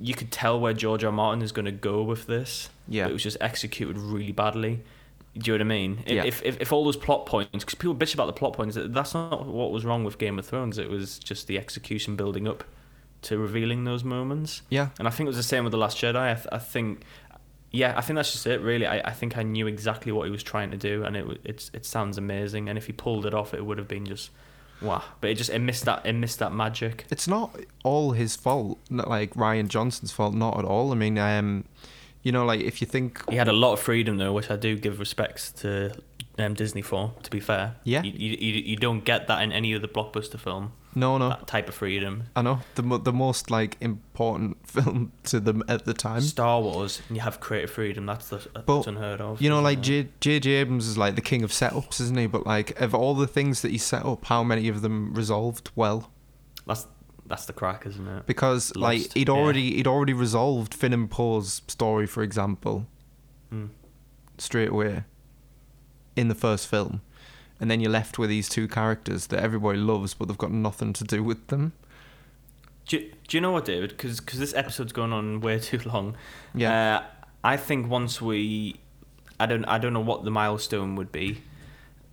you 0.00 0.14
could 0.14 0.32
tell 0.32 0.58
where 0.58 0.72
George 0.72 1.04
R. 1.04 1.12
Martin 1.12 1.42
is 1.42 1.52
going 1.52 1.66
to 1.66 1.72
go 1.72 2.02
with 2.02 2.26
this. 2.26 2.68
Yeah. 2.88 3.06
it 3.06 3.12
was 3.12 3.22
just 3.22 3.36
executed 3.40 3.96
really 3.96 4.32
badly. 4.32 4.82
Do 5.36 5.50
you 5.50 5.58
know 5.58 5.64
what 5.64 5.72
I 5.72 5.76
mean? 5.76 6.04
Yeah. 6.06 6.24
If, 6.24 6.42
if 6.44 6.60
if 6.60 6.72
all 6.72 6.84
those 6.84 6.96
plot 6.96 7.26
points, 7.26 7.50
because 7.52 7.74
people 7.74 7.94
bitch 7.94 8.14
about 8.14 8.26
the 8.26 8.32
plot 8.32 8.52
points, 8.52 8.78
that's 8.80 9.14
not 9.14 9.46
what 9.46 9.72
was 9.72 9.84
wrong 9.84 10.04
with 10.04 10.18
Game 10.18 10.38
of 10.38 10.46
Thrones. 10.46 10.78
It 10.78 10.88
was 10.88 11.18
just 11.18 11.48
the 11.48 11.58
execution 11.58 12.14
building 12.14 12.46
up 12.46 12.62
to 13.22 13.38
revealing 13.38 13.84
those 13.84 14.04
moments. 14.04 14.62
Yeah. 14.68 14.90
And 14.98 15.08
I 15.08 15.10
think 15.10 15.26
it 15.26 15.28
was 15.28 15.36
the 15.36 15.42
same 15.42 15.64
with 15.64 15.72
the 15.72 15.78
Last 15.78 15.96
Jedi. 15.96 16.16
I, 16.16 16.34
th- 16.34 16.46
I 16.52 16.58
think, 16.58 17.02
yeah, 17.72 17.94
I 17.96 18.00
think 18.00 18.16
that's 18.16 18.32
just 18.32 18.46
it. 18.46 18.60
Really, 18.60 18.86
I, 18.86 18.98
I 18.98 19.10
think 19.10 19.36
I 19.36 19.42
knew 19.42 19.66
exactly 19.66 20.12
what 20.12 20.26
he 20.26 20.30
was 20.30 20.42
trying 20.42 20.70
to 20.70 20.76
do, 20.76 21.02
and 21.02 21.16
it 21.16 21.40
it's 21.42 21.70
it 21.74 21.84
sounds 21.84 22.16
amazing. 22.16 22.68
And 22.68 22.78
if 22.78 22.86
he 22.86 22.92
pulled 22.92 23.26
it 23.26 23.34
off, 23.34 23.54
it 23.54 23.66
would 23.66 23.78
have 23.78 23.88
been 23.88 24.06
just 24.06 24.30
wow. 24.84 25.02
But 25.20 25.30
it 25.30 25.34
just 25.34 25.50
it 25.50 25.58
missed 25.58 25.84
that 25.86 26.04
it 26.06 26.12
missed 26.12 26.38
that 26.38 26.52
magic. 26.52 27.06
It's 27.10 27.26
not 27.28 27.54
all 27.82 28.12
his 28.12 28.36
fault. 28.36 28.78
Not 28.90 29.08
like 29.08 29.34
Rian 29.34 29.68
Johnson's 29.68 30.12
fault. 30.12 30.34
Not 30.34 30.58
at 30.58 30.64
all. 30.64 30.92
I 30.92 30.94
mean, 30.94 31.18
um, 31.18 31.64
you 32.22 32.32
know, 32.32 32.44
like 32.44 32.60
if 32.60 32.80
you 32.80 32.86
think, 32.86 33.22
He 33.30 33.36
had 33.36 33.48
a 33.48 33.52
lot 33.52 33.72
of 33.72 33.80
freedom 33.80 34.16
though, 34.18 34.32
which 34.32 34.50
I 34.50 34.56
do 34.56 34.76
give 34.76 34.98
respects 35.00 35.50
to 35.62 35.94
um, 36.38 36.54
Disney 36.54 36.82
for. 36.82 37.12
To 37.22 37.30
be 37.30 37.40
fair, 37.40 37.76
Yeah. 37.84 38.02
you, 38.02 38.12
you 38.12 38.36
you 38.38 38.52
you 38.70 38.76
don't 38.76 39.04
get 39.04 39.26
that 39.28 39.42
in 39.42 39.52
any 39.52 39.74
other 39.74 39.88
blockbuster 39.88 40.38
film. 40.38 40.72
No, 40.94 41.18
no, 41.18 41.30
That 41.30 41.46
type 41.46 41.68
of 41.68 41.74
freedom. 41.74 42.24
I 42.36 42.42
know 42.42 42.60
the 42.74 42.82
mo- 42.82 42.98
the 42.98 43.12
most 43.12 43.50
like 43.50 43.76
important 43.80 44.66
film 44.68 45.12
to 45.24 45.40
them 45.40 45.62
at 45.68 45.84
the 45.84 45.94
time. 45.94 46.20
Star 46.20 46.60
Wars, 46.60 47.02
and 47.08 47.16
you 47.16 47.22
have 47.22 47.40
creative 47.40 47.70
freedom. 47.70 48.06
That's 48.06 48.28
the, 48.28 48.36
that's 48.36 48.66
But, 48.66 48.86
unheard 48.86 49.20
of. 49.20 49.40
You 49.42 49.50
know, 49.50 49.60
like 49.60 49.86
it? 49.88 50.20
J 50.20 50.40
J 50.40 50.50
Abrams 50.52 50.86
is 50.86 50.96
like 50.98 51.14
the 51.14 51.20
king 51.22 51.42
of 51.42 51.50
setups, 51.50 52.00
isn't 52.00 52.16
he? 52.16 52.26
But 52.26 52.46
like 52.46 52.80
of 52.80 52.94
all 52.94 53.14
the 53.14 53.26
things 53.26 53.62
that 53.62 53.70
he 53.70 53.78
set 53.78 54.04
up, 54.04 54.24
how 54.26 54.42
many 54.44 54.68
of 54.68 54.82
them 54.82 55.14
resolved 55.14 55.70
well? 55.74 56.10
that's 56.66 56.86
that's 57.26 57.46
the 57.46 57.52
crack, 57.52 57.86
isn't 57.86 58.06
it? 58.06 58.26
Because 58.26 58.74
like 58.76 59.12
he'd 59.14 59.28
yeah. 59.28 59.34
already 59.34 59.74
he'd 59.76 59.86
already 59.86 60.12
resolved 60.12 60.74
Finn 60.74 60.92
and 60.92 61.10
Poe's 61.10 61.62
story, 61.68 62.06
for 62.06 62.22
example. 62.22 62.86
Mm. 63.52 63.68
straight 64.38 64.70
away 64.70 65.04
in 66.16 66.28
the 66.28 66.34
first 66.34 66.66
film, 66.66 67.02
and 67.60 67.70
then 67.70 67.80
you're 67.80 67.90
left 67.90 68.18
with 68.18 68.28
these 68.30 68.48
two 68.48 68.66
characters 68.68 69.28
that 69.28 69.40
everybody 69.42 69.78
loves, 69.78 70.14
but 70.14 70.28
they've 70.28 70.38
got 70.38 70.52
nothing 70.52 70.92
to 70.94 71.04
do 71.04 71.22
with 71.22 71.46
them. 71.48 71.72
Do 72.86 72.98
you, 72.98 73.12
do 73.28 73.36
you 73.36 73.40
know 73.40 73.52
what, 73.52 73.64
David? 73.64 73.90
Because 73.90 74.20
this 74.20 74.52
episode's 74.54 74.92
going 74.92 75.12
on 75.12 75.40
way 75.42 75.58
too 75.58 75.80
long. 75.86 76.16
Yeah. 76.54 76.96
Uh, 76.98 77.02
I 77.42 77.56
think 77.56 77.88
once 77.88 78.20
we, 78.20 78.80
I 79.40 79.46
don't, 79.46 79.64
I 79.64 79.78
don't 79.78 79.92
know 79.92 80.00
what 80.00 80.24
the 80.24 80.30
milestone 80.30 80.94
would 80.96 81.12
be. 81.12 81.42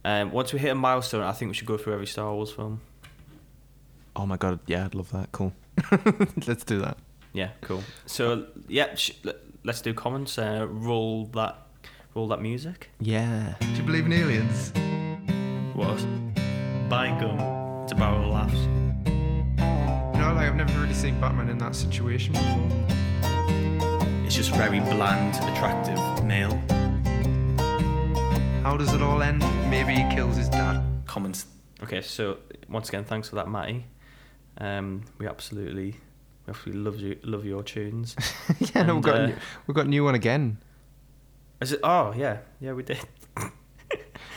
Um, 0.05 0.31
once 0.31 0.51
we 0.53 0.59
hit 0.59 0.69
a 0.71 0.75
milestone, 0.75 1.21
I 1.23 1.31
think 1.31 1.49
we 1.49 1.55
should 1.55 1.67
go 1.67 1.77
through 1.77 1.93
every 1.93 2.07
Star 2.07 2.33
Wars 2.33 2.51
film. 2.51 2.81
Oh 4.15 4.25
my 4.25 4.35
god, 4.37 4.59
yeah, 4.67 4.85
I'd 4.85 4.95
love 4.95 5.11
that. 5.11 5.31
Cool. 5.31 5.53
Let's 6.47 6.63
do 6.63 6.79
that. 6.79 6.97
Yeah, 7.33 7.49
cool. 7.61 7.83
So 8.05 8.47
yeah, 8.67 8.93
sh- 8.95 9.11
let- 9.23 9.37
let's 9.63 9.79
do 9.81 9.93
comments. 9.93 10.37
Uh, 10.37 10.67
roll 10.69 11.25
that, 11.27 11.55
roll 12.13 12.27
that 12.29 12.41
music. 12.41 12.89
Yeah. 12.99 13.55
Do 13.59 13.67
you 13.67 13.83
believe 13.83 14.05
in 14.05 14.11
aliens? 14.13 14.73
What? 15.81 15.97
By 16.89 17.07
gum. 17.19 17.39
It's 17.81 17.91
a 17.91 17.95
barrel 17.95 18.25
of 18.25 18.31
laughs. 18.31 18.53
You 18.53 20.21
know, 20.21 20.33
like 20.35 20.47
I've 20.47 20.55
never 20.55 20.79
really 20.79 20.93
seen 20.93 21.19
Batman 21.19 21.49
in 21.49 21.57
that 21.57 21.75
situation 21.75 22.33
before. 22.33 22.67
It's 24.23 24.35
just 24.35 24.51
very 24.51 24.79
bland, 24.79 25.37
attractive 25.37 26.23
male. 26.23 26.53
How 28.61 28.77
does 28.77 28.93
it 28.93 29.01
all 29.01 29.23
end? 29.23 29.39
Maybe 29.71 29.95
he 29.95 30.07
kills 30.13 30.37
his 30.37 30.49
dad. 30.49 30.83
Comments. 31.07 31.47
Okay, 31.81 32.03
so 32.03 32.37
once 32.69 32.87
again, 32.89 33.03
thanks 33.03 33.29
for 33.29 33.37
that, 33.37 33.49
Matty. 33.49 33.87
Um, 34.59 35.05
we 35.17 35.25
absolutely, 35.25 35.95
we 36.45 36.49
absolutely 36.51 36.83
love 36.83 36.99
you, 36.99 37.17
love 37.23 37.43
your 37.43 37.63
tunes. 37.63 38.15
yeah, 38.59 38.83
no, 38.83 38.93
we've 38.93 39.03
got, 39.03 39.15
a 39.15 39.23
uh, 39.23 39.25
new, 39.25 39.35
we've 39.65 39.75
got 39.75 39.87
a 39.87 39.89
new 39.89 40.03
one 40.03 40.13
again. 40.13 40.59
Is 41.59 41.71
it? 41.71 41.79
Oh 41.81 42.13
yeah, 42.15 42.37
yeah, 42.59 42.73
we 42.73 42.83
did. 42.83 42.99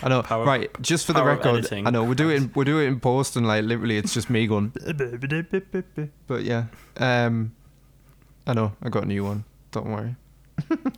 I 0.05 0.09
know. 0.09 0.23
Power- 0.23 0.45
right, 0.45 0.71
just 0.83 1.07
for 1.07 1.13
the 1.15 1.25
record. 1.25 1.67
I 1.73 1.91
know 1.91 2.05
we're 2.05 2.15
doing 2.15 2.51
we're 2.55 2.65
doing 2.65 2.85
it 2.87 2.89
in 2.89 3.01
post 3.01 3.37
and 3.37 3.47
like 3.47 3.65
literally 3.65 3.97
it's 3.97 4.15
just 4.15 4.29
me 4.31 4.47
going. 4.47 4.73
but 6.27 6.43
yeah, 6.45 6.67
um, 6.99 7.55
I 8.47 8.53
know 8.55 8.73
I 8.83 8.89
got 8.91 9.05
a 9.05 9.07
new 9.07 9.25
one. 9.25 9.45
Don't 9.73 9.91
worry. 9.91 10.15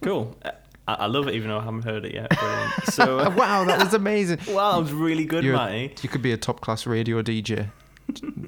Cool. 0.02 0.36
Uh, 0.44 0.50
I, 0.88 0.94
I 0.94 1.07
love 1.07 1.28
it, 1.28 1.34
even 1.34 1.48
though 1.48 1.59
I 1.59 1.64
haven't 1.64 1.82
heard 1.82 2.04
it 2.04 2.14
yet. 2.14 2.30
Brilliant. 2.30 2.72
So, 2.92 3.18
uh, 3.18 3.30
wow, 3.36 3.64
that 3.64 3.78
was 3.82 3.94
amazing. 3.94 4.38
wow, 4.48 4.72
that 4.72 4.82
was 4.82 4.92
really 4.92 5.24
good, 5.24 5.44
You're- 5.44 5.57
Matty. 5.57 5.94
You 6.02 6.09
could 6.09 6.22
be 6.22 6.32
a 6.32 6.36
top 6.36 6.61
class 6.61 6.86
radio 6.86 7.22
DJ. 7.22 7.70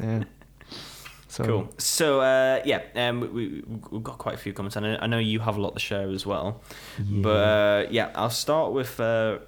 yeah. 0.01 0.25
So 1.31 1.45
Cool. 1.45 1.75
So 1.79 2.21
uh, 2.21 2.63
yeah, 2.65 2.83
um, 2.95 3.21
we, 3.21 3.29
we 3.29 3.63
we've 3.91 4.03
got 4.03 4.19
quite 4.19 4.35
a 4.35 4.39
few 4.39 4.53
comments, 4.53 4.77
and 4.77 4.87
I 4.87 5.07
know 5.07 5.19
you 5.19 5.41
have 5.41 5.57
a 5.57 5.61
lot 5.61 5.75
to 5.75 5.81
share 5.81 6.09
as 6.11 6.25
well. 6.25 6.63
But 6.99 7.29
uh, 7.29 7.87
yeah, 7.91 8.11
I'll 8.15 8.31
start 8.31 8.73
with 8.73 8.99
uh, 8.99 9.39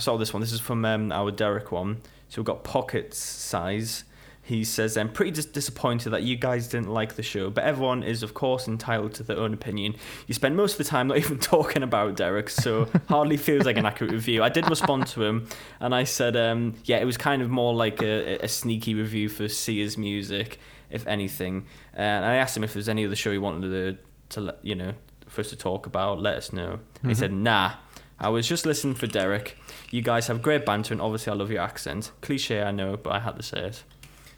Start 0.00 0.18
with 0.18 0.26
this 0.28 0.34
one. 0.34 0.40
This 0.40 0.52
is 0.52 0.60
from 0.60 0.84
um, 0.84 1.12
our 1.12 1.30
Derek 1.30 1.70
one. 1.72 2.00
So 2.28 2.40
we've 2.40 2.46
got 2.46 2.64
pockets 2.64 3.18
size. 3.18 4.04
He 4.42 4.64
says, 4.64 4.96
"I'm 4.96 5.12
pretty 5.12 5.30
dis- 5.32 5.44
disappointed 5.44 6.10
that 6.10 6.22
you 6.22 6.34
guys 6.36 6.66
didn't 6.68 6.88
like 6.88 7.14
the 7.14 7.22
show, 7.22 7.50
but 7.50 7.62
everyone 7.64 8.02
is 8.02 8.22
of 8.22 8.34
course 8.34 8.66
entitled 8.66 9.14
to 9.14 9.22
their 9.22 9.36
own 9.38 9.52
opinion. 9.54 9.94
You 10.26 10.34
spend 10.34 10.56
most 10.56 10.72
of 10.72 10.78
the 10.78 10.84
time 10.84 11.06
not 11.08 11.18
even 11.24 11.38
talking 11.38 11.82
about 11.82 12.16
Derek, 12.16 12.48
so 12.50 12.88
hardly 13.08 13.36
feels 13.36 13.64
like 13.64 13.76
an 13.76 13.86
accurate 13.86 14.12
review." 14.12 14.42
I 14.42 14.48
did 14.48 14.68
respond 14.68 15.06
to 15.08 15.22
him, 15.22 15.46
and 15.78 15.94
I 15.94 16.04
said, 16.04 16.36
um, 16.36 16.74
"Yeah, 16.84 16.96
it 16.98 17.04
was 17.04 17.16
kind 17.16 17.42
of 17.42 17.50
more 17.50 17.74
like 17.74 18.02
a, 18.02 18.38
a 18.38 18.48
sneaky 18.48 18.94
review 18.94 19.28
for 19.28 19.48
Sears 19.48 19.96
music, 19.98 20.58
if 20.90 21.06
anything." 21.06 21.66
Uh, 21.94 22.00
and 22.00 22.24
I 22.24 22.36
asked 22.36 22.56
him 22.56 22.64
if 22.64 22.72
there's 22.72 22.88
any 22.88 23.04
other 23.06 23.16
show 23.16 23.30
he 23.30 23.38
wanted 23.38 23.68
to, 23.70 23.98
to 24.30 24.40
let- 24.40 24.64
you 24.64 24.74
know, 24.74 24.94
for 25.28 25.42
us 25.42 25.50
to 25.50 25.56
talk 25.56 25.86
about. 25.86 26.20
Let 26.20 26.36
us 26.36 26.52
know. 26.52 26.80
He 27.06 27.14
said, 27.14 27.32
"Nah." 27.32 27.74
I 28.20 28.28
was 28.28 28.46
just 28.46 28.66
listening 28.66 28.94
for 28.94 29.06
Derek. 29.06 29.56
You 29.90 30.02
guys 30.02 30.26
have 30.26 30.42
great 30.42 30.66
banter, 30.66 30.92
and 30.92 31.00
obviously 31.00 31.32
I 31.32 31.36
love 31.36 31.50
your 31.50 31.62
accent. 31.62 32.12
Cliche, 32.20 32.62
I 32.62 32.70
know, 32.70 32.96
but 32.96 33.12
I 33.12 33.20
had 33.20 33.36
to 33.36 33.42
say 33.42 33.60
it. 33.60 33.82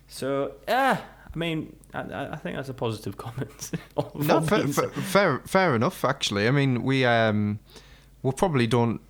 So, 0.07 0.53
yeah, 0.69 1.01
I 1.35 1.39
mean, 1.39 1.75
I, 1.93 2.27
I 2.27 2.37
think 2.37 2.57
that's 2.57 2.69
a 2.69 2.75
positive 2.75 3.17
comment. 3.25 3.73
No, 4.15 4.41
fair, 4.41 4.69
fair, 4.69 5.39
fair 5.41 5.75
enough. 5.75 6.05
Actually, 6.05 6.47
I 6.47 6.51
mean, 6.53 6.83
we 6.83 7.05
um, 7.05 7.59
we 8.23 8.33
probably 8.33 8.67
don't. 8.67 9.01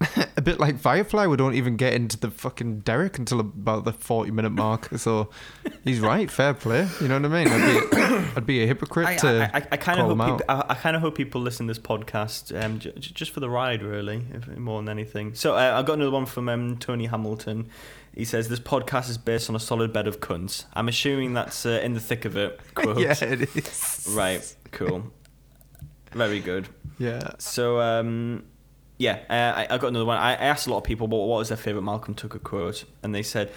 a 0.36 0.40
bit 0.40 0.60
like 0.60 0.78
Firefly, 0.78 1.26
we 1.26 1.36
don't 1.36 1.54
even 1.54 1.76
get 1.76 1.92
into 1.92 2.18
the 2.18 2.30
fucking 2.30 2.80
Derek 2.80 3.18
until 3.18 3.40
about 3.40 3.84
the 3.84 3.92
forty 3.92 4.30
minute 4.30 4.50
mark. 4.50 4.88
So 4.96 5.30
he's 5.82 6.00
right. 6.00 6.30
Fair 6.30 6.54
play. 6.54 6.88
You 7.00 7.08
know 7.08 7.18
what 7.18 7.32
I 7.32 7.44
mean? 7.44 7.48
I'd 7.48 7.90
be, 7.90 8.30
I'd 8.36 8.46
be 8.46 8.62
a 8.62 8.66
hypocrite 8.66 9.08
I, 9.08 9.16
to. 9.16 9.50
I, 9.54 9.58
I, 9.58 9.66
I 9.72 9.76
kind 9.76 10.00
of 10.00 10.06
hope 10.06 10.38
people, 10.38 10.44
I, 10.48 10.64
I 10.68 10.74
kind 10.74 10.94
of 10.94 11.02
hope 11.02 11.16
people 11.16 11.40
listen 11.40 11.66
to 11.66 11.74
this 11.74 11.82
podcast 11.82 12.62
um, 12.62 12.78
j- 12.78 12.92
just 12.96 13.32
for 13.32 13.40
the 13.40 13.50
ride, 13.50 13.82
really, 13.82 14.24
if, 14.32 14.46
more 14.56 14.80
than 14.80 14.88
anything. 14.88 15.34
So 15.34 15.56
uh, 15.56 15.78
I 15.78 15.82
got 15.82 15.94
another 15.94 16.12
one 16.12 16.26
from 16.26 16.48
um, 16.48 16.76
Tony 16.78 17.06
Hamilton. 17.06 17.68
He 18.14 18.24
says 18.24 18.48
this 18.48 18.60
podcast 18.60 19.10
is 19.10 19.18
based 19.18 19.48
on 19.48 19.56
a 19.56 19.60
solid 19.60 19.92
bed 19.92 20.06
of 20.06 20.20
cunts. 20.20 20.64
I'm 20.74 20.88
assuming 20.88 21.34
that's 21.34 21.66
uh, 21.66 21.80
in 21.82 21.94
the 21.94 22.00
thick 22.00 22.24
of 22.24 22.36
it. 22.36 22.60
Quote. 22.74 22.98
yeah, 22.98 23.14
it 23.20 23.56
is. 23.56 24.06
Right. 24.10 24.56
Cool. 24.70 25.10
Very 26.12 26.40
good. 26.40 26.68
Yeah. 26.98 27.30
So 27.38 27.80
um, 27.80 28.44
yeah, 28.98 29.20
uh, 29.30 29.58
I, 29.58 29.74
I 29.74 29.78
got 29.78 29.88
another 29.88 30.04
one. 30.04 30.18
I, 30.18 30.32
I 30.32 30.34
asked 30.34 30.66
a 30.66 30.70
lot 30.70 30.78
of 30.78 30.84
people 30.84 31.06
what, 31.06 31.26
what 31.26 31.38
was 31.38 31.48
their 31.48 31.56
favorite 31.56 31.82
Malcolm 31.82 32.14
Tucker 32.14 32.38
quote, 32.38 32.84
and 33.02 33.14
they 33.14 33.22
said. 33.22 33.52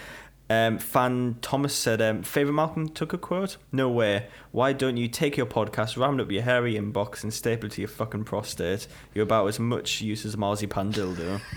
Um, 0.50 0.80
fan 0.80 1.38
Thomas 1.42 1.74
said, 1.74 2.02
um, 2.02 2.24
"Favorite 2.24 2.56
Malcolm 2.56 2.90
Tucker 2.90 3.18
quote? 3.18 3.56
No 3.72 3.88
way. 3.88 4.28
Why 4.52 4.74
don't 4.74 4.98
you 4.98 5.08
take 5.08 5.38
your 5.38 5.46
podcast, 5.46 5.96
ram 5.96 6.20
it 6.20 6.24
up 6.24 6.30
your 6.30 6.42
hairy 6.42 6.74
inbox, 6.74 7.24
and 7.24 7.34
staple 7.34 7.68
it 7.68 7.74
to 7.74 7.82
your 7.82 7.88
fucking 7.88 8.26
prostate? 8.26 8.86
You're 9.14 9.24
about 9.24 9.48
as 9.48 9.62
much 9.62 10.02
use 10.02 10.26
as 10.26 10.34
a 10.34 10.38
marzipan 10.38 10.92
dildo." 10.92 11.40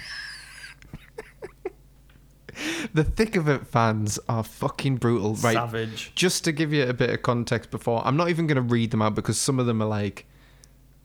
The 2.92 3.02
thick 3.02 3.34
of 3.34 3.48
it 3.48 3.66
fans 3.66 4.20
are 4.28 4.44
fucking 4.44 4.96
brutal. 4.96 5.34
Right. 5.34 5.54
Savage. 5.54 6.12
just 6.14 6.44
to 6.44 6.52
give 6.52 6.72
you 6.72 6.84
a 6.84 6.92
bit 6.92 7.10
of 7.10 7.22
context 7.22 7.72
before, 7.72 8.06
I'm 8.06 8.16
not 8.16 8.28
even 8.28 8.46
going 8.46 8.56
to 8.56 8.62
read 8.62 8.92
them 8.92 9.02
out 9.02 9.16
because 9.16 9.40
some 9.40 9.58
of 9.58 9.66
them 9.66 9.82
are 9.82 9.88
like 9.88 10.26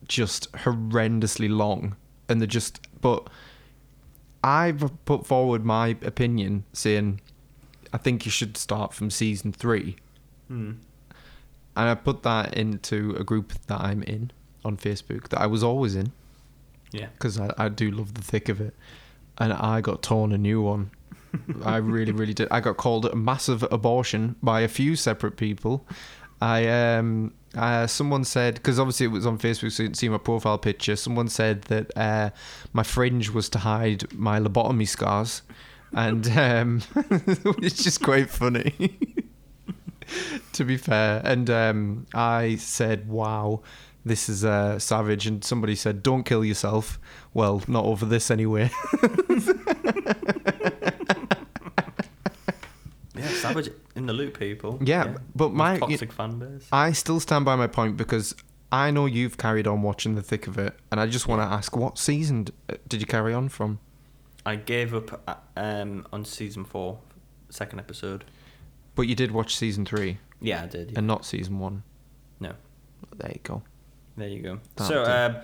just 0.07 0.51
horrendously 0.51 1.49
long 1.49 1.95
and 2.29 2.39
they're 2.39 2.47
just, 2.47 2.79
but 3.01 3.27
I've 4.43 4.91
put 5.05 5.25
forward 5.25 5.65
my 5.65 5.89
opinion 6.01 6.63
saying 6.71 7.19
I 7.91 7.97
think 7.97 8.25
you 8.25 8.31
should 8.31 8.55
start 8.55 8.93
from 8.93 9.09
season 9.09 9.51
three. 9.51 9.97
Hmm. 10.47 10.73
And 11.75 11.89
I 11.89 11.95
put 11.95 12.23
that 12.23 12.53
into 12.55 13.15
a 13.17 13.23
group 13.23 13.53
that 13.67 13.81
I'm 13.81 14.03
in 14.03 14.31
on 14.63 14.77
Facebook 14.77 15.29
that 15.29 15.41
I 15.41 15.45
was 15.47 15.63
always 15.63 15.95
in 15.95 16.11
Yeah. 16.91 17.07
because 17.13 17.39
I, 17.39 17.53
I 17.57 17.69
do 17.69 17.89
love 17.91 18.13
the 18.13 18.21
thick 18.21 18.49
of 18.49 18.59
it. 18.61 18.75
And 19.37 19.53
I 19.53 19.81
got 19.81 20.01
torn 20.03 20.31
a 20.33 20.37
new 20.37 20.61
one. 20.61 20.91
I 21.63 21.77
really, 21.77 22.11
really 22.11 22.33
did. 22.33 22.47
I 22.51 22.59
got 22.59 22.77
called 22.77 23.05
a 23.05 23.15
massive 23.15 23.63
abortion 23.71 24.35
by 24.43 24.61
a 24.61 24.67
few 24.67 24.95
separate 24.95 25.37
people. 25.37 25.85
I 26.41 26.67
um 26.67 27.33
uh 27.55 27.87
someone 27.87 28.23
said 28.23 28.55
because 28.55 28.79
obviously 28.79 29.05
it 29.05 29.09
was 29.09 29.25
on 29.25 29.37
Facebook, 29.37 29.71
so 29.71 29.83
you 29.83 29.89
can 29.89 29.93
see 29.95 30.09
my 30.09 30.17
profile 30.17 30.57
picture. 30.57 30.95
Someone 30.95 31.27
said 31.27 31.63
that 31.63 31.95
uh 31.97 32.29
my 32.73 32.83
fringe 32.83 33.29
was 33.29 33.49
to 33.49 33.59
hide 33.59 34.11
my 34.13 34.39
lobotomy 34.39 34.87
scars, 34.87 35.41
and 35.93 36.27
um 36.37 36.81
it's 37.61 37.83
just 37.83 38.01
quite 38.01 38.29
funny. 38.29 38.97
to 40.53 40.63
be 40.63 40.77
fair, 40.77 41.21
and 41.23 41.49
um 41.49 42.05
I 42.13 42.55
said, 42.55 43.07
"Wow." 43.07 43.61
This 44.05 44.29
is 44.29 44.45
uh, 44.45 44.79
savage, 44.79 45.27
and 45.27 45.43
somebody 45.43 45.75
said, 45.75 46.01
"Don't 46.01 46.23
kill 46.23 46.43
yourself." 46.43 46.97
Well, 47.33 47.61
not 47.67 47.83
over 47.83 48.05
this 48.05 48.31
anyway. 48.31 48.71
Yeah, 53.19 53.27
savage 53.27 53.69
in 53.99 54.07
the 54.07 54.13
loop, 54.13 54.39
people. 54.39 54.79
Yeah, 54.81 55.17
but 55.35 55.49
With 55.49 55.57
my- 55.57 55.77
toxic 55.77 56.11
fan 56.11 56.39
base. 56.39 56.67
I 56.71 56.91
still 56.93 57.19
stand 57.19 57.45
by 57.45 57.55
my 57.55 57.67
point 57.67 57.95
because 57.97 58.33
I 58.71 58.91
know 58.91 59.05
you've 59.05 59.37
carried 59.37 59.67
on 59.67 59.81
watching 59.81 60.15
the 60.15 60.21
thick 60.21 60.47
of 60.47 60.57
it, 60.57 60.75
and 60.91 60.99
I 60.99 61.05
just 61.07 61.27
want 61.27 61.41
to 61.41 61.45
ask, 61.45 61.75
what 61.75 61.97
season 61.99 62.47
uh, 62.69 62.75
did 62.87 62.99
you 63.01 63.07
carry 63.07 63.33
on 63.33 63.49
from? 63.49 63.79
I 64.45 64.55
gave 64.55 64.93
up 64.95 65.21
uh, 65.27 65.35
um, 65.57 66.07
on 66.13 66.25
season 66.25 66.65
four, 66.65 66.99
second 67.49 67.79
episode. 67.79 68.25
But 68.95 69.03
you 69.03 69.15
did 69.15 69.31
watch 69.31 69.55
season 69.55 69.85
three 69.85 70.17
Yeah, 70.41 70.63
I 70.63 70.67
did. 70.67 70.91
yeah. 70.91 70.97
and 70.99 71.07
not 71.07 71.25
season 71.25 71.59
one. 71.59 71.83
No. 72.39 72.53
There 73.17 73.31
you 73.31 73.39
go. 73.43 73.61
There 74.17 74.27
you 74.27 74.41
go. 74.41 74.59
That'll 74.75 75.05
so, 75.05 75.11
um, 75.11 75.35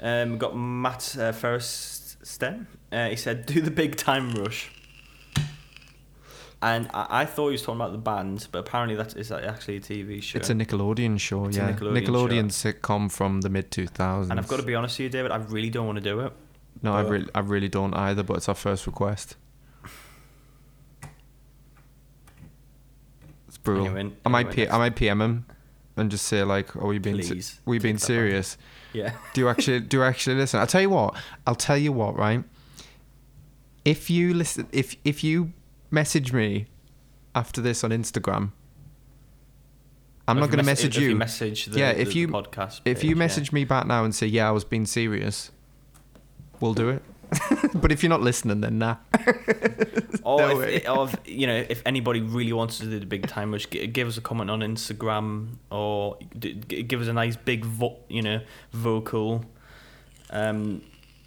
um, 0.00 0.32
we 0.32 0.38
got 0.38 0.56
Matt 0.56 1.16
uh, 1.18 1.32
Ferris 1.32 2.16
Sten. 2.22 2.66
Uh, 2.90 3.08
he 3.08 3.16
said, 3.16 3.46
"Do 3.46 3.60
the 3.60 3.70
big 3.70 3.96
time 3.96 4.32
rush." 4.32 4.70
And 6.64 6.88
I, 6.94 7.06
I 7.10 7.24
thought 7.26 7.48
he 7.48 7.52
was 7.52 7.60
talking 7.62 7.78
about 7.78 7.92
the 7.92 7.98
band, 7.98 8.48
but 8.50 8.60
apparently 8.60 8.96
that 8.96 9.14
is 9.16 9.30
actually 9.30 9.76
a 9.76 9.80
TV 9.80 10.22
show. 10.22 10.38
It's 10.38 10.48
a 10.48 10.54
Nickelodeon 10.54 11.20
show, 11.20 11.44
It's 11.44 11.58
yeah. 11.58 11.72
Nickelodeon 11.72 12.46
sitcom 12.50 13.12
from 13.12 13.42
the 13.42 13.50
mid 13.50 13.70
2000s. 13.70 14.30
and 14.30 14.40
I've 14.40 14.48
got 14.48 14.56
to 14.60 14.62
be 14.62 14.74
honest 14.74 14.98
with 14.98 15.04
you, 15.04 15.10
David. 15.10 15.30
I 15.30 15.36
really 15.36 15.68
don't 15.68 15.84
want 15.86 15.96
to 15.96 16.02
do 16.02 16.20
it. 16.20 16.32
No, 16.82 16.94
I 16.94 17.02
really, 17.02 17.28
I 17.34 17.40
really 17.40 17.68
don't 17.68 17.92
either, 17.94 18.22
but 18.22 18.38
it's 18.38 18.48
our 18.48 18.54
first 18.54 18.86
request. 18.86 19.36
It's 23.48 23.58
brutal. 23.58 23.86
Anyway, 23.96 24.16
I 24.24 24.28
might, 24.28 24.46
anyway, 24.46 24.54
P- 24.66 24.70
I 24.70 24.78
might 24.78 24.96
PM 24.96 25.20
him. 25.20 25.46
and 25.96 26.10
just 26.10 26.26
say 26.26 26.42
like, 26.44 26.74
"Are 26.76 26.86
we 26.86 26.98
being 26.98 27.22
se- 27.22 27.58
we 27.66 27.78
being 27.78 27.96
take 27.96 28.00
that 28.00 28.06
back. 28.06 28.06
serious?" 28.06 28.58
Yeah. 28.94 29.12
Do 29.32 29.40
you 29.40 29.48
actually 29.48 29.80
do 29.80 29.96
you 29.98 30.02
actually 30.04 30.36
listen? 30.36 30.60
I'll 30.60 30.68
tell 30.68 30.80
you 30.80 30.90
what. 30.90 31.16
I'll 31.48 31.56
tell 31.56 31.76
you 31.76 31.92
what. 31.92 32.16
Right. 32.16 32.44
If 33.84 34.08
you 34.08 34.32
listen, 34.34 34.68
if 34.70 34.94
if 35.04 35.24
you 35.24 35.52
message 35.94 36.32
me 36.32 36.66
after 37.34 37.60
this 37.60 37.82
on 37.84 37.90
Instagram, 37.90 38.50
I'm 40.26 40.38
not 40.38 40.46
going 40.46 40.58
to 40.58 40.64
mess- 40.64 40.78
message 40.82 40.96
if 40.96 41.02
you. 41.02 41.16
message 41.16 41.66
the, 41.66 41.78
Yeah, 41.78 41.90
if 41.90 42.08
the 42.08 42.14
you- 42.14 42.28
podcast. 42.28 42.80
if 42.84 43.02
you 43.04 43.10
page, 43.10 43.16
yeah. 43.16 43.24
message 43.24 43.52
me 43.52 43.64
back 43.64 43.86
now 43.86 44.04
and 44.04 44.14
say, 44.14 44.26
"Yeah, 44.26 44.48
I 44.48 44.52
was 44.52 44.64
being 44.64 44.86
serious," 44.86 45.50
we'll 46.60 46.74
do 46.74 46.88
it. 46.90 47.02
but 47.74 47.90
if 47.92 48.02
you're 48.02 48.10
not 48.10 48.20
listening, 48.22 48.60
then 48.60 48.78
nah. 48.78 48.96
or 50.22 50.38
No 50.38 50.60
if, 50.60 50.88
or 50.88 51.08
if 51.08 51.16
you 51.26 51.46
know 51.46 51.64
if 51.68 51.82
anybody 51.84 52.20
really 52.20 52.52
wants 52.52 52.78
to 52.78 52.86
do 52.86 52.98
the 53.00 53.06
big 53.06 53.26
time 53.26 53.52
rush, 53.52 53.66
gi- 53.68 53.86
give 53.88 54.08
us 54.08 54.16
a 54.16 54.20
comment 54.20 54.50
on 54.50 54.60
Instagram 54.60 55.56
or 55.70 56.16
d- 56.38 56.60
g- 56.68 56.82
give 56.84 57.00
us 57.02 57.08
a 57.08 57.12
nice 57.12 57.36
big 57.36 57.64
vo- 57.64 57.98
you 58.08 58.22
know 58.22 58.40
vocal 58.72 59.44
um, 60.30 60.80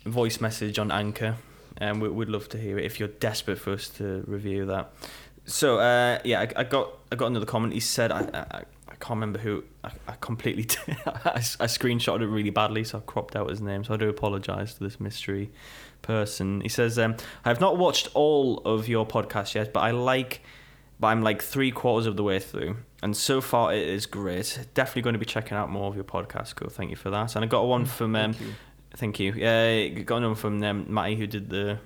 voice 0.05 0.39
message 0.41 0.80
on 0.80 0.91
Anchor, 0.91 1.36
and 1.78 2.02
we, 2.02 2.10
we'd 2.10 2.30
love 2.30 2.50
to 2.50 2.58
hear 2.58 2.78
it 2.78 2.86
if 2.86 3.00
you're 3.00 3.10
desperate 3.10 3.60
for 3.60 3.72
us 3.74 3.90
to 3.90 4.24
review 4.28 4.66
that. 4.66 4.92
So 5.46 5.80
uh, 5.80 6.20
yeah, 6.24 6.42
I, 6.42 6.62
I 6.62 6.64
got 6.64 6.92
I 7.12 7.16
got 7.16 7.28
another 7.28 7.46
comment. 7.46 7.74
He 7.74 7.80
said 7.80 8.12
I 8.12 8.20
I, 8.34 8.64
I 8.90 8.96
can't 9.00 9.12
remember 9.12 9.40
who 9.40 9.64
I, 9.84 9.92
I 10.08 10.14
completely 10.20 10.68
I, 11.06 11.34
s- 11.36 11.58
I 11.60 11.66
screenshotted 11.66 12.22
it 12.22 12.28
really 12.28 12.50
badly, 12.50 12.84
so 12.84 12.98
I 12.98 13.02
cropped 13.02 13.36
out 13.36 13.50
his 13.50 13.62
name. 13.62 13.84
So 13.84 13.94
I 13.94 13.98
do 13.98 14.10
apologise 14.10 14.74
to 14.76 14.84
this 14.84 15.00
mystery 15.00 15.50
person. 16.02 16.62
He 16.62 16.70
says, 16.70 16.98
um, 17.00 17.16
"I 17.46 17.50
have 17.50 17.62
not 17.62 17.78
watched 17.78 18.10
all 18.14 18.60
of 18.60 18.88
your 18.88 19.06
podcasts 19.06 19.54
yet, 19.56 19.72
but 19.74 19.82
I 19.82 19.92
like, 19.92 20.42
but 21.00 21.08
I'm 21.08 21.22
like 21.22 21.42
three 21.42 21.72
quarters 21.72 22.08
of 22.08 22.18
the 22.18 22.24
way 22.24 22.40
through, 22.40 22.78
and 23.02 23.16
so 23.16 23.40
far 23.40 23.74
it 23.74 23.88
is 23.88 24.06
great. 24.06 24.68
Definitely 24.74 25.04
going 25.04 25.14
to 25.14 25.20
be 25.20 25.26
checking 25.26 25.58
out 25.58 25.70
more 25.70 25.88
of 25.88 25.96
your 25.96 26.04
podcast. 26.04 26.56
Cool, 26.56 26.70
thank 26.70 26.90
you 26.90 26.96
for 26.98 27.10
that. 27.12 27.36
And 27.36 27.46
I 27.46 27.48
got 27.48 27.66
one 27.68 27.86
from 27.86 28.16
um, 28.16 28.36
Thank 28.98 29.20
you. 29.20 29.32
Yeah, 29.34 29.88
got 29.89 30.18
another 30.18 30.36
from 30.36 30.62
um, 30.64 30.86
Matty 30.93 31.16
who 31.16 31.28
did 31.28 31.50
the 31.50 31.80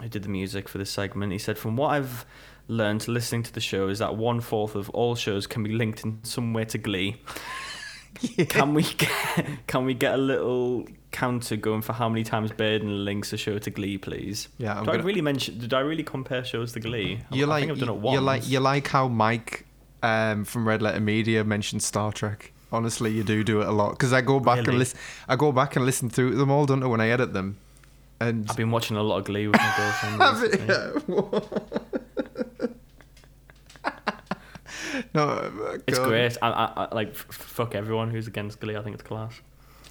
who 0.00 0.08
did 0.08 0.22
the 0.22 0.28
music 0.28 0.68
for 0.68 0.78
this 0.78 0.90
segment. 0.90 1.32
He 1.32 1.38
said, 1.38 1.58
"From 1.58 1.76
what 1.76 1.88
I've 1.88 2.24
learned 2.68 3.08
listening 3.08 3.42
to 3.44 3.52
the 3.52 3.60
show, 3.60 3.88
is 3.88 3.98
that 3.98 4.16
one 4.16 4.40
fourth 4.40 4.74
of 4.76 4.88
all 4.90 5.14
shows 5.16 5.46
can 5.46 5.62
be 5.64 5.72
linked 5.72 6.04
in 6.04 6.20
some 6.22 6.52
way 6.52 6.64
to 6.66 6.78
Glee. 6.78 7.20
Can 8.48 8.74
we 8.74 8.82
get, 8.98 9.10
can 9.68 9.84
we 9.86 9.94
get 9.94 10.14
a 10.14 10.18
little 10.18 10.84
counter 11.12 11.54
going 11.56 11.80
for 11.80 11.92
how 11.92 12.08
many 12.08 12.24
times 12.24 12.50
Baden 12.50 13.04
links 13.04 13.32
a 13.32 13.36
show 13.36 13.58
to 13.58 13.70
Glee, 13.70 13.98
please? 13.98 14.48
Yeah, 14.58 14.72
I'm 14.76 14.84
did 14.84 14.88
I 14.90 14.92
gonna- 14.96 15.04
really 15.06 15.20
mention? 15.22 15.58
Did 15.58 15.72
I 15.72 15.80
really 15.80 16.02
compare 16.02 16.44
shows 16.44 16.72
to 16.72 16.80
Glee? 16.80 17.20
I- 17.30 17.34
You 17.36 17.44
I 17.46 17.48
like 17.48 17.60
think 17.62 17.72
I've 17.72 17.78
done 17.78 17.88
it 17.88 18.00
once. 18.00 18.14
you 18.14 18.20
like 18.20 18.48
you 18.48 18.60
like 18.60 18.88
how 18.88 19.06
Mike 19.08 19.64
um, 20.02 20.44
from 20.44 20.66
Red 20.66 20.82
Letter 20.82 21.00
Media 21.00 21.44
mentioned 21.44 21.82
Star 21.84 22.12
Trek. 22.12 22.52
Honestly, 22.72 23.10
you 23.10 23.24
do 23.24 23.42
do 23.42 23.60
it 23.62 23.66
a 23.68 23.72
lot 23.72 23.90
because 23.90 24.12
I 24.12 24.20
go 24.20 24.38
back 24.40 24.58
and 24.66 24.78
listen. 24.78 24.98
I 25.28 25.36
go 25.36 25.50
back 25.52 25.74
and 25.76 25.84
listen 25.84 26.08
through 26.08 26.36
them 26.36 26.50
all, 26.50 26.66
don't 26.66 26.82
I, 26.82 26.86
when 26.86 27.00
I 27.00 27.08
edit 27.08 27.32
them. 27.32 27.56
And 28.20 28.48
I've 28.50 28.56
been 28.56 28.70
watching 28.70 28.96
a 28.96 29.02
lot 29.02 29.18
of 29.18 29.24
Glee 29.24 29.46
with 29.48 29.56
my 29.58 29.74
girlfriend. 29.76 31.42
no, 35.14 35.22
uh, 35.28 35.78
It's 35.86 35.98
great. 35.98 36.36
I, 36.42 36.48
I, 36.50 36.84
I 36.84 36.94
like 36.94 37.08
f- 37.10 37.26
fuck 37.30 37.74
everyone 37.74 38.10
who's 38.10 38.26
against 38.26 38.60
Glee. 38.60 38.76
I 38.76 38.82
think 38.82 38.94
it's 38.94 39.02
class. 39.02 39.40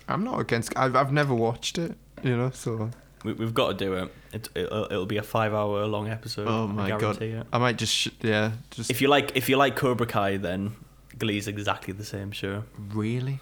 I'm 0.07 0.23
not 0.23 0.39
against. 0.39 0.73
I've 0.75 0.95
I've 0.95 1.11
never 1.11 1.34
watched 1.36 1.77
it. 1.77 1.95
You 2.23 2.36
know, 2.38 2.49
so 2.51 2.89
We, 3.23 3.34
we've 3.34 3.53
got 3.53 3.69
to 3.69 3.73
do 3.86 3.93
it. 3.93 4.13
it 4.34 4.49
it'll, 4.55 4.86
it'll 4.86 5.05
be 5.05 5.17
a 5.17 5.23
five-hour 5.23 5.86
long 5.86 6.07
episode. 6.09 6.47
oh 6.47 6.63
I 6.63 6.67
my 6.67 6.89
god, 6.97 7.21
it. 7.21 7.45
I 7.51 7.57
might 7.57 7.77
just 7.77 7.93
sh- 7.93 8.09
yeah, 8.21 8.51
just 8.71 8.89
If 8.91 9.01
you 9.01 9.07
like, 9.07 9.36
if 9.36 9.49
you 9.49 9.57
like 9.57 9.75
Cobra 9.75 10.05
Kai, 10.05 10.38
then 10.38 10.75
Glee's 11.20 11.47
exactly 11.47 11.93
the 11.93 12.03
same 12.05 12.32
show. 12.32 12.63
really 12.78 13.39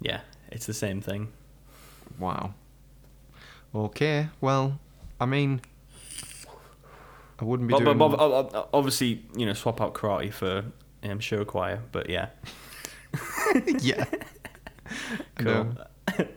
Yeah, 0.00 0.20
it's 0.50 0.66
the 0.66 0.74
same 0.74 1.00
thing. 1.00 1.28
wow. 2.18 2.54
Okay, 3.74 4.28
well, 4.40 4.78
I 5.20 5.26
mean, 5.26 5.60
I 7.38 7.44
wouldn't 7.44 7.68
be 7.68 7.72
But, 7.72 7.84
doing. 7.84 7.98
but, 7.98 8.08
but, 8.08 8.20
ob- 8.20 8.54
ob- 8.54 8.68
obviously, 8.72 9.22
you 9.36 9.44
know, 9.44 9.52
swap 9.52 9.80
out 9.82 9.92
karate 9.94 10.32
for 10.32 10.64
um, 11.02 11.20
show 11.20 11.44
choir. 11.44 11.82
But 11.92 12.08
yeah, 12.08 12.28
yeah. 13.80 14.04
cool. 15.36 15.44
No. 15.64 15.74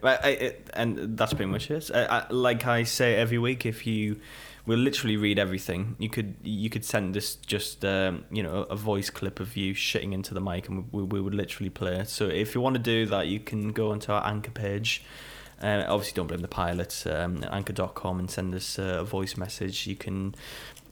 Right, 0.02 0.20
I, 0.24 0.56
and 0.74 1.18
that's 1.18 1.34
pretty 1.34 1.50
much 1.52 1.70
it. 1.72 1.90
I, 1.94 2.06
I, 2.06 2.26
like 2.32 2.66
I 2.68 2.84
say 2.84 3.16
every 3.16 3.38
week, 3.38 3.66
if 3.66 3.86
you 3.88 4.20
will 4.66 4.80
literally 4.80 5.18
read 5.18 5.40
everything, 5.40 5.96
you 6.00 6.10
could 6.10 6.36
you 6.44 6.70
could 6.70 6.86
send 6.86 7.16
us 7.18 7.36
just 7.36 7.84
um, 7.86 8.26
you 8.32 8.44
know 8.44 8.64
a 8.70 8.76
voice 8.76 9.10
clip 9.10 9.40
of 9.40 9.56
you 9.56 9.74
shitting 9.74 10.14
into 10.14 10.34
the 10.34 10.42
mic, 10.42 10.68
and 10.70 10.92
we, 10.92 11.04
we 11.04 11.22
would 11.22 11.34
literally 11.34 11.70
play. 11.70 12.04
So 12.06 12.28
if 12.28 12.56
you 12.56 12.62
want 12.62 12.76
to 12.76 12.82
do 12.82 13.06
that, 13.08 13.28
you 13.28 13.40
can 13.40 13.72
go 13.72 13.92
onto 13.92 14.12
our 14.12 14.26
anchor 14.26 14.52
page. 14.52 15.04
Uh, 15.62 15.84
obviously, 15.88 16.16
don't 16.16 16.28
blame 16.28 16.42
the 16.42 16.48
pilots. 16.48 17.06
Um, 17.06 17.44
anchor.com 17.52 18.20
and 18.20 18.32
send 18.32 18.56
us 18.56 18.80
uh, 18.80 19.00
a 19.00 19.04
voice 19.04 19.36
message. 19.36 19.88
You 19.88 19.96
can 19.96 20.36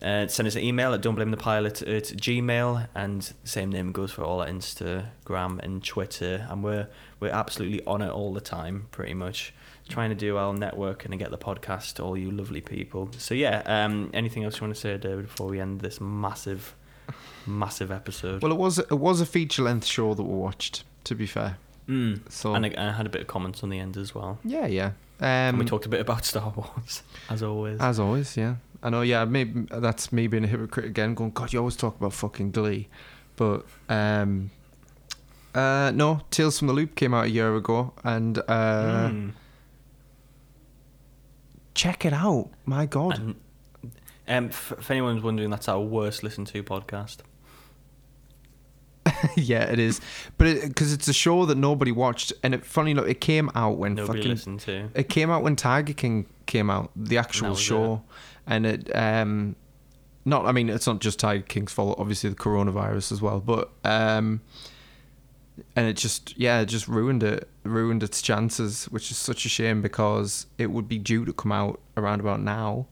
uh, 0.02 0.26
send 0.26 0.46
us 0.46 0.56
an 0.56 0.62
email 0.62 0.92
at 0.92 1.00
don't 1.00 1.14
blame 1.14 1.30
the 1.30 1.36
pilot 1.36 1.82
at 1.82 2.04
gmail, 2.04 2.88
and 2.94 3.32
same 3.44 3.70
name 3.70 3.92
goes 3.92 4.12
for 4.12 4.24
all 4.24 4.40
our 4.40 4.46
Instagram 4.46 5.58
and 5.60 5.82
Twitter. 5.82 6.46
And 6.50 6.62
we're 6.62 6.88
we're 7.20 7.32
absolutely 7.32 7.84
on 7.86 8.02
it 8.02 8.10
all 8.10 8.32
the 8.32 8.40
time, 8.40 8.88
pretty 8.90 9.14
much 9.14 9.54
trying 9.88 10.10
to 10.10 10.16
do 10.16 10.36
our 10.36 10.52
networking 10.54 11.06
and 11.10 11.18
get 11.18 11.30
the 11.30 11.38
podcast 11.38 11.94
to 11.94 12.02
all 12.02 12.16
you 12.16 12.30
lovely 12.30 12.60
people. 12.60 13.10
So 13.18 13.34
yeah, 13.34 13.62
um, 13.66 14.10
anything 14.14 14.44
else 14.44 14.56
you 14.56 14.62
want 14.62 14.74
to 14.74 14.80
say, 14.80 14.96
David, 14.98 15.26
before 15.26 15.48
we 15.48 15.60
end 15.60 15.80
this 15.80 16.00
massive, 16.00 16.74
massive 17.46 17.90
episode? 17.90 18.42
Well, 18.42 18.52
it 18.52 18.58
was 18.58 18.78
it 18.78 18.98
was 18.98 19.20
a 19.20 19.26
feature 19.26 19.62
length 19.62 19.86
show 19.86 20.14
that 20.14 20.22
we 20.22 20.34
watched. 20.34 20.84
To 21.04 21.14
be 21.14 21.26
fair, 21.26 21.56
Mm. 21.88 22.20
so 22.30 22.54
and 22.54 22.66
I, 22.66 22.68
and 22.68 22.90
I 22.90 22.92
had 22.92 23.06
a 23.06 23.08
bit 23.08 23.22
of 23.22 23.28
comments 23.28 23.62
on 23.62 23.70
the 23.70 23.78
end 23.78 23.96
as 23.96 24.14
well. 24.14 24.38
yeah, 24.44 24.66
yeah. 24.66 24.90
And 25.20 25.54
Um, 25.54 25.58
we 25.58 25.64
talked 25.64 25.86
a 25.86 25.88
bit 25.88 26.00
about 26.00 26.24
Star 26.32 26.52
Wars, 26.54 27.02
as 27.30 27.42
always. 27.42 27.80
As 27.80 27.98
always, 27.98 28.36
yeah. 28.36 28.56
I 28.82 28.90
know, 28.90 29.00
yeah, 29.00 29.24
maybe 29.24 29.66
that's 29.70 30.12
me 30.12 30.26
being 30.28 30.44
a 30.44 30.46
hypocrite 30.46 30.84
again, 30.86 31.14
going, 31.14 31.30
God, 31.30 31.52
you 31.52 31.58
always 31.60 31.76
talk 31.76 31.96
about 31.98 32.12
fucking 32.12 32.50
Glee. 32.52 32.88
But, 33.36 33.64
um, 33.88 34.50
uh, 35.54 35.90
no, 35.94 36.20
Tales 36.30 36.58
from 36.58 36.68
the 36.68 36.74
Loop 36.74 36.94
came 36.94 37.14
out 37.14 37.24
a 37.24 37.30
year 37.30 37.56
ago, 37.56 37.92
and, 38.04 38.38
uh, 38.38 39.08
Mm. 39.08 39.32
Check 41.78 42.04
it 42.04 42.12
out. 42.12 42.50
My 42.66 42.86
God. 42.86 43.18
And 44.26 44.46
um, 44.46 44.50
f- 44.50 44.72
if 44.78 44.90
anyone's 44.90 45.22
wondering, 45.22 45.48
that's 45.48 45.68
our 45.68 45.80
worst 45.80 46.22
listened 46.22 46.48
to 46.48 46.62
podcast. 46.64 47.18
yeah, 49.36 49.62
it 49.70 49.78
is. 49.78 50.00
But 50.36 50.60
because 50.60 50.92
it's 50.92 51.06
a 51.06 51.12
show 51.12 51.46
that 51.46 51.56
nobody 51.56 51.92
watched, 51.92 52.32
and 52.42 52.52
it, 52.52 52.64
funny 52.66 52.90
enough, 52.90 53.06
it 53.06 53.20
came 53.20 53.48
out 53.54 53.78
when 53.78 53.94
Nobody 53.94 54.18
fucking. 54.18 54.30
listened 54.30 54.60
to. 54.60 54.90
It 54.94 55.08
came 55.08 55.30
out 55.30 55.42
when 55.44 55.54
Tiger 55.56 55.92
King 55.92 56.26
came 56.46 56.68
out, 56.68 56.90
the 56.96 57.16
actual 57.16 57.54
show, 57.54 58.02
and 58.46 58.66
it 58.66 58.94
um, 58.94 59.54
not. 60.24 60.46
I 60.46 60.52
mean, 60.52 60.68
it's 60.68 60.86
not 60.86 61.00
just 61.00 61.18
Tiger 61.20 61.42
King's 61.42 61.72
fault. 61.72 61.98
Obviously, 61.98 62.28
the 62.28 62.36
coronavirus 62.36 63.12
as 63.12 63.22
well, 63.22 63.40
but 63.40 63.70
um, 63.84 64.42
and 65.76 65.86
it 65.88 65.96
just 65.96 66.36
yeah, 66.38 66.60
it 66.60 66.66
just 66.66 66.88
ruined 66.88 67.22
it, 67.22 67.48
ruined 67.64 68.02
its 68.02 68.20
chances, 68.22 68.84
which 68.86 69.10
is 69.10 69.16
such 69.16 69.44
a 69.44 69.48
shame 69.48 69.82
because 69.82 70.46
it 70.58 70.70
would 70.70 70.88
be 70.88 70.98
due 70.98 71.24
to 71.24 71.32
come 71.32 71.52
out 71.52 71.80
around 71.96 72.20
about 72.20 72.40
now, 72.40 72.86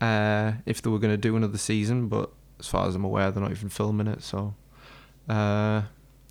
uh, 0.00 0.52
if 0.66 0.82
they 0.82 0.90
were 0.90 0.98
going 0.98 1.12
to 1.12 1.16
do 1.18 1.36
another 1.36 1.58
season. 1.58 2.08
But 2.08 2.30
as 2.58 2.66
far 2.68 2.86
as 2.88 2.94
I'm 2.94 3.04
aware, 3.04 3.30
they're 3.30 3.42
not 3.42 3.52
even 3.52 3.68
filming 3.68 4.06
it, 4.06 4.22
so 4.22 4.54
uh, 5.28 5.82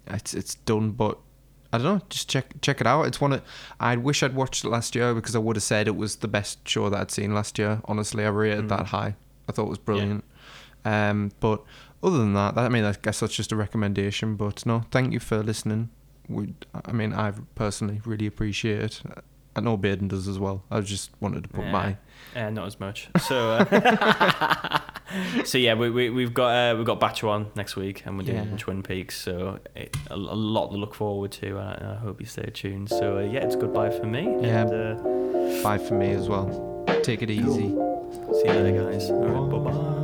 it's 0.07 0.33
it's 0.33 0.55
done. 0.55 0.91
But 0.91 1.17
I 1.71 1.77
don't 1.77 1.85
know. 1.99 2.01
Just 2.09 2.29
check 2.29 2.53
check 2.61 2.81
it 2.81 2.87
out. 2.87 3.03
It's 3.03 3.21
one. 3.21 3.33
Of, 3.33 3.41
I 3.79 3.95
wish 3.95 4.23
I'd 4.23 4.35
watched 4.35 4.63
it 4.63 4.69
last 4.69 4.95
year 4.95 5.13
because 5.13 5.35
I 5.35 5.39
would 5.39 5.55
have 5.55 5.63
said 5.63 5.87
it 5.87 5.95
was 5.95 6.17
the 6.17 6.27
best 6.27 6.67
show 6.67 6.89
that 6.89 6.99
I'd 6.99 7.11
seen 7.11 7.33
last 7.33 7.57
year. 7.59 7.81
Honestly, 7.85 8.25
I 8.25 8.29
rated 8.29 8.65
Mm. 8.65 8.69
that 8.69 8.87
high. 8.87 9.15
I 9.47 9.51
thought 9.51 9.65
it 9.65 9.69
was 9.69 9.77
brilliant. 9.79 10.23
Um, 10.85 11.31
but 11.39 11.63
other 12.03 12.17
than 12.17 12.33
that, 12.33 12.57
I 12.57 12.69
mean, 12.69 12.83
I 12.83 12.93
guess 13.01 13.19
that's 13.19 13.35
just 13.35 13.51
a 13.51 13.55
recommendation. 13.55 14.35
But 14.35 14.65
no, 14.65 14.83
thank 14.91 15.13
you 15.13 15.19
for 15.19 15.43
listening. 15.43 15.89
We, 16.27 16.53
I 16.85 16.91
mean, 16.91 17.13
I 17.13 17.33
personally 17.55 18.01
really 18.05 18.27
appreciate 18.27 18.81
it. 18.81 19.01
I 19.55 19.61
know 19.61 19.75
Baden 19.77 20.07
does 20.09 20.27
as 20.27 20.37
well. 20.39 20.63
I 20.69 20.79
just 20.81 21.09
wanted 21.19 21.43
to 21.43 21.49
put 21.49 21.65
Yeah. 21.65 21.71
my 21.71 21.97
Uh, 22.35 22.49
not 22.51 22.67
as 22.67 22.79
much. 22.79 23.09
So, 23.19 23.51
uh, 23.53 24.79
so 25.43 25.57
yeah, 25.57 25.73
we, 25.73 25.89
we 25.89 26.09
we've 26.11 26.33
got 26.33 26.49
uh, 26.51 26.75
we've 26.77 26.85
got 26.85 26.99
Bachelor 26.99 27.31
on 27.31 27.47
next 27.55 27.75
week, 27.75 28.03
and 28.05 28.15
we're 28.17 28.23
doing 28.25 28.51
Yeah. 28.51 28.57
Twin 28.57 28.83
Peaks. 28.83 29.19
So 29.19 29.59
it, 29.75 29.97
a, 30.11 30.13
a 30.15 30.17
lot 30.17 30.69
to 30.71 30.77
look 30.77 30.93
forward 30.93 31.31
to, 31.33 31.57
and 31.57 31.83
I, 31.87 31.93
I 31.95 31.95
hope 31.95 32.21
you 32.21 32.27
stay 32.27 32.49
tuned. 32.53 32.89
So 32.89 33.17
uh, 33.17 33.21
yeah, 33.21 33.39
it's 33.39 33.55
goodbye 33.55 33.89
for 33.89 34.05
me. 34.05 34.23
Yeah. 34.41 34.67
And, 34.67 34.73
uh, 34.73 35.63
five 35.63 35.85
for 35.87 35.95
me 35.95 36.11
as 36.11 36.29
well. 36.29 36.85
Take 37.03 37.23
it 37.23 37.31
easy. 37.31 37.69
see 37.69 38.45
you 38.45 38.53
later, 38.53 38.83
guys. 38.91 39.09
All 39.09 39.25
right, 39.25 39.49
bye 39.51 39.71
bye. 39.71 39.98